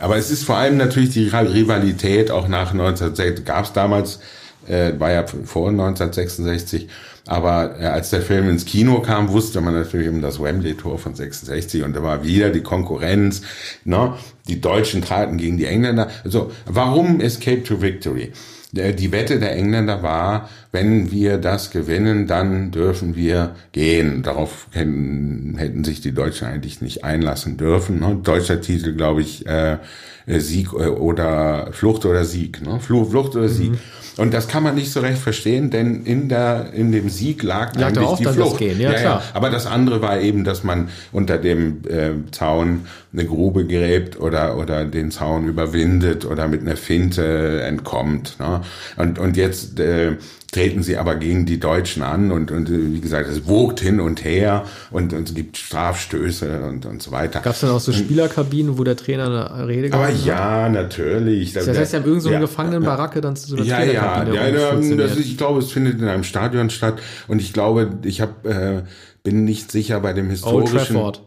aber 0.00 0.16
es 0.16 0.30
ist 0.30 0.44
vor 0.44 0.56
allem 0.56 0.78
natürlich 0.78 1.10
die 1.10 1.28
Rivalität 1.28 2.30
auch 2.30 2.48
nach 2.48 2.72
1960, 2.72 3.44
gab 3.44 3.64
es 3.66 3.72
damals, 3.74 4.20
äh, 4.66 4.92
war 4.98 5.10
ja 5.12 5.26
vor 5.26 5.68
1966, 5.68 6.88
aber 7.26 7.78
äh, 7.78 7.84
als 7.86 8.10
der 8.10 8.22
Film 8.22 8.48
ins 8.48 8.64
Kino 8.64 9.00
kam, 9.00 9.28
wusste 9.28 9.60
man 9.60 9.74
natürlich 9.74 10.08
um 10.08 10.22
das 10.22 10.42
Wembley-Tor 10.42 10.98
von 10.98 11.14
66 11.14 11.82
und 11.82 11.94
da 11.94 12.02
war 12.02 12.24
wieder 12.24 12.48
die 12.50 12.62
Konkurrenz. 12.62 13.42
Ne? 13.84 14.14
Die 14.48 14.60
Deutschen 14.60 15.02
traten 15.02 15.36
gegen 15.36 15.58
die 15.58 15.66
Engländer. 15.66 16.08
Also 16.24 16.50
warum 16.66 17.20
Escape 17.20 17.62
to 17.62 17.82
Victory? 17.82 18.32
Der- 18.72 18.92
Die 18.92 19.12
Wette 19.12 19.38
der 19.38 19.52
Engländer 19.54 20.02
war, 20.02 20.48
wenn 20.72 21.10
wir 21.10 21.38
das 21.38 21.70
gewinnen, 21.70 22.26
dann 22.26 22.70
dürfen 22.70 23.16
wir 23.16 23.56
gehen. 23.72 24.22
Darauf 24.22 24.68
hätten, 24.70 25.56
hätten 25.58 25.84
sich 25.84 26.00
die 26.00 26.12
Deutschen 26.12 26.46
eigentlich 26.46 26.80
nicht 26.80 27.04
einlassen 27.04 27.56
dürfen. 27.56 27.98
Ne? 27.98 28.20
Deutscher 28.22 28.60
Titel, 28.60 28.94
glaube 28.94 29.22
ich, 29.22 29.46
äh, 29.46 29.78
Sieg 30.26 30.72
äh, 30.72 30.86
oder 30.86 31.70
Flucht 31.72 32.04
oder 32.04 32.24
Sieg. 32.24 32.62
Ne? 32.62 32.78
Flucht, 32.78 33.10
Flucht 33.10 33.34
oder 33.34 33.48
Sieg. 33.48 33.72
Und 34.16 34.34
das 34.34 34.48
kann 34.48 34.62
man 34.62 34.74
nicht 34.74 34.92
so 34.92 35.00
recht 35.00 35.18
verstehen, 35.18 35.70
denn 35.70 36.04
in 36.04 36.28
der 36.28 36.72
in 36.74 36.92
dem 36.92 37.08
Sieg 37.08 37.42
lag, 37.42 37.72
doch 37.72 37.86
eigentlich 37.86 38.06
auch 38.06 38.18
die 38.18 38.24
dann 38.24 38.36
das 38.36 38.46
Flucht. 38.48 38.58
Gehen, 38.58 38.78
ja, 38.80 38.92
klar. 38.92 39.22
Aber 39.34 39.50
das 39.50 39.66
andere 39.66 40.02
war 40.02 40.20
eben, 40.20 40.44
dass 40.44 40.62
man 40.62 40.88
unter 41.10 41.38
dem 41.38 41.78
äh, 41.88 42.10
Zaun 42.30 42.86
eine 43.12 43.24
Grube 43.24 43.66
gräbt 43.66 44.20
oder 44.20 44.58
oder 44.58 44.84
den 44.84 45.10
Zaun 45.10 45.46
überwindet 45.46 46.26
oder 46.26 46.48
mit 46.48 46.60
einer 46.60 46.76
Finte 46.76 47.62
entkommt. 47.62 48.36
Ne? 48.40 48.60
Und 48.96 49.18
und 49.18 49.36
jetzt 49.36 49.80
äh, 49.80 50.16
treten 50.50 50.82
sie 50.82 50.96
aber 50.96 51.14
gegen 51.16 51.46
die 51.46 51.60
Deutschen 51.60 52.02
an 52.02 52.32
und 52.32 52.50
und 52.50 52.68
äh, 52.68 52.92
wie 52.92 53.00
gesagt, 53.00 53.28
es 53.28 53.46
wogt 53.46 53.80
hin 53.80 54.00
und 54.00 54.24
her 54.24 54.64
und, 54.90 55.12
und 55.12 55.28
es 55.28 55.34
gibt 55.34 55.56
Strafstöße 55.56 56.62
und 56.62 56.86
und 56.86 57.02
so 57.02 57.12
weiter. 57.12 57.40
Gab 57.40 57.54
es 57.54 57.60
dann 57.60 57.70
auch 57.70 57.80
so 57.80 57.92
Spielerkabinen, 57.92 58.76
wo 58.78 58.84
der 58.84 58.96
Trainer 58.96 59.52
eine 59.52 59.68
Rede 59.68 59.92
aber 59.94 60.08
gehalten 60.08 60.18
hat? 60.20 60.26
ja, 60.26 60.68
natürlich. 60.68 61.52
Das 61.52 61.68
heißt, 61.68 61.90
sie 61.92 61.96
haben 61.96 62.04
irgendeine 62.04 62.20
so 62.20 62.30
Ja. 62.30 62.40
Gefangenenbaracke 62.40 63.20
dann 63.20 63.36
zu 63.36 63.48
so 63.48 63.56
einer 63.56 63.64
Ja, 63.64 63.82
ja, 63.84 64.02
Trainerkabine 64.22 64.34
ja, 64.36 64.48
ja 64.48 64.68
umfunktioniert. 64.70 65.10
das 65.10 65.16
ist, 65.18 65.26
ich 65.26 65.36
glaube, 65.38 65.58
es 65.60 65.70
findet 65.72 66.00
in 66.00 66.08
einem 66.08 66.24
Stadion 66.24 66.70
statt 66.70 67.00
und 67.28 67.40
ich 67.40 67.52
glaube, 67.52 67.90
ich 68.02 68.20
hab, 68.20 68.44
äh, 68.46 68.82
bin 69.22 69.44
nicht 69.44 69.70
sicher 69.70 70.00
bei 70.00 70.12
dem 70.12 70.26
Old 70.26 70.32
historischen. 70.32 70.96
Trafford. 70.96 71.22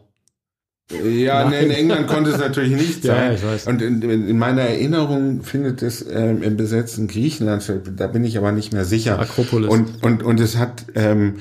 Ja, 0.91 1.49
nee, 1.49 1.63
in 1.63 1.71
England 1.71 2.07
konnte 2.07 2.31
es 2.31 2.37
natürlich 2.37 2.75
nicht 2.75 3.03
sein. 3.03 3.31
ja, 3.31 3.33
ich 3.33 3.43
weiß. 3.43 3.67
Und 3.67 3.81
in, 3.81 4.01
in 4.01 4.27
in 4.27 4.37
meiner 4.37 4.61
Erinnerung 4.61 5.41
findet 5.41 5.81
es 5.81 6.05
ähm, 6.07 6.43
im 6.43 6.57
besetzten 6.57 7.07
Griechenland, 7.07 7.63
statt. 7.63 7.81
da 7.95 8.07
bin 8.07 8.23
ich 8.23 8.37
aber 8.37 8.51
nicht 8.51 8.73
mehr 8.73 8.85
sicher. 8.85 9.19
Akropolis. 9.19 9.69
Und 9.69 10.03
und 10.03 10.23
und 10.23 10.39
es 10.39 10.57
hat 10.57 10.85
ähm, 10.95 11.37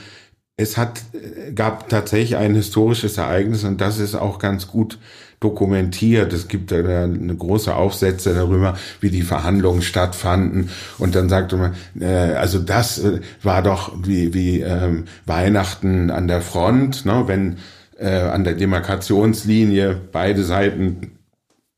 es 0.56 0.76
hat 0.76 1.00
äh, 1.12 1.52
gab 1.52 1.88
tatsächlich 1.88 2.36
ein 2.36 2.54
historisches 2.54 3.18
Ereignis 3.18 3.64
und 3.64 3.80
das 3.80 3.98
ist 3.98 4.14
auch 4.14 4.38
ganz 4.38 4.68
gut 4.68 4.98
dokumentiert. 5.42 6.32
Es 6.32 6.48
gibt 6.48 6.72
eine 6.72 7.36
große 7.36 7.74
Aufsätze 7.74 8.32
darüber, 8.32 8.76
wie 9.00 9.10
die 9.10 9.22
Verhandlungen 9.22 9.82
stattfanden. 9.82 10.70
Und 10.98 11.14
dann 11.14 11.28
sagte 11.28 11.56
man, 11.56 11.74
äh, 11.98 12.34
also 12.34 12.60
das 12.60 12.98
äh, 12.98 13.20
war 13.42 13.62
doch 13.62 13.92
wie, 14.04 14.32
wie 14.34 14.60
ähm, 14.60 15.04
Weihnachten 15.26 16.10
an 16.10 16.28
der 16.28 16.42
Front, 16.42 17.04
ne, 17.04 17.24
wenn 17.26 17.56
äh, 18.02 18.08
an 18.08 18.44
der 18.44 18.54
Demarkationslinie 18.54 20.00
beide 20.10 20.42
Seiten 20.42 21.18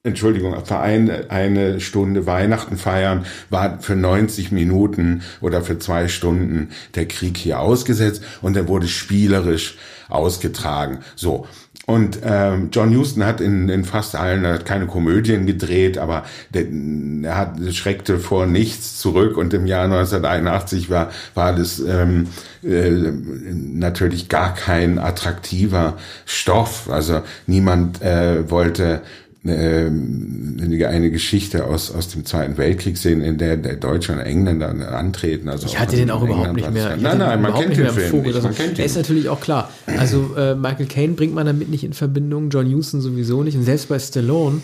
Entschuldigung, 0.06 0.62
Verein 0.66 1.30
eine 1.30 1.80
Stunde 1.80 2.26
Weihnachten 2.26 2.76
feiern, 2.76 3.24
war 3.48 3.80
für 3.80 3.96
90 3.96 4.52
Minuten 4.52 5.22
oder 5.40 5.62
für 5.62 5.78
zwei 5.78 6.08
Stunden 6.08 6.68
der 6.94 7.08
Krieg 7.08 7.38
hier 7.38 7.58
ausgesetzt 7.58 8.22
und 8.42 8.54
er 8.54 8.68
wurde 8.68 8.86
spielerisch 8.86 9.78
ausgetragen. 10.10 10.98
So. 11.16 11.46
Und 11.86 12.20
ähm, 12.24 12.68
John 12.72 12.96
Huston 12.96 13.24
hat 13.24 13.42
in, 13.42 13.68
in 13.68 13.84
fast 13.84 14.16
allen, 14.16 14.44
er 14.44 14.54
hat 14.54 14.64
keine 14.64 14.86
Komödien 14.86 15.44
gedreht, 15.44 15.98
aber 15.98 16.24
der, 16.54 16.64
er 17.22 17.36
hat 17.36 17.74
schreckte 17.74 18.18
vor 18.18 18.46
nichts 18.46 18.98
zurück 18.98 19.36
und 19.36 19.52
im 19.52 19.66
Jahr 19.66 19.84
1981 19.84 20.88
war 20.88 21.10
war 21.34 21.54
das 21.54 21.80
ähm, 21.80 22.28
äh, 22.62 22.90
natürlich 22.90 24.30
gar 24.30 24.54
kein 24.54 24.98
attraktiver 24.98 25.98
Stoff. 26.24 26.88
Also 26.88 27.20
niemand 27.46 28.00
äh, 28.00 28.50
wollte 28.50 29.02
ähm, 29.46 30.56
eine 30.60 31.10
Geschichte 31.10 31.66
aus, 31.66 31.94
aus 31.94 32.08
dem 32.08 32.24
Zweiten 32.24 32.56
Weltkrieg 32.56 32.96
sehen, 32.96 33.20
in 33.20 33.38
der 33.38 33.56
der 33.56 33.76
Deutsche 33.76 34.12
und 34.12 34.20
Engländer 34.20 34.68
antreten. 34.92 35.48
Also 35.48 35.66
Ich 35.66 35.78
hatte 35.78 35.96
den 35.96 36.10
auch 36.10 36.22
überhaupt 36.22 36.54
nicht 36.54 36.70
mehr. 36.72 36.96
Nein, 36.96 37.18
nein, 37.18 37.42
man 37.42 37.54
kennt 37.54 37.68
nicht 37.70 37.80
den 37.80 37.90
Film 37.90 38.22
nicht. 38.22 38.42
Man 38.42 38.54
kennt 38.54 38.78
er 38.78 38.84
ist 38.84 38.96
ihn. 38.96 39.02
natürlich 39.02 39.28
auch 39.28 39.40
klar. 39.40 39.70
Also 39.98 40.34
äh, 40.36 40.54
Michael 40.54 40.86
Caine 40.86 41.14
bringt 41.14 41.34
man 41.34 41.46
damit 41.46 41.68
nicht 41.68 41.84
in 41.84 41.92
Verbindung, 41.92 42.50
John 42.50 42.72
Huston 42.72 43.00
sowieso 43.00 43.42
nicht. 43.42 43.56
Und 43.56 43.64
selbst 43.64 43.88
bei 43.88 43.98
Stallone, 43.98 44.62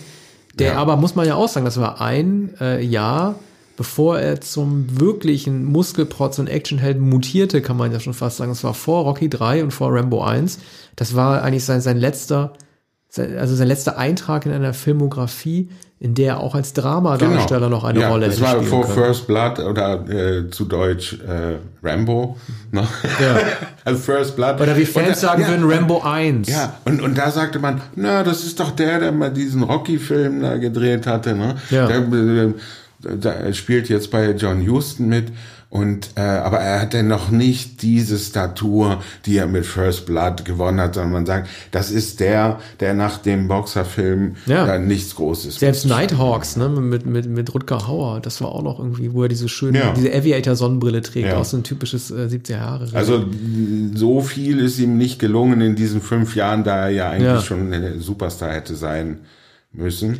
der 0.59 0.72
Ja. 0.72 0.78
aber, 0.78 0.97
muss 0.97 1.14
man 1.14 1.26
ja 1.26 1.35
auch 1.35 1.49
sagen, 1.49 1.64
das 1.66 1.78
war 1.78 2.01
ein 2.01 2.51
äh, 2.61 2.83
Jahr, 2.85 3.39
bevor 3.76 4.18
er 4.18 4.41
zum 4.41 5.01
wirklichen 5.01 5.64
Muskelprotz 5.64 6.39
und 6.39 6.49
Actionhelden 6.49 7.03
mutierte, 7.03 7.62
kann 7.62 7.76
man 7.76 7.93
ja 7.93 8.01
schon 8.01 8.14
fast 8.14 8.39
sagen. 8.39 8.51
Das 8.51 8.64
war 8.64 8.74
vor 8.74 9.05
Rocky 9.05 9.28
3 9.28 9.62
und 9.62 9.70
vor 9.72 9.95
Rambo 9.95 10.22
1. 10.22 10.59
Das 10.97 11.14
war 11.14 11.43
eigentlich 11.43 11.64
sein, 11.64 11.81
sein 11.81 11.97
letzter 11.99 12.53
also 13.19 13.55
sein 13.57 13.69
letzter 13.69 13.99
Eintrag 13.99 14.47
in 14.47 14.53
einer 14.53 14.73
Filmografie, 14.75 15.69
in 15.99 16.15
der 16.15 16.35
er 16.35 16.41
auch 16.41 16.55
als 16.55 16.73
Dramadarsteller 16.73 17.69
noch 17.69 17.85
eine 17.85 17.95
Genau. 17.95 18.07
ja, 18.07 18.13
Rolle 18.13 18.27
Das 18.27 18.41
hätte 18.41 18.45
war 18.57 18.63
vor 18.63 18.83
können. 18.87 18.95
First 18.95 19.27
Blood 19.27 19.59
oder 19.59 20.09
äh, 20.09 20.51
zu 20.51 20.65
Deutsch 20.65 21.15
äh, 21.15 21.57
Rambo. 21.87 22.37
Ne? 22.71 22.83
Ja. 23.21 23.39
also 23.85 24.01
First 24.01 24.37
Blood. 24.37 24.61
Oder 24.61 24.77
wie 24.77 24.87
Fans 24.87 25.21
da- 25.21 25.29
sagen 25.29 25.43
ja, 25.43 25.49
würden, 25.49 25.71
Rambo 25.71 26.01
1. 26.03 26.49
Ja, 26.49 26.75
und, 26.85 27.03
und 27.03 27.19
da 27.19 27.31
sagte 27.31 27.59
man, 27.59 27.81
na, 27.97 28.23
das 28.23 28.45
ist 28.45 28.61
doch 28.61 28.71
der, 28.71 28.99
der 29.01 29.13
mal 29.13 29.31
diesen 29.31 29.63
Rocky-Film 29.63 30.41
da 30.41 30.57
gedreht 30.57 31.07
hatte, 31.07 31.35
ne? 31.35 31.57
Ja. 31.71 31.87
Der, 31.87 31.99
äh, 31.99 32.53
der 33.03 33.53
spielt 33.55 33.89
jetzt 33.89 34.11
bei 34.11 34.31
John 34.33 34.67
Huston 34.67 35.09
mit. 35.09 35.29
Und 35.71 36.11
äh, 36.16 36.21
aber 36.23 36.59
er 36.59 36.81
hatte 36.81 37.05
noch 37.05 37.31
nicht 37.31 37.83
diese 37.83 38.18
Statur, 38.18 39.01
die 39.25 39.37
er 39.37 39.47
mit 39.47 39.64
First 39.64 40.05
Blood 40.05 40.45
gewonnen 40.45 40.81
hat, 40.81 40.95
sondern 40.97 41.12
man 41.12 41.27
sagt, 41.27 41.49
das 41.71 41.93
ist 41.93 42.18
der, 42.18 42.59
der 42.81 42.93
nach 42.93 43.18
dem 43.18 43.47
Boxerfilm 43.47 44.35
Ja. 44.47 44.79
nichts 44.79 45.14
Großes. 45.14 45.61
Selbst 45.61 45.87
Nighthawks, 45.87 46.57
ne, 46.57 46.68
mit, 46.68 47.07
mit, 47.07 47.27
mit 47.27 47.55
Rutger 47.55 47.87
Hauer, 47.87 48.18
das 48.18 48.41
war 48.41 48.49
auch 48.49 48.64
noch 48.64 48.81
irgendwie, 48.81 49.12
wo 49.12 49.23
er 49.23 49.29
diese 49.29 49.49
schöne, 49.49 49.79
Ja. 49.79 49.93
diese 49.93 50.12
Aviator-Sonnenbrille 50.12 51.03
trägt, 51.03 51.29
Ja. 51.29 51.37
auch 51.37 51.45
so 51.45 51.57
ein 51.59 51.62
typisches 51.62 52.11
äh, 52.11 52.27
70er 52.29 52.51
Jahre. 52.57 52.89
Also 52.93 53.25
so 53.95 54.23
viel 54.23 54.59
ist 54.59 54.81
ihm 54.81 54.99
nicht 54.99 55.21
gelungen 55.21 55.61
in 55.61 55.77
diesen 55.77 56.01
fünf 56.01 56.35
Jahren, 56.35 56.64
da 56.64 56.87
er 56.87 56.89
ja 56.91 57.11
eigentlich 57.11 57.45
schon 57.45 57.73
ein 57.73 58.01
Superstar 58.01 58.53
hätte 58.53 58.75
sein 58.75 59.18
müssen. 59.73 60.18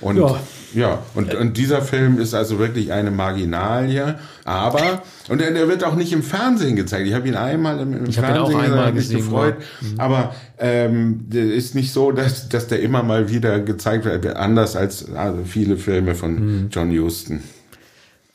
Und 0.00 0.18
Ja. 0.18 0.38
ja, 0.74 0.98
und, 1.14 1.34
und 1.34 1.56
dieser 1.56 1.80
Film 1.80 2.18
ist 2.20 2.34
also 2.34 2.58
wirklich 2.58 2.92
eine 2.92 3.10
Marginalie, 3.10 4.18
aber 4.44 5.02
und 5.30 5.40
der, 5.40 5.52
der 5.52 5.68
wird 5.68 5.84
auch 5.84 5.94
nicht 5.94 6.12
im 6.12 6.22
Fernsehen 6.22 6.76
gezeigt. 6.76 7.06
Ich 7.08 7.14
habe 7.14 7.26
ihn 7.26 7.34
einmal 7.34 7.80
im, 7.80 7.94
im 7.94 8.06
Ich 8.06 8.18
hab 8.18 8.28
ihn 8.28 8.34
Fernsehen 8.34 8.56
auch 8.56 8.62
einmal 8.62 8.92
gesehen, 8.92 9.16
gefreut, 9.18 9.54
aber 9.96 10.34
ähm, 10.58 11.26
ist 11.32 11.74
nicht 11.74 11.92
so, 11.92 12.12
dass, 12.12 12.48
dass 12.50 12.66
der 12.68 12.82
immer 12.82 13.02
mal 13.02 13.30
wieder 13.30 13.58
gezeigt 13.60 14.04
wird, 14.04 14.26
anders 14.36 14.76
als 14.76 15.10
also 15.14 15.44
viele 15.44 15.78
Filme 15.78 16.14
von 16.14 16.34
Mhm. 16.64 16.68
John 16.70 16.90
Huston. 16.90 17.42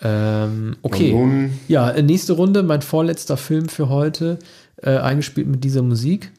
ähm, 0.04 0.78
okay. 0.82 1.12
Nun- 1.14 1.52
ja, 1.68 1.94
nächste 2.02 2.34
Runde, 2.34 2.64
mein 2.64 2.82
vorletzter 2.82 3.38
Film 3.38 3.70
für 3.70 3.88
heute, 3.90 4.40
äh, 4.82 4.98
eingespielt 4.98 5.48
mit 5.48 5.64
dieser 5.64 5.84
Musik. 5.84 6.32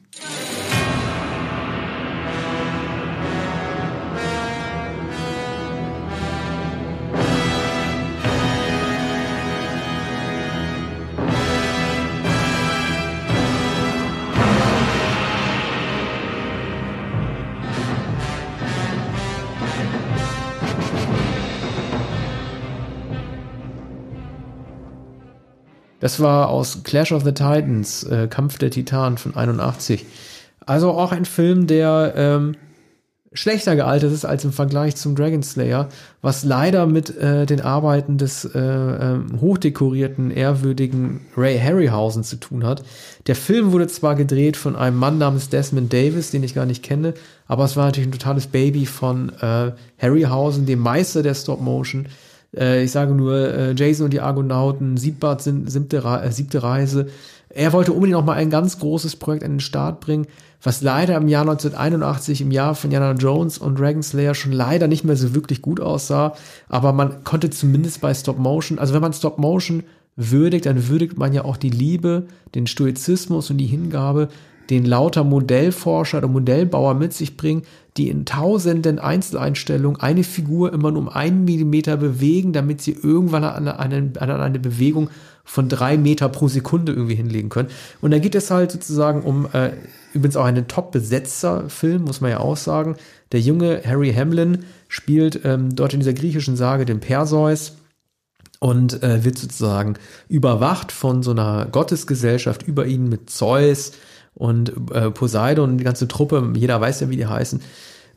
Das 26.03 26.19
war 26.19 26.49
aus 26.49 26.83
Clash 26.83 27.13
of 27.13 27.23
the 27.23 27.31
Titans, 27.31 28.03
äh, 28.03 28.27
Kampf 28.27 28.57
der 28.57 28.69
Titanen 28.69 29.17
von 29.17 29.37
81. 29.37 30.05
Also 30.65 30.91
auch 30.91 31.13
ein 31.13 31.23
Film, 31.23 31.65
der 31.65 32.13
ähm, 32.17 32.55
schlechter 33.31 33.77
gealtert 33.77 34.11
ist 34.11 34.25
als 34.25 34.43
im 34.43 34.51
Vergleich 34.51 34.97
zum 34.97 35.15
Dragon 35.15 35.41
Slayer, 35.43 35.87
was 36.21 36.43
leider 36.43 36.87
mit 36.87 37.15
äh, 37.15 37.45
den 37.45 37.61
Arbeiten 37.61 38.17
des 38.17 38.43
äh, 38.43 38.59
ähm, 38.59 39.39
hochdekorierten, 39.39 40.29
ehrwürdigen 40.29 41.21
Ray 41.37 41.57
Harryhausen 41.57 42.25
zu 42.25 42.35
tun 42.35 42.65
hat. 42.65 42.83
Der 43.27 43.37
Film 43.37 43.71
wurde 43.71 43.87
zwar 43.87 44.15
gedreht 44.15 44.57
von 44.57 44.75
einem 44.75 44.97
Mann 44.97 45.19
namens 45.19 45.47
Desmond 45.47 45.93
Davis, 45.93 46.31
den 46.31 46.43
ich 46.43 46.53
gar 46.53 46.65
nicht 46.65 46.83
kenne, 46.83 47.13
aber 47.47 47.63
es 47.63 47.77
war 47.77 47.85
natürlich 47.85 48.09
ein 48.09 48.19
totales 48.19 48.47
Baby 48.47 48.87
von 48.87 49.29
äh, 49.39 49.71
Harryhausen, 49.97 50.65
dem 50.65 50.79
Meister 50.79 51.23
der 51.23 51.33
Stop 51.33 51.61
Motion. 51.61 52.09
Äh, 52.55 52.83
ich 52.83 52.91
sage 52.91 53.13
nur 53.13 53.35
äh, 53.35 53.73
Jason 53.73 54.05
und 54.05 54.13
die 54.13 54.21
Argonauten, 54.21 54.97
Siebbart 54.97 55.41
sind 55.41 55.69
siebte, 55.69 56.03
Re- 56.03 56.23
äh, 56.23 56.31
siebte 56.31 56.63
Reise. 56.63 57.07
Er 57.49 57.71
wollte 57.73 57.93
unbedingt 57.93 58.17
noch 58.17 58.25
mal 58.25 58.33
ein 58.33 58.49
ganz 58.49 58.79
großes 58.79 59.17
Projekt 59.17 59.43
an 59.43 59.51
den 59.51 59.59
Start 59.59 59.99
bringen, 59.99 60.25
was 60.61 60.81
leider 60.81 61.17
im 61.17 61.27
Jahr 61.27 61.41
1981, 61.41 62.41
im 62.41 62.51
Jahr 62.51 62.73
von 62.73 62.89
Indiana 62.89 63.13
Jones 63.13 63.57
und 63.57 63.79
Dragon 63.79 64.01
Slayer 64.01 64.33
schon 64.33 64.53
leider 64.53 64.87
nicht 64.87 65.03
mehr 65.03 65.15
so 65.17 65.35
wirklich 65.35 65.61
gut 65.61 65.79
aussah. 65.79 66.33
Aber 66.69 66.93
man 66.93 67.23
konnte 67.23 67.49
zumindest 67.49 68.01
bei 68.01 68.13
Stop 68.13 68.39
Motion, 68.39 68.79
also 68.79 68.93
wenn 68.93 69.01
man 69.01 69.13
Stop 69.13 69.37
Motion 69.37 69.83
würdigt, 70.15 70.65
dann 70.65 70.87
würdigt 70.87 71.17
man 71.17 71.33
ja 71.33 71.43
auch 71.43 71.57
die 71.57 71.69
Liebe, 71.69 72.23
den 72.55 72.65
Stoizismus 72.65 73.49
und 73.49 73.57
die 73.57 73.65
Hingabe, 73.65 74.29
den 74.69 74.85
lauter 74.85 75.23
Modellforscher 75.23 76.19
oder 76.19 76.27
Modellbauer 76.27 76.93
mit 76.93 77.13
sich 77.13 77.37
bringen, 77.37 77.63
die 77.97 78.09
in 78.09 78.25
tausenden 78.25 78.99
Einzeleinstellungen 78.99 79.99
eine 79.99 80.23
Figur 80.23 80.73
immer 80.73 80.91
nur 80.91 81.03
um 81.03 81.09
einen 81.09 81.45
Millimeter 81.45 81.97
bewegen, 81.97 82.53
damit 82.53 82.81
sie 82.81 82.93
irgendwann 82.93 83.43
an 83.43 83.67
eine, 83.67 84.11
an 84.19 84.31
eine 84.31 84.59
Bewegung 84.59 85.09
von 85.43 85.69
drei 85.69 85.97
Meter 85.97 86.29
pro 86.29 86.47
Sekunde 86.47 86.93
irgendwie 86.93 87.15
hinlegen 87.15 87.49
können. 87.49 87.69
Und 88.01 88.11
da 88.11 88.19
geht 88.19 88.35
es 88.35 88.49
halt 88.49 88.71
sozusagen 88.71 89.21
um, 89.21 89.47
äh, 89.51 89.71
übrigens 90.13 90.37
auch 90.37 90.45
einen 90.45 90.67
Top-Besetzer-Film, 90.67 92.03
muss 92.03 92.21
man 92.21 92.31
ja 92.31 92.39
auch 92.39 92.57
sagen. 92.57 92.95
Der 93.31 93.41
junge 93.41 93.81
Harry 93.85 94.13
Hamlin 94.13 94.63
spielt 94.87 95.41
ähm, 95.43 95.75
dort 95.75 95.93
in 95.93 95.99
dieser 95.99 96.13
griechischen 96.13 96.55
Sage 96.55 96.85
den 96.85 96.99
Perseus 96.99 97.77
und 98.59 99.03
äh, 99.03 99.25
wird 99.25 99.37
sozusagen 99.37 99.95
überwacht 100.29 100.91
von 100.93 101.21
so 101.21 101.31
einer 101.31 101.67
Gottesgesellschaft 101.69 102.63
über 102.63 102.85
ihn 102.85 103.09
mit 103.09 103.29
Zeus 103.29 103.91
und 104.35 104.73
äh, 104.91 105.11
Poseidon 105.11 105.71
und 105.71 105.77
die 105.77 105.83
ganze 105.83 106.07
Truppe, 106.07 106.51
jeder 106.55 106.79
weiß 106.79 107.01
ja, 107.01 107.09
wie 107.09 107.17
die 107.17 107.27
heißen, 107.27 107.61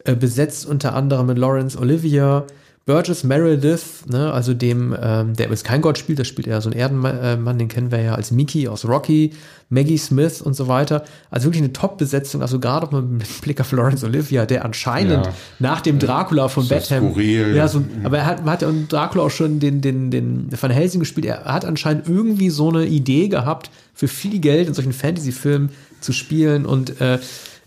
äh, 0.04 0.14
besetzt 0.14 0.66
unter 0.66 0.94
anderem 0.94 1.26
mit 1.26 1.38
Lawrence 1.38 1.78
Olivier, 1.78 2.46
Burgess 2.86 3.24
Meredith, 3.24 4.06
ne, 4.08 4.32
also 4.32 4.54
dem, 4.54 4.94
ähm, 5.02 5.34
der 5.34 5.46
übrigens 5.46 5.64
kein 5.64 5.82
Gott 5.82 5.98
spielt, 5.98 6.20
das 6.20 6.28
spielt 6.28 6.46
eher 6.46 6.60
so 6.60 6.70
ein 6.70 6.72
Erdenmann, 6.72 7.56
äh, 7.56 7.58
den 7.58 7.66
kennen 7.66 7.90
wir 7.90 8.00
ja 8.00 8.14
als 8.14 8.30
Mickey 8.30 8.68
aus 8.68 8.84
Rocky, 8.86 9.32
Maggie 9.70 9.98
Smith 9.98 10.40
und 10.40 10.54
so 10.54 10.68
weiter. 10.68 11.02
Also 11.28 11.46
wirklich 11.46 11.64
eine 11.64 11.72
Top-Besetzung, 11.72 12.42
also 12.42 12.60
gerade 12.60 12.86
auch 12.86 12.92
mit 12.92 13.40
Blick 13.42 13.60
auf 13.60 13.72
Lawrence 13.72 14.06
Olivier, 14.06 14.46
der 14.46 14.64
anscheinend 14.64 15.26
Ja. 15.26 15.32
nach 15.58 15.80
dem 15.80 15.98
Dracula 15.98 16.46
von 16.46 16.68
Bethlehem, 16.68 17.10
skurril. 17.10 17.56
ja, 17.56 17.66
so, 17.66 17.82
aber 18.04 18.18
er 18.18 18.26
hat, 18.26 18.44
man 18.44 18.52
hat 18.52 18.62
ja 18.62 18.70
Dracula 18.88 19.24
auch 19.24 19.30
schon 19.30 19.58
den, 19.58 19.80
den, 19.80 20.12
den 20.12 20.48
Van 20.52 20.70
Helsing 20.70 21.00
gespielt. 21.00 21.26
Er 21.26 21.42
hat 21.44 21.64
anscheinend 21.64 22.08
irgendwie 22.08 22.50
so 22.50 22.68
eine 22.68 22.86
Idee 22.86 23.26
gehabt, 23.26 23.68
für 23.94 24.06
viel 24.06 24.38
Geld 24.38 24.68
in 24.68 24.74
solchen 24.74 24.92
Fantasy-Filmen 24.92 25.70
zu 26.00 26.12
spielen. 26.12 26.64
Und 26.64 27.00
äh, 27.00 27.18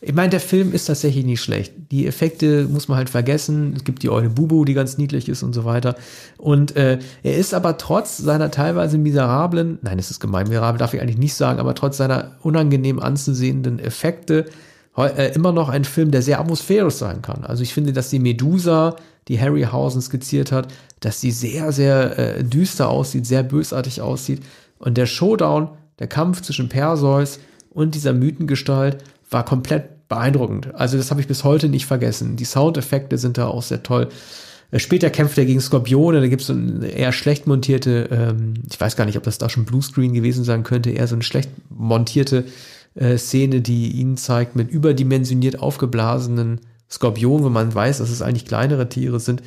ich 0.01 0.13
meine, 0.13 0.29
der 0.29 0.39
Film 0.39 0.71
ist 0.71 0.85
tatsächlich 0.85 1.25
nicht 1.25 1.41
schlecht. 1.41 1.73
Die 1.91 2.07
Effekte 2.07 2.65
muss 2.65 2.87
man 2.87 2.97
halt 2.97 3.09
vergessen. 3.09 3.73
Es 3.75 3.83
gibt 3.83 4.01
die 4.01 4.09
Eule 4.09 4.29
Bubu, 4.29 4.63
die 4.63 4.73
ganz 4.73 4.97
niedlich 4.97 5.27
ist 5.27 5.43
und 5.43 5.53
so 5.53 5.65
weiter. 5.65 5.95
Und 6.37 6.77
äh, 6.77 6.99
er 7.21 7.37
ist 7.37 7.53
aber 7.53 7.77
trotz 7.77 8.17
seiner 8.17 8.49
teilweise 8.49 8.97
miserablen, 8.97 9.77
nein, 9.81 9.99
es 9.99 10.09
ist 10.09 10.21
gemein, 10.21 10.47
miserabel 10.47 10.79
darf 10.79 10.93
ich 10.93 11.01
eigentlich 11.01 11.17
nicht 11.17 11.33
sagen, 11.33 11.59
aber 11.59 11.75
trotz 11.75 11.97
seiner 11.97 12.31
unangenehm 12.43 12.99
anzusehenden 12.99 13.79
Effekte 13.79 14.45
äh, 14.97 15.33
immer 15.33 15.51
noch 15.51 15.67
ein 15.67 15.83
Film, 15.83 16.11
der 16.11 16.21
sehr 16.21 16.39
atmosphärisch 16.39 16.95
sein 16.95 17.21
kann. 17.21 17.43
Also 17.43 17.63
ich 17.63 17.73
finde, 17.73 17.91
dass 17.91 18.09
die 18.09 18.19
Medusa, 18.19 18.95
die 19.27 19.39
Harryhausen 19.39 20.01
skizziert 20.01 20.53
hat, 20.53 20.71
dass 21.01 21.19
die 21.19 21.31
sehr, 21.31 21.73
sehr 21.73 22.17
äh, 22.17 22.43
düster 22.43 22.89
aussieht, 22.89 23.25
sehr 23.25 23.43
bösartig 23.43 24.01
aussieht. 24.01 24.41
Und 24.77 24.97
der 24.97 25.05
Showdown, 25.07 25.69
der 25.99 26.07
Kampf 26.07 26.41
zwischen 26.41 26.69
Perseus 26.69 27.39
und 27.69 27.95
dieser 27.95 28.13
Mythengestalt 28.13 29.03
war 29.29 29.45
komplett 29.45 30.07
beeindruckend. 30.07 30.73
Also 30.75 30.97
das 30.97 31.11
habe 31.11 31.21
ich 31.21 31.27
bis 31.27 31.43
heute 31.43 31.69
nicht 31.69 31.85
vergessen. 31.85 32.35
Die 32.35 32.45
Soundeffekte 32.45 33.17
sind 33.17 33.37
da 33.37 33.47
auch 33.47 33.61
sehr 33.61 33.83
toll. 33.83 34.09
Äh, 34.71 34.79
Später 34.79 35.09
kämpft 35.09 35.37
er 35.37 35.45
gegen 35.45 35.61
Skorpione, 35.61 36.19
da 36.19 36.27
gibt 36.27 36.41
es 36.41 36.47
so 36.47 36.53
eine 36.53 36.87
eher 36.87 37.11
schlecht 37.11 37.47
montierte, 37.47 38.09
ähm, 38.11 38.55
ich 38.69 38.79
weiß 38.79 38.95
gar 38.95 39.05
nicht, 39.05 39.17
ob 39.17 39.23
das 39.23 39.37
da 39.37 39.49
schon 39.49 39.65
Bluescreen 39.65 40.13
gewesen 40.13 40.43
sein 40.43 40.63
könnte, 40.63 40.91
eher 40.91 41.07
so 41.07 41.15
eine 41.15 41.23
schlecht 41.23 41.49
montierte 41.69 42.45
äh, 42.95 43.17
Szene, 43.17 43.61
die 43.61 43.91
ihn 43.91 44.17
zeigt 44.17 44.55
mit 44.55 44.69
überdimensioniert 44.69 45.59
aufgeblasenen 45.59 46.61
Skorpionen, 46.89 47.45
wo 47.45 47.49
man 47.49 47.73
weiß, 47.73 47.99
dass 47.99 48.09
es 48.09 48.21
eigentlich 48.21 48.45
kleinere 48.45 48.89
Tiere 48.89 49.19
sind. 49.19 49.43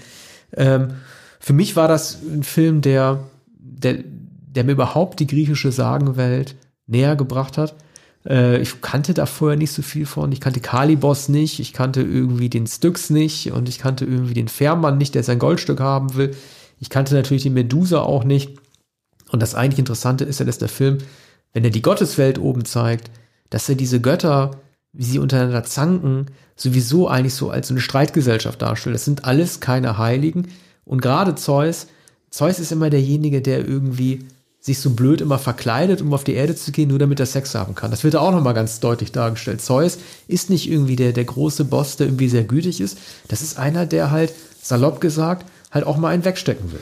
Ähm, 0.56 0.92
für 1.40 1.52
mich 1.52 1.74
war 1.74 1.88
das 1.88 2.20
ein 2.22 2.44
Film, 2.44 2.82
der, 2.82 3.24
der, 3.58 3.98
der 3.98 4.62
mir 4.62 4.72
überhaupt 4.72 5.18
die 5.18 5.26
griechische 5.26 5.72
Sagenwelt 5.72 6.54
näher 6.86 7.16
gebracht 7.16 7.58
hat. 7.58 7.74
Äh, 8.26 8.60
ich 8.60 8.80
kannte 8.80 9.14
da 9.14 9.26
vorher 9.26 9.58
nicht 9.58 9.72
so 9.72 9.82
viel 9.82 10.06
von. 10.06 10.32
Ich 10.32 10.40
kannte 10.40 10.60
Kalibos 10.60 11.28
nicht, 11.28 11.60
ich 11.60 11.72
kannte 11.72 12.02
irgendwie 12.02 12.48
den 12.48 12.66
Styx 12.66 13.10
nicht 13.10 13.52
und 13.52 13.68
ich 13.68 13.78
kannte 13.78 14.04
irgendwie 14.04 14.34
den 14.34 14.48
Fährmann 14.48 14.98
nicht, 14.98 15.14
der 15.14 15.22
sein 15.22 15.38
Goldstück 15.38 15.80
haben 15.80 16.14
will. 16.14 16.34
Ich 16.80 16.90
kannte 16.90 17.14
natürlich 17.14 17.42
die 17.42 17.50
Medusa 17.50 18.00
auch 18.00 18.24
nicht. 18.24 18.58
Und 19.30 19.40
das 19.40 19.54
eigentlich 19.54 19.78
Interessante 19.78 20.24
ist 20.24 20.40
ja, 20.40 20.46
dass 20.46 20.58
der 20.58 20.68
Film, 20.68 20.98
wenn 21.52 21.64
er 21.64 21.70
die 21.70 21.82
Gotteswelt 21.82 22.38
oben 22.38 22.64
zeigt, 22.64 23.10
dass 23.50 23.68
er 23.68 23.74
diese 23.74 24.00
Götter, 24.00 24.52
wie 24.92 25.04
sie 25.04 25.18
untereinander 25.18 25.64
zanken, 25.64 26.26
sowieso 26.56 27.08
eigentlich 27.08 27.34
so 27.34 27.50
als 27.50 27.68
so 27.68 27.74
eine 27.74 27.80
Streitgesellschaft 27.80 28.60
darstellt. 28.60 28.94
Das 28.94 29.04
sind 29.04 29.24
alles 29.24 29.60
keine 29.60 29.96
Heiligen. 29.98 30.48
Und 30.84 31.00
gerade 31.00 31.34
Zeus, 31.34 31.86
Zeus 32.30 32.58
ist 32.58 32.72
immer 32.72 32.90
derjenige, 32.90 33.40
der 33.42 33.66
irgendwie 33.66 34.26
sich 34.62 34.78
so 34.78 34.90
blöd 34.90 35.20
immer 35.20 35.40
verkleidet, 35.40 36.00
um 36.00 36.14
auf 36.14 36.22
die 36.22 36.34
Erde 36.34 36.54
zu 36.54 36.70
gehen, 36.70 36.88
nur 36.88 37.00
damit 37.00 37.18
er 37.18 37.26
Sex 37.26 37.54
haben 37.56 37.74
kann. 37.74 37.90
Das 37.90 38.04
wird 38.04 38.14
auch 38.14 38.30
nochmal 38.30 38.54
ganz 38.54 38.78
deutlich 38.78 39.10
dargestellt. 39.10 39.60
Zeus 39.60 39.98
ist 40.28 40.50
nicht 40.50 40.70
irgendwie 40.70 40.94
der, 40.94 41.12
der 41.12 41.24
große 41.24 41.64
Boss, 41.64 41.96
der 41.96 42.06
irgendwie 42.06 42.28
sehr 42.28 42.44
gütig 42.44 42.80
ist. 42.80 42.96
Das 43.26 43.42
ist 43.42 43.58
einer, 43.58 43.86
der 43.86 44.12
halt, 44.12 44.32
salopp 44.62 45.00
gesagt, 45.00 45.46
halt 45.72 45.84
auch 45.84 45.96
mal 45.96 46.10
einen 46.10 46.24
wegstecken 46.24 46.70
will. 46.72 46.80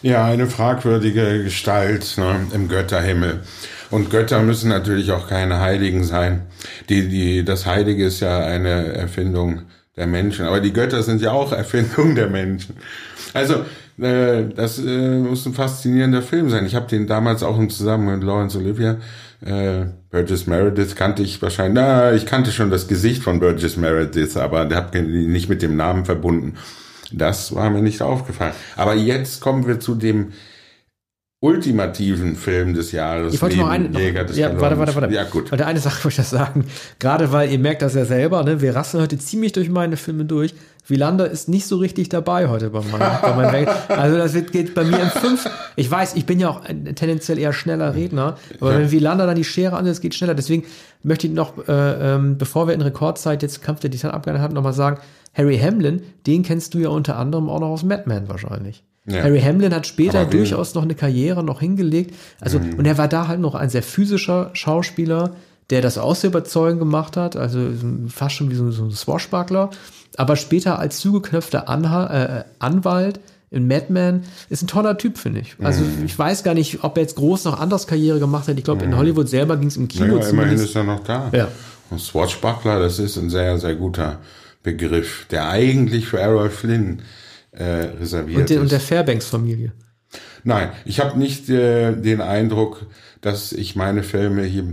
Ja, 0.00 0.24
eine 0.24 0.46
fragwürdige 0.46 1.44
Gestalt 1.44 2.14
ne, 2.16 2.46
im 2.54 2.68
Götterhimmel. 2.68 3.42
Und 3.90 4.10
Götter 4.10 4.40
müssen 4.40 4.70
natürlich 4.70 5.12
auch 5.12 5.28
keine 5.28 5.60
Heiligen 5.60 6.04
sein. 6.04 6.46
Die, 6.88 7.08
die, 7.08 7.44
das 7.44 7.66
Heilige 7.66 8.06
ist 8.06 8.20
ja 8.20 8.38
eine 8.38 8.94
Erfindung 8.94 9.62
der 9.96 10.06
Menschen. 10.06 10.46
Aber 10.46 10.60
die 10.60 10.72
Götter 10.72 11.02
sind 11.02 11.20
ja 11.20 11.32
auch 11.32 11.52
Erfindung 11.64 12.14
der 12.14 12.28
Menschen. 12.28 12.76
Also, 13.34 13.66
äh, 14.00 14.48
das 14.54 14.78
äh, 14.78 15.18
muss 15.18 15.46
ein 15.46 15.54
faszinierender 15.54 16.22
Film 16.22 16.50
sein. 16.50 16.66
Ich 16.66 16.74
habe 16.74 16.86
den 16.86 17.06
damals 17.06 17.42
auch 17.42 17.58
im 17.58 17.70
Zusammenhang 17.70 18.18
mit 18.18 18.26
Lawrence 18.26 18.58
Olivia, 18.58 18.98
äh, 19.44 19.86
Burgess 20.10 20.46
Meredith 20.46 20.96
kannte 20.96 21.22
ich 21.22 21.40
wahrscheinlich, 21.40 21.74
na, 21.74 22.12
ich 22.12 22.26
kannte 22.26 22.50
schon 22.50 22.70
das 22.70 22.88
Gesicht 22.88 23.22
von 23.22 23.38
Burgess 23.40 23.76
Meredith, 23.76 24.36
aber 24.36 24.64
der 24.64 24.78
hat 24.78 24.94
ihn 24.94 25.30
nicht 25.30 25.48
mit 25.48 25.62
dem 25.62 25.76
Namen 25.76 26.04
verbunden. 26.04 26.54
Das 27.12 27.54
war 27.54 27.70
mir 27.70 27.82
nicht 27.82 28.02
aufgefallen. 28.02 28.52
Aber 28.76 28.94
jetzt 28.94 29.40
kommen 29.40 29.66
wir 29.66 29.80
zu 29.80 29.94
dem 29.94 30.32
ultimativen 31.40 32.34
Film 32.34 32.74
des 32.74 32.90
Jahres. 32.90 33.32
Ich 33.34 33.40
wollte 33.40 33.58
noch 33.58 33.68
eine, 33.68 33.88
noch, 33.88 34.00
Jäger 34.00 34.24
des 34.24 34.36
ja, 34.36 34.60
warte, 34.60 34.76
warte, 34.76 34.94
warte. 34.96 35.14
Ja, 35.14 35.22
gut. 35.22 35.52
Und 35.52 35.62
eine 35.62 35.78
Sache 35.78 36.04
wollte 36.04 36.08
ich 36.08 36.16
das 36.16 36.30
sagen. 36.30 36.64
Gerade 36.98 37.30
weil 37.30 37.50
ihr 37.50 37.60
merkt 37.60 37.82
das 37.82 37.94
ja 37.94 38.04
selber, 38.04 38.42
ne? 38.42 38.60
Wir 38.60 38.74
rasten 38.74 39.00
heute 39.00 39.18
ziemlich 39.18 39.52
durch 39.52 39.68
meine 39.70 39.96
Filme 39.96 40.24
durch. 40.24 40.54
Wielander 40.88 41.30
ist 41.30 41.48
nicht 41.48 41.66
so 41.66 41.76
richtig 41.76 42.08
dabei 42.08 42.48
heute 42.48 42.70
bei 42.70 42.80
meinem, 42.80 43.20
bei 43.22 43.34
meinem 43.36 43.52
Weg. 43.52 43.68
Also 43.88 44.16
das 44.16 44.32
wird, 44.34 44.52
geht 44.52 44.74
bei 44.74 44.84
mir 44.84 44.98
in 45.00 45.08
fünf. 45.10 45.48
Ich 45.76 45.90
weiß, 45.90 46.14
ich 46.16 46.24
bin 46.26 46.40
ja 46.40 46.48
auch 46.48 46.62
ein 46.64 46.94
tendenziell 46.94 47.38
eher 47.38 47.52
schneller 47.52 47.94
Redner, 47.94 48.36
aber 48.60 48.72
Ja. 48.72 48.78
wenn 48.78 48.90
Wielander 48.90 49.26
dann 49.26 49.36
die 49.36 49.44
Schere 49.44 49.76
ansetzt, 49.76 50.00
geht 50.00 50.14
schneller. 50.14 50.34
Deswegen 50.34 50.64
möchte 51.02 51.26
ich 51.26 51.32
noch, 51.34 51.52
äh, 51.68 52.14
ähm, 52.14 52.38
bevor 52.38 52.66
wir 52.66 52.74
in 52.74 52.80
Rekordzeit 52.80 53.42
jetzt 53.42 53.62
Kampf 53.62 53.80
der 53.80 53.90
Titan 53.90 54.10
abgehalten 54.12 54.42
haben, 54.42 54.54
nochmal 54.54 54.72
sagen, 54.72 54.98
Harry 55.34 55.58
Hamlin, 55.58 56.02
den 56.26 56.42
kennst 56.42 56.72
du 56.74 56.78
ja 56.78 56.88
unter 56.88 57.16
anderem 57.16 57.48
auch 57.48 57.60
noch 57.60 57.68
aus 57.68 57.82
Madman 57.84 58.28
wahrscheinlich. 58.28 58.82
Ja. 59.06 59.22
Harry 59.22 59.40
Hamlin 59.40 59.74
hat 59.74 59.86
später 59.86 60.24
durchaus 60.24 60.74
noch 60.74 60.82
eine 60.82 60.94
Karriere 60.94 61.42
noch 61.44 61.60
hingelegt. 61.60 62.14
Also, 62.40 62.58
Mhm. 62.58 62.74
und 62.78 62.86
er 62.86 62.98
war 62.98 63.08
da 63.08 63.28
halt 63.28 63.40
noch 63.40 63.54
ein 63.54 63.70
sehr 63.70 63.82
physischer 63.82 64.50
Schauspieler, 64.54 65.32
der 65.70 65.82
das 65.82 65.98
auch 65.98 66.14
sehr 66.14 66.28
überzeugend 66.30 66.78
gemacht 66.80 67.16
hat, 67.18 67.36
also 67.36 67.60
fast 68.08 68.34
schon 68.36 68.50
wie 68.50 68.54
so, 68.54 68.70
so 68.70 68.84
ein 68.84 68.90
Swashbuckler. 68.90 69.70
Aber 70.18 70.36
später 70.36 70.78
als 70.78 70.98
zugeknöpfter 70.98 71.68
Anha 71.68 72.38
äh, 72.40 72.44
Anwalt 72.58 73.20
in 73.50 73.66
Madman 73.66 74.24
ist 74.50 74.62
ein 74.62 74.66
toller 74.66 74.98
Typ, 74.98 75.16
finde 75.16 75.40
ich. 75.40 75.56
Also 75.62 75.82
Mhm. 75.82 76.04
ich 76.04 76.18
weiß 76.18 76.42
gar 76.42 76.52
nicht, 76.52 76.84
ob 76.84 76.98
er 76.98 77.02
jetzt 77.04 77.16
groß 77.16 77.44
noch 77.44 77.58
anders 77.58 77.86
Karriere 77.86 78.18
gemacht 78.18 78.46
hat. 78.48 78.58
Ich 78.58 78.64
glaube, 78.64 78.84
in 78.84 78.94
Hollywood 78.96 79.28
selber 79.28 79.56
ging 79.56 79.68
es 79.68 79.76
im 79.78 79.88
Kino 79.88 80.16
Naja, 80.18 80.28
immerhin 80.28 80.58
ist 80.58 80.76
er 80.76 80.84
noch 80.84 81.02
da. 81.02 81.30
Ja. 81.32 81.48
Und 81.88 81.98
Swashbuckler, 82.00 82.78
das 82.78 82.98
ist 82.98 83.16
ein 83.16 83.30
sehr, 83.30 83.58
sehr 83.58 83.74
guter 83.76 84.18
Begriff, 84.62 85.24
der 85.30 85.48
eigentlich 85.48 86.06
für 86.08 86.18
Errol 86.20 86.50
Flynn 86.50 87.00
äh, 87.52 87.64
reserviert 87.64 88.40
Und, 88.40 88.50
der- 88.50 88.56
ist. 88.58 88.62
und 88.64 88.72
der 88.72 88.80
Fairbanks-Familie. 88.80 89.72
Nein, 90.44 90.70
ich 90.84 91.00
habe 91.00 91.18
nicht 91.18 91.48
äh, 91.48 91.92
den 91.94 92.20
Eindruck, 92.20 92.84
dass 93.22 93.52
ich 93.52 93.76
meine 93.76 94.02
Filme 94.02 94.42
hier 94.44 94.64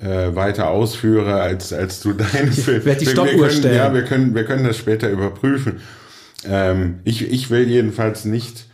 äh, 0.00 0.34
weiter 0.34 0.68
ausführe, 0.68 1.40
als, 1.40 1.72
als 1.72 2.00
du 2.00 2.12
deine 2.12 2.52
Filme. 2.52 2.84
werde 2.84 3.00
die 3.00 3.06
Wir- 3.06 3.12
Stoppuhr 3.12 3.46
können, 3.46 3.50
stellen. 3.58 3.76
Ja, 3.76 3.92
wir 3.94 4.02
können, 4.04 4.34
wir 4.34 4.44
können 4.44 4.64
das 4.64 4.76
später 4.76 5.08
überprüfen. 5.10 5.80
Ähm, 6.44 7.00
ich, 7.04 7.22
ich 7.30 7.50
will 7.50 7.68
jedenfalls 7.68 8.24
nicht 8.24 8.66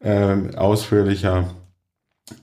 ähm, 0.00 0.54
ausführlicher 0.54 1.50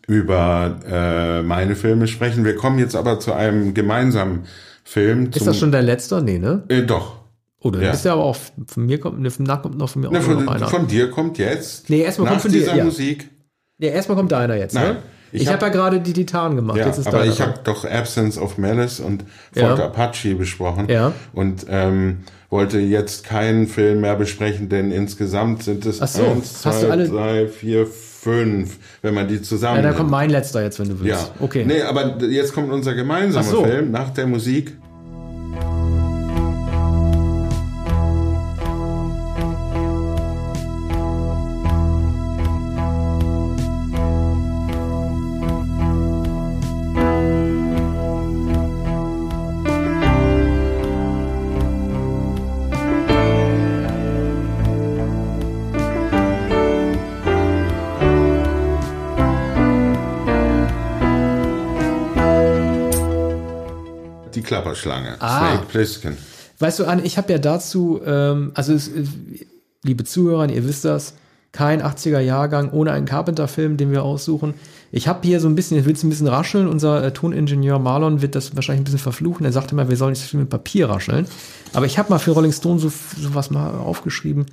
über 0.07 0.80
äh, 0.88 1.41
meine 1.44 1.76
Filme 1.76 2.07
sprechen. 2.07 2.44
Wir 2.45 2.56
kommen 2.56 2.80
jetzt 2.80 2.95
aber 2.95 3.20
zu 3.20 3.34
einem 3.34 3.74
gemeinsamen 3.74 4.45
Film. 4.84 5.30
Ist 5.34 5.48
das 5.48 5.57
schon 5.57 5.72
dein 5.72 5.86
letzter? 5.86 6.22
Nee, 6.22 6.40
ne? 6.40 6.64
Äh, 6.70 6.82
doch. 6.84 7.16
Oh, 7.62 7.72
dann 7.72 7.82
Ja. 7.82 7.91
ist 7.91 8.06
ja 8.06 8.14
aber 8.14 8.24
auch, 8.26 8.36
von 8.68 8.86
mir 8.86 8.99
kommt, 8.99 9.20
ne, 9.22 9.32
von, 9.32 9.45
nach 9.45 9.62
kommt 9.62 9.78
noch 9.78 9.90
von 9.90 10.02
mir 10.02 10.10
auch 10.10 10.12
Na, 10.12 10.20
noch 10.20 10.26
von, 10.26 10.49
einer. 10.49 10.68
von 10.68 10.88
dir 10.88 11.10
kommt 11.10 11.38
jetzt. 11.38 11.90
Nee, 11.90 12.02
erstmal 12.02 12.26
nach 12.26 12.32
kommt 12.34 12.41
von 12.44 12.52
dir, 12.52 12.60
dieser 12.60 12.76
ja. 12.76 12.84
Musik. 12.84 13.30
Ja, 13.80 13.90
erstmal 13.90 14.18
kommt 14.18 14.32
deiner 14.32 14.56
jetzt, 14.56 14.74
Nein, 14.76 14.94
ne? 14.94 14.98
Ich 15.36 15.44
Ich, 15.44 15.48
hab- 15.48 15.56
habe 15.62 15.66
hab 15.68 15.76
ja 15.76 15.82
gerade 15.82 15.99
die 15.99 16.14
Titan 16.14 16.56
gemacht. 16.56 16.78
Ja, 16.78 16.91
aber 17.06 17.26
ich 17.26 17.41
habe 17.41 17.53
doch 17.64 17.86
Absence 17.86 18.38
of 18.38 18.57
Malice 18.57 18.99
und 18.99 19.24
Ja. 19.53 19.68
Fort 19.76 19.80
Apache 19.82 20.36
besprochen. 20.36 20.88
Ja. 20.90 21.12
Und 21.34 21.66
ähm, 21.70 22.20
wollte 22.49 22.80
jetzt 22.80 23.24
keinen 23.26 23.68
Film 23.68 24.02
mehr 24.02 24.16
besprechen, 24.16 24.70
denn 24.70 24.91
insgesamt 24.91 25.64
sind 25.64 25.86
es 25.86 26.02
Ach 26.02 26.07
so, 26.07 26.24
eins, 26.26 26.62
zwei, 26.62 26.95
drei, 27.06 27.48
vier, 27.48 27.86
fünf, 27.88 28.78
wenn 29.02 29.14
man 29.14 29.28
die 29.28 29.41
zusammen. 29.41 29.78
Ja, 29.78 29.82
dann 29.84 29.95
kommt 29.95 30.10
mein 30.10 30.30
letzter 30.30 30.64
jetzt, 30.64 30.80
wenn 30.80 30.90
du 30.90 30.99
willst. 30.99 31.22
ja, 31.22 31.30
Okay. 31.40 31.64
Nee, 31.66 31.82
aber 31.82 32.18
jetzt 32.24 32.53
kommt 32.53 32.72
unser 32.72 32.94
gemeinsamer 32.95 33.44
so. 33.45 33.64
Film 33.64 33.91
nach 33.91 34.10
der 34.12 34.26
Musik. 34.28 34.78
Klapperschlange. 64.65 65.15
Ah. 65.19 65.39
Snake 65.39 65.65
Plissken. 65.67 66.17
Weißt 66.59 66.79
du, 66.79 66.85
Anne, 66.85 67.03
ich 67.03 67.17
habe 67.17 67.31
ja 67.31 67.37
dazu, 67.37 68.01
ähm, 68.05 68.51
also 68.55 68.73
es, 68.73 68.87
äh, 68.87 69.03
liebe 69.83 70.03
Zuhörer, 70.03 70.49
ihr 70.49 70.65
wisst 70.65 70.85
das, 70.85 71.13
kein 71.51 71.81
80er-Jahrgang 71.81 72.71
ohne 72.71 72.91
einen 72.91 73.05
Carpenter-Film, 73.05 73.77
den 73.77 73.91
wir 73.91 74.03
aussuchen. 74.03 74.55
Ich 74.91 75.07
habe 75.07 75.19
hier 75.23 75.39
so 75.39 75.47
ein 75.47 75.55
bisschen, 75.55 75.77
ich 75.77 75.85
will 75.85 75.93
es 75.93 76.03
ein 76.03 76.09
bisschen 76.09 76.27
rascheln. 76.27 76.67
Unser 76.67 77.03
äh, 77.03 77.13
Toningenieur 77.13 77.79
Marlon 77.79 78.21
wird 78.21 78.35
das 78.35 78.55
wahrscheinlich 78.55 78.81
ein 78.81 78.85
bisschen 78.85 78.99
verfluchen. 78.99 79.45
Er 79.45 79.51
sagte 79.51 79.75
mal, 79.75 79.89
wir 79.89 79.97
sollen 79.97 80.11
nicht 80.11 80.21
so 80.21 80.27
viel 80.27 80.39
mit 80.39 80.49
Papier 80.49 80.89
rascheln. 80.89 81.27
Aber 81.73 81.85
ich 81.85 81.97
habe 81.97 82.09
mal 82.09 82.19
für 82.19 82.31
Rolling 82.31 82.51
Stone 82.51 82.79
so, 82.79 82.89
so 82.89 83.35
was 83.35 83.51
mal 83.51 83.71
aufgeschrieben. 83.71 84.45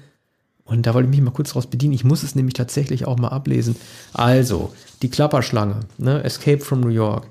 Und 0.64 0.86
da 0.86 0.94
wollte 0.94 1.06
ich 1.06 1.10
mich 1.10 1.20
mal 1.20 1.32
kurz 1.32 1.52
draus 1.52 1.66
bedienen. 1.66 1.92
Ich 1.92 2.04
muss 2.04 2.22
es 2.22 2.34
nämlich 2.34 2.54
tatsächlich 2.54 3.06
auch 3.06 3.18
mal 3.18 3.28
ablesen. 3.28 3.76
Also, 4.12 4.72
die 5.02 5.10
Klapperschlange, 5.10 5.80
ne? 5.98 6.22
Escape 6.24 6.60
from 6.60 6.80
New 6.80 6.88
York. 6.88 7.26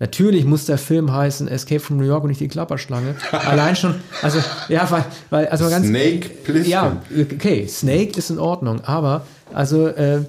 Natürlich 0.00 0.46
muss 0.46 0.64
der 0.64 0.78
Film 0.78 1.12
heißen 1.12 1.46
Escape 1.46 1.78
from 1.78 1.98
New 1.98 2.04
York 2.04 2.24
und 2.24 2.30
nicht 2.30 2.40
die 2.40 2.48
Klapperschlange. 2.48 3.16
Allein 3.32 3.76
schon, 3.76 3.96
also, 4.22 4.38
ja, 4.70 4.90
weil, 4.90 5.04
weil 5.28 5.48
also 5.48 5.68
ganz. 5.68 5.86
Snake 5.86 6.30
Plissken. 6.42 6.70
Ja, 6.70 7.02
okay, 7.20 7.66
Snake 7.68 8.18
ist 8.18 8.30
in 8.30 8.38
Ordnung, 8.38 8.80
aber 8.82 9.26
also 9.52 9.88
äh, 9.88 10.22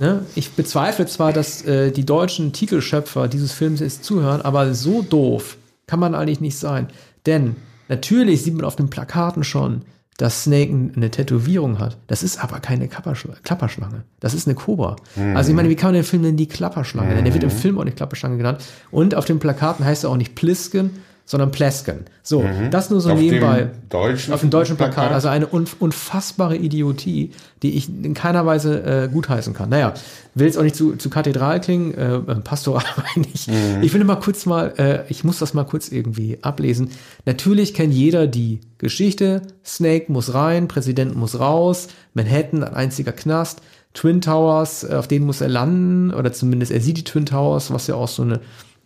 ne, 0.00 0.26
ich 0.34 0.50
bezweifle 0.52 1.06
zwar, 1.06 1.32
dass 1.32 1.62
äh, 1.62 1.92
die 1.92 2.04
deutschen 2.04 2.52
Titelschöpfer 2.52 3.28
dieses 3.28 3.52
Films 3.52 3.78
jetzt 3.78 4.02
zuhören, 4.02 4.42
aber 4.42 4.74
so 4.74 5.02
doof 5.02 5.58
kann 5.86 6.00
man 6.00 6.16
eigentlich 6.16 6.40
nicht 6.40 6.58
sein. 6.58 6.88
Denn 7.24 7.54
natürlich 7.88 8.42
sieht 8.42 8.54
man 8.54 8.64
auf 8.64 8.74
den 8.74 8.90
Plakaten 8.90 9.44
schon, 9.44 9.82
dass 10.16 10.44
Snake 10.44 10.72
eine 10.96 11.10
Tätowierung 11.10 11.78
hat. 11.80 11.96
Das 12.06 12.22
ist 12.22 12.42
aber 12.42 12.60
keine 12.60 12.86
Klapperschla- 12.86 13.40
Klapperschlange. 13.42 14.04
Das 14.20 14.32
ist 14.34 14.46
eine 14.46 14.54
Cobra. 14.54 14.96
Also 15.34 15.50
ich 15.50 15.56
meine, 15.56 15.68
wie 15.68 15.74
kann 15.76 15.88
man 15.88 15.94
den 15.94 16.04
Film 16.04 16.22
denn 16.22 16.36
die 16.36 16.46
Klapperschlange 16.46 17.08
nennen? 17.10 17.24
Der 17.24 17.34
wird 17.34 17.42
im 17.44 17.50
Film 17.50 17.78
auch 17.78 17.84
nicht 17.84 17.96
Klapperschlange 17.96 18.36
genannt. 18.36 18.62
Und 18.92 19.14
auf 19.16 19.24
den 19.24 19.40
Plakaten 19.40 19.84
heißt 19.84 20.04
er 20.04 20.10
auch 20.10 20.16
nicht 20.16 20.34
Plisken, 20.36 20.90
sondern 21.26 21.50
Plesken. 21.50 22.04
So, 22.22 22.44
das 22.70 22.90
nur 22.90 23.00
so 23.00 23.10
Auf 23.10 23.18
nebenbei. 23.18 23.70
deutschen 23.88 24.34
Auf 24.34 24.40
dem 24.40 24.50
deutschen 24.50 24.76
Plakat. 24.76 24.94
Plakat? 24.94 25.12
Also 25.12 25.28
eine 25.28 25.46
unf 25.46 25.76
unfassbare 25.78 26.56
Idiotie, 26.56 27.30
die 27.62 27.76
ich 27.76 27.88
in 27.88 28.12
keiner 28.12 28.44
Weise 28.44 28.82
äh, 28.82 29.08
gutheißen 29.10 29.54
kann. 29.54 29.70
Naja, 29.70 29.94
will 30.34 30.46
jetzt 30.46 30.58
auch 30.58 30.62
nicht 30.62 30.76
zu, 30.76 30.96
zu 30.96 31.08
kathedral 31.08 31.60
klingen, 31.60 31.94
äh, 31.94 32.16
äh, 32.16 32.20
pastoral 32.20 32.84
meine 33.14 33.26
ich. 33.32 33.48
Ich 33.80 33.94
will 33.94 34.04
mal 34.04 34.16
kurz 34.16 34.44
mal, 34.44 34.74
äh, 34.76 35.10
ich 35.10 35.24
muss 35.24 35.38
das 35.38 35.54
mal 35.54 35.64
kurz 35.64 35.88
irgendwie 35.88 36.38
ablesen. 36.42 36.90
Natürlich 37.24 37.72
kennt 37.72 37.94
jeder 37.94 38.26
die 38.26 38.60
Geschichte. 38.76 39.42
Snake 39.64 40.12
muss 40.12 40.34
rein, 40.34 40.68
Präsident 40.68 41.16
muss 41.16 41.38
raus, 41.38 41.88
Manhattan 42.12 42.64
ein 42.64 42.74
einziger 42.74 43.12
Knast. 43.12 43.62
Twin 43.94 44.20
Towers, 44.20 44.84
äh, 44.84 44.94
auf 44.94 45.08
denen 45.08 45.24
muss 45.24 45.40
er 45.40 45.48
landen, 45.48 46.12
oder 46.12 46.32
zumindest 46.32 46.72
er 46.72 46.80
sieht 46.80 46.98
die 46.98 47.04
Twin 47.04 47.26
Towers, 47.26 47.72
was 47.72 47.86
ja 47.86 47.94
auch 47.94 48.08
so 48.08 48.22
eine 48.22 48.40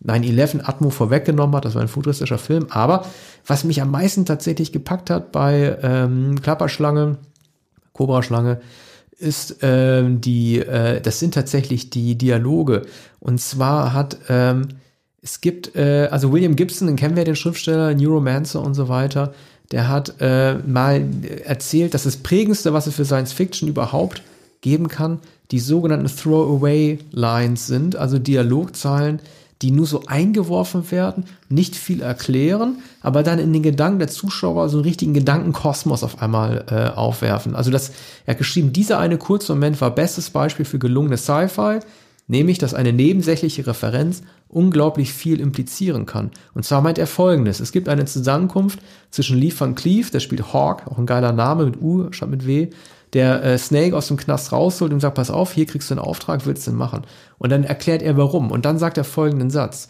9-11 0.04 0.64
Atmo 0.64 0.90
vorweggenommen 0.90 1.56
hat. 1.56 1.64
Das 1.64 1.74
war 1.74 1.82
ein 1.82 1.88
futuristischer 1.88 2.38
Film. 2.38 2.66
Aber 2.70 3.04
was 3.46 3.64
mich 3.64 3.82
am 3.82 3.90
meisten 3.90 4.24
tatsächlich 4.24 4.72
gepackt 4.72 5.10
hat 5.10 5.32
bei 5.32 5.76
ähm, 5.82 6.40
Klapperschlange, 6.40 7.18
Kobraschlange, 7.92 8.60
ist 9.18 9.56
ähm, 9.62 10.20
die, 10.20 10.60
äh, 10.60 11.00
das 11.00 11.18
sind 11.18 11.34
tatsächlich 11.34 11.90
die 11.90 12.16
Dialoge. 12.16 12.82
Und 13.18 13.40
zwar 13.40 13.92
hat, 13.92 14.18
ähm, 14.28 14.68
es 15.20 15.40
gibt, 15.40 15.74
äh, 15.74 16.08
also 16.10 16.32
William 16.32 16.54
Gibson, 16.54 16.86
den 16.86 16.96
kennen 16.96 17.16
wir 17.16 17.24
den 17.24 17.34
Schriftsteller, 17.36 17.94
Neuromancer 17.94 18.62
und 18.62 18.74
so 18.74 18.88
weiter, 18.88 19.34
der 19.72 19.88
hat 19.88 20.14
äh, 20.20 20.54
mal 20.54 21.04
erzählt, 21.44 21.94
dass 21.94 22.04
das 22.04 22.18
prägendste, 22.18 22.72
was 22.72 22.86
es 22.86 22.94
für 22.94 23.04
Science 23.04 23.32
Fiction 23.32 23.68
überhaupt 23.68 24.22
geben 24.60 24.88
kann, 24.88 25.18
die 25.50 25.58
sogenannten 25.58 26.06
Throwaway-Lines 26.06 27.66
sind, 27.66 27.96
also 27.96 28.18
Dialogzeilen, 28.18 29.20
die 29.62 29.72
nur 29.72 29.86
so 29.86 30.04
eingeworfen 30.06 30.90
werden, 30.90 31.24
nicht 31.48 31.74
viel 31.74 32.00
erklären, 32.00 32.78
aber 33.00 33.22
dann 33.22 33.38
in 33.38 33.52
den 33.52 33.62
Gedanken 33.62 33.98
der 33.98 34.08
Zuschauer 34.08 34.68
so 34.68 34.78
einen 34.78 34.84
richtigen 34.84 35.14
Gedankenkosmos 35.14 36.04
auf 36.04 36.22
einmal 36.22 36.64
äh, 36.70 36.96
aufwerfen. 36.96 37.56
Also 37.56 37.70
das, 37.70 37.90
er 38.24 38.32
hat 38.32 38.38
geschrieben, 38.38 38.72
dieser 38.72 38.98
eine 38.98 39.18
Kurzmoment 39.18 39.80
war 39.80 39.94
bestes 39.94 40.30
Beispiel 40.30 40.64
für 40.64 40.78
gelungene 40.78 41.16
Sci-Fi, 41.16 41.80
nämlich, 42.28 42.58
dass 42.58 42.74
eine 42.74 42.92
nebensächliche 42.92 43.66
Referenz 43.66 44.22
unglaublich 44.48 45.12
viel 45.12 45.40
implizieren 45.40 46.06
kann. 46.06 46.30
Und 46.54 46.64
zwar 46.64 46.80
meint 46.80 46.98
er 46.98 47.06
folgendes. 47.06 47.60
Es 47.60 47.72
gibt 47.72 47.88
eine 47.88 48.04
Zusammenkunft 48.04 48.78
zwischen 49.10 49.38
Lee 49.38 49.52
Van 49.56 49.74
Cleef, 49.74 50.10
der 50.10 50.20
spielt 50.20 50.52
Hawk, 50.52 50.86
auch 50.86 50.98
ein 50.98 51.06
geiler 51.06 51.32
Name 51.32 51.64
mit 51.64 51.80
U 51.80 52.12
statt 52.12 52.30
mit 52.30 52.46
W, 52.46 52.68
der 53.14 53.42
äh, 53.42 53.58
Snake 53.58 53.96
aus 53.96 54.08
dem 54.08 54.16
Knast 54.16 54.52
rausholt 54.52 54.92
und 54.92 55.00
sagt, 55.00 55.16
pass 55.16 55.30
auf, 55.30 55.52
hier 55.52 55.66
kriegst 55.66 55.90
du 55.90 55.94
einen 55.94 56.04
Auftrag, 56.04 56.46
willst 56.46 56.66
du 56.66 56.70
den 56.70 56.78
machen? 56.78 57.02
Und 57.38 57.50
dann 57.50 57.64
erklärt 57.64 58.02
er 58.02 58.16
warum. 58.16 58.50
Und 58.50 58.64
dann 58.64 58.78
sagt 58.78 58.98
er 58.98 59.04
folgenden 59.04 59.50
Satz. 59.50 59.88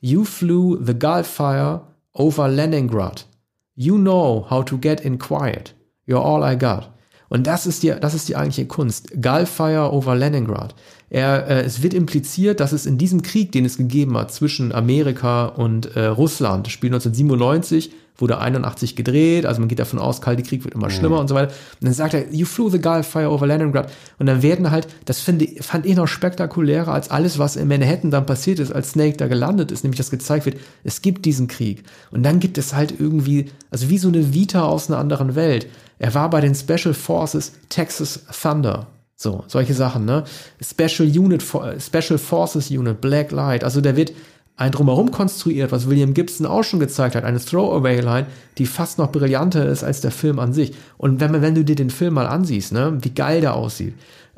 You 0.00 0.24
flew 0.24 0.78
the 0.84 0.98
Gulfire 0.98 1.82
over 2.12 2.48
Leningrad. 2.48 3.26
You 3.74 3.96
know 3.96 4.46
how 4.48 4.64
to 4.64 4.78
get 4.78 5.00
in 5.00 5.18
quiet. 5.18 5.74
You're 6.06 6.22
all 6.22 6.42
I 6.42 6.56
got. 6.56 6.90
Und 7.28 7.46
das 7.46 7.66
ist 7.66 7.82
die, 7.82 7.92
das 8.00 8.14
ist 8.14 8.28
die 8.28 8.36
eigentliche 8.36 8.68
Kunst. 8.68 9.10
Gulfire 9.20 9.92
over 9.92 10.14
Leningrad. 10.14 10.74
Er, 11.10 11.48
äh, 11.48 11.62
es 11.62 11.82
wird 11.82 11.94
impliziert, 11.94 12.60
dass 12.60 12.72
es 12.72 12.86
in 12.86 12.98
diesem 12.98 13.22
Krieg, 13.22 13.52
den 13.52 13.64
es 13.64 13.76
gegeben 13.76 14.16
hat 14.16 14.32
zwischen 14.32 14.72
Amerika 14.72 15.46
und 15.46 15.96
äh, 15.96 16.06
Russland, 16.06 16.68
Spiel 16.68 16.90
1997, 16.90 17.92
wurde 18.16 18.38
81 18.38 18.94
gedreht, 18.94 19.44
also 19.44 19.60
man 19.60 19.68
geht 19.68 19.80
davon 19.80 19.98
aus, 19.98 20.20
Kalte 20.20 20.42
Krieg 20.42 20.64
wird 20.64 20.74
immer 20.74 20.90
schlimmer 20.90 21.18
und 21.18 21.28
so 21.28 21.34
weiter. 21.34 21.52
Und 21.80 21.86
dann 21.86 21.94
sagt 21.94 22.14
er, 22.14 22.32
you 22.32 22.46
flew 22.46 22.70
the 22.70 22.80
Gulfire 22.80 23.30
over 23.30 23.46
Leningrad. 23.46 23.90
Und 24.18 24.26
dann 24.26 24.42
werden 24.42 24.70
halt, 24.70 24.86
das 25.04 25.20
finde, 25.20 25.46
fand 25.60 25.84
ich 25.84 25.96
noch 25.96 26.06
spektakulärer 26.06 26.92
als 26.92 27.10
alles, 27.10 27.38
was 27.38 27.56
in 27.56 27.66
Manhattan 27.66 28.10
dann 28.10 28.26
passiert 28.26 28.60
ist, 28.60 28.72
als 28.72 28.92
Snake 28.92 29.16
da 29.16 29.26
gelandet 29.26 29.72
ist, 29.72 29.82
nämlich 29.82 29.98
dass 29.98 30.10
gezeigt 30.10 30.46
wird, 30.46 30.58
es 30.84 31.02
gibt 31.02 31.24
diesen 31.24 31.48
Krieg. 31.48 31.82
Und 32.12 32.22
dann 32.22 32.38
gibt 32.38 32.56
es 32.56 32.74
halt 32.74 32.94
irgendwie, 32.98 33.50
also 33.70 33.90
wie 33.90 33.98
so 33.98 34.08
eine 34.08 34.32
Vita 34.32 34.62
aus 34.62 34.88
einer 34.88 34.98
anderen 34.98 35.34
Welt. 35.34 35.66
Er 35.98 36.14
war 36.14 36.30
bei 36.30 36.40
den 36.40 36.54
Special 36.54 36.94
Forces 36.94 37.52
Texas 37.68 38.20
Thunder. 38.42 38.86
So, 39.16 39.44
solche 39.46 39.74
Sachen, 39.74 40.04
ne? 40.04 40.24
Special 40.60 41.08
Unit, 41.08 41.42
Special 41.42 42.18
Forces 42.18 42.70
Unit, 42.70 43.00
Black 43.00 43.30
Light. 43.30 43.64
Also 43.64 43.80
der 43.80 43.96
wird 43.96 44.12
ein 44.56 44.70
Drumherum 44.70 45.10
konstruiert, 45.10 45.72
was 45.72 45.88
William 45.88 46.14
Gibson 46.14 46.46
auch 46.46 46.62
schon 46.62 46.78
gezeigt 46.78 47.16
hat, 47.16 47.24
eine 47.24 47.40
Throwaway-Line, 47.40 48.26
die 48.58 48.66
fast 48.66 48.98
noch 48.98 49.10
brillanter 49.10 49.66
ist 49.66 49.82
als 49.82 50.00
der 50.00 50.12
Film 50.12 50.38
an 50.38 50.52
sich. 50.52 50.74
Und 50.96 51.20
wenn, 51.20 51.42
wenn 51.42 51.56
du 51.56 51.64
dir 51.64 51.74
den 51.74 51.90
Film 51.90 52.14
mal 52.14 52.26
ansiehst, 52.26 52.72
ne, 52.72 52.96
wie 53.00 53.10
geil 53.10 53.40
der 53.40 53.54
aussieht, 53.54 53.94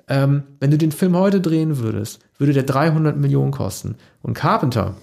ähm, 0.08 0.44
wenn 0.60 0.70
du 0.70 0.78
den 0.78 0.92
Film 0.92 1.16
heute 1.16 1.40
drehen 1.40 1.78
würdest, 1.78 2.20
würde 2.38 2.54
der 2.54 2.62
300 2.62 3.16
Millionen 3.16 3.50
kosten. 3.50 3.96
Und 4.22 4.34
Carpenter, 4.34 4.94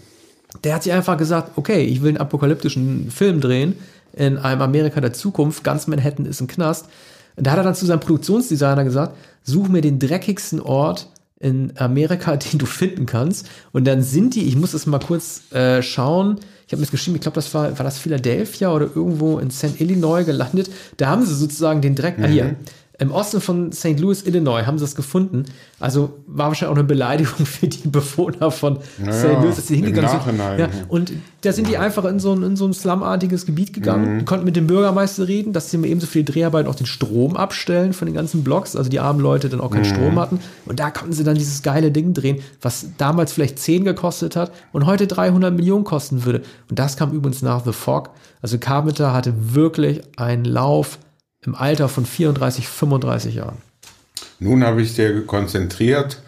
der 0.64 0.76
hat 0.76 0.84
sich 0.84 0.94
einfach 0.94 1.18
gesagt, 1.18 1.52
okay, 1.58 1.84
ich 1.84 2.02
will 2.02 2.10
einen 2.10 2.18
apokalyptischen 2.18 3.12
Film 3.12 3.40
drehen 3.40 3.76
in 4.14 4.38
einem 4.38 4.62
Amerika 4.62 5.02
der 5.02 5.14
Zukunft, 5.14 5.64
ganz 5.64 5.88
Manhattan 5.88 6.26
ist 6.26 6.42
ein 6.42 6.48
Knast. 6.48 6.88
Da 7.36 7.52
hat 7.52 7.58
er 7.58 7.64
dann 7.64 7.76
zu 7.76 7.86
seinem 7.86 8.00
Produktionsdesigner 8.00 8.84
gesagt, 8.84 9.16
such 9.44 9.68
mir 9.68 9.82
den 9.82 10.00
dreckigsten 10.00 10.62
Ort 10.62 11.10
in 11.44 11.74
Amerika, 11.78 12.36
den 12.52 12.58
du 12.58 12.66
finden 12.66 13.06
kannst. 13.06 13.48
Und 13.72 13.86
dann 13.86 14.02
sind 14.02 14.36
die, 14.36 14.48
ich 14.48 14.56
muss 14.56 14.72
das 14.72 14.86
mal 14.86 15.00
kurz 15.00 15.52
äh, 15.52 15.82
schauen, 15.84 16.40
ich 16.66 16.72
habe 16.72 16.80
mir 16.80 16.86
das 16.86 16.92
geschrieben, 16.92 17.16
ich 17.18 17.22
glaube, 17.22 17.36
das 17.36 17.54
war, 17.54 17.78
war 17.78 17.84
das 17.84 18.00
Philadelphia 18.00 18.72
oder 18.72 18.86
irgendwo 18.96 19.38
in 19.38 19.52
St. 19.52 19.80
Illinois 19.80 20.24
gelandet. 20.24 20.72
Da 20.98 21.08
haben 21.08 21.26
sie 21.26 21.36
sozusagen 21.36 21.82
den 21.82 21.94
Dreck, 21.94 22.16
ah, 22.20 22.26
hier, 22.26 22.56
im 23.00 23.12
Osten 23.12 23.42
von 23.42 23.72
St. 23.72 24.00
Louis, 24.00 24.22
Illinois, 24.22 24.66
haben 24.68 24.78
sie 24.78 24.86
es 24.86 24.96
gefunden. 24.96 25.46
Also 25.80 26.20
war 26.28 26.48
wahrscheinlich 26.50 26.72
auch 26.72 26.78
eine 26.78 26.88
Beleidigung 26.88 27.46
für 27.46 27.68
die 27.68 27.88
Bewohner 27.88 28.52
von 28.52 28.80
Naja, 29.00 29.12
St. 29.12 29.42
Louis, 29.42 29.56
dass 29.56 29.68
sie 29.68 29.78
hingegangen 29.78 30.10
sind. 30.10 30.60
Ja, 30.60 30.70
und 30.90 31.12
da 31.42 31.52
sind 31.54 31.68
die 31.68 31.78
einfach 31.78 32.06
in 32.06 32.20
so 32.20 32.34
ein, 32.34 32.44
in 32.44 32.56
so 32.56 32.66
ein 32.68 32.74
slumartiges 32.74 33.48
Gebiet 33.48 33.74
gegangen, 33.74 34.20
die 34.20 34.26
konnten 34.26 34.46
mit 34.46 34.56
dem 34.56 34.68
Bürgermeister 34.68 35.28
reden, 35.28 35.54
dass 35.54 35.72
sie 35.72 35.78
mir 35.78 35.88
ebenso 35.88 36.06
für 36.06 36.24
die 36.24 36.32
Dreharbeiten 36.32 36.70
auch 36.70 36.76
den 36.76 36.86
Strom 36.86 37.36
abstellen 37.36 37.94
von 37.94 38.06
den 38.06 38.14
ganzen 38.14 38.44
Blocks, 38.44 38.76
also 38.76 38.90
die 38.90 39.00
armen 39.00 39.20
Leute 39.20 39.50
dann 39.50 39.60
auch 39.60 39.72
keinen 39.72 39.86
Strom 39.86 40.20
hatten. 40.20 40.40
Und 40.66 40.80
da 40.80 40.92
konnten 40.92 41.14
sie 41.14 41.24
dann 41.24 41.36
dieses 41.36 41.64
geile 41.64 41.92
Ding 41.92 42.14
drehen, 42.14 42.42
was 42.62 42.86
damals 42.98 43.34
vielleicht 43.34 43.58
10 43.58 43.86
gekostet 43.86 44.36
hat 44.36 44.52
und 44.72 44.86
heute 44.86 45.08
300 45.08 45.54
Millionen 45.54 45.84
kosten 45.84 46.26
würde. 46.26 46.44
Und 46.70 46.78
das 46.78 46.96
kam 46.96 47.12
übrigens 47.12 47.42
nach 47.42 47.66
The 47.66 47.74
Fog. 47.74 48.12
Also 48.42 48.60
Carpenter 48.60 49.14
hatte 49.14 49.34
wirklich 49.56 50.02
einen 50.18 50.46
Lauf 50.46 51.00
im 51.46 51.56
Alter 51.56 51.90
von 51.90 52.06
34, 52.06 52.68
35 52.68 53.36
Jahren. 53.36 53.58
Nun 54.40 54.64
habe 54.64 54.82
ich 54.82 54.96
dir 54.96 55.26
konzentriert 55.26 56.22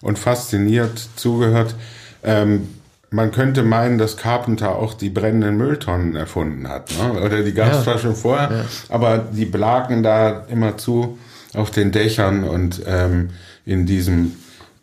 und 0.00 0.18
fasziniert 0.18 1.08
zugehört. 1.16 1.74
Ähm, 2.22 2.68
man 3.10 3.30
könnte 3.30 3.62
meinen, 3.62 3.98
dass 3.98 4.16
Carpenter 4.16 4.76
auch 4.76 4.94
die 4.94 5.10
brennenden 5.10 5.56
Mülltonnen 5.56 6.16
erfunden 6.16 6.68
hat, 6.68 6.90
ne? 6.96 7.20
oder 7.20 7.42
die 7.42 7.52
Gasflaschen 7.52 8.16
vorher, 8.16 8.64
aber 8.88 9.18
die 9.18 9.44
blagen 9.44 10.02
da 10.02 10.46
immer 10.48 10.78
zu 10.78 11.18
auf 11.54 11.70
den 11.70 11.92
Dächern 11.92 12.44
und 12.44 12.80
ähm, 12.86 13.30
in 13.66 13.84
diesem 13.84 14.32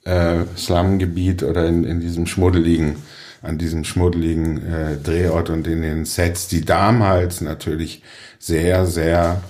äh, 0.06 0.46
Slumgebiet 0.56 1.42
oder 1.44 1.66
in, 1.66 1.84
in 1.84 2.00
diesem 2.00 2.28
schmuddeligen, 2.28 2.98
an 3.42 3.58
diesem 3.58 3.84
schmuddeligen 3.84 4.58
äh, 4.66 4.98
Drehort 4.98 5.50
und 5.50 5.66
in 5.68 5.82
den 5.82 6.06
Sets, 6.06 6.48
die 6.48 6.64
damals 6.64 7.42
natürlich 7.42 8.04
sehr, 8.38 8.86
sehr 8.86 9.42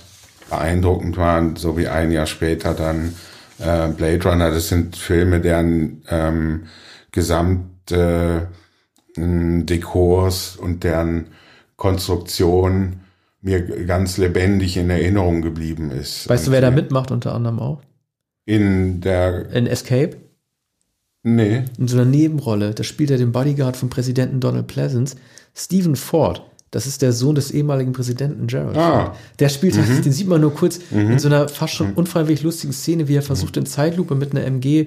beeindruckend 0.50 1.16
waren, 1.16 1.56
so 1.56 1.76
wie 1.78 1.88
ein 1.88 2.10
Jahr 2.12 2.26
später 2.26 2.74
dann 2.74 3.14
äh, 3.58 3.88
Blade 3.88 4.22
Runner. 4.28 4.50
Das 4.50 4.68
sind 4.68 4.96
Filme, 4.96 5.40
deren 5.40 6.02
ähm, 6.08 6.64
gesamte 7.12 8.48
äh, 9.16 9.20
Dekors 9.64 10.56
und 10.56 10.84
deren 10.84 11.26
Konstruktion 11.76 13.00
mir 13.42 13.62
ganz 13.86 14.18
lebendig 14.18 14.76
in 14.76 14.90
Erinnerung 14.90 15.40
geblieben 15.40 15.90
ist. 15.90 16.28
Weißt 16.28 16.46
du, 16.46 16.50
Und 16.50 16.52
wer 16.54 16.60
da 16.60 16.70
mitmacht, 16.70 17.10
unter 17.10 17.34
anderem 17.34 17.58
auch? 17.58 17.80
In 18.44 19.00
der, 19.00 19.50
In 19.52 19.66
Escape? 19.66 20.16
nee, 21.22 21.64
In 21.78 21.88
so 21.88 21.96
einer 21.96 22.04
Nebenrolle. 22.10 22.74
Da 22.74 22.82
spielt 22.82 23.10
er 23.10 23.18
den 23.18 23.32
Bodyguard 23.32 23.76
vom 23.76 23.88
Präsidenten 23.88 24.40
Donald 24.40 24.66
Pleasance. 24.66 25.16
Stephen 25.54 25.96
Ford. 25.96 26.42
Das 26.70 26.86
ist 26.86 27.02
der 27.02 27.12
Sohn 27.12 27.34
des 27.34 27.50
ehemaligen 27.50 27.92
Präsidenten 27.92 28.46
Gerald 28.46 28.76
Ah. 28.76 29.14
Der 29.38 29.48
spielt, 29.48 29.74
den 29.76 30.12
sieht 30.12 30.28
man 30.28 30.40
nur 30.40 30.54
kurz 30.54 30.78
in 30.92 31.18
so 31.18 31.28
einer 31.28 31.48
fast 31.48 31.74
schon 31.74 31.94
unfreiwillig 31.94 32.42
lustigen 32.42 32.72
Szene, 32.72 33.08
wie 33.08 33.16
er 33.16 33.22
versucht, 33.22 33.56
in 33.56 33.66
Zeitlupe 33.66 34.14
mit 34.14 34.32
einer 34.32 34.44
MG 34.44 34.86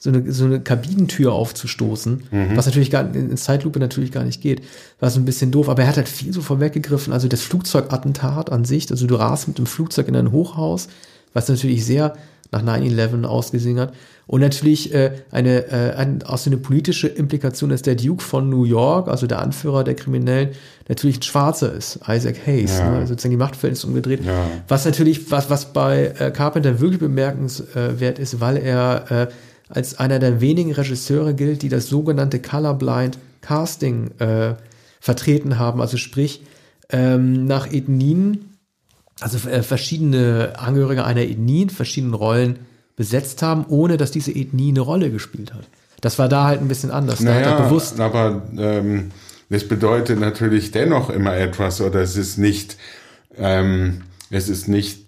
so 0.00 0.10
eine, 0.10 0.32
so 0.32 0.44
eine 0.44 0.60
Kabinentür 0.60 1.32
aufzustoßen, 1.32 2.22
was 2.54 2.66
natürlich 2.66 2.90
gar 2.90 3.14
in 3.14 3.36
Zeitlupe 3.36 3.80
natürlich 3.80 4.12
gar 4.12 4.22
nicht 4.24 4.40
geht. 4.40 4.62
War 5.00 5.10
so 5.10 5.18
ein 5.18 5.24
bisschen 5.24 5.50
doof, 5.50 5.68
aber 5.68 5.82
er 5.82 5.88
hat 5.88 5.96
halt 5.96 6.08
viel 6.08 6.32
so 6.32 6.40
vorweggegriffen. 6.40 7.12
Also 7.12 7.26
das 7.28 7.42
Flugzeugattentat 7.42 8.50
an 8.52 8.64
sich, 8.64 8.90
also 8.90 9.06
du 9.06 9.16
rast 9.16 9.48
mit 9.48 9.58
dem 9.58 9.66
Flugzeug 9.66 10.06
in 10.08 10.16
ein 10.16 10.30
Hochhaus, 10.30 10.88
was 11.34 11.48
natürlich 11.48 11.84
sehr 11.84 12.16
nach 12.50 12.62
9-11 12.62 13.24
ausgesehen 13.24 13.78
hat. 13.78 13.92
Und 14.26 14.40
natürlich 14.40 14.94
äh, 14.94 15.12
eine, 15.30 15.66
äh, 15.68 15.94
ein, 15.96 16.22
auch 16.22 16.38
so 16.38 16.50
eine 16.50 16.58
politische 16.58 17.08
Implikation, 17.08 17.70
dass 17.70 17.82
der 17.82 17.94
Duke 17.94 18.22
von 18.22 18.48
New 18.50 18.64
York, 18.64 19.08
also 19.08 19.26
der 19.26 19.40
Anführer 19.40 19.84
der 19.84 19.94
Kriminellen, 19.94 20.50
natürlich 20.88 21.18
ein 21.18 21.22
Schwarzer 21.22 21.72
ist, 21.72 22.00
Isaac 22.06 22.46
Hayes, 22.46 22.78
Ja. 22.78 22.90
ne? 23.00 23.06
sozusagen 23.06 23.30
die 23.30 23.36
Machtverhältnisse 23.38 23.86
umgedreht. 23.86 24.24
Ja. 24.24 24.46
Was 24.68 24.84
natürlich, 24.84 25.30
was, 25.30 25.48
was 25.48 25.72
bei 25.72 26.12
äh, 26.18 26.30
Carpenter 26.30 26.80
wirklich 26.80 27.00
bemerkenswert 27.00 28.18
ist, 28.18 28.40
weil 28.40 28.58
er 28.58 29.10
äh, 29.10 29.26
als 29.70 29.98
einer 29.98 30.18
der 30.18 30.40
wenigen 30.40 30.72
Regisseure 30.72 31.34
gilt, 31.34 31.62
die 31.62 31.68
das 31.68 31.88
sogenannte 31.88 32.40
Colorblind 32.40 33.18
Casting 33.40 34.10
äh, 34.18 34.54
vertreten 35.00 35.58
haben. 35.58 35.80
Also 35.80 35.96
sprich, 35.96 36.42
ähm, 36.90 37.46
nach 37.46 37.70
Ethnien, 37.72 38.47
also 39.20 39.48
äh, 39.48 39.62
verschiedene 39.62 40.52
Angehörige 40.56 41.04
einer 41.04 41.22
Ethnie 41.22 41.62
in 41.62 41.70
verschiedenen 41.70 42.14
Rollen 42.14 42.60
besetzt 42.96 43.42
haben, 43.42 43.64
ohne 43.68 43.96
dass 43.96 44.10
diese 44.10 44.32
Ethnie 44.32 44.70
eine 44.70 44.80
Rolle 44.80 45.10
gespielt 45.10 45.54
hat. 45.54 45.64
Das 46.00 46.18
war 46.18 46.28
da 46.28 46.44
halt 46.44 46.60
ein 46.60 46.68
bisschen 46.68 46.90
anders. 46.90 47.18
Da 47.18 47.34
hat 47.34 47.42
er 47.42 47.50
naja, 47.52 47.64
bewusst 47.64 48.00
aber 48.00 48.42
ähm, 48.56 49.10
das 49.50 49.66
bedeutet 49.66 50.20
natürlich 50.20 50.70
dennoch 50.70 51.10
immer 51.10 51.36
etwas 51.36 51.80
oder 51.80 52.00
es 52.00 52.16
ist 52.16 52.38
nicht, 52.38 52.76
ähm, 53.36 54.02
es 54.30 54.48
ist 54.48 54.68
nicht 54.68 55.06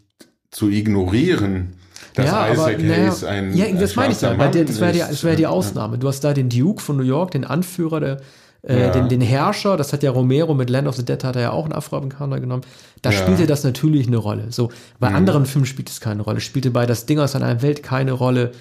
zu 0.51 0.69
ignorieren, 0.69 1.75
dass 2.15 2.27
Isaac 2.27 2.83
Hayes 2.83 3.25
ein 3.25 3.55
ja, 3.55 3.71
das 3.73 3.95
meine 3.95 4.13
ich 4.13 4.21
ja. 4.21 4.35
Das 4.35 4.81
wäre 4.81 4.93
die, 4.93 4.99
das 4.99 5.23
wäre 5.23 5.37
die 5.37 5.47
Ausnahme. 5.47 5.99
Du 5.99 6.09
hast 6.09 6.21
da 6.21 6.35
den 6.35 6.49
Duke 6.49 6.83
von 6.83 6.97
New 6.97 7.05
York, 7.05 7.31
den 7.33 7.45
Anführer, 7.45 8.01
der, 8.01 8.21
äh, 8.63 8.81
Ja. 8.81 8.91
den, 8.91 9.09
den 9.09 9.21
Herrscher. 9.21 9.77
Das 9.77 9.93
hat 9.93 10.03
ja 10.03 10.11
Romero 10.11 10.55
mit 10.55 10.71
Land 10.71 10.89
of 10.89 10.97
the 10.97 11.05
Dead 11.05 11.23
hat 11.25 11.37
er 11.37 11.43
ja 11.43 11.51
auch 11.53 11.65
einen 11.65 11.73
Afroamerikaner 11.73 12.41
genommen. 12.41 12.63
Da 13.03 13.11
Ja. 13.11 13.19
Mhm. 13.19 13.23
spielte 13.23 13.47
das 13.47 13.65
natürlich 13.65 14.07
eine 14.07 14.17
Rolle. 14.19 14.47
So 14.51 14.71
bei 14.99 15.09
anderen 15.09 15.47
Filmen 15.47 15.67
spielt 15.67 15.89
es 15.91 16.01
keine 16.01 16.23
Rolle. 16.23 16.41
Spielte 16.41 16.71
bei 16.71 16.87
das 16.87 17.07
Ding 17.07 17.19
aus 17.19 17.35
einer 17.37 17.63
Welt 17.63 17.83
keine 17.83 18.13
Rolle. 18.13 18.53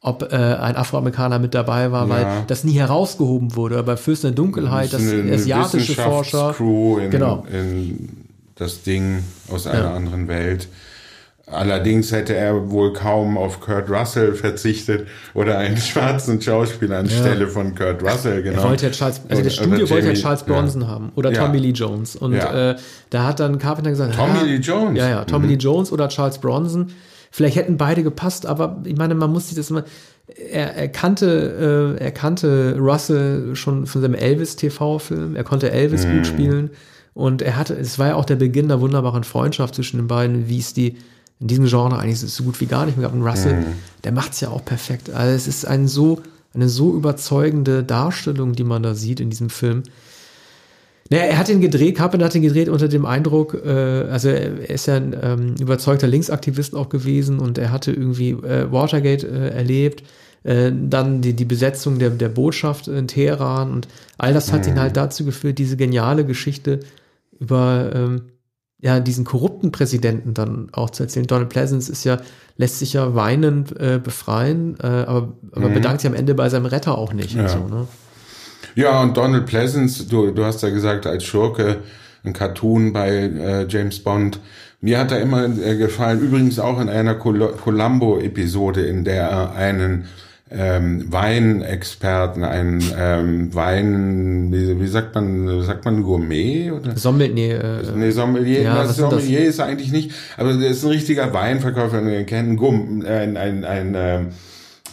Ob 0.00 0.32
äh, 0.32 0.36
ein 0.36 0.76
Afroamerikaner 0.76 1.40
mit 1.40 1.54
dabei 1.54 1.90
war, 1.90 2.08
weil 2.08 2.22
Ja. 2.22 2.44
das 2.46 2.62
nie 2.62 2.78
herausgehoben 2.78 3.56
wurde. 3.56 3.82
Bei 3.82 3.96
Fürsten 3.96 4.28
der 4.28 4.36
Dunkelheit, 4.36 4.92
das 4.92 5.02
eine, 5.02 5.22
eine 5.22 5.34
asiatische 5.34 5.94
Forscher. 5.94 6.54
In, 6.60 7.10
Genau. 7.10 7.44
in 7.52 8.08
das 8.54 8.82
Ding 8.84 9.24
aus 9.50 9.66
einer 9.66 9.92
anderen 9.94 10.28
Welt. 10.28 10.68
Allerdings 11.50 12.12
hätte 12.12 12.34
er 12.34 12.70
wohl 12.70 12.92
kaum 12.92 13.38
auf 13.38 13.60
Kurt 13.60 13.88
Russell 13.90 14.34
verzichtet 14.34 15.06
oder 15.34 15.58
einen 15.58 15.76
schwarzen 15.78 16.40
Schauspieler 16.40 16.98
anstelle 16.98 17.46
von 17.48 17.74
Kurt 17.74 18.02
Russell 18.02 18.42
genommen. 18.42 18.64
Er 18.64 18.68
wollte 18.70 18.86
ja 18.86 18.92
Charles, 18.92 19.20
also 19.28 19.42
das 19.42 19.54
Studio 19.54 19.88
wollte 19.88 19.94
ja 19.94 20.12
Jamie- 20.12 20.20
Charles 20.20 20.42
Bronson 20.42 20.86
haben 20.86 21.10
oder 21.14 21.32
Ja. 21.32 21.46
Tommy 21.46 21.58
Lee 21.58 21.70
Jones. 21.70 22.16
Und 22.16 22.34
Ja. 22.34 22.72
äh, 22.72 22.76
da 23.10 23.24
hat 23.26 23.40
dann 23.40 23.58
Carpenter 23.58 23.90
gesagt, 23.90 24.14
Tommy 24.14 24.38
ja, 24.38 24.42
Lee 24.44 24.56
Jones? 24.56 24.90
Mhm. 24.90 24.96
Ja, 24.96 25.08
ja, 25.08 25.24
Tommy 25.24 25.46
Lee 25.46 25.54
Jones 25.54 25.90
oder 25.90 26.08
Charles 26.08 26.38
Bronson. 26.38 26.88
Vielleicht 27.30 27.56
hätten 27.56 27.76
beide 27.76 28.02
gepasst, 28.02 28.46
aber 28.46 28.80
ich 28.84 28.96
meine, 28.96 29.14
man 29.14 29.30
muss 29.30 29.48
sich 29.48 29.56
das 29.56 29.70
immer. 29.70 29.84
Er, 30.50 30.74
er 30.76 30.88
kannte, 30.88 31.96
äh, 31.98 32.02
er 32.04 32.10
kannte 32.10 32.76
Russell 32.78 33.54
schon 33.56 33.86
von 33.86 34.02
seinem 34.02 34.14
Elvis-TV-Film. 34.14 35.36
Er 35.36 35.44
konnte 35.44 35.70
Elvis 35.70 36.06
Mhm. 36.06 36.16
gut 36.16 36.26
spielen. 36.26 36.70
Und 37.14 37.42
er 37.42 37.56
hatte, 37.56 37.74
es 37.74 37.98
war 37.98 38.08
ja 38.08 38.14
auch 38.14 38.24
der 38.24 38.36
Beginn 38.36 38.68
der 38.68 38.80
wunderbaren 38.80 39.24
Freundschaft 39.24 39.74
zwischen 39.74 39.96
den 39.96 40.06
beiden, 40.06 40.48
wie 40.48 40.58
es 40.58 40.72
die 40.74 40.96
in 41.40 41.46
diesem 41.46 41.66
Genre 41.66 41.98
eigentlich 41.98 42.18
so 42.20 42.42
gut 42.44 42.60
wie 42.60 42.66
gar 42.66 42.86
nicht 42.86 42.96
mehr 42.98 43.06
gab. 43.08 43.14
Und 43.14 43.22
Russell, 43.26 43.54
Mhm. 43.54 43.64
der 44.04 44.12
macht 44.12 44.32
es 44.32 44.40
ja 44.40 44.48
auch 44.48 44.64
perfekt. 44.64 45.10
Also 45.10 45.34
es 45.34 45.46
ist 45.46 45.66
ein 45.66 45.86
so, 45.86 46.20
eine 46.54 46.68
so 46.68 46.94
überzeugende 46.94 47.84
Darstellung, 47.84 48.52
die 48.54 48.64
man 48.64 48.82
da 48.82 48.94
sieht 48.94 49.20
in 49.20 49.30
diesem 49.30 49.50
Film. 49.50 49.82
Naja, 51.10 51.24
er 51.24 51.38
hat 51.38 51.48
ihn 51.48 51.60
gedreht, 51.62 51.96
Carpenter 51.96 52.26
hat 52.26 52.34
ihn 52.34 52.42
gedreht 52.42 52.68
unter 52.68 52.86
dem 52.88 53.06
Eindruck, 53.06 53.54
äh, 53.64 53.70
also 54.10 54.28
er 54.28 54.68
ist 54.68 54.86
ja 54.86 54.96
ein 54.96 55.16
ähm, 55.22 55.54
überzeugter 55.58 56.06
Linksaktivist 56.06 56.74
auch 56.74 56.90
gewesen 56.90 57.38
und 57.38 57.56
er 57.56 57.72
hatte 57.72 57.92
irgendwie 57.92 58.30
äh, 58.32 58.70
Watergate 58.70 59.24
äh, 59.26 59.48
erlebt, 59.48 60.02
äh, 60.44 60.70
dann 60.70 61.22
die, 61.22 61.32
die 61.32 61.46
Besetzung 61.46 61.98
der, 61.98 62.10
der 62.10 62.28
Botschaft 62.28 62.88
in 62.88 63.08
Teheran 63.08 63.72
und 63.72 63.88
all 64.18 64.34
das 64.34 64.52
hat 64.52 64.66
ihn 64.66 64.78
halt 64.78 64.98
dazu 64.98 65.24
geführt, 65.24 65.58
diese 65.58 65.78
geniale 65.78 66.26
Geschichte 66.26 66.80
über 67.40 67.90
ähm, 67.94 68.22
ja, 68.80 69.00
diesen 69.00 69.24
korrupten 69.24 69.72
Präsidenten 69.72 70.34
dann 70.34 70.68
auch 70.72 70.90
zu 70.90 71.02
erzählen. 71.02 71.26
Donald 71.26 71.48
Pleasance 71.48 71.90
ist 71.90 72.04
ja, 72.04 72.18
lässt 72.56 72.78
sich 72.78 72.92
ja 72.92 73.14
weinend 73.14 73.78
äh, 73.78 74.00
befreien, 74.02 74.76
äh, 74.80 74.86
aber, 74.86 75.32
aber 75.52 75.68
bedankt 75.70 76.00
sich 76.00 76.08
am 76.08 76.14
Ende 76.14 76.34
bei 76.34 76.48
seinem 76.48 76.66
Retter 76.66 76.96
auch 76.96 77.12
nicht. 77.12 77.34
Und 77.34 77.42
Ja. 77.42 77.48
so, 77.48 77.66
ne? 77.66 77.88
Ja, 78.74 79.02
und 79.02 79.16
Donald 79.16 79.46
Pleasance, 79.46 80.06
du, 80.06 80.30
du 80.30 80.44
hast 80.44 80.62
ja 80.62 80.70
gesagt, 80.70 81.06
als 81.06 81.24
Schurke, 81.24 81.78
ein 82.22 82.32
Cartoon 82.32 82.92
bei 82.92 83.08
äh, 83.10 83.66
James 83.68 83.98
Bond. 84.00 84.40
Mir 84.80 84.98
hat 84.98 85.10
er 85.10 85.20
immer 85.20 85.44
äh, 85.44 85.76
gefallen, 85.76 86.20
übrigens 86.20 86.60
auch 86.60 86.80
in 86.80 86.88
einer 86.88 87.16
Col 87.16 87.54
Columbo-Episode, 87.56 88.82
in 88.82 89.04
der 89.04 89.28
er 89.28 89.52
einen 89.54 90.04
ähm, 90.50 91.04
Weinexperten, 91.10 92.44
einen 92.44 92.82
ähm, 92.96 93.54
Wein, 93.54 94.48
wie, 94.50 94.80
wie 94.80 94.86
sagt 94.86 95.14
man, 95.14 95.62
sagt 95.62 95.84
man 95.84 96.02
Gourmet 96.02 96.70
oder? 96.70 96.96
Sommel, 96.96 97.28
nee, 97.30 97.52
äh, 97.52 97.82
Nee, 97.94 98.10
Sommelier, 98.10 98.62
Ja, 98.62 98.76
was? 98.78 98.96
Sommelier 98.96 99.40
ist 99.40 99.58
er 99.58 99.66
eigentlich 99.66 99.92
nicht, 99.92 100.12
aber 100.36 100.54
der 100.54 100.70
ist 100.70 100.84
ein 100.84 100.90
richtiger 100.90 101.32
Weinverkäufer, 101.32 102.00
den 102.00 102.26
kennen 102.26 102.56
Gumm, 102.56 103.04
ein, 103.06 103.36
ein, 103.36 103.64
ein, 103.64 103.94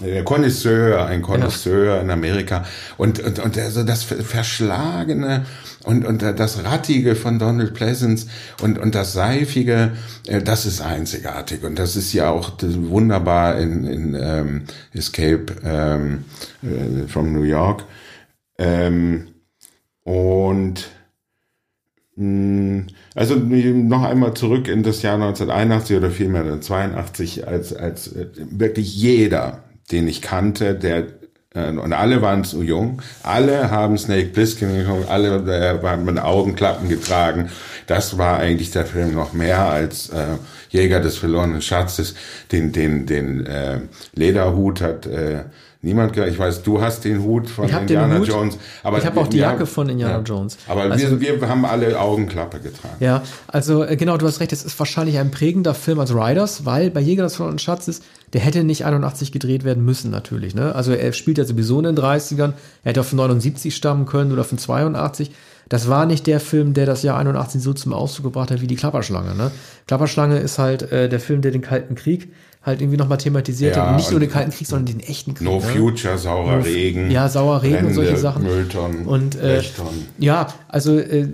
äh, 0.04 0.24
Connoisseur, 0.24 1.06
ein 1.06 1.22
Connoisseur 1.22 2.02
in 2.02 2.10
Amerika. 2.10 2.66
Und 2.98 3.20
und 3.20 3.40
und 3.40 3.58
also 3.58 3.84
das 3.84 4.04
verschlagene 4.04 5.46
und 5.84 6.06
und 6.06 6.22
das 6.22 6.64
rattige 6.64 7.16
von 7.16 7.40
Donald 7.40 7.74
Pleasance 7.74 8.28
und 8.62 8.78
und 8.80 8.96
das 8.96 9.14
seifige, 9.14 9.94
äh, 10.28 10.42
das 10.42 10.66
ist 10.66 10.82
einzigartig. 10.82 11.64
Und 11.64 11.80
das 11.80 11.96
ist 11.96 12.14
ja 12.14 12.30
auch 12.30 12.52
wunderbar 12.62 13.58
in 13.58 13.86
in 13.86 14.18
ähm, 14.20 14.64
Escape 14.94 15.46
ähm, 15.64 16.26
äh, 16.64 17.08
from 17.08 17.34
New 17.34 17.44
York. 17.44 17.86
Ähm, 18.58 19.28
und 20.04 20.88
mh, 22.16 22.86
also 23.16 23.36
noch 23.36 24.04
einmal 24.04 24.34
zurück 24.34 24.68
in 24.68 24.84
das 24.84 25.02
Jahr 25.02 25.16
1981 25.16 25.98
oder 25.98 26.12
vielmehr 26.12 26.42
1982, 26.42 27.48
als, 27.48 27.74
als 27.74 28.14
äh, 28.14 28.28
wirklich 28.36 28.96
jeder, 28.96 29.64
den 29.92 30.08
ich 30.08 30.22
kannte, 30.22 30.76
der 30.76 31.06
äh, 31.56 31.70
und 31.70 31.94
alle 31.94 32.22
waren 32.22 32.44
zu 32.44 32.62
jung, 32.62 33.02
alle 33.24 33.72
haben 33.72 33.98
Snake 33.98 34.28
Plissken 34.28 34.76
geguckt, 34.76 35.10
alle 35.10 35.38
äh, 35.38 35.82
waren 35.82 36.06
mit 36.06 36.20
Augenklappen 36.20 36.90
getragen. 36.90 37.50
Das 37.88 38.18
war 38.18 38.40
eigentlich 38.40 38.72
der 38.72 38.86
Film 38.86 39.14
noch 39.14 39.34
mehr 39.34 39.60
als 39.60 40.10
äh, 40.10 40.38
Jäger 40.70 41.00
des 41.00 41.18
verlorenen 41.18 41.62
Schatzes. 41.62 42.16
Den, 42.52 42.72
den, 42.72 43.06
den 43.06 43.46
äh, 43.46 43.80
Lederhut 44.14 44.82
hat 44.82 45.06
äh, 45.06 45.44
niemand 45.86 46.18
Ich 46.18 46.38
weiß, 46.38 46.64
du 46.64 46.82
hast 46.82 47.06
den 47.06 47.24
Hut 47.24 47.50
von 47.50 47.70
Indiana 47.70 48.18
Hut. 48.18 48.28
Jones. 48.28 48.58
Aber 48.84 48.98
Ich 48.98 49.06
hab 49.06 49.16
auch 49.16 49.28
die 49.28 49.38
Jacke 49.38 49.60
haben- 49.60 49.68
von 49.68 49.88
Indiana 49.88 50.22
Jones. 50.24 50.58
Aber 50.68 50.82
Also- 50.82 51.22
wir, 51.22 51.40
wir 51.40 51.48
haben 51.48 51.64
alle 51.66 51.98
Augenklappe 52.00 52.60
getragen. 52.60 52.96
Ja, 53.00 53.24
also 53.48 53.84
äh, 53.84 53.96
genau, 53.96 54.18
du 54.18 54.28
hast 54.28 54.40
recht, 54.42 54.52
es 54.52 54.66
ist 54.66 54.78
wahrscheinlich 54.78 55.18
ein 55.18 55.32
prägender 55.32 55.74
Film 55.74 56.00
als 56.00 56.14
Riders, 56.14 56.66
weil 56.66 56.90
bei 56.92 57.00
Jäger 57.00 57.24
des 57.24 57.36
verlorenen 57.36 57.60
Schatzes, 57.60 58.02
der 58.34 58.42
hätte 58.42 58.64
nicht 58.66 58.84
81 58.86 59.32
gedreht 59.32 59.64
werden 59.64 59.86
müssen 59.86 60.12
natürlich. 60.12 60.56
Ne? 60.56 60.76
Also 60.76 60.92
er 60.92 61.14
spielt 61.14 61.38
ja 61.38 61.46
sowieso 61.46 61.78
in 61.80 61.86
den 61.86 61.96
30ern, 61.96 62.54
er 62.84 62.90
hätte 62.90 63.00
auf 63.02 63.14
79 63.14 63.74
stammen 63.76 64.06
können 64.06 64.32
oder 64.34 64.44
von 64.44 64.58
82. 64.58 65.32
Das 65.70 65.90
war 65.90 66.06
nicht 66.06 66.28
der 66.28 66.40
Film, 66.40 66.74
der 66.74 66.86
das 66.86 67.04
Jahr 67.04 67.18
81 67.18 67.62
so 67.62 67.74
zum 67.74 67.94
Ausdruck 67.94 68.26
gebracht 68.26 68.52
hat 68.52 68.62
wie 68.62 68.68
die 68.68 68.76
Klapperschlange. 68.76 69.36
Ne? 69.36 69.52
Klapperschlange 69.88 70.38
ist 70.38 70.60
halt 70.60 70.92
äh, 70.92 71.10
der 71.10 71.20
Film, 71.20 71.42
der 71.42 71.52
den 71.52 71.62
Kalten 71.62 71.96
Krieg 71.96 72.30
halt 72.66 72.82
irgendwie 72.82 72.98
nochmal 72.98 73.20
thematisiert 73.20 73.76
Ja, 73.76 73.84
hat. 73.84 73.90
Und 73.92 73.96
nicht 73.98 74.12
nur 74.12 74.20
den 74.20 74.30
Kalten 74.30 74.52
Krieg, 74.52 74.68
sondern 74.68 74.86
den 74.86 75.00
echten 75.00 75.36
Krieg. 75.36 75.46
No 75.46 75.58
ne? 75.58 75.62
Future, 75.62 76.18
saurer 76.18 76.66
Regen. 76.66 77.12
Ja, 77.12 77.30
saurer 77.30 77.62
Regen 77.62 77.86
und 77.86 77.94
solche 77.94 78.14
Brände, 78.14 78.22
Sachen. 78.22 78.44
Mülltonnen, 78.44 79.06
Und 79.06 79.36
äh, 79.36 79.62
ja, 80.18 80.48
also 80.68 80.98
äh, 80.98 81.28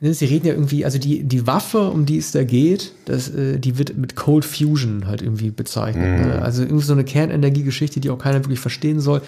ne, 0.00 0.14
sie 0.14 0.24
reden 0.24 0.46
ja 0.46 0.54
irgendwie, 0.54 0.84
also 0.84 0.98
die, 0.98 1.22
die 1.22 1.46
Waffe, 1.46 1.88
um 1.90 2.04
die 2.04 2.18
es 2.18 2.32
da 2.32 2.42
geht, 2.42 2.92
das, 3.04 3.28
äh, 3.28 3.58
die 3.58 3.78
wird 3.78 3.96
mit 3.96 4.16
Cold 4.16 4.44
Fusion 4.44 5.06
halt 5.06 5.22
irgendwie 5.22 5.50
bezeichnet. 5.50 6.18
Mhm. 6.18 6.26
Ne? 6.26 6.42
Also 6.42 6.62
irgendwie 6.62 6.84
so 6.84 6.94
eine 6.94 7.04
Kernenergiegeschichte, 7.04 8.00
die 8.00 8.10
auch 8.10 8.18
keiner 8.18 8.38
wirklich 8.38 8.60
verstehen 8.60 8.98
soll. 9.00 9.22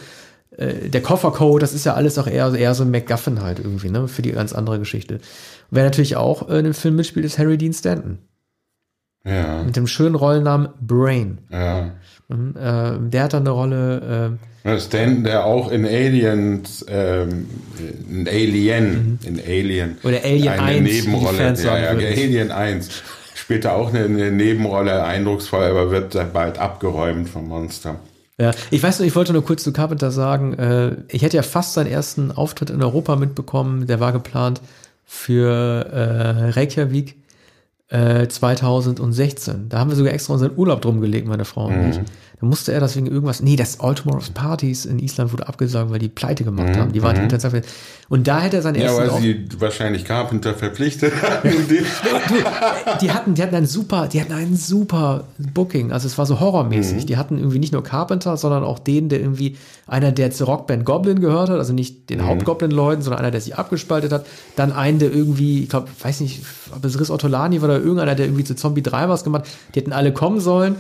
Äh, 0.57 0.89
der 0.89 1.03
Koffercode, 1.03 1.63
das 1.63 1.75
ist 1.75 1.85
ja 1.85 1.95
alles 1.95 2.19
auch 2.19 2.27
eher, 2.27 2.55
eher 2.55 2.75
so 2.75 2.85
ein 2.85 2.91
MacGuffin 2.91 3.43
halt 3.43 3.59
irgendwie, 3.59 3.91
ne, 3.91 4.09
für 4.09 4.23
die 4.23 4.33
ganz 4.33 4.53
andere 4.53 4.79
Geschichte. 4.79 5.15
Und 5.15 5.23
wer 5.71 5.85
natürlich 5.85 6.17
auch 6.17 6.49
äh, 6.49 6.59
in 6.59 6.65
dem 6.65 6.75
Film 6.75 6.97
mitspielt, 6.97 7.27
ist 7.27 7.39
Harry 7.39 7.59
Dean 7.59 7.73
Stanton. 7.73 8.19
Ja, 9.27 9.63
Mit 9.63 9.75
dem 9.77 9.87
schönen 9.87 10.15
Rollennamen 10.15 10.69
Brain. 10.81 11.39
ja. 11.51 11.93
Mhm, 12.29 12.55
äh, 12.57 13.11
der 13.11 13.25
hat 13.25 13.35
dann 13.35 13.43
eine 13.43 13.51
Rolle, 13.51 14.39
äh, 14.65 14.81
Stanton, 14.81 15.25
der 15.25 15.45
auch 15.45 15.71
in 15.71 15.85
Aliens, 15.85 16.85
ähm, 16.89 17.47
in 18.11 18.27
Alien, 18.27 19.19
in 19.23 19.39
Alien. 19.39 19.91
Mhm. 19.91 20.09
Oder 20.09 20.25
Alien 20.25 20.49
eine 20.49 20.63
1, 20.63 20.85
wie 20.85 20.91
die 20.91 21.09
Nebenrolle. 21.09 21.55
Ja, 21.63 21.79
ja. 21.79 21.89
Alien 21.91 22.51
1. 22.51 23.03
Spielt 23.35 23.67
da 23.67 23.73
auch 23.73 23.93
eine, 23.93 24.05
eine 24.05 24.33
Nebenrolle, 24.33 25.05
eindrucksvoll, 25.05 25.65
aber 25.65 25.91
wird 25.91 26.17
bald 26.33 26.59
abgeräumt 26.59 27.29
vom 27.29 27.49
Monster. 27.49 27.97
Ja, 28.41 28.51
ich 28.71 28.83
weiß 28.83 28.99
nur, 28.99 29.07
ich 29.07 29.15
wollte 29.15 29.33
nur 29.33 29.45
kurz 29.45 29.63
zu 29.63 29.73
Carpenter 29.73 30.11
sagen, 30.11 30.55
äh, 30.55 30.97
ich 31.09 31.23
hätte 31.23 31.37
ja 31.37 31.43
fast 31.43 31.75
seinen 31.75 31.87
ersten 31.87 32.33
Auftritt 32.33 32.71
in 32.71 32.83
Europa 32.83 33.15
mitbekommen, 33.15 33.87
der 33.87 34.01
war 34.01 34.13
geplant 34.13 34.61
für 35.05 35.51
äh, 35.51 36.51
Reykjavik 36.51 37.17
äh, 37.89 38.27
2016. 38.27 39.69
Da 39.69 39.79
haben 39.79 39.91
wir 39.91 39.97
sogar 39.97 40.13
extra 40.13 40.33
unseren 40.33 40.57
Urlaub 40.57 40.83
drum 40.83 41.01
gelegt, 41.01 41.29
meine 41.29 41.45
Frau 41.45 41.67
und 41.67 41.91
ich. 41.91 42.01
Da 42.45 42.49
musste 42.51 42.73
er 42.73 42.81
das 42.81 42.95
wegen 42.95 43.07
irgendwas, 43.07 43.41
nee, 43.43 43.57
das 43.57 43.81
All 43.81 43.95
Tomorrow's 43.95 44.29
Parties 44.29 44.85
in 44.85 44.99
Island 44.99 45.33
wurde 45.33 45.49
abgesagt, 45.49 45.91
weil 45.91 45.99
die 45.99 46.09
pleite 46.11 46.45
gemacht 46.45 46.77
haben. 46.77 46.93
Die 46.93 47.03
waren 47.03 47.17
international. 47.17 47.63
Und 48.11 48.27
da 48.29 48.39
hätte 48.41 48.57
er 48.59 48.63
seinen 48.63 48.75
Ja, 48.75 48.83
ersten 48.83 48.99
weil 49.01 49.09
Auftritt. 49.09 49.53
sie 49.53 49.61
wahrscheinlich 49.63 50.05
Carpenter 50.05 50.53
verpflichtet 50.53 51.15
haben. 51.23 51.49
Die- 53.01 53.11
hatten, 53.11 53.35
die 53.35 53.43
hatten 53.43 53.55
ein 53.55 53.67
super, 53.67 54.09
die 54.09 54.21
hatten 54.21 54.33
einen 54.33 54.57
super 54.57 55.25
Booking. 55.39 55.91
Also 55.93 56.07
es 56.07 56.19
war 56.19 56.27
so 56.27 56.39
horrormäßig. 56.41 57.07
Die 57.07 57.17
hatten 57.17 57.39
irgendwie 57.39 57.59
nicht 57.59 57.73
nur 57.73 57.83
Carpenter, 57.83 58.37
sondern 58.37 58.63
auch 58.63 58.79
den, 58.79 59.09
der 59.09 59.21
irgendwie 59.21 59.57
einer, 59.87 60.13
der 60.13 60.31
zur 60.31 60.47
Rockband 60.49 60.85
Goblin 60.85 61.21
gehört 61.21 61.49
hat, 61.51 61.59
also 61.59 61.73
nicht 61.73 62.11
den 62.11 62.27
Hauptgoblin-Leuten, 62.27 63.03
sondern 63.03 63.21
einer, 63.21 63.31
der 63.31 63.41
sich 63.41 63.57
abgespaltet 63.57 64.13
hat. 64.13 64.27
Dann 64.57 64.73
einen, 64.73 64.99
der 64.99 65.13
irgendwie, 65.13 65.63
ich 65.65 65.69
glaube, 65.71 65.89
weiß 66.03 66.21
nicht, 66.21 66.43
ob 66.77 66.85
es 66.85 66.99
Riss 67.01 67.11
Ortolani 67.11 67.61
war 67.63 67.69
oder 67.71 67.79
irgendeiner, 67.79 68.15
der 68.15 68.27
irgendwie 68.27 68.45
zu 68.45 68.55
Zombie 68.55 68.83
3 68.83 69.09
was 69.09 69.25
gemacht. 69.25 69.45
Die 69.75 69.81
hätten 69.81 69.93
alle 69.93 70.13
kommen 70.13 70.41
sollen. 70.41 70.77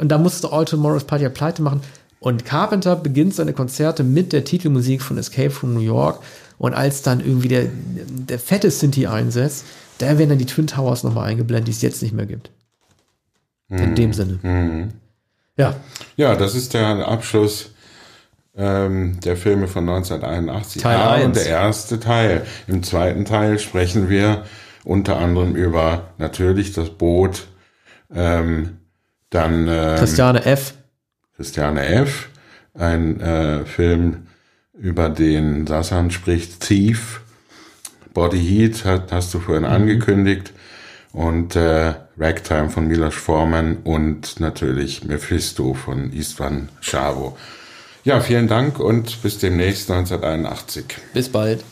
Und 0.00 0.08
da 0.08 0.18
musste 0.18 0.52
All 0.52 0.64
Tomorrow's 0.66 1.04
Party 1.06 1.24
ja 1.24 1.30
pleite 1.30 1.62
machen. 1.62 1.80
Und 2.20 2.44
Carpenter 2.44 2.96
beginnt 2.96 3.34
seine 3.34 3.52
Konzerte 3.52 4.02
mit 4.02 4.32
der 4.32 4.44
Titelmusik 4.44 5.02
von 5.02 5.18
Escape 5.18 5.50
from 5.50 5.74
New 5.74 5.80
York. 5.80 6.20
Und 6.58 6.74
als 6.74 7.02
dann 7.02 7.20
irgendwie 7.20 7.48
der, 7.48 7.66
der 7.68 8.38
fette 8.38 8.70
Sinti 8.70 9.06
einsetzt, 9.06 9.64
da 9.98 10.18
werden 10.18 10.30
dann 10.30 10.38
die 10.38 10.46
Twin 10.46 10.66
Towers 10.66 11.04
nochmal 11.04 11.28
eingeblendet, 11.28 11.68
die 11.68 11.72
es 11.72 11.82
jetzt 11.82 12.02
nicht 12.02 12.14
mehr 12.14 12.26
gibt. 12.26 12.50
In 13.68 13.94
dem 13.94 14.12
Sinne. 14.12 14.90
Ja, 15.56 15.74
Ja, 16.16 16.36
das 16.36 16.54
ist 16.54 16.74
der 16.74 17.08
Abschluss 17.08 17.70
ähm, 18.56 19.18
der 19.20 19.36
Filme 19.36 19.68
von 19.68 19.88
1981. 19.88 20.82
Teil 20.82 20.96
Ah, 20.96 21.12
eins. 21.12 21.24
Und 21.26 21.36
der 21.36 21.46
erste 21.46 22.00
Teil. 22.00 22.46
Im 22.66 22.82
zweiten 22.82 23.24
Teil 23.24 23.58
sprechen 23.58 24.08
wir 24.08 24.44
unter 24.84 25.18
anderem 25.18 25.54
über 25.56 26.10
natürlich 26.18 26.72
das 26.72 26.90
Boot, 26.90 27.48
ähm, 28.14 28.78
dann 29.30 29.66
ähm, 29.68 29.96
Christiane 29.98 30.44
F. 30.46 30.74
Christiane 31.36 31.86
F., 31.86 32.28
ein 32.74 33.20
äh, 33.20 33.64
Film, 33.64 34.26
über 34.74 35.08
den 35.08 35.66
Sassan 35.66 36.10
spricht, 36.10 36.60
Thief, 36.60 37.20
Body 38.12 38.38
Heat, 38.38 38.84
hat, 38.84 39.12
hast 39.12 39.32
du 39.32 39.40
vorhin 39.40 39.64
angekündigt. 39.64 40.52
und 41.12 41.56
äh, 41.56 41.94
Ragtime 42.18 42.68
von 42.68 42.86
Milos 42.86 43.14
Forman 43.14 43.78
und 43.84 44.38
natürlich 44.38 45.04
Mephisto 45.04 45.72
von 45.74 46.12
Istvan 46.12 46.68
Chavo. 46.82 47.36
Ja, 48.04 48.20
vielen 48.20 48.48
Dank 48.48 48.78
und 48.78 49.22
bis 49.22 49.38
demnächst 49.38 49.90
1981. 49.90 50.84
Bis 51.14 51.28
bald. 51.28 51.64